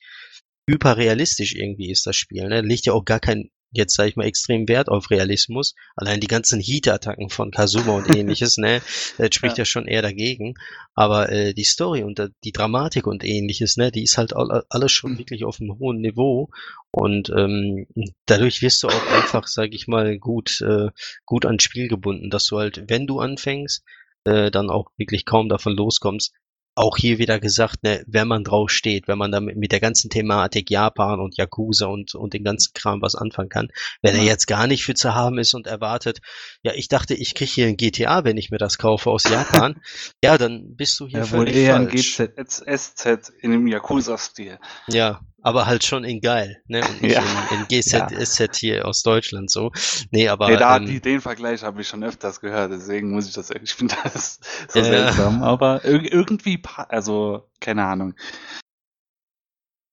[0.70, 2.48] hyperrealistisch irgendwie ist, das Spiel.
[2.48, 2.62] Ne?
[2.62, 5.76] Liegt ja auch gar kein jetzt sage ich mal extrem Wert auf Realismus.
[5.96, 8.82] Allein die ganzen Heat-Attacken von Kazuma und ähnliches, ne,
[9.18, 9.62] das spricht ja.
[9.62, 9.66] ja.
[9.66, 10.56] schon eher dagegen.
[10.96, 15.14] Aber äh, die Story und die Dramatik und ähnliches, ne, die ist halt alles schon
[15.14, 15.18] mhm.
[15.20, 16.50] wirklich auf einem hohen Niveau.
[16.92, 17.88] Und ähm,
[18.26, 20.90] dadurch wirst du auch einfach, sage ich mal, gut, äh,
[21.26, 23.84] gut ans Spiel gebunden, dass du halt, wenn du anfängst,
[24.24, 26.34] äh, dann auch wirklich kaum davon loskommst,
[26.78, 30.10] auch hier wieder gesagt, ne, wenn man drauf steht, wenn man damit mit der ganzen
[30.10, 33.70] Thematik Japan und Yakuza und, und den ganzen Kram was anfangen kann,
[34.02, 34.22] wenn ja.
[34.22, 36.20] er jetzt gar nicht für zu haben ist und erwartet,
[36.62, 39.82] ja, ich dachte, ich kriege hier ein GTA, wenn ich mir das kaufe aus Japan,
[40.24, 42.20] ja, dann bist du hier ja, völlig wohl eher falsch.
[42.20, 44.60] ein GZ, in dem Yakuza-Stil.
[44.88, 46.82] Ja, aber halt schon in geil, ne?
[46.86, 47.24] Und nicht ja.
[47.52, 48.48] in, in GZSZ ja.
[48.54, 49.72] hier aus Deutschland so.
[50.12, 50.50] Nee, aber.
[50.50, 53.50] Nee, da, ähm, die, den Vergleich habe ich schon öfters gehört, deswegen muss ich das,
[53.52, 58.14] ich finde das so äh, seltsam, aber irgendwie, also, keine Ahnung.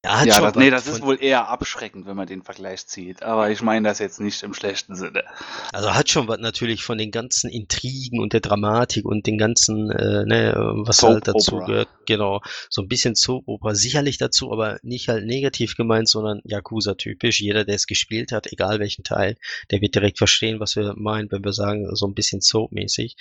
[0.04, 3.22] Ja, ja das, nee, das ist wohl eher abschreckend, wenn man den Vergleich zieht.
[3.22, 5.24] Aber ich meine das jetzt nicht im schlechten Sinne.
[5.72, 9.90] Also hat schon was natürlich von den ganzen Intrigen und der Dramatik und den ganzen,
[9.90, 11.66] äh, ne, was Soap halt dazu Opera.
[11.66, 11.88] gehört.
[12.04, 13.74] Genau, so ein bisschen Soap Opera.
[13.74, 17.40] Sicherlich dazu, aber nicht halt negativ gemeint, sondern Yakuza-typisch.
[17.40, 19.38] Jeder, der es gespielt hat, egal welchen Teil,
[19.70, 23.16] der wird direkt verstehen, was wir meinen, wenn wir sagen, so ein bisschen Soap-mäßig.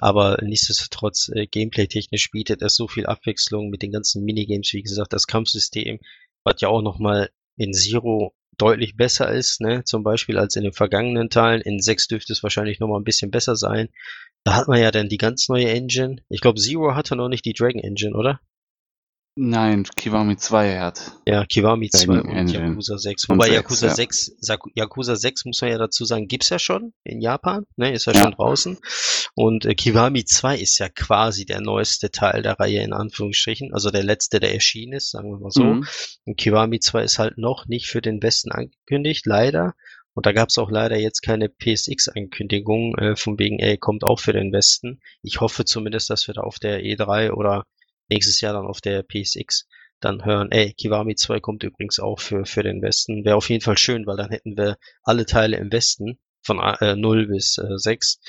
[0.00, 5.12] Aber nichtsdestotrotz, äh, gameplay-technisch bietet es so viel Abwechslung mit den ganzen Minigames, wie gesagt,
[5.12, 6.00] das Kampfsystem,
[6.46, 9.82] was ja auch nochmal in Zero deutlich besser ist, ne?
[9.84, 11.60] zum Beispiel als in den vergangenen Teilen.
[11.60, 13.88] In 6 dürfte es wahrscheinlich nochmal ein bisschen besser sein.
[14.44, 16.22] Da hat man ja dann die ganz neue Engine.
[16.28, 18.40] Ich glaube, Zero hatte noch nicht die Dragon Engine, oder?
[19.38, 21.12] Nein, Kiwami 2 hat.
[21.26, 22.48] Ja, Kiwami 2 und.
[22.48, 23.28] Yakuza 6.
[23.28, 23.94] Wobei 6, Yakuza, ja.
[23.94, 24.36] 6,
[24.74, 28.14] Yakuza 6 muss man ja dazu sagen, gibt's ja schon in Japan, ne, ist ja,
[28.14, 28.22] ja.
[28.22, 28.78] schon draußen.
[29.34, 33.90] Und äh, Kiwami 2 ist ja quasi der neueste Teil der Reihe in Anführungsstrichen, also
[33.90, 35.64] der letzte, der erschienen ist, sagen wir mal so.
[35.64, 35.86] Mhm.
[36.24, 39.74] Und Kiwami 2 ist halt noch nicht für den Westen angekündigt, leider.
[40.14, 44.32] Und da gab's auch leider jetzt keine PSX-Ankündigung, äh, von wegen, ey, kommt auch für
[44.32, 45.02] den Westen.
[45.20, 47.66] Ich hoffe zumindest, dass wir da auf der E3 oder
[48.08, 49.66] nächstes Jahr dann auf der PSX
[50.00, 53.24] dann hören, ey, Kiwami 2 kommt übrigens auch für, für den Westen.
[53.24, 56.96] Wäre auf jeden Fall schön, weil dann hätten wir alle Teile im Westen von äh,
[56.96, 58.20] 0 bis äh, 6.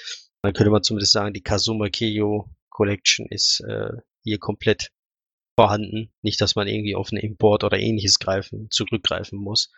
[0.42, 3.90] Dann könnte man zumindest sagen, die Kazuma Keio Collection ist äh,
[4.24, 4.92] hier komplett
[5.56, 6.12] vorhanden.
[6.22, 9.72] Nicht, dass man irgendwie auf einen Import oder ähnliches greifen, zurückgreifen muss.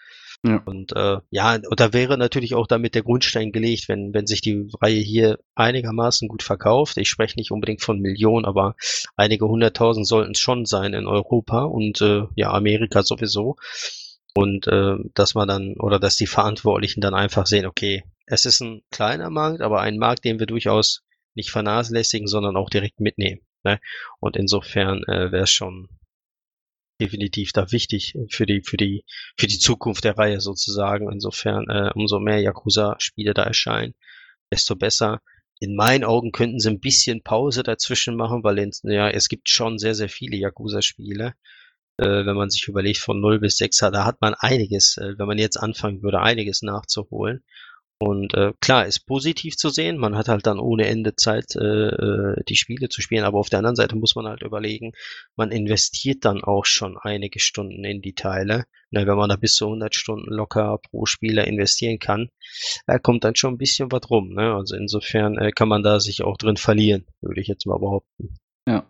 [0.45, 0.61] Ja.
[0.65, 4.39] Und äh, ja, und da wäre natürlich auch damit der Grundstein gelegt, wenn, wenn sich
[4.39, 6.97] die Reihe hier einigermaßen gut verkauft.
[6.97, 8.75] Ich spreche nicht unbedingt von Millionen, aber
[9.17, 13.57] einige hunderttausend sollten es schon sein in Europa und äh, ja, Amerika sowieso.
[14.33, 18.61] Und äh, dass man dann, oder dass die Verantwortlichen dann einfach sehen, okay, es ist
[18.61, 21.03] ein kleiner Markt, aber ein Markt, den wir durchaus
[21.33, 23.41] nicht vernachlässigen, sondern auch direkt mitnehmen.
[23.63, 23.81] Ne?
[24.19, 25.89] Und insofern äh, wäre es schon
[26.99, 29.05] definitiv da wichtig für die, für die,
[29.37, 31.11] für die Zukunft der Reihe sozusagen.
[31.11, 33.93] Insofern, äh, umso mehr Yakuza-Spiele da erscheinen,
[34.51, 35.21] desto besser.
[35.59, 39.49] In meinen Augen könnten sie ein bisschen Pause dazwischen machen, weil in, ja, es gibt
[39.49, 41.33] schon sehr, sehr viele Yakuza-Spiele.
[41.97, 45.27] Äh, wenn man sich überlegt, von 0 bis 6, da hat man einiges, äh, wenn
[45.27, 47.43] man jetzt anfangen würde, einiges nachzuholen.
[48.01, 49.97] Und äh, klar, ist positiv zu sehen.
[49.97, 53.25] Man hat halt dann ohne Ende Zeit, äh, äh, die Spiele zu spielen.
[53.25, 54.93] Aber auf der anderen Seite muss man halt überlegen,
[55.35, 58.65] man investiert dann auch schon einige Stunden in die Teile.
[58.89, 62.29] Na, wenn man da bis zu 100 Stunden locker pro Spieler investieren kann,
[62.87, 64.33] äh, kommt dann schon ein bisschen was rum.
[64.33, 64.55] Ne?
[64.55, 68.35] Also insofern äh, kann man da sich auch drin verlieren, würde ich jetzt mal behaupten.
[68.65, 68.87] Ja.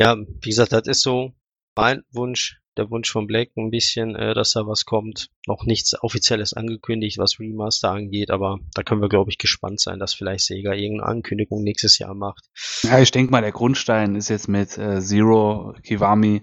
[0.00, 1.34] Ja, wie gesagt, das ist so
[1.74, 5.30] mein Wunsch der Wunsch von Black ein bisschen, äh, dass da was kommt.
[5.46, 9.98] Noch nichts Offizielles angekündigt, was Remaster angeht, aber da können wir, glaube ich, gespannt sein,
[9.98, 12.48] dass vielleicht Sega irgendeine Ankündigung nächstes Jahr macht.
[12.82, 16.42] Ja, ich denke mal, der Grundstein ist jetzt mit äh, Zero Kiwami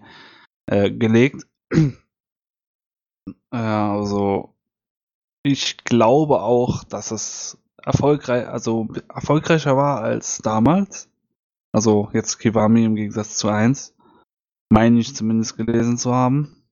[0.68, 1.46] äh, gelegt.
[3.50, 4.56] also,
[5.44, 11.10] ich glaube auch, dass es erfolgreich, also erfolgreicher war als damals.
[11.72, 13.93] Also jetzt Kiwami im Gegensatz zu 1
[14.70, 16.64] meine ich zumindest gelesen zu haben.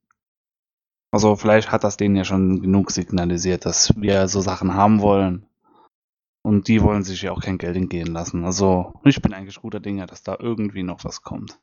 [1.11, 5.45] Also vielleicht hat das denen ja schon genug signalisiert, dass wir so Sachen haben wollen.
[6.43, 8.45] Und die wollen sich ja auch kein Geld entgehen lassen.
[8.45, 11.59] Also ich bin eigentlich guter Dinge, dass da irgendwie noch was kommt.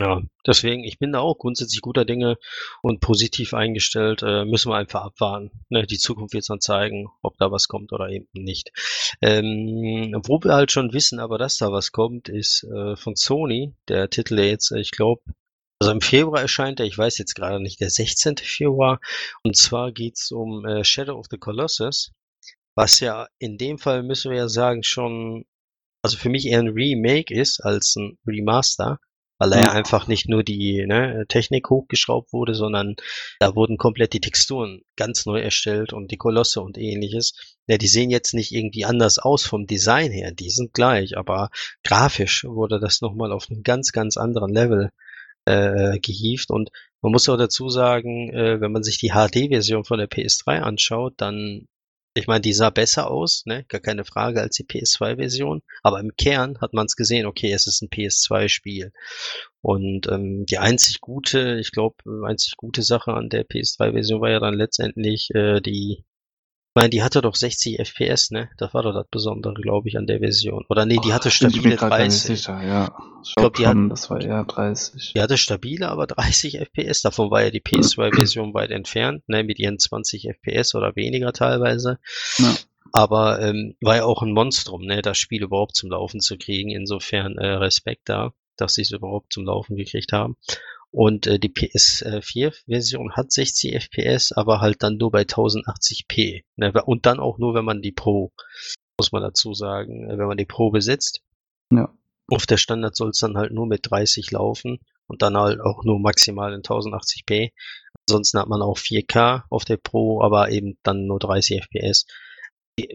[0.00, 2.38] Ja, deswegen, ich bin da auch grundsätzlich guter Dinge
[2.82, 4.22] und positiv eingestellt.
[4.22, 5.50] Äh, müssen wir einfach abwarten.
[5.70, 5.86] Ne?
[5.86, 8.70] Die Zukunft wird dann zeigen, ob da was kommt oder eben nicht.
[9.20, 13.74] Ähm, wo wir halt schon wissen, aber dass da was kommt, ist äh, von Sony.
[13.88, 15.22] Der Titel jetzt, ich glaube,
[15.80, 18.36] also im Februar erscheint er, ich weiß jetzt gerade nicht, der 16.
[18.36, 19.00] Februar.
[19.42, 22.12] Und zwar geht's um äh, Shadow of the Colossus,
[22.76, 25.44] was ja in dem Fall, müssen wir ja sagen, schon,
[26.02, 29.00] also für mich eher ein Remake ist als ein Remaster
[29.38, 29.70] weil da ja.
[29.72, 32.96] einfach nicht nur die ne, Technik hochgeschraubt wurde, sondern
[33.38, 37.56] da wurden komplett die Texturen ganz neu erstellt und die Kolosse und ähnliches.
[37.66, 41.50] Ja, die sehen jetzt nicht irgendwie anders aus vom Design her, die sind gleich, aber
[41.84, 44.90] grafisch wurde das nochmal auf einem ganz, ganz anderen Level
[45.44, 46.50] äh, gehievt.
[46.50, 50.60] Und man muss auch dazu sagen, äh, wenn man sich die HD-Version von der PS3
[50.60, 51.66] anschaut, dann
[52.18, 53.64] ich meine, die sah besser aus, ne?
[53.68, 55.62] gar keine Frage, als die PS2-Version.
[55.82, 58.92] Aber im Kern hat man es gesehen, okay, es ist ein PS2-Spiel.
[59.60, 64.40] Und ähm, die einzig gute, ich glaube, einzig gute Sache an der PS3-Version war ja
[64.40, 66.04] dann letztendlich äh, die
[66.74, 68.50] meine, die hatte doch 60 FPS, ne?
[68.58, 70.64] Das war doch das Besondere, glaube ich, an der Version.
[70.68, 72.36] Oder nee, die hatte stabile 30.
[72.36, 72.96] Sicher, ja.
[73.24, 75.12] Ich glaube, die hatten, das war eher 30.
[75.14, 77.02] Die hatte stabile, aber 30 FPS.
[77.02, 79.44] Davon war ja die PS2-Version weit entfernt, ne?
[79.44, 81.98] Mit ihren 20 FPS oder weniger teilweise.
[82.38, 82.54] Ja.
[82.92, 85.02] Aber ähm, war ja auch ein Monstrum, ne?
[85.02, 86.70] Das Spiel überhaupt zum Laufen zu kriegen.
[86.70, 90.36] Insofern äh, Respekt da, dass sie es überhaupt zum Laufen gekriegt haben.
[90.90, 96.44] Und äh, die PS4-Version hat 60 FPS, aber halt dann nur bei 1080p.
[96.56, 96.72] Ne?
[96.84, 98.32] Und dann auch nur, wenn man die Pro,
[98.98, 101.20] muss man dazu sagen, äh, wenn man die Pro besitzt.
[101.70, 101.92] Ja.
[102.30, 105.84] Auf der Standard soll es dann halt nur mit 30 laufen und dann halt auch
[105.84, 107.52] nur maximal in 1080p.
[108.08, 112.06] Ansonsten hat man auch 4K auf der Pro, aber eben dann nur 30 FPS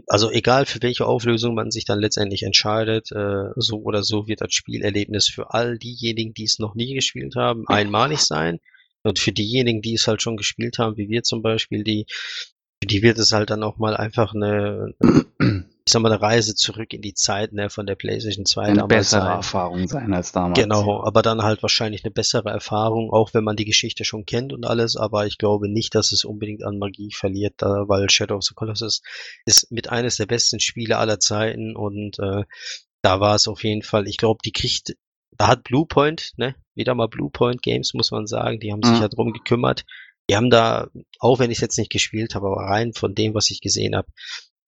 [0.07, 4.41] also egal für welche Auflösung man sich dann letztendlich entscheidet, äh, so oder so wird
[4.41, 8.59] das Spielerlebnis für all diejenigen, die es noch nie gespielt haben, einmalig sein.
[9.03, 12.05] Und für diejenigen, die es halt schon gespielt haben, wie wir zum Beispiel, die,
[12.83, 14.93] die wird es halt dann auch mal einfach eine,
[15.85, 18.87] ich sag mal, eine Reise zurück in die Zeit ne, von der PlayStation 2 eine
[18.87, 19.31] bessere sein.
[19.31, 20.57] Erfahrung sein als damals.
[20.57, 24.53] Genau, aber dann halt wahrscheinlich eine bessere Erfahrung, auch wenn man die Geschichte schon kennt
[24.53, 28.37] und alles, aber ich glaube nicht, dass es unbedingt an Magie verliert, da, weil Shadow
[28.37, 29.01] of the Colossus
[29.45, 32.43] ist mit eines der besten Spiele aller Zeiten und äh,
[33.01, 34.95] da war es auf jeden Fall, ich glaube, die kriegt,
[35.31, 39.01] da hat Bluepoint, ne, wieder mal Bluepoint Games, muss man sagen, die haben sich mhm.
[39.01, 39.83] ja drum gekümmert.
[40.29, 40.87] Die haben da,
[41.19, 43.93] auch wenn ich es jetzt nicht gespielt habe, aber rein von dem, was ich gesehen
[43.93, 44.07] habe,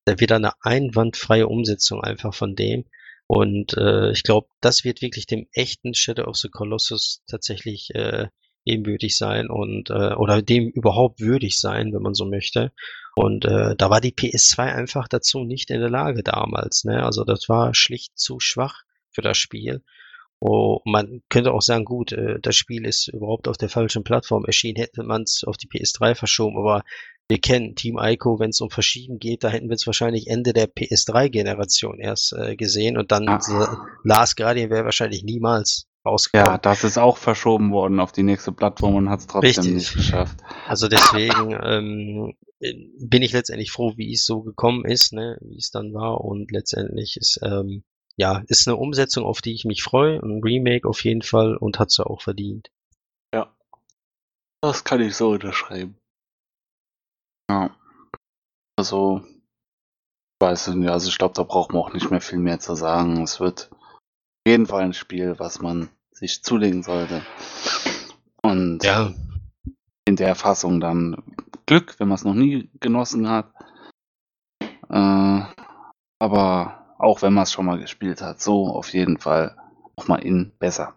[0.05, 2.85] da wird eine einwandfreie Umsetzung einfach von dem.
[3.27, 8.27] Und äh, ich glaube, das wird wirklich dem echten Shadow of the Colossus tatsächlich äh,
[8.65, 12.71] ebenbürtig sein und äh, oder dem überhaupt würdig sein, wenn man so möchte.
[13.15, 16.83] Und äh, da war die PS2 einfach dazu nicht in der Lage damals.
[16.83, 17.03] Ne?
[17.03, 19.83] Also das war schlicht zu schwach für das Spiel.
[20.39, 24.45] Oh, man könnte auch sagen, gut, äh, das Spiel ist überhaupt auf der falschen Plattform
[24.45, 26.83] erschienen, hätte man es auf die PS3 verschoben, aber
[27.27, 30.53] wir kennen Team Ico, wenn es um Verschieben geht, da hätten wir es wahrscheinlich Ende
[30.53, 33.87] der PS3-Generation erst äh, gesehen und dann ah.
[34.03, 36.53] Last Guardian wäre wahrscheinlich niemals rausgekommen.
[36.53, 39.73] Ja, das ist auch verschoben worden auf die nächste Plattform und hat es trotzdem Richtig.
[39.73, 40.37] nicht geschafft.
[40.67, 42.33] Also deswegen ähm,
[42.99, 46.51] bin ich letztendlich froh, wie es so gekommen ist, ne, wie es dann war und
[46.51, 47.83] letztendlich ist ähm,
[48.17, 51.79] ja ist eine Umsetzung, auf die ich mich freue, ein Remake auf jeden Fall und
[51.79, 52.69] hat sie auch verdient.
[53.33, 53.51] Ja,
[54.61, 55.97] das kann ich so unterschreiben.
[57.49, 57.75] Ja.
[58.77, 62.59] Also, ich weiß nicht, also ich glaube, da braucht man auch nicht mehr viel mehr
[62.59, 63.23] zu sagen.
[63.23, 67.21] Es wird auf jeden Fall ein Spiel, was man sich zulegen sollte.
[68.41, 69.13] Und ja.
[70.05, 71.23] in der Fassung dann
[71.65, 73.51] Glück, wenn man es noch nie genossen hat.
[74.89, 75.41] Äh,
[76.19, 79.55] aber auch wenn man es schon mal gespielt hat, so auf jeden Fall
[79.97, 80.95] nochmal in besser.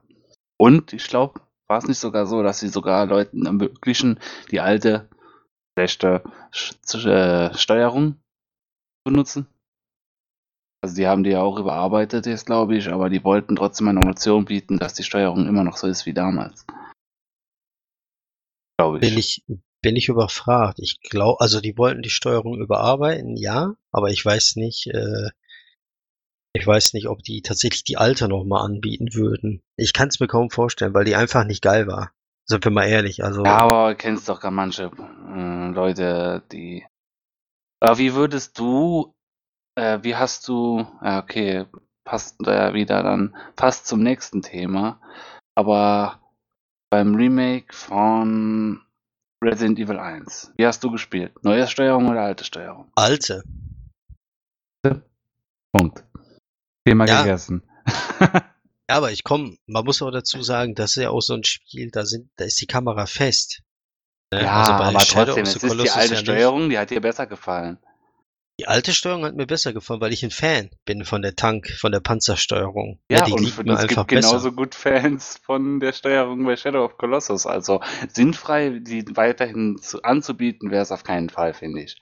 [0.56, 4.18] Und ich glaube, war es nicht sogar so, dass sie sogar Leuten ermöglichen,
[4.50, 5.08] die alte
[5.78, 6.22] schlechte
[7.04, 8.16] äh, Steuerung
[9.04, 9.46] benutzen.
[10.82, 14.00] Also die haben die ja auch überarbeitet jetzt, glaube ich, aber die wollten trotzdem eine
[14.08, 16.66] Option bieten, dass die Steuerung immer noch so ist wie damals.
[18.78, 19.08] Glaube ich.
[19.08, 19.44] Bin ich,
[19.82, 20.78] bin ich überfragt.
[20.78, 25.30] Ich glaube, also die wollten die Steuerung überarbeiten, ja, aber ich weiß nicht, äh,
[26.54, 29.62] ich weiß nicht, ob die tatsächlich die alte nochmal anbieten würden.
[29.76, 32.12] Ich kann es mir kaum vorstellen, weil die einfach nicht geil war.
[32.50, 33.44] Sind wir mal ehrlich, also.
[33.44, 36.86] Ja, aber kennst doch gar manche äh, Leute, die.
[37.80, 39.14] Aber wie würdest du,
[39.76, 41.66] äh, wie hast du, ja, okay,
[42.04, 44.98] passt da ja wieder dann fast zum nächsten Thema,
[45.54, 46.20] aber
[46.90, 48.80] beim Remake von
[49.44, 51.44] Resident Evil 1, wie hast du gespielt?
[51.44, 52.90] Neue Steuerung oder alte Steuerung?
[52.96, 53.44] Alte.
[55.70, 56.04] Punkt.
[56.86, 57.22] Thema ja.
[57.22, 57.62] gegessen.
[58.88, 61.44] Ja, aber ich komme, man muss auch dazu sagen, das ist ja auch so ein
[61.44, 63.62] Spiel, da sind, da ist die Kamera fest.
[64.32, 64.42] Ne?
[64.42, 67.26] Ja, also aber Shadow trotzdem, es ist die alte ja Steuerung, die hat dir besser
[67.26, 67.78] gefallen.
[68.60, 71.70] Die alte Steuerung hat mir besser gefallen, weil ich ein Fan bin von der Tank,
[71.78, 72.98] von der Panzersteuerung.
[73.08, 74.30] Ja, ja die und liegt mir es einfach gibt besser.
[74.30, 77.46] genauso gut Fans von der Steuerung bei Shadow of Colossus.
[77.46, 82.00] Also sinnfrei, die weiterhin zu, anzubieten, wäre es auf keinen Fall, finde ich.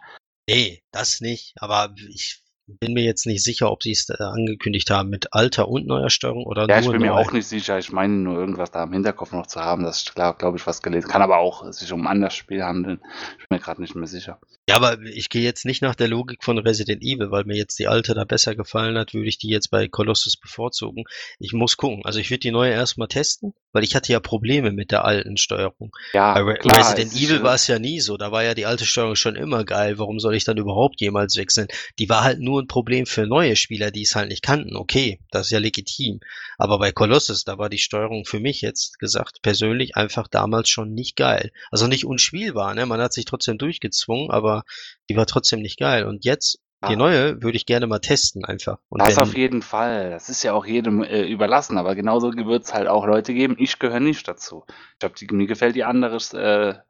[0.48, 1.52] Nee, das nicht.
[1.56, 5.86] Aber ich bin mir jetzt nicht sicher, ob sie es angekündigt haben mit alter und
[5.86, 7.78] neuer Steuerung oder ja, nur Ja, ich bin mir auch nicht sicher.
[7.78, 9.84] Ich meine nur irgendwas da im Hinterkopf noch zu haben.
[9.84, 11.08] Das ist klar, glaube ich, was gelesen.
[11.08, 13.00] Kann aber auch sich um ein anderes Spiel handeln.
[13.38, 14.40] Ich bin mir gerade nicht mehr sicher.
[14.68, 17.78] Ja, aber ich gehe jetzt nicht nach der Logik von Resident Evil, weil mir jetzt
[17.78, 21.04] die alte da besser gefallen hat, würde ich die jetzt bei Colossus bevorzugen.
[21.38, 22.04] Ich muss gucken.
[22.04, 25.36] Also ich würde die neue erstmal testen, weil ich hatte ja Probleme mit der alten
[25.36, 25.92] Steuerung.
[26.12, 28.16] Ja, bei Re klar, Resident Evil war es ja nie so.
[28.16, 29.98] Da war ja die alte Steuerung schon immer geil.
[29.98, 31.68] Warum soll ich dann überhaupt jemals wechseln?
[32.00, 34.76] Die war halt nur ein Problem für neue Spieler, die es halt nicht kannten.
[34.76, 36.20] Okay, das ist ja legitim.
[36.58, 40.94] Aber bei Colossus, da war die Steuerung für mich jetzt gesagt persönlich einfach damals schon
[40.94, 41.52] nicht geil.
[41.70, 42.86] Also nicht unspielbar, ne?
[42.86, 44.64] Man hat sich trotzdem durchgezwungen, aber
[45.08, 46.06] die war trotzdem nicht geil.
[46.06, 48.78] Und jetzt, die neue, würde ich gerne mal testen einfach.
[48.88, 50.10] Und das wenn, auf jeden Fall.
[50.10, 53.56] Das ist ja auch jedem äh, überlassen, aber genauso wird es halt auch Leute geben.
[53.58, 54.64] Ich gehöre nicht dazu.
[54.68, 56.82] Ich glaube, mir gefällt die andere,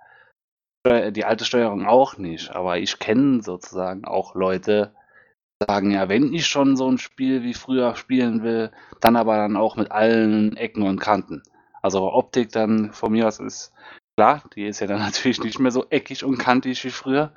[0.86, 2.50] äh, die alte Steuerung auch nicht.
[2.50, 4.94] Aber ich kenne sozusagen auch Leute,
[5.66, 8.70] sagen ja, wenn ich schon so ein Spiel wie früher spielen will,
[9.00, 11.42] dann aber dann auch mit allen Ecken und Kanten.
[11.82, 13.72] Also Optik dann von mir aus ist
[14.16, 17.32] Klar, die ist ja dann natürlich nicht mehr so eckig und kantig wie früher.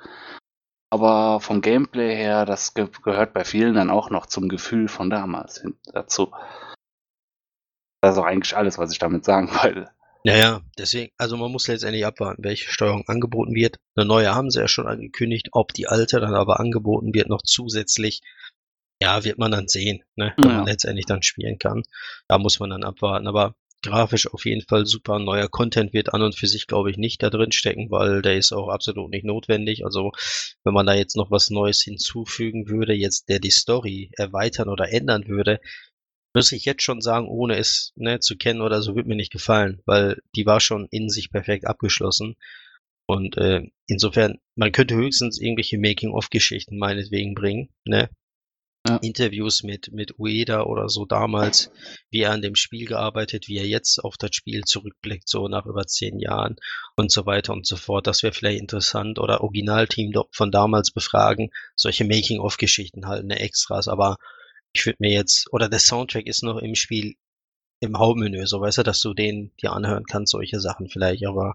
[0.92, 5.08] Aber vom Gameplay her, das ge gehört bei vielen dann auch noch zum Gefühl von
[5.08, 6.32] damals dazu.
[8.00, 9.90] Das ist auch eigentlich alles, was ich damit sagen wollte.
[10.24, 13.76] Ja, ja, deswegen, also man muss letztendlich abwarten, welche Steuerung angeboten wird.
[13.94, 17.42] Eine neue haben sie ja schon angekündigt, ob die alte dann aber angeboten wird, noch
[17.42, 18.20] zusätzlich.
[19.02, 20.56] Ja, wird man dann sehen, ne, wenn ja.
[20.58, 21.84] man letztendlich dann spielen kann.
[22.28, 23.28] Da muss man dann abwarten.
[23.28, 25.18] Aber grafisch auf jeden Fall super.
[25.18, 28.36] Neuer Content wird an und für sich, glaube ich, nicht da drin stecken, weil der
[28.36, 29.84] ist auch absolut nicht notwendig.
[29.84, 30.12] Also
[30.64, 34.92] wenn man da jetzt noch was Neues hinzufügen würde, jetzt der die Story erweitern oder
[34.92, 35.60] ändern würde,
[36.34, 39.32] muss ich jetzt schon sagen, ohne es ne, zu kennen oder so, wird mir nicht
[39.32, 42.36] gefallen, weil die war schon in sich perfekt abgeschlossen.
[43.06, 48.08] Und äh, insofern, man könnte höchstens irgendwelche Making-of-Geschichten meinetwegen bringen, ne?
[48.86, 48.96] ja.
[48.96, 51.70] Interviews mit, mit Ueda oder so damals,
[52.10, 55.66] wie er an dem Spiel gearbeitet, wie er jetzt auf das Spiel zurückblickt, so nach
[55.66, 56.56] über zehn Jahren
[56.96, 58.06] und so weiter und so fort.
[58.06, 59.18] Das wäre vielleicht interessant.
[59.18, 63.88] Oder Originalteam von damals befragen, solche Making-of-Geschichten halt, ne Extras.
[63.88, 64.16] Aber
[64.72, 67.16] ich würde mir jetzt, oder der Soundtrack ist noch im Spiel
[67.80, 71.54] im Hauptmenü, so weißt du, dass du den dir anhören kannst, solche Sachen vielleicht, aber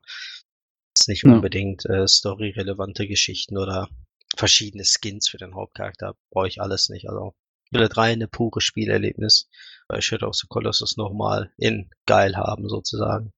[0.98, 3.90] ist nicht unbedingt äh, story-relevante Geschichten oder
[4.36, 6.16] verschiedene Skins für den Hauptcharakter.
[6.32, 7.10] Brauche ich alles nicht.
[7.10, 7.34] Also
[7.72, 9.50] Unit 3 eine pure Spielerlebnis
[9.88, 13.34] bei Shadow of the Colossus nochmal in geil haben sozusagen.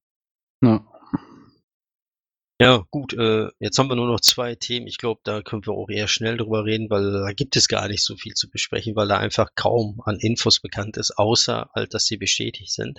[0.62, 0.86] Ja.
[2.60, 4.88] Ja, gut, äh, jetzt haben wir nur noch zwei Themen.
[4.88, 7.86] Ich glaube, da können wir auch eher schnell drüber reden, weil da gibt es gar
[7.86, 11.94] nicht so viel zu besprechen, weil da einfach kaum an Infos bekannt ist, außer halt,
[11.94, 12.98] dass sie bestätigt sind.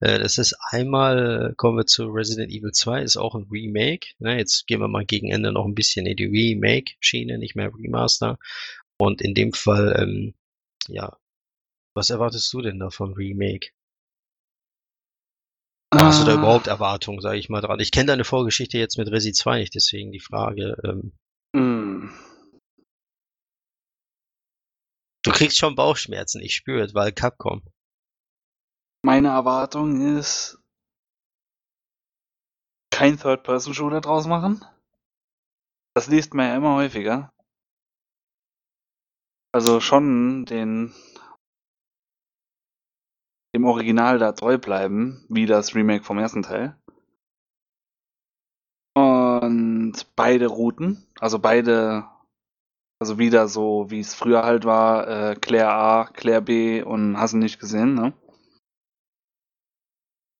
[0.00, 4.08] Äh, das ist einmal, kommen wir zu Resident Evil 2, ist auch ein Remake.
[4.18, 4.38] Ne?
[4.38, 8.38] Jetzt gehen wir mal gegen Ende noch ein bisschen in die Remake-Schiene, nicht mehr Remaster.
[8.98, 10.34] Und in dem Fall, ähm,
[10.88, 11.16] ja,
[11.94, 13.68] was erwartest du denn da vom Remake?
[15.94, 16.38] Hast du da ah.
[16.38, 17.80] überhaupt Erwartungen, sage ich mal, dran?
[17.80, 20.76] Ich kenne deine Vorgeschichte jetzt mit Resi 2 nicht, deswegen die Frage.
[20.84, 21.12] Ähm,
[21.52, 22.10] mm.
[25.22, 27.62] Du kriegst schon Bauchschmerzen, ich spüre es, weil Capcom.
[29.02, 30.58] Meine Erwartung ist,
[32.90, 34.64] kein Third-Person-Shooter draus machen.
[35.94, 37.32] Das liest man ja immer häufiger.
[39.52, 40.94] Also schon den
[43.56, 46.76] dem Original da treu bleiben, wie das Remake vom ersten Teil.
[48.94, 52.06] Und beide Routen, also beide,
[53.00, 57.32] also wieder so, wie es früher halt war, äh, Claire A, Claire B und hast
[57.32, 58.12] du nicht gesehen, ne?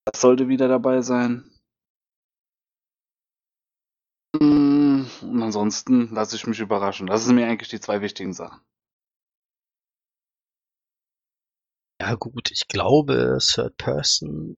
[0.04, 1.50] Das sollte wieder dabei sein.
[4.38, 7.06] Mm, und ansonsten lasse ich mich überraschen.
[7.06, 8.60] Das sind mir eigentlich die zwei wichtigen Sachen.
[12.06, 14.56] Ja gut, ich glaube, Third Person,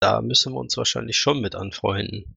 [0.00, 2.36] da müssen wir uns wahrscheinlich schon mit anfreunden.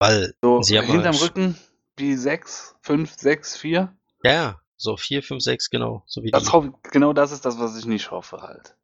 [0.00, 1.56] Weil so sie haben hinterm Rücken
[1.96, 3.96] wie 6, 5, 6, 4.
[4.24, 6.02] Ja, so 4, 5, 6, genau.
[6.06, 8.76] So wie das hoffe, genau das ist das, was ich nicht hoffe halt.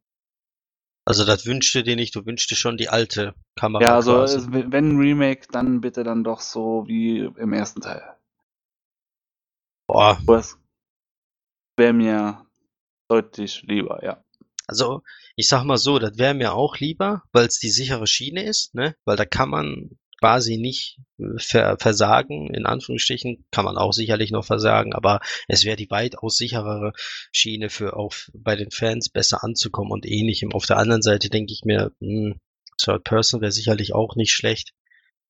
[1.03, 3.83] Also das wünschte dir nicht, du wünschte schon die alte Kamera.
[3.83, 4.47] Ja, also quasi.
[4.49, 8.15] wenn Remake, dann bitte dann doch so wie im ersten Teil.
[9.87, 10.21] Boah.
[10.25, 10.57] Das
[11.75, 12.48] wäre mir
[13.09, 14.23] Deutlich lieber, ja.
[14.67, 15.01] Also,
[15.35, 18.75] ich sag mal so, das wäre mir auch lieber, weil es die sichere Schiene ist,
[18.75, 18.95] ne?
[19.03, 24.31] Weil da kann man quasi nicht äh, ver versagen, in Anführungsstrichen, kann man auch sicherlich
[24.31, 26.93] noch versagen, aber es wäre die weitaus sicherere
[27.31, 30.51] Schiene für auch bei den Fans besser anzukommen und ähnlichem.
[30.53, 32.39] Auf der anderen Seite denke ich mir, mh, hm,
[32.77, 34.71] Third Person wäre sicherlich auch nicht schlecht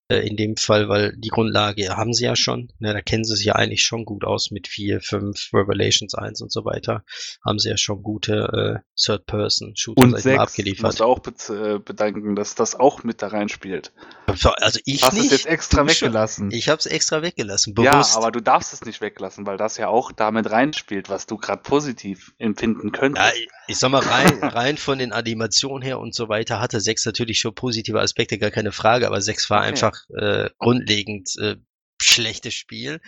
[0.10, 2.72] in dem Fall, weil die Grundlage haben sie ja schon.
[2.80, 6.42] Ne, da kennen sie sich ja eigentlich schon gut aus mit 4, 5, Revelations 1
[6.42, 7.04] und so weiter.
[7.46, 11.00] Haben sie ja schon gute äh, Third-Person-Shooter und 6 abgeliefert.
[11.00, 13.94] du auch äh, bedanken, dass das auch mit da reinspielt.
[14.26, 15.26] Also ich Hast nicht.
[15.26, 16.50] es jetzt extra weggelassen.
[16.52, 18.14] Ich habe es extra weggelassen, bewusst.
[18.14, 21.38] Ja, aber du darfst es nicht weglassen, weil das ja auch damit reinspielt, was du
[21.38, 23.28] gerade positiv empfinden könntest.
[23.28, 23.34] Ja,
[23.68, 27.40] ich sag mal, rein, rein von den Animationen her und so weiter hatte 6 natürlich
[27.40, 29.68] schon positive Aspekte, gar keine Frage, aber 6 war okay.
[29.68, 31.58] einfach äh, grundlegend äh,
[32.02, 33.02] schlechtes Spiel.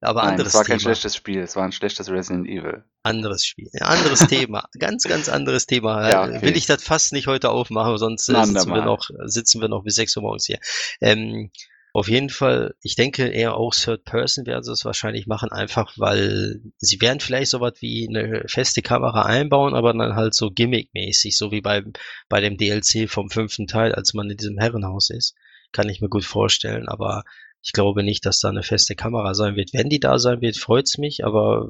[0.00, 0.74] Aber Nein, anderes es war Thema.
[0.74, 2.84] kein schlechtes Spiel, es war ein schlechtes Resident Evil.
[3.02, 3.68] Anderes Spiel.
[3.80, 4.68] anderes Thema.
[4.78, 6.08] Ganz, ganz anderes Thema.
[6.08, 6.42] Ja, okay.
[6.42, 9.84] Will ich das fast nicht heute aufmachen, sonst äh, sitzen, wir noch, sitzen wir noch
[9.84, 10.58] bis 6 Uhr morgens hier.
[11.00, 11.50] Ähm,
[11.92, 15.94] auf jeden Fall, ich denke eher auch Third Person werden sie es wahrscheinlich machen, einfach
[15.96, 20.50] weil sie werden vielleicht so was wie eine feste Kamera einbauen, aber dann halt so
[20.50, 21.82] gimmickmäßig, so wie bei,
[22.28, 25.34] bei dem DLC vom fünften Teil, als man in diesem Herrenhaus ist.
[25.72, 27.24] Kann ich mir gut vorstellen, aber
[27.62, 29.70] ich glaube nicht, dass da eine feste Kamera sein wird.
[29.72, 31.68] Wenn die da sein wird, freut's mich, aber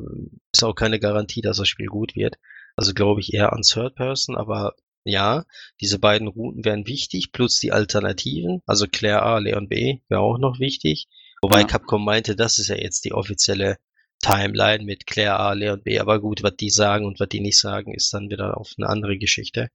[0.52, 2.36] ist auch keine Garantie, dass das Spiel gut wird.
[2.76, 5.44] Also glaube ich eher an Third Person, aber ja,
[5.80, 10.38] diese beiden Routen wären wichtig, plus die Alternativen, also Claire A, Leon B wäre auch
[10.38, 11.08] noch wichtig.
[11.40, 11.66] Wobei ja.
[11.66, 13.78] Capcom meinte, das ist ja jetzt die offizielle
[14.20, 15.98] Timeline mit Claire A, Leon B.
[15.98, 18.88] Aber gut, was die sagen und was die nicht sagen, ist dann wieder auf eine
[18.88, 19.68] andere Geschichte.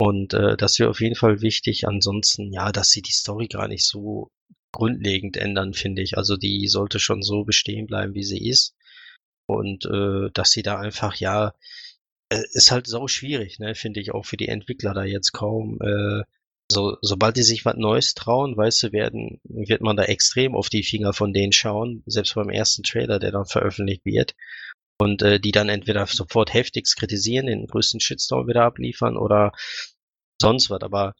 [0.00, 1.86] Und äh, das wäre auf jeden Fall wichtig.
[1.86, 4.30] Ansonsten, ja, dass sie die Story gar nicht so
[4.72, 6.16] grundlegend ändern, finde ich.
[6.16, 8.74] Also die sollte schon so bestehen bleiben, wie sie ist.
[9.46, 11.52] Und äh, dass sie da einfach, ja,
[12.30, 15.78] äh, ist halt so schwierig, ne, finde ich auch für die Entwickler da jetzt kaum.
[15.82, 16.22] Äh,
[16.72, 20.70] so, sobald die sich was Neues trauen, weißt du, werden, wird man da extrem auf
[20.70, 24.34] die Finger von denen schauen, selbst beim ersten Trailer, der dann veröffentlicht wird.
[25.00, 29.52] Und äh, die dann entweder sofort heftigst kritisieren, den größten Shitstorm wieder abliefern oder
[30.40, 30.82] sonst was.
[30.82, 31.14] Aber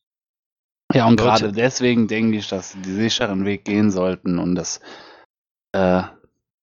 [0.93, 4.81] ja, und gerade deswegen denke ich, dass sie die sicheren Weg gehen sollten und das
[5.73, 6.03] äh,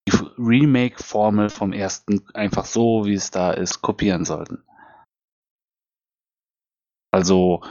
[0.08, 4.64] die Remake-Formel vom ersten einfach so, wie es da ist, kopieren sollten.
[7.12, 7.64] Also,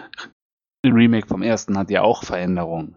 [0.84, 2.96] Remake vom ersten hat ja auch Veränderungen.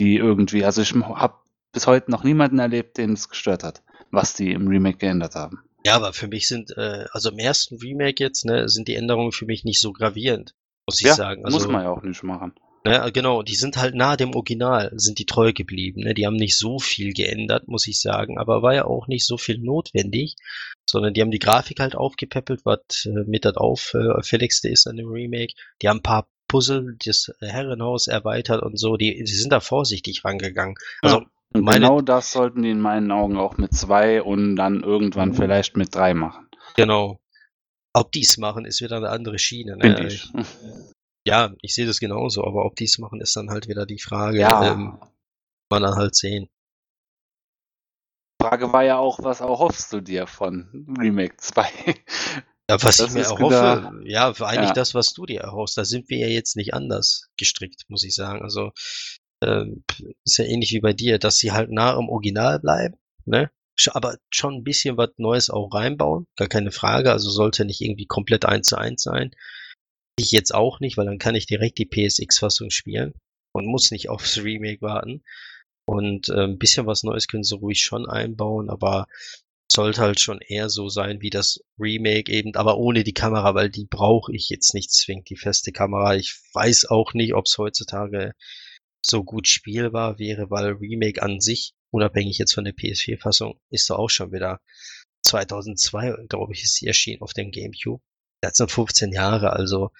[0.00, 1.38] Die irgendwie, also ich habe
[1.74, 3.82] bis heute noch niemanden erlebt, den es gestört hat,
[4.12, 5.58] was die im Remake geändert haben.
[5.84, 9.32] Ja, aber für mich sind, äh, also im ersten Remake jetzt, ne, sind die Änderungen
[9.32, 10.54] für mich nicht so gravierend,
[10.86, 11.44] muss ich ja, sagen.
[11.44, 12.52] Also, muss man ja auch nicht machen.
[12.84, 16.02] Ne, genau, die sind halt nah dem Original, sind die treu geblieben.
[16.02, 16.14] Ne?
[16.14, 19.38] Die haben nicht so viel geändert, muss ich sagen, aber war ja auch nicht so
[19.38, 20.36] viel notwendig,
[20.84, 25.08] sondern die haben die Grafik halt aufgepäppelt, was äh, mit das auffälligste ist an dem
[25.08, 25.54] Remake.
[25.80, 30.24] Die haben ein paar Puzzle, das Herrenhaus erweitert und so, die, die sind da vorsichtig
[30.24, 30.74] rangegangen.
[31.00, 31.26] Also ja.
[31.54, 35.30] Und Meine, genau das sollten die in meinen Augen auch mit zwei und dann irgendwann
[35.30, 35.34] mhm.
[35.34, 36.48] vielleicht mit drei machen.
[36.76, 37.20] Genau.
[37.94, 39.76] Ob die es machen, ist wieder eine andere Schiene.
[39.76, 40.06] Ne?
[40.06, 40.32] Ich.
[41.24, 44.00] Ja, ich sehe das genauso, aber ob die es machen, ist dann halt wieder die
[44.00, 44.40] Frage.
[44.40, 44.72] Ja.
[44.72, 44.98] Ähm,
[45.70, 46.48] man dann halt sehen.
[48.40, 51.64] Frage war ja auch, was erhoffst du dir von Remake 2?
[52.70, 54.72] Ja, was das ich mir erhoffe, ja, eigentlich ja.
[54.72, 55.76] das, was du dir erhoffst.
[55.76, 58.42] Da sind wir ja jetzt nicht anders gestrickt, muss ich sagen.
[58.42, 58.72] Also
[59.42, 59.66] äh,
[60.24, 63.50] ist ja ähnlich wie bei dir, dass sie halt nah am Original bleiben, ne?
[63.92, 67.10] Aber schon ein bisschen was Neues auch reinbauen, gar keine Frage.
[67.10, 69.32] Also sollte nicht irgendwie komplett eins zu eins sein.
[70.16, 73.14] Ich jetzt auch nicht, weil dann kann ich direkt die PSX-Fassung spielen
[73.52, 75.22] und muss nicht aufs Remake warten.
[75.86, 79.06] Und äh, ein bisschen was Neues können sie ruhig schon einbauen, aber
[79.72, 83.70] sollte halt schon eher so sein wie das Remake eben, aber ohne die Kamera, weil
[83.70, 86.14] die brauche ich jetzt nicht zwingend, die feste Kamera.
[86.14, 88.34] Ich weiß auch nicht, ob es heutzutage
[89.04, 93.96] so gut spielbar wäre, weil Remake an sich, unabhängig jetzt von der PS4-Fassung, ist da
[93.96, 94.60] auch schon wieder
[95.22, 98.02] 2002, glaube ich, ist sie erschienen auf dem GameCube.
[98.40, 99.90] Das sind 15 Jahre, also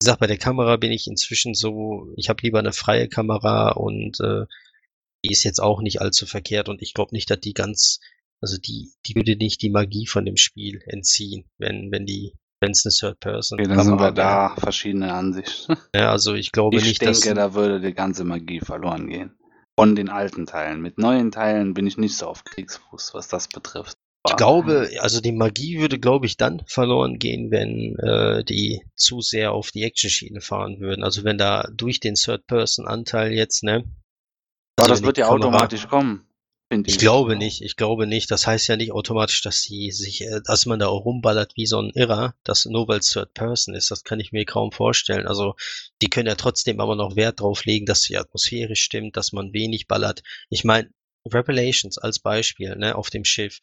[0.00, 3.72] wie gesagt, bei der Kamera bin ich inzwischen so, ich habe lieber eine freie Kamera
[3.72, 4.44] und äh,
[5.24, 7.98] die ist jetzt auch nicht allzu verkehrt und ich glaube nicht, dass die ganz,
[8.40, 12.72] also die, die würde nicht die Magie von dem Spiel entziehen, wenn, wenn die wenn
[12.72, 15.76] es eine Third Person okay, dann sind wir da verschiedene Ansichten.
[15.94, 17.18] Ja, also ich glaube ich nicht, denke, dass...
[17.18, 19.36] Ich denke, da würde die ganze Magie verloren gehen.
[19.78, 20.80] Von den alten Teilen.
[20.80, 23.96] Mit neuen Teilen bin ich nicht so auf Kriegsfuß, was das betrifft.
[24.28, 29.20] Ich glaube, also die Magie würde, glaube ich, dann verloren gehen, wenn äh, die zu
[29.20, 31.04] sehr auf die Action-Schiene fahren würden.
[31.04, 33.84] Also wenn da durch den Third-Person-Anteil jetzt, ne?
[34.76, 35.46] Also Aber das wird ja Kamera...
[35.46, 36.27] automatisch kommen.
[36.70, 38.30] Ich, glaube nicht, ich glaube nicht.
[38.30, 41.64] Das heißt ja nicht automatisch, dass sie sich, äh, dass man da auch rumballert wie
[41.64, 44.70] so ein Irrer, dass nur weil es Third Person ist, das kann ich mir kaum
[44.70, 45.26] vorstellen.
[45.26, 45.54] Also
[46.02, 49.54] die können ja trotzdem aber noch Wert drauf legen, dass die Atmosphäre stimmt, dass man
[49.54, 50.22] wenig ballert.
[50.50, 50.90] Ich meine,
[51.26, 53.60] Revelations als Beispiel, ne, auf dem Schiff.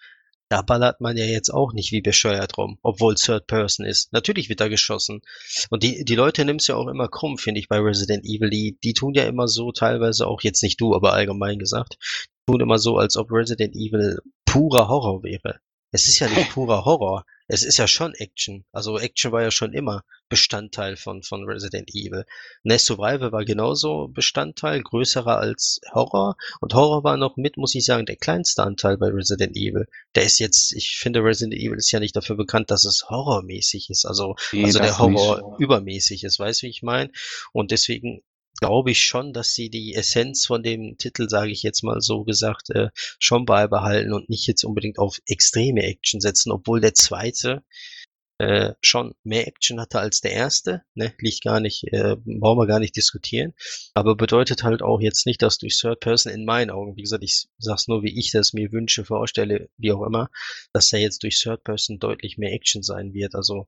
[0.49, 4.13] Da ballert man ja jetzt auch nicht wie bescheuert rum, obwohl Third Person ist.
[4.13, 5.21] Natürlich wird da geschossen.
[5.69, 8.51] Und die, die Leute nimmt es ja auch immer krumm, finde ich, bei Resident Evil.
[8.51, 11.97] Die, die tun ja immer so teilweise auch, jetzt nicht du, aber allgemein gesagt,
[12.45, 15.59] tun immer so, als ob Resident Evil purer Horror wäre.
[15.91, 17.25] Es ist ja nicht purer Horror.
[17.47, 18.65] Es ist ja schon Action.
[18.71, 22.25] Also Action war ja schon immer Bestandteil von, von Resident Evil.
[22.63, 26.37] Ne, Survival war genauso Bestandteil, größerer als Horror.
[26.59, 29.87] Und Horror war noch mit, muss ich sagen, der kleinste Anteil bei Resident Evil.
[30.15, 33.91] Der ist jetzt, ich finde, Resident Evil ist ja nicht dafür bekannt, dass es horrormäßig
[33.91, 34.05] ist.
[34.05, 35.59] Also, nee, also der Horror nicht.
[35.59, 37.11] übermäßig ist, weißt du, wie ich meine?
[37.53, 38.23] Und deswegen
[38.59, 42.23] glaube ich schon, dass sie die Essenz von dem Titel, sage ich jetzt mal so
[42.23, 47.63] gesagt, äh, schon beibehalten und nicht jetzt unbedingt auf extreme Action setzen, obwohl der zweite
[48.37, 52.67] äh, schon mehr Action hatte als der erste, ne, liegt gar nicht, äh, brauchen wir
[52.67, 53.53] gar nicht diskutieren,
[53.93, 57.23] aber bedeutet halt auch jetzt nicht, dass durch Third Person in meinen Augen, wie gesagt,
[57.23, 60.29] ich sag's nur, wie ich das mir wünsche, vorstelle, wie auch immer,
[60.73, 63.67] dass da jetzt durch Third Person deutlich mehr Action sein wird, also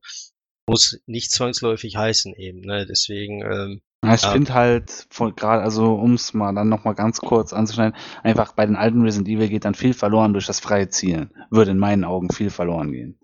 [0.68, 6.14] muss nicht zwangsläufig heißen eben, ne, deswegen, ähm, ja, ich finde halt, gerade, also um
[6.14, 9.74] es mal dann nochmal ganz kurz anzuschneiden, einfach bei den alten Resident Evil geht dann
[9.74, 11.32] viel verloren durch das freie Zielen.
[11.50, 13.20] Würde in meinen Augen viel verloren gehen.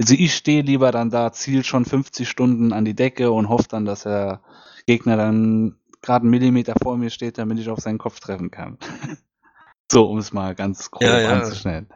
[0.00, 3.68] Also ich stehe lieber dann da, ziel schon 50 Stunden an die Decke und hoffe
[3.68, 4.42] dann, dass der
[4.86, 8.78] Gegner dann gerade einen Millimeter vor mir steht, damit ich auf seinen Kopf treffen kann.
[9.90, 11.40] so, um es mal ganz grob ja, ja.
[11.40, 11.88] anzuschneiden.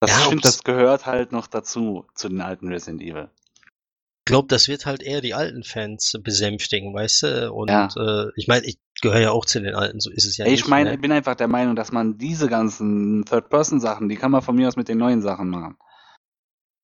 [0.00, 3.30] Das, ja, ich finde, das gehört halt noch dazu, zu den alten Resident Evil
[4.24, 7.52] glaube, das wird halt eher die alten Fans besänftigen, weißt du?
[7.52, 7.88] Und ja.
[7.96, 10.52] äh, ich meine, ich gehöre ja auch zu den alten, so ist es ja ich
[10.52, 10.60] nicht.
[10.62, 10.94] Ich meine, ne?
[10.94, 14.68] ich bin einfach der Meinung, dass man diese ganzen Third-Person-Sachen, die kann man von mir
[14.68, 15.76] aus mit den neuen Sachen machen.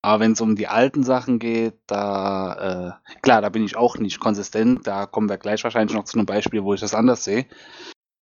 [0.02, 3.98] Aber wenn es um die alten Sachen geht, da, äh, klar, da bin ich auch
[3.98, 4.86] nicht konsistent.
[4.86, 7.46] Da kommen wir gleich wahrscheinlich noch zu einem Beispiel, wo ich das anders sehe.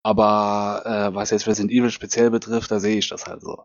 [0.02, 3.64] Aber äh, was jetzt Resident Evil speziell betrifft, da sehe ich das halt so.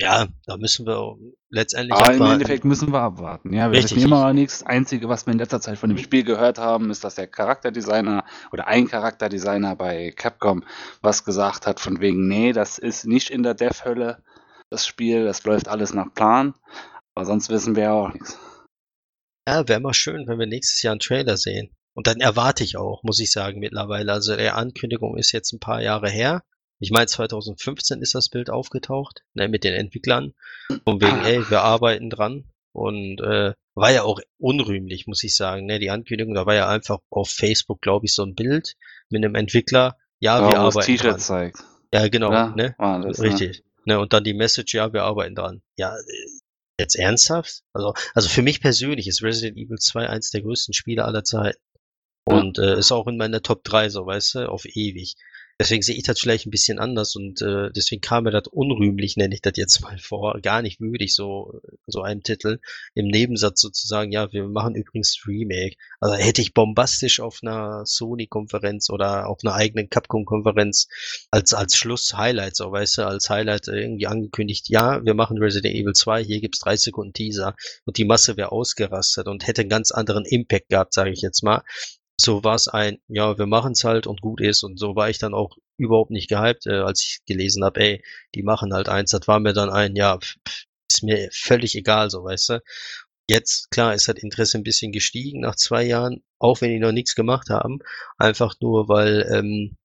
[0.00, 1.16] Ja, da müssen wir
[1.50, 3.52] letztendlich Aber im Endeffekt müssen wir abwarten.
[3.52, 3.96] Ja, wir Richtig.
[3.96, 4.58] wissen immer noch nichts.
[4.58, 7.28] Das Einzige, was wir in letzter Zeit von dem Spiel gehört haben, ist, dass der
[7.28, 10.64] Charakterdesigner oder ein Charakterdesigner bei Capcom
[11.00, 14.22] was gesagt hat von wegen, nee, das ist nicht in der Dev-Hölle,
[14.68, 16.54] das Spiel, das läuft alles nach Plan.
[17.14, 18.36] Aber sonst wissen wir ja auch nichts.
[19.48, 21.70] Ja, wäre mal schön, wenn wir nächstes Jahr einen Trailer sehen.
[21.96, 24.12] Und dann erwarte ich auch, muss ich sagen, mittlerweile.
[24.12, 26.42] Also die Ankündigung ist jetzt ein paar Jahre her.
[26.84, 30.34] Ich meine, 2015 ist das Bild aufgetaucht, ne, mit den Entwicklern.
[30.84, 31.26] Und wegen, ah.
[31.26, 32.44] ey, wir arbeiten dran.
[32.72, 35.64] Und äh, war ja auch unrühmlich, muss ich sagen.
[35.64, 35.78] Ne?
[35.78, 38.76] Die Ankündigung, da war ja einfach auf Facebook, glaube ich, so ein Bild
[39.08, 39.96] mit einem Entwickler.
[40.20, 41.18] Ja, ja wir arbeiten T-Shirt dran.
[41.18, 41.58] zeigt.
[41.94, 42.30] Ja, genau.
[42.30, 42.48] Ja?
[42.54, 42.74] Ne?
[42.78, 43.64] Das, Richtig.
[43.86, 43.98] Ne?
[43.98, 45.62] Und dann die Message, ja, wir arbeiten dran.
[45.78, 46.28] Ja, äh,
[46.78, 47.62] jetzt ernsthaft?
[47.72, 51.58] Also, also für mich persönlich ist Resident Evil 2 eins der größten Spiele aller Zeiten.
[52.26, 55.14] Und äh, ist auch in meiner Top 3, so weißt du, auf ewig.
[55.60, 59.16] Deswegen sehe ich das vielleicht ein bisschen anders und äh, deswegen kam mir das unrühmlich,
[59.16, 62.58] nenne ich das jetzt mal vor, gar nicht würdig, so, so einem Titel,
[62.94, 65.76] im Nebensatz sozusagen, ja, wir machen übrigens Remake.
[66.00, 70.88] Also hätte ich bombastisch auf einer Sony-Konferenz oder auf einer eigenen Capcom-Konferenz
[71.30, 75.92] als, als Schluss-Highlight, so weißt du, als Highlight irgendwie angekündigt, ja, wir machen Resident Evil
[75.92, 79.92] 2, hier gibt's drei Sekunden Teaser und die Masse wäre ausgerastet und hätte einen ganz
[79.92, 81.62] anderen Impact gehabt, sage ich jetzt mal
[82.20, 84.62] so war es ein, ja, wir machen es halt und gut ist.
[84.62, 88.04] Und so war ich dann auch überhaupt nicht gehypt, äh, als ich gelesen habe, ey,
[88.34, 89.10] die machen halt eins.
[89.10, 90.36] Das war mir dann ein, ja, pff,
[90.90, 92.62] ist mir völlig egal, so weißt du.
[93.28, 96.92] Jetzt, klar, ist das Interesse ein bisschen gestiegen nach zwei Jahren, auch wenn die noch
[96.92, 97.78] nichts gemacht haben.
[98.18, 99.76] Einfach nur, weil ähm,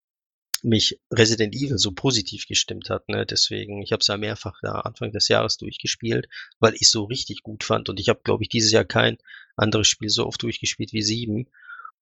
[0.64, 3.08] mich Resident Evil so positiv gestimmt hat.
[3.10, 3.26] Ne?
[3.26, 6.28] Deswegen, ich habe es ja mehrfach da Anfang des Jahres durchgespielt,
[6.60, 7.90] weil ich so richtig gut fand.
[7.90, 9.18] Und ich habe, glaube ich, dieses Jahr kein
[9.56, 11.48] anderes Spiel so oft durchgespielt wie sieben.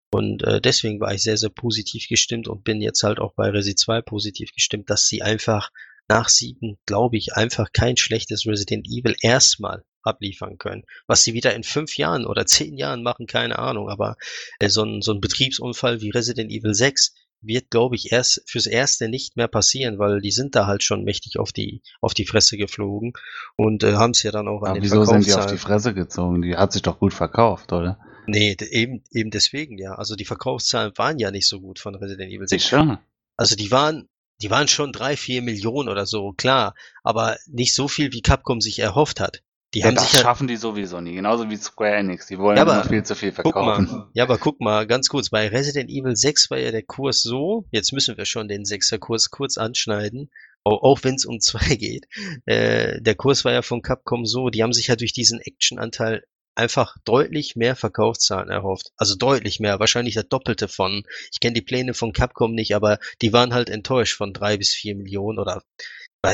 [0.10, 3.50] Und äh, deswegen war ich sehr, sehr positiv gestimmt und bin jetzt halt auch bei
[3.50, 5.70] Resi 2 positiv gestimmt, dass sie einfach
[6.08, 10.84] nach sieben, glaube ich, einfach kein schlechtes Resident Evil erstmal abliefern können.
[11.06, 13.90] Was sie wieder in fünf Jahren oder zehn Jahren machen, keine Ahnung.
[13.90, 14.16] Aber
[14.60, 18.66] äh, so, ein, so ein Betriebsunfall wie Resident Evil 6 wird, glaube ich, erst fürs
[18.66, 22.26] Erste nicht mehr passieren, weil die sind da halt schon mächtig auf die auf die
[22.26, 23.14] Fresse geflogen
[23.56, 25.58] und äh, haben es ja dann auch an Aber den wieso sind die auf die
[25.58, 26.42] Fresse gezogen?
[26.42, 28.00] Die hat sich doch gut verkauft, oder?
[28.28, 29.94] Nee, eben, eben deswegen ja.
[29.96, 32.64] Also die Verkaufszahlen waren ja nicht so gut von Resident Evil 6.
[32.64, 33.02] Sicher.
[33.38, 34.10] Also die waren,
[34.42, 38.60] die waren schon drei, vier Millionen oder so, klar, aber nicht so viel, wie Capcom
[38.60, 39.42] sich erhofft hat.
[39.78, 42.26] Die ja, haben das schaffen die sowieso nie, genauso wie Square Enix.
[42.26, 44.06] Die wollen ja, aber, viel zu viel verkaufen.
[44.14, 47.68] Ja, aber guck mal, ganz kurz, bei Resident Evil 6 war ja der Kurs so,
[47.70, 50.32] jetzt müssen wir schon den 6er Kurs kurz anschneiden,
[50.64, 52.08] auch, auch wenn es um zwei geht.
[52.48, 56.24] Äh, der Kurs war ja von Capcom so, die haben sich ja durch diesen Action-Anteil
[56.56, 58.92] einfach deutlich mehr Verkaufszahlen erhofft.
[58.98, 61.04] Also deutlich mehr, wahrscheinlich das Doppelte von.
[61.32, 64.74] Ich kenne die Pläne von Capcom nicht, aber die waren halt enttäuscht von drei bis
[64.74, 65.62] vier Millionen oder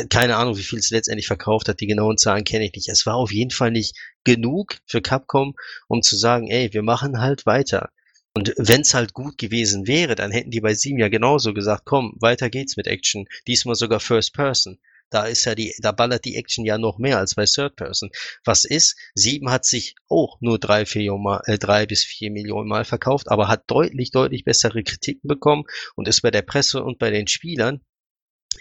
[0.09, 1.79] keine Ahnung, wie viel es letztendlich verkauft hat.
[1.79, 2.89] Die genauen Zahlen kenne ich nicht.
[2.89, 5.55] Es war auf jeden Fall nicht genug für Capcom,
[5.87, 7.89] um zu sagen, ey, wir machen halt weiter.
[8.35, 11.83] Und wenn es halt gut gewesen wäre, dann hätten die bei sieben ja genauso gesagt,
[11.85, 13.25] komm, weiter geht's mit Action.
[13.47, 14.79] Diesmal sogar First Person.
[15.11, 18.09] Da ist ja die, da ballert die Action ja noch mehr als bei Third Person.
[18.43, 18.97] Was ist?
[19.13, 21.13] Sieben hat sich auch nur drei, vier
[21.45, 25.65] äh, drei bis vier Millionen Mal verkauft, aber hat deutlich, deutlich bessere Kritiken bekommen
[25.95, 27.81] und ist bei der Presse und bei den Spielern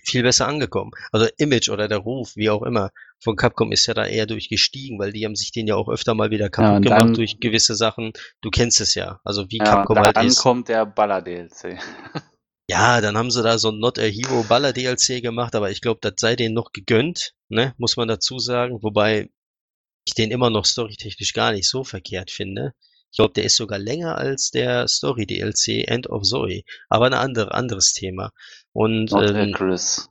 [0.05, 0.93] viel besser angekommen.
[1.11, 2.91] Also Image oder der Ruf, wie auch immer,
[3.21, 6.15] von Capcom ist ja da eher durchgestiegen, weil die haben sich den ja auch öfter
[6.15, 8.12] mal wieder kaputt ja, gemacht durch gewisse Sachen.
[8.41, 10.39] Du kennst es ja, also wie ja, Capcom halt ist.
[10.39, 11.79] Dann kommt der Baller-DLC.
[12.71, 15.81] Ja, dann haben sie da so ein Not a Hero Baller DLC gemacht, aber ich
[15.81, 19.29] glaube, das sei denen noch gegönnt, ne, muss man dazu sagen, wobei
[20.05, 22.73] ich den immer noch storytechnisch gar nicht so verkehrt finde.
[23.12, 27.15] Ich glaube, der ist sogar länger als der Story DLC End of Zoe, aber ein
[27.15, 28.32] andere, anderes Thema.
[28.73, 30.08] Und Not ähm, Chris.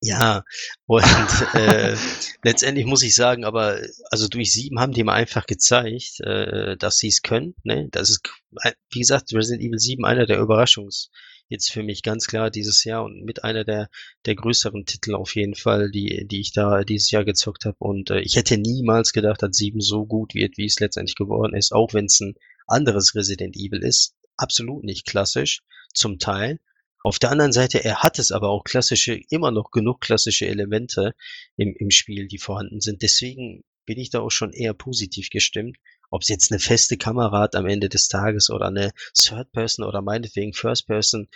[0.00, 0.44] Ja,
[0.86, 1.04] und
[1.54, 1.94] äh,
[2.42, 3.78] letztendlich muss ich sagen, aber
[4.10, 7.54] also durch sieben haben die mal einfach gezeigt, äh, dass sie es können.
[7.64, 7.88] Ne?
[7.90, 8.22] Das ist,
[8.90, 11.10] wie gesagt, Resident Evil 7 einer der Überraschungs-
[11.50, 13.90] jetzt für mich ganz klar dieses Jahr und mit einer der,
[14.24, 17.76] der größeren Titel auf jeden Fall, die, die ich da dieses Jahr gezockt habe.
[17.80, 21.54] Und äh, ich hätte niemals gedacht, dass 7 so gut wird, wie es letztendlich geworden
[21.54, 22.34] ist, auch wenn es ein
[22.66, 24.14] anderes Resident Evil ist.
[24.36, 25.62] Absolut nicht klassisch,
[25.92, 26.60] zum Teil.
[27.02, 31.14] Auf der anderen Seite, er hat es aber auch klassische, immer noch genug klassische Elemente
[31.56, 33.02] im, im Spiel, die vorhanden sind.
[33.02, 35.78] Deswegen bin ich da auch schon eher positiv gestimmt
[36.10, 39.84] ob es jetzt eine feste Kamera hat am Ende des Tages oder eine Third Person
[39.84, 41.28] oder meinetwegen First Person,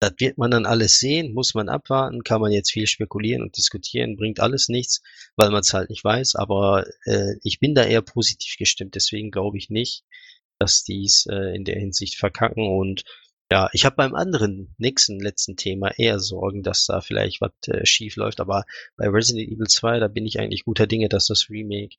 [0.00, 3.56] das wird man dann alles sehen, muss man abwarten, kann man jetzt viel spekulieren und
[3.56, 5.02] diskutieren, bringt alles nichts,
[5.36, 6.36] weil man es halt nicht weiß.
[6.36, 10.04] Aber äh, ich bin da eher positiv gestimmt, deswegen glaube ich nicht,
[10.58, 12.68] dass die es äh, in der Hinsicht verkacken.
[12.68, 13.04] Und
[13.50, 17.84] ja, ich habe beim anderen nächsten letzten Thema eher Sorgen, dass da vielleicht was äh,
[17.84, 18.40] schief läuft.
[18.40, 18.64] Aber
[18.96, 21.96] bei Resident Evil 2, da bin ich eigentlich guter Dinge, dass das Remake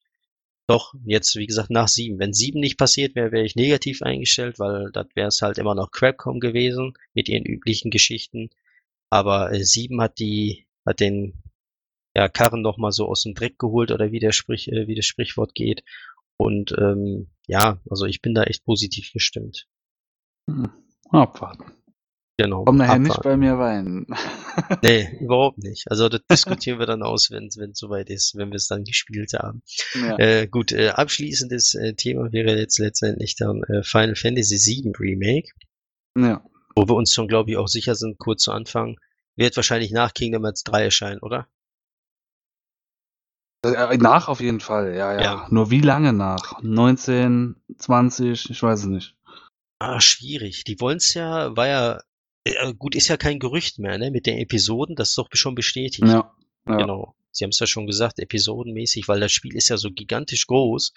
[0.69, 2.19] doch, jetzt, wie gesagt, nach sieben.
[2.19, 5.73] Wenn sieben nicht passiert wäre, wäre ich negativ eingestellt, weil das wäre es halt immer
[5.73, 8.51] noch Crapcom gewesen mit ihren üblichen Geschichten.
[9.09, 11.41] Aber äh, sieben hat die, hat den
[12.15, 14.93] ja, Karren noch mal so aus dem Dreck geholt oder wie der Sprich, äh, wie
[14.93, 15.83] das Sprichwort geht.
[16.37, 19.67] Und ähm, ja, also ich bin da echt positiv gestimmt.
[20.47, 20.69] Hm.
[21.09, 21.78] Abwarten.
[22.39, 22.63] Genau.
[22.63, 24.07] Komm nachher nicht bei mir weinen.
[24.81, 25.91] nee, überhaupt nicht.
[25.91, 29.33] Also das diskutieren wir dann aus, wenn es soweit ist, wenn wir es dann gespielt
[29.33, 29.61] haben.
[29.93, 30.17] Ja.
[30.17, 35.49] Äh, gut, äh, abschließendes äh, Thema wäre jetzt letztendlich dann äh, Final Fantasy VII Remake.
[36.17, 36.41] Ja.
[36.77, 38.95] Wo wir uns schon, glaube ich, auch sicher sind, kurz zu Anfang,
[39.35, 41.49] wird wahrscheinlich nach Kingdom Hearts 3 erscheinen, oder?
[43.65, 45.47] Äh, nach auf jeden Fall, ja, ja, ja.
[45.49, 46.61] Nur wie lange nach?
[46.61, 49.17] 19, 20, ich weiß es nicht.
[49.77, 50.63] Ah, schwierig.
[50.63, 51.99] Die wollen es ja, war ja
[52.43, 54.11] äh, gut, ist ja kein Gerücht mehr, ne?
[54.11, 56.07] Mit den Episoden, das ist doch schon bestätigt.
[56.07, 56.33] Ja.
[56.67, 56.77] ja.
[56.77, 57.15] Genau.
[57.31, 60.93] Sie haben es ja schon gesagt, episodenmäßig, weil das Spiel ist ja so gigantisch groß,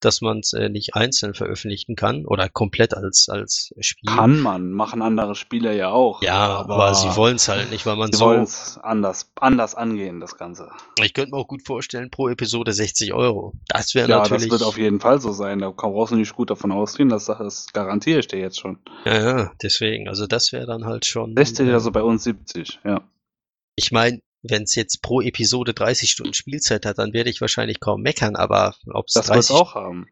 [0.00, 4.10] dass man es äh, nicht einzeln veröffentlichen kann oder komplett als, als Spiel.
[4.10, 6.22] Kann man, machen andere Spieler ja auch.
[6.22, 8.26] Ja, aber, aber sie wollen es halt nicht, weil man sie so.
[8.26, 10.70] wollen es anders, anders angehen, das Ganze.
[11.02, 13.54] Ich könnte mir auch gut vorstellen, pro Episode 60 Euro.
[13.68, 14.44] Das wäre ja, natürlich.
[14.44, 15.60] Ja, das wird auf jeden Fall so sein.
[15.60, 18.78] Da brauchst du nicht gut davon ausgehen, dass das garantiere ich dir jetzt schon.
[19.04, 20.08] Ja, ja deswegen.
[20.08, 21.34] Also das wäre dann halt schon.
[21.36, 23.02] 60, äh, also bei uns 70, ja.
[23.76, 27.80] Ich meine, wenn es jetzt pro Episode 30 Stunden Spielzeit hat, dann werde ich wahrscheinlich
[27.80, 30.08] kaum meckern, aber ob es Das 30 auch haben.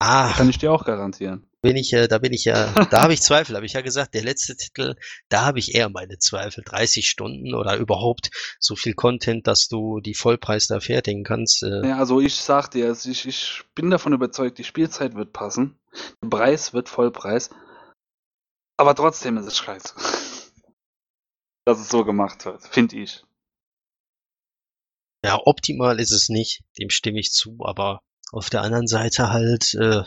[0.00, 1.44] Ah, kann ich dir auch garantieren.
[1.60, 4.14] Bin ich, äh, da bin ich ja, da habe ich Zweifel, habe ich ja gesagt,
[4.14, 4.94] der letzte Titel,
[5.28, 6.62] da habe ich eher meine Zweifel.
[6.64, 11.64] 30 Stunden oder überhaupt so viel Content, dass du die Vollpreis da fertigen kannst.
[11.64, 11.88] Äh.
[11.88, 15.76] Ja, also ich sag dir, ich, ich bin davon überzeugt, die Spielzeit wird passen,
[16.22, 17.50] der Preis wird Vollpreis,
[18.76, 19.94] aber trotzdem ist es scheiße.
[21.64, 23.24] dass es so gemacht wird, finde ich.
[25.24, 29.74] Ja, optimal ist es nicht, dem stimme ich zu, aber auf der anderen Seite halt,
[29.74, 30.02] äh,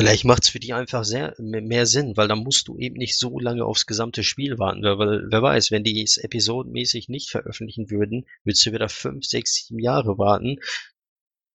[0.00, 3.38] vielleicht macht's für die einfach sehr mehr Sinn, weil dann musst du eben nicht so
[3.38, 8.26] lange aufs gesamte Spiel warten, weil, wer weiß, wenn die es episodenmäßig nicht veröffentlichen würden,
[8.44, 10.58] würdest du wieder fünf, sechs, sieben Jahre warten.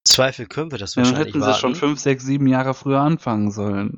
[0.04, 3.02] Zweifel können wir das ja, wahrscheinlich dann hätten sie schon fünf, sechs, sieben Jahre früher
[3.02, 3.98] anfangen sollen.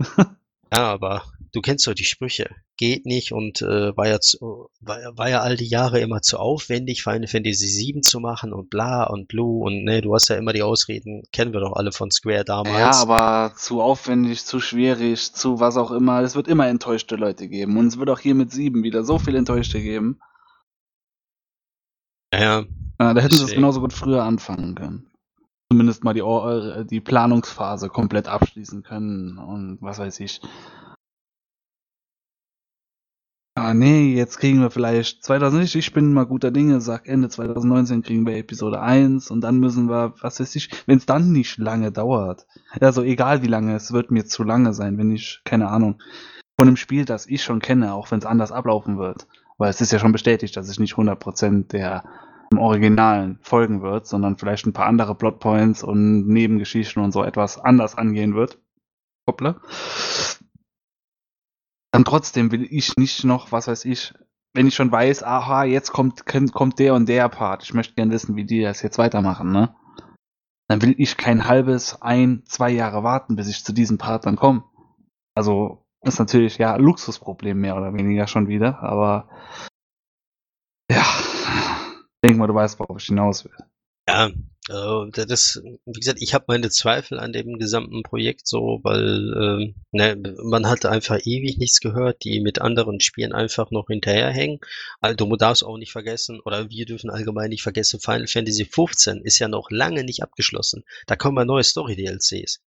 [0.73, 2.49] ja, aber du kennst doch die Sprüche.
[2.77, 6.37] Geht nicht und äh, war, ja zu, war, war ja all die Jahre immer zu
[6.37, 10.35] aufwendig, Final Fantasy VII zu machen und bla und blue und ne, du hast ja
[10.35, 12.77] immer die Ausreden, kennen wir doch alle von Square damals.
[12.77, 16.21] Ja, aber zu aufwendig, zu schwierig, zu was auch immer.
[16.21, 17.77] Es wird immer enttäuschte Leute geben.
[17.77, 20.19] Und es wird auch hier mit sieben wieder so viele Enttäuschte geben.
[22.33, 22.65] Ja.
[22.99, 25.09] ja da hätten sie es genauso gut früher anfangen können
[25.69, 30.39] zumindest mal die, äh, die Planungsphase komplett abschließen können und was weiß ich.
[33.73, 38.25] Nee, jetzt kriegen wir vielleicht 2000, ich bin mal guter Dinge, sag Ende 2019 kriegen
[38.25, 41.91] wir Episode 1 und dann müssen wir, was weiß ich, wenn es dann nicht lange
[41.91, 42.45] dauert.
[42.79, 46.01] Also egal wie lange, es wird mir zu lange sein, wenn ich, keine Ahnung,
[46.57, 49.27] von einem Spiel, das ich schon kenne, auch wenn es anders ablaufen wird.
[49.57, 52.03] Weil es ist ja schon bestätigt, dass ich nicht 100% der
[52.51, 57.59] im Originalen folgen wird, sondern vielleicht ein paar andere Plotpoints und Nebengeschichten und so etwas
[57.59, 58.59] anders angehen wird.
[59.27, 59.55] Hoppla.
[61.93, 64.15] Dann trotzdem will ich nicht noch, was weiß ich,
[64.55, 68.11] wenn ich schon weiß, aha, jetzt kommt, kommt der und der Part, ich möchte gerne
[68.11, 69.75] wissen, wie die das jetzt weitermachen, ne?
[70.67, 74.37] Dann will ich kein halbes, ein, zwei Jahre warten, bis ich zu diesem Part dann
[74.37, 74.63] komme.
[75.35, 79.29] Also, ist natürlich ja Luxusproblem mehr oder weniger schon wieder, aber
[80.89, 81.05] ja,
[82.23, 83.55] denke mal, du weißt, worauf ich hinaus will.
[84.09, 84.29] Ja,
[84.69, 89.73] äh, das, wie gesagt, ich habe meine Zweifel an dem gesamten Projekt so, weil äh,
[89.91, 94.59] ne, man hat einfach ewig nichts gehört, die mit anderen Spielen einfach noch hinterherhängen.
[95.01, 99.21] Also du darfst auch nicht vergessen, oder wir dürfen allgemein nicht vergessen, Final Fantasy 15
[99.21, 100.83] ist ja noch lange nicht abgeschlossen.
[101.07, 102.61] Da kommen ja neue Story-DLCs.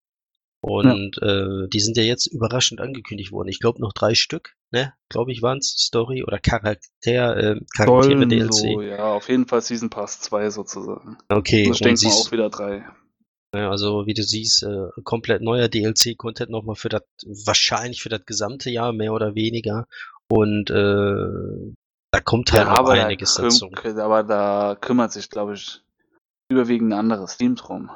[0.66, 1.28] Und ja.
[1.28, 3.46] äh, die sind ja jetzt überraschend angekündigt worden.
[3.46, 4.92] Ich glaube noch drei Stück, ne?
[5.08, 8.52] Glaube ich, waren es Story oder Charakter, äh, Charaktere DLC.
[8.52, 11.18] So, ja, auf jeden Fall Season Pass 2 sozusagen.
[11.28, 11.70] Okay.
[11.70, 12.84] Ich denke mal auch wieder drei.
[13.54, 18.26] Ja, also wie du siehst, äh, komplett neuer DLC-Content nochmal für das, wahrscheinlich für das
[18.26, 19.86] gesamte Jahr, mehr oder weniger.
[20.28, 21.74] Und äh,
[22.10, 23.70] da kommt halt ja, noch einiges da dazu.
[23.98, 25.80] Aber da kümmert sich, glaube ich,
[26.48, 27.88] überwiegend ein anderes Team drum.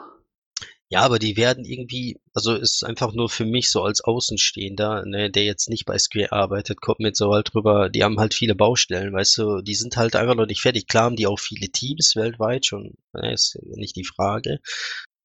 [0.92, 5.30] Ja, aber die werden irgendwie, also ist einfach nur für mich so als Außenstehender, ne,
[5.30, 8.56] der jetzt nicht bei Square arbeitet, kommt mir so halt drüber, die haben halt viele
[8.56, 10.88] Baustellen, weißt du, die sind halt einfach noch nicht fertig.
[10.88, 14.58] Klar haben die auch viele Teams weltweit schon, ne, ist nicht die Frage.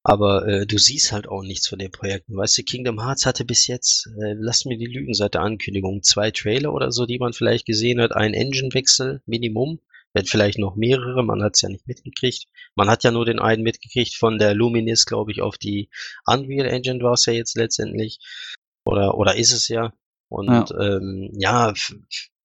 [0.03, 2.37] Aber äh, du siehst halt auch nichts von den Projekten.
[2.37, 6.03] Weißt du, Kingdom Hearts hatte bis jetzt, äh, lass mir die Lügen seit der Ankündigung,
[6.03, 9.79] zwei Trailer oder so, die man vielleicht gesehen hat, ein Engine-Wechsel, Minimum
[10.15, 12.45] wenn vielleicht noch mehrere, man hat es ja nicht mitgekriegt.
[12.73, 15.89] Man hat ja nur den einen mitgekriegt von der Luminis, glaube ich, auf die
[16.25, 18.19] Unreal Engine war es ja jetzt letztendlich.
[18.85, 19.93] Oder, oder ist es ja.
[20.29, 21.73] Und ja, ähm, ja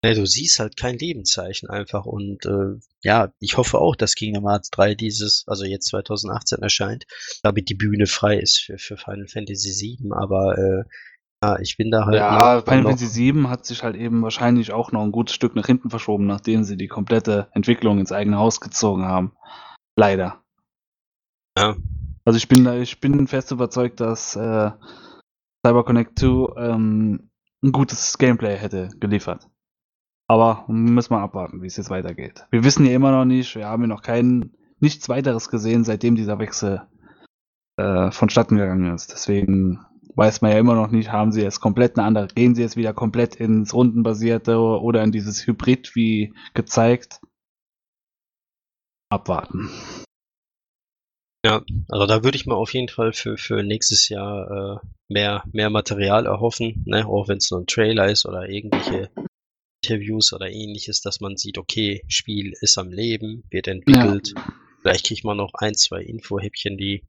[0.03, 2.07] ne, du siehst halt kein Lebenszeichen einfach.
[2.07, 7.07] Und äh, ja, ich hoffe auch, dass Kingdom Hearts 3 dieses, also jetzt 2018 erscheint,
[7.45, 10.13] damit die Bühne frei ist für, für Final Fantasy 7.
[10.13, 10.85] Aber äh,
[11.61, 12.17] ich bin da halt.
[12.17, 15.67] Ja, Final Fantasy 7 hat sich halt eben wahrscheinlich auch noch ein gutes Stück nach
[15.67, 19.33] hinten verschoben, nachdem sie die komplette Entwicklung ins eigene Haus gezogen haben.
[19.97, 20.43] Leider.
[21.57, 21.77] Ja.
[22.25, 24.71] Also ich bin da, ich bin fest überzeugt, dass äh,
[25.67, 27.31] CyberConnect 2 ähm,
[27.63, 29.49] ein gutes Gameplay hätte geliefert.
[30.29, 32.47] Aber müssen wir abwarten, wie es jetzt weitergeht.
[32.51, 36.15] Wir wissen ja immer noch nicht, wir haben ja noch kein, nichts weiteres gesehen, seitdem
[36.15, 36.83] dieser Wechsel
[37.77, 39.11] äh, vonstatten gegangen ist.
[39.11, 39.85] Deswegen
[40.17, 42.77] weiß man ja immer noch nicht, haben sie jetzt komplett eine andere, gehen sie jetzt
[42.77, 47.21] wieder komplett ins Rundenbasierte oder in dieses Hybrid wie gezeigt.
[49.11, 49.71] Abwarten.
[51.45, 55.43] Ja, also da würde ich mal auf jeden Fall für, für nächstes Jahr äh, mehr,
[55.53, 57.07] mehr Material erhoffen, ne?
[57.07, 59.11] auch wenn es nur ein Trailer ist oder irgendwelche
[59.83, 64.35] Interviews oder ähnliches, dass man sieht, okay, Spiel ist am Leben, wird entwickelt.
[64.37, 64.53] Ja.
[64.81, 67.05] Vielleicht kriegt man noch ein, zwei Infohäppchen, die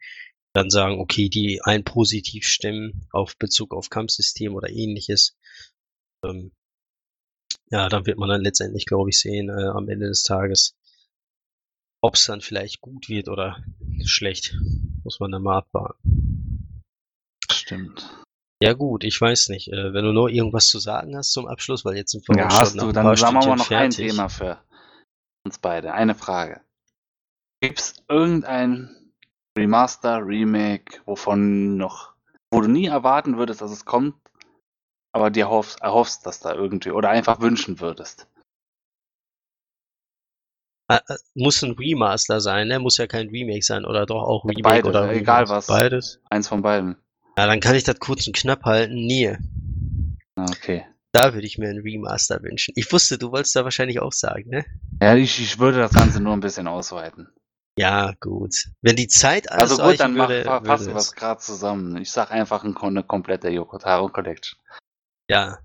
[0.53, 5.37] dann sagen, okay, die ein positiv stimmen auf Bezug auf Kampfsystem oder ähnliches.
[6.23, 6.51] Ähm,
[7.69, 10.75] ja, dann wird man dann letztendlich, glaube ich, sehen äh, am Ende des Tages,
[12.01, 13.63] ob es dann vielleicht gut wird oder
[14.03, 14.57] schlecht.
[15.03, 16.83] Muss man dann mal abwarten.
[17.49, 18.09] Stimmt.
[18.61, 19.69] Ja gut, ich weiß nicht.
[19.69, 22.49] Äh, wenn du noch irgendwas zu sagen hast zum Abschluss, weil jetzt sind wir ja,
[22.49, 23.99] hast du, dann sagen wir noch fertig.
[23.99, 24.61] ein Thema für
[25.45, 25.93] uns beide.
[25.93, 26.61] Eine Frage.
[27.61, 29.00] Gibt es irgendein
[29.57, 32.13] Remaster, Remake, wovon noch,
[32.51, 34.15] wo du nie erwarten würdest, dass es kommt,
[35.13, 38.27] aber dir erhoffst, erhoffst dass da irgendwie oder einfach wünschen würdest.
[40.89, 42.79] Äh, äh, muss ein Remaster sein, ne?
[42.79, 45.19] Muss ja kein Remake sein oder doch auch Remake Beide, oder Remake.
[45.19, 45.67] egal was.
[45.67, 46.19] Beides.
[46.29, 46.97] Eins von beiden.
[47.37, 48.95] Ja, dann kann ich das kurz und knapp halten.
[48.95, 49.37] Nie.
[50.35, 50.85] Ah, okay.
[51.13, 52.73] Da würde ich mir ein Remaster wünschen.
[52.77, 54.65] Ich wusste, du wolltest da wahrscheinlich auch sagen, ne?
[55.01, 57.29] Ja, ich, ich würde das Ganze nur ein bisschen ausweiten.
[57.77, 58.67] Ja, gut.
[58.81, 61.97] Wenn die Zeit alles Also gut, dann würde, mach, fassen wir es gerade zusammen.
[61.97, 64.59] Ich sag einfach eine komplette Yokotaro Collection.
[65.29, 65.59] Ja.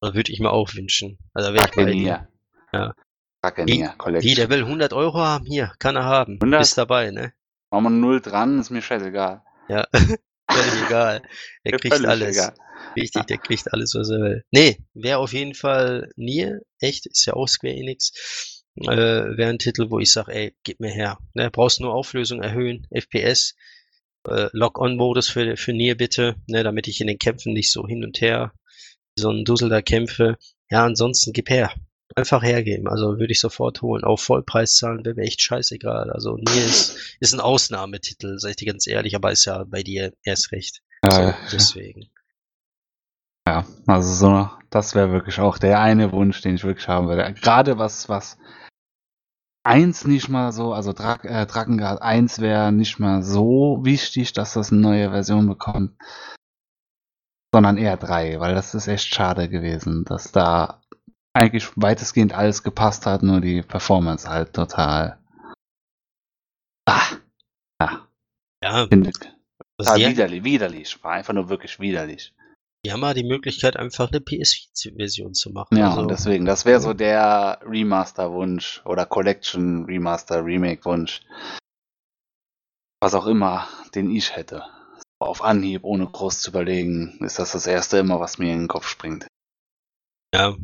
[0.00, 1.18] Das würde ich mir auch wünschen.
[1.34, 2.28] Also wäre ich bei dir.
[2.72, 2.94] Ja.
[3.42, 4.22] Collection.
[4.22, 5.44] Wie, der will 100 Euro haben?
[5.46, 6.34] Hier, kann er haben.
[6.34, 6.62] 100?
[6.62, 7.32] Ist dabei, ne?
[7.70, 9.42] Machen wir null dran, ist mir scheißegal.
[9.68, 11.22] Ja, völlig egal.
[11.64, 12.36] Der kriegt alles.
[12.36, 12.54] Egal.
[12.96, 14.44] Richtig, der kriegt alles, was er will.
[14.50, 18.59] Nee, wäre auf jeden Fall Nier, echt, ist ja auch Square Enix.
[18.76, 21.18] Äh, wäre ein Titel, wo ich sage, ey, gib mir her.
[21.34, 23.54] Ne, brauchst nur Auflösung erhöhen, FPS,
[24.28, 28.04] äh, Lock-on-Modus für, für Nier bitte, ne, damit ich in den Kämpfen nicht so hin
[28.04, 28.52] und her
[29.16, 30.36] so ein Dussel da kämpfe.
[30.70, 31.72] Ja, ansonsten gib her.
[32.16, 32.88] Einfach hergeben.
[32.88, 34.02] Also würde ich sofort holen.
[34.02, 36.10] Auf Vollpreis zahlen wäre mir echt scheißegal.
[36.10, 39.82] Also Nier ist, ist ein Ausnahmetitel, sag ich dir ganz ehrlich, aber ist ja bei
[39.82, 40.82] dir erst recht.
[41.04, 42.02] Ja, deswegen.
[42.02, 42.08] Ja,
[43.86, 47.34] also so, das wäre wirklich auch der eine Wunsch, den ich wirklich haben würde.
[47.34, 48.38] Gerade was, was
[49.64, 54.54] eins nicht mal so, also Dra äh, Drakengard 1 wäre nicht mal so wichtig, dass
[54.54, 55.96] das eine neue Version bekommt,
[57.54, 60.80] sondern eher 3, weil das ist echt schade gewesen, dass da
[61.34, 65.18] eigentlich weitestgehend alles gepasst hat, nur die Performance halt total.
[66.86, 67.16] Ah.
[67.80, 68.06] Ja.
[68.62, 68.86] Ja.
[68.86, 69.12] Finde,
[69.78, 71.04] total widerlich, widerlich.
[71.04, 72.34] War einfach nur wirklich widerlich.
[72.84, 75.76] Die haben mal die Möglichkeit, einfach eine PS4-Version zu machen.
[75.76, 81.20] Ja, also, und deswegen, das wäre so der Remaster-Wunsch oder Collection Remaster Remake-Wunsch.
[83.02, 84.64] Was auch immer, den ich hätte.
[85.18, 88.68] Auf Anhieb, ohne groß zu überlegen, ist das das erste immer, was mir in den
[88.68, 89.26] Kopf springt.
[90.34, 90.56] Ja,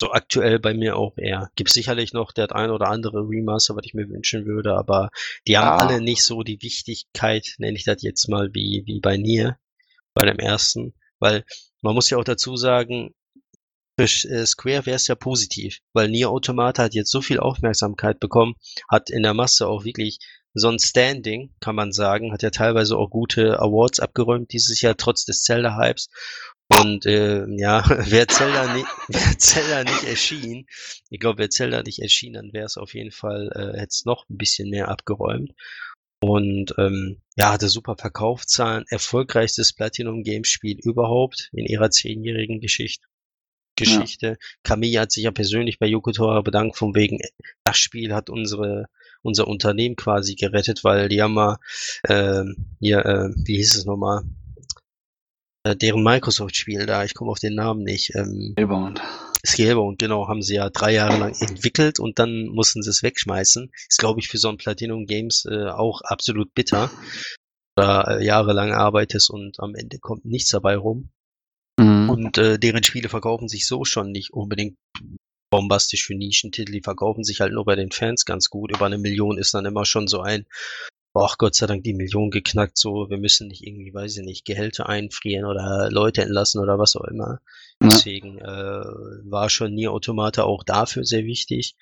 [0.00, 1.50] so aktuell bei mir auch eher.
[1.54, 5.10] Gibt sicherlich noch der ein oder andere Remaster, was ich mir wünschen würde, aber
[5.46, 9.16] die haben alle nicht so die Wichtigkeit, nenne ich das jetzt mal, wie, wie bei
[9.16, 9.58] Nier,
[10.14, 10.94] bei dem ersten.
[11.18, 11.44] Weil
[11.82, 13.14] man muss ja auch dazu sagen,
[13.98, 18.18] für äh, Square wäre es ja positiv, weil Nier Automata hat jetzt so viel Aufmerksamkeit
[18.18, 18.54] bekommen,
[18.90, 20.18] hat in der Masse auch wirklich
[20.54, 24.96] so ein Standing, kann man sagen, hat ja teilweise auch gute Awards abgeräumt dieses Jahr,
[24.96, 26.08] trotz des Zelda-Hypes.
[26.68, 30.66] Und äh, ja, wäre Zelda, nicht, wär Zelda nicht erschienen,
[31.10, 34.04] ich glaube, wäre Zelda nicht erschienen, dann wäre es auf jeden Fall, äh, hätte es
[34.04, 35.52] noch ein bisschen mehr abgeräumt.
[36.26, 43.06] Und ähm, ja, hatte super Verkaufszahlen, erfolgreichstes Platinum Games Spiel überhaupt in ihrer zehnjährigen Geschichte.
[43.76, 44.26] Geschichte.
[44.26, 44.36] Ja.
[44.62, 47.18] Kamiya hat sich ja persönlich bei Yoko Tora bedankt, von wegen,
[47.64, 48.86] das Spiel hat unsere,
[49.20, 51.58] unser Unternehmen quasi gerettet, weil die haben mal,
[52.04, 52.44] äh,
[52.80, 54.22] hier, äh, wie hieß es nochmal,
[55.64, 58.14] äh, deren Microsoft-Spiel da, ich komme auf den Namen nicht.
[58.14, 58.54] Ähm.
[59.44, 63.70] Scalebound, genau, haben sie ja drei Jahre lang entwickelt und dann mussten sie es wegschmeißen.
[63.88, 66.90] Ist, glaube ich, für so ein Platinum Games äh, auch absolut bitter.
[67.76, 71.10] Da äh, jahrelang arbeitest und am Ende kommt nichts dabei rum.
[71.78, 72.08] Mhm.
[72.08, 74.76] Und äh, deren Spiele verkaufen sich so schon nicht unbedingt
[75.50, 76.72] bombastisch für Nischentitel.
[76.72, 78.74] Die verkaufen sich halt nur bei den Fans ganz gut.
[78.74, 80.46] Über eine Million ist dann immer schon so ein,
[81.14, 84.44] ach Gott sei Dank die Million geknackt, so, wir müssen nicht irgendwie, weiß ich nicht,
[84.44, 87.40] Gehälter einfrieren oder Leute entlassen oder was auch immer.
[87.90, 91.76] Deswegen äh, war schon Nier Automata auch dafür sehr wichtig.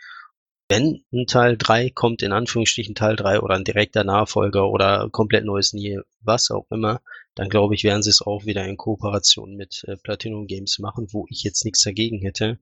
[0.69, 5.45] Wenn ein Teil 3 kommt, in Anführungsstrichen Teil 3 oder ein direkter Nachfolger oder komplett
[5.45, 7.01] neues Nier, was auch immer,
[7.35, 11.09] dann glaube ich, werden sie es auch wieder in Kooperation mit äh, Platinum Games machen,
[11.11, 12.59] wo ich jetzt nichts dagegen hätte.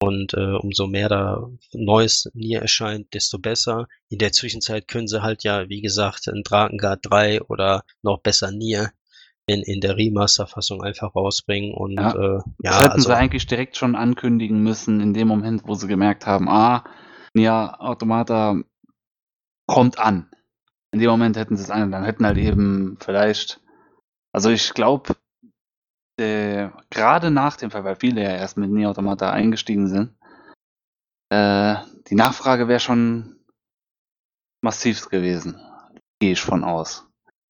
[0.00, 3.88] Und äh, umso mehr da Neues Nier erscheint, desto besser.
[4.08, 8.52] In der Zwischenzeit können sie halt ja, wie gesagt, ein Drakengard 3 oder noch besser
[8.52, 8.92] Nier
[9.48, 11.74] in, in der Remaster-Fassung einfach rausbringen.
[11.74, 15.26] Und ja, äh, ja das hätten also, sie eigentlich direkt schon ankündigen müssen, in dem
[15.26, 16.84] Moment, wo sie gemerkt haben, ah,
[17.34, 18.60] Nier Automata
[19.66, 20.30] kommt an.
[20.92, 23.60] In dem Moment hätten sie es an, dann hätten halt eben vielleicht,
[24.32, 25.16] also ich glaube,
[26.18, 30.14] äh, gerade nach dem Fall, weil viele ja erst mit Nier Automata eingestiegen sind,
[31.30, 31.76] äh,
[32.08, 33.36] die Nachfrage wäre schon
[34.62, 35.60] massiv gewesen.
[36.20, 37.06] Gehe ich von aus.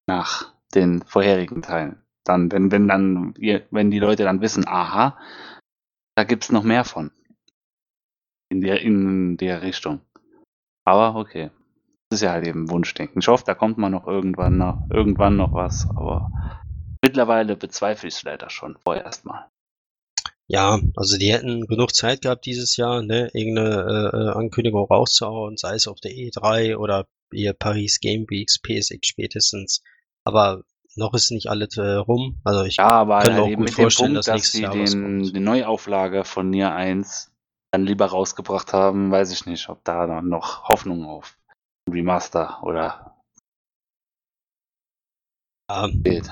[0.07, 2.03] Nach den vorherigen Teilen.
[2.25, 5.19] Dann, wenn, wenn dann, wenn die Leute dann wissen, aha,
[6.15, 7.11] da gibt's noch mehr von.
[8.51, 10.01] In der, in der Richtung.
[10.85, 11.51] Aber okay.
[12.11, 13.21] Das ist ja halt eben Wunschdenken.
[13.21, 16.31] Ich hoffe, da kommt man noch irgendwann noch, irgendwann noch was, aber
[17.03, 19.49] Mittlerweile bezweifle ich es leider schon, vorerst mal.
[20.49, 25.75] Ja, also die hätten genug Zeit gehabt dieses Jahr, ne, irgendeine äh, Ankündigung rauszuhauen, sei
[25.75, 29.83] es auf der E3 oder ihr Paris Game Weeks, PSX spätestens.
[30.29, 30.63] Aber
[30.95, 32.39] noch ist nicht alles äh, rum.
[32.45, 35.41] Also ich ja, aber kann mir auch gut vorstellen, Punkt, dass, dass sie den, die
[35.41, 37.33] Neuauflage von Nier 1
[37.71, 41.39] dann lieber rausgebracht haben, weiß ich nicht, ob da dann noch Hoffnung auf
[41.91, 43.17] Remaster oder
[45.71, 46.31] ja, geht.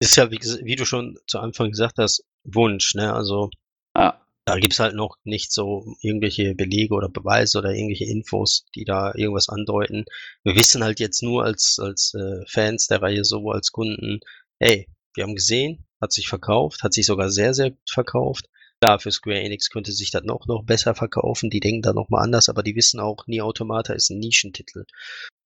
[0.00, 3.14] Ist ja, wie, wie du schon zu Anfang gesagt hast, Wunsch, ne?
[3.14, 3.50] Also.
[4.44, 9.12] Da gibt's halt noch nicht so irgendwelche Belege oder Beweise oder irgendwelche Infos, die da
[9.14, 10.04] irgendwas andeuten.
[10.42, 14.20] Wir wissen halt jetzt nur als, als äh, Fans der Reihe so, als Kunden,
[14.58, 18.48] hey, wir haben gesehen, hat sich verkauft, hat sich sogar sehr, sehr gut verkauft.
[18.80, 21.50] Klar, für Square Enix könnte sich das noch, noch besser verkaufen.
[21.50, 24.86] Die denken da nochmal anders, aber die wissen auch, Nie Automata ist ein Nischentitel.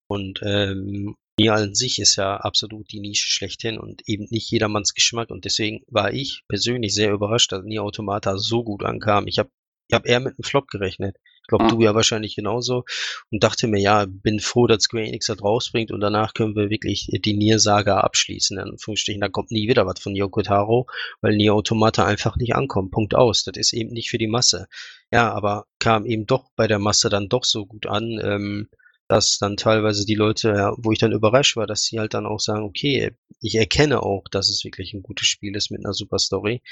[0.08, 4.94] Und ähm, Nier an sich ist ja absolut die Nische schlechthin und eben nicht jedermanns
[4.94, 5.30] Geschmack.
[5.30, 9.26] Und deswegen war ich persönlich sehr überrascht, dass Nier Automata so gut ankam.
[9.26, 9.50] Ich habe
[9.88, 11.16] ich hab eher mit einem Flop gerechnet.
[11.42, 12.84] Ich glaube, du ja wahrscheinlich genauso.
[13.30, 16.70] Und dachte mir, ja, bin froh, dass Square Enix das rausbringt und danach können wir
[16.70, 18.58] wirklich die Nier-Saga abschließen.
[18.58, 20.88] In Anführungsstrichen, da kommt nie wieder was von Yoko Taro,
[21.20, 22.90] weil Nier Automata einfach nicht ankommt.
[22.90, 23.44] Punkt aus.
[23.44, 24.66] Das ist eben nicht für die Masse.
[25.12, 28.68] Ja, aber kam eben doch bei der Masse dann doch so gut an, ähm,
[29.08, 32.26] dass dann teilweise die Leute, ja, wo ich dann überrascht war, dass sie halt dann
[32.26, 35.94] auch sagen, okay, ich erkenne auch, dass es wirklich ein gutes Spiel ist mit einer
[35.94, 36.62] super Story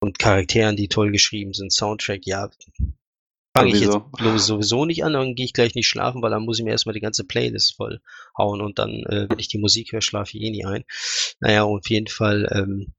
[0.00, 2.50] und Charakteren, die toll geschrieben sind, Soundtrack, ja,
[3.56, 3.96] fange ich jetzt
[4.46, 6.92] sowieso nicht an, dann gehe ich gleich nicht schlafen, weil dann muss ich mir erstmal
[6.92, 8.00] die ganze Playlist voll
[8.36, 10.84] hauen und dann, äh, wenn ich die Musik höre, schlafe ich eh nie ein.
[11.40, 12.94] Naja, und auf jeden Fall, ähm,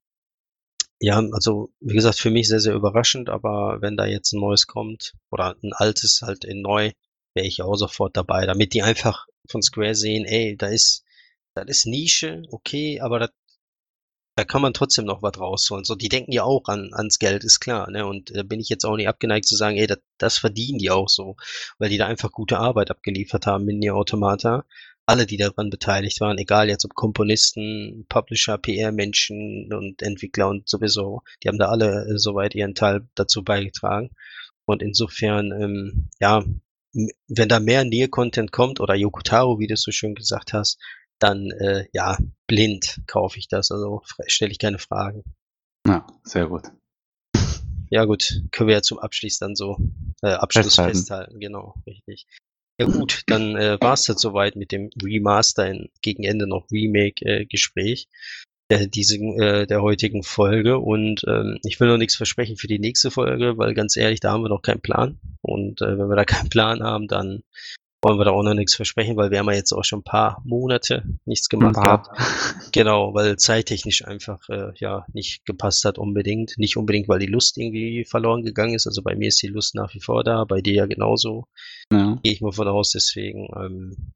[0.98, 4.66] ja, also wie gesagt, für mich sehr, sehr überraschend, aber wenn da jetzt ein neues
[4.66, 6.90] kommt oder ein altes halt in neu,
[7.34, 11.04] wäre ich auch sofort dabei, damit die einfach von Square sehen, ey, da ist,
[11.54, 13.30] das ist Nische, okay, aber das
[14.40, 15.84] da kann man trotzdem noch was rausholen.
[15.84, 18.06] So, die denken ja auch an, ans Geld, ist klar, ne?
[18.06, 20.78] Und da äh, bin ich jetzt auch nicht abgeneigt zu sagen, ey, das, das verdienen
[20.78, 21.36] die auch so,
[21.78, 24.64] weil die da einfach gute Arbeit abgeliefert haben in Nier Automata.
[25.04, 31.22] Alle, die daran beteiligt waren, egal jetzt ob Komponisten, Publisher, PR-Menschen und Entwickler und sowieso,
[31.42, 34.10] die haben da alle äh, soweit ihren Teil dazu beigetragen.
[34.64, 36.42] Und insofern, ähm, ja,
[36.92, 40.78] wenn da mehr Nier-Content kommt oder Yokotaro, wie du es so schön gesagt hast,
[41.18, 43.70] dann äh, ja, blind kaufe ich das.
[43.70, 45.22] Also stelle ich keine Fragen.
[45.86, 46.64] Ja, sehr gut.
[47.90, 49.76] Ja gut, können wir ja zum Abschluss dann so
[50.22, 50.96] äh, Abschluss festhalten.
[50.96, 51.40] festhalten.
[51.40, 52.26] Genau, richtig.
[52.80, 56.70] Ja gut, dann äh, war es jetzt soweit mit dem Remaster in, gegen Ende noch
[56.70, 58.08] Remake-Gespräch
[58.70, 60.78] äh, diese, äh, der heutigen Folge.
[60.78, 64.30] Und ähm, ich will noch nichts versprechen für die nächste Folge, weil ganz ehrlich, da
[64.30, 65.18] haben wir noch keinen Plan.
[65.42, 67.42] Und äh, wenn wir da keinen Plan haben, dann
[68.02, 70.04] wollen wir da auch noch nichts versprechen, weil wir haben ja jetzt auch schon ein
[70.04, 72.08] paar Monate nichts gemacht gehabt.
[72.72, 76.54] Genau, weil zeittechnisch einfach äh, ja nicht gepasst hat unbedingt.
[76.56, 78.86] Nicht unbedingt, weil die Lust irgendwie verloren gegangen ist.
[78.86, 81.46] Also bei mir ist die Lust nach wie vor da, bei dir ja genauso.
[81.92, 82.18] Ja.
[82.22, 84.12] Gehe ich mal von aus, deswegen ähm,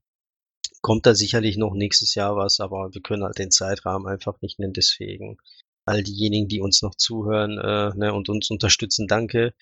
[0.84, 4.58] kommt da sicherlich noch nächstes Jahr was, aber wir können halt den Zeitrahmen einfach nicht
[4.58, 5.38] nennen, deswegen
[5.86, 9.54] all diejenigen, die uns noch zuhören äh, ne, und uns unterstützen, danke.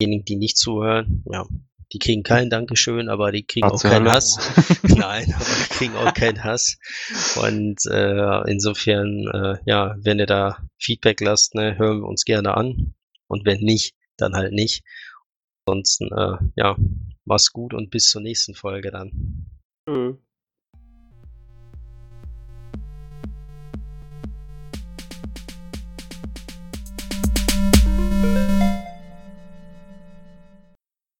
[0.00, 1.48] Diejenigen, die nicht zuhören, ja,
[1.92, 4.38] die kriegen kein Dankeschön, aber die kriegen auch keinen Hass.
[4.84, 6.78] Nein, aber die kriegen auch keinen Hass.
[7.42, 12.56] Und äh, insofern, äh, ja, wenn ihr da Feedback lasst, ne, hören wir uns gerne
[12.56, 12.94] an.
[13.26, 14.84] Und wenn nicht, dann halt nicht.
[15.66, 16.76] Ansonsten, äh, ja,
[17.24, 19.48] mach's gut und bis zur nächsten Folge dann.
[19.88, 20.18] Mhm.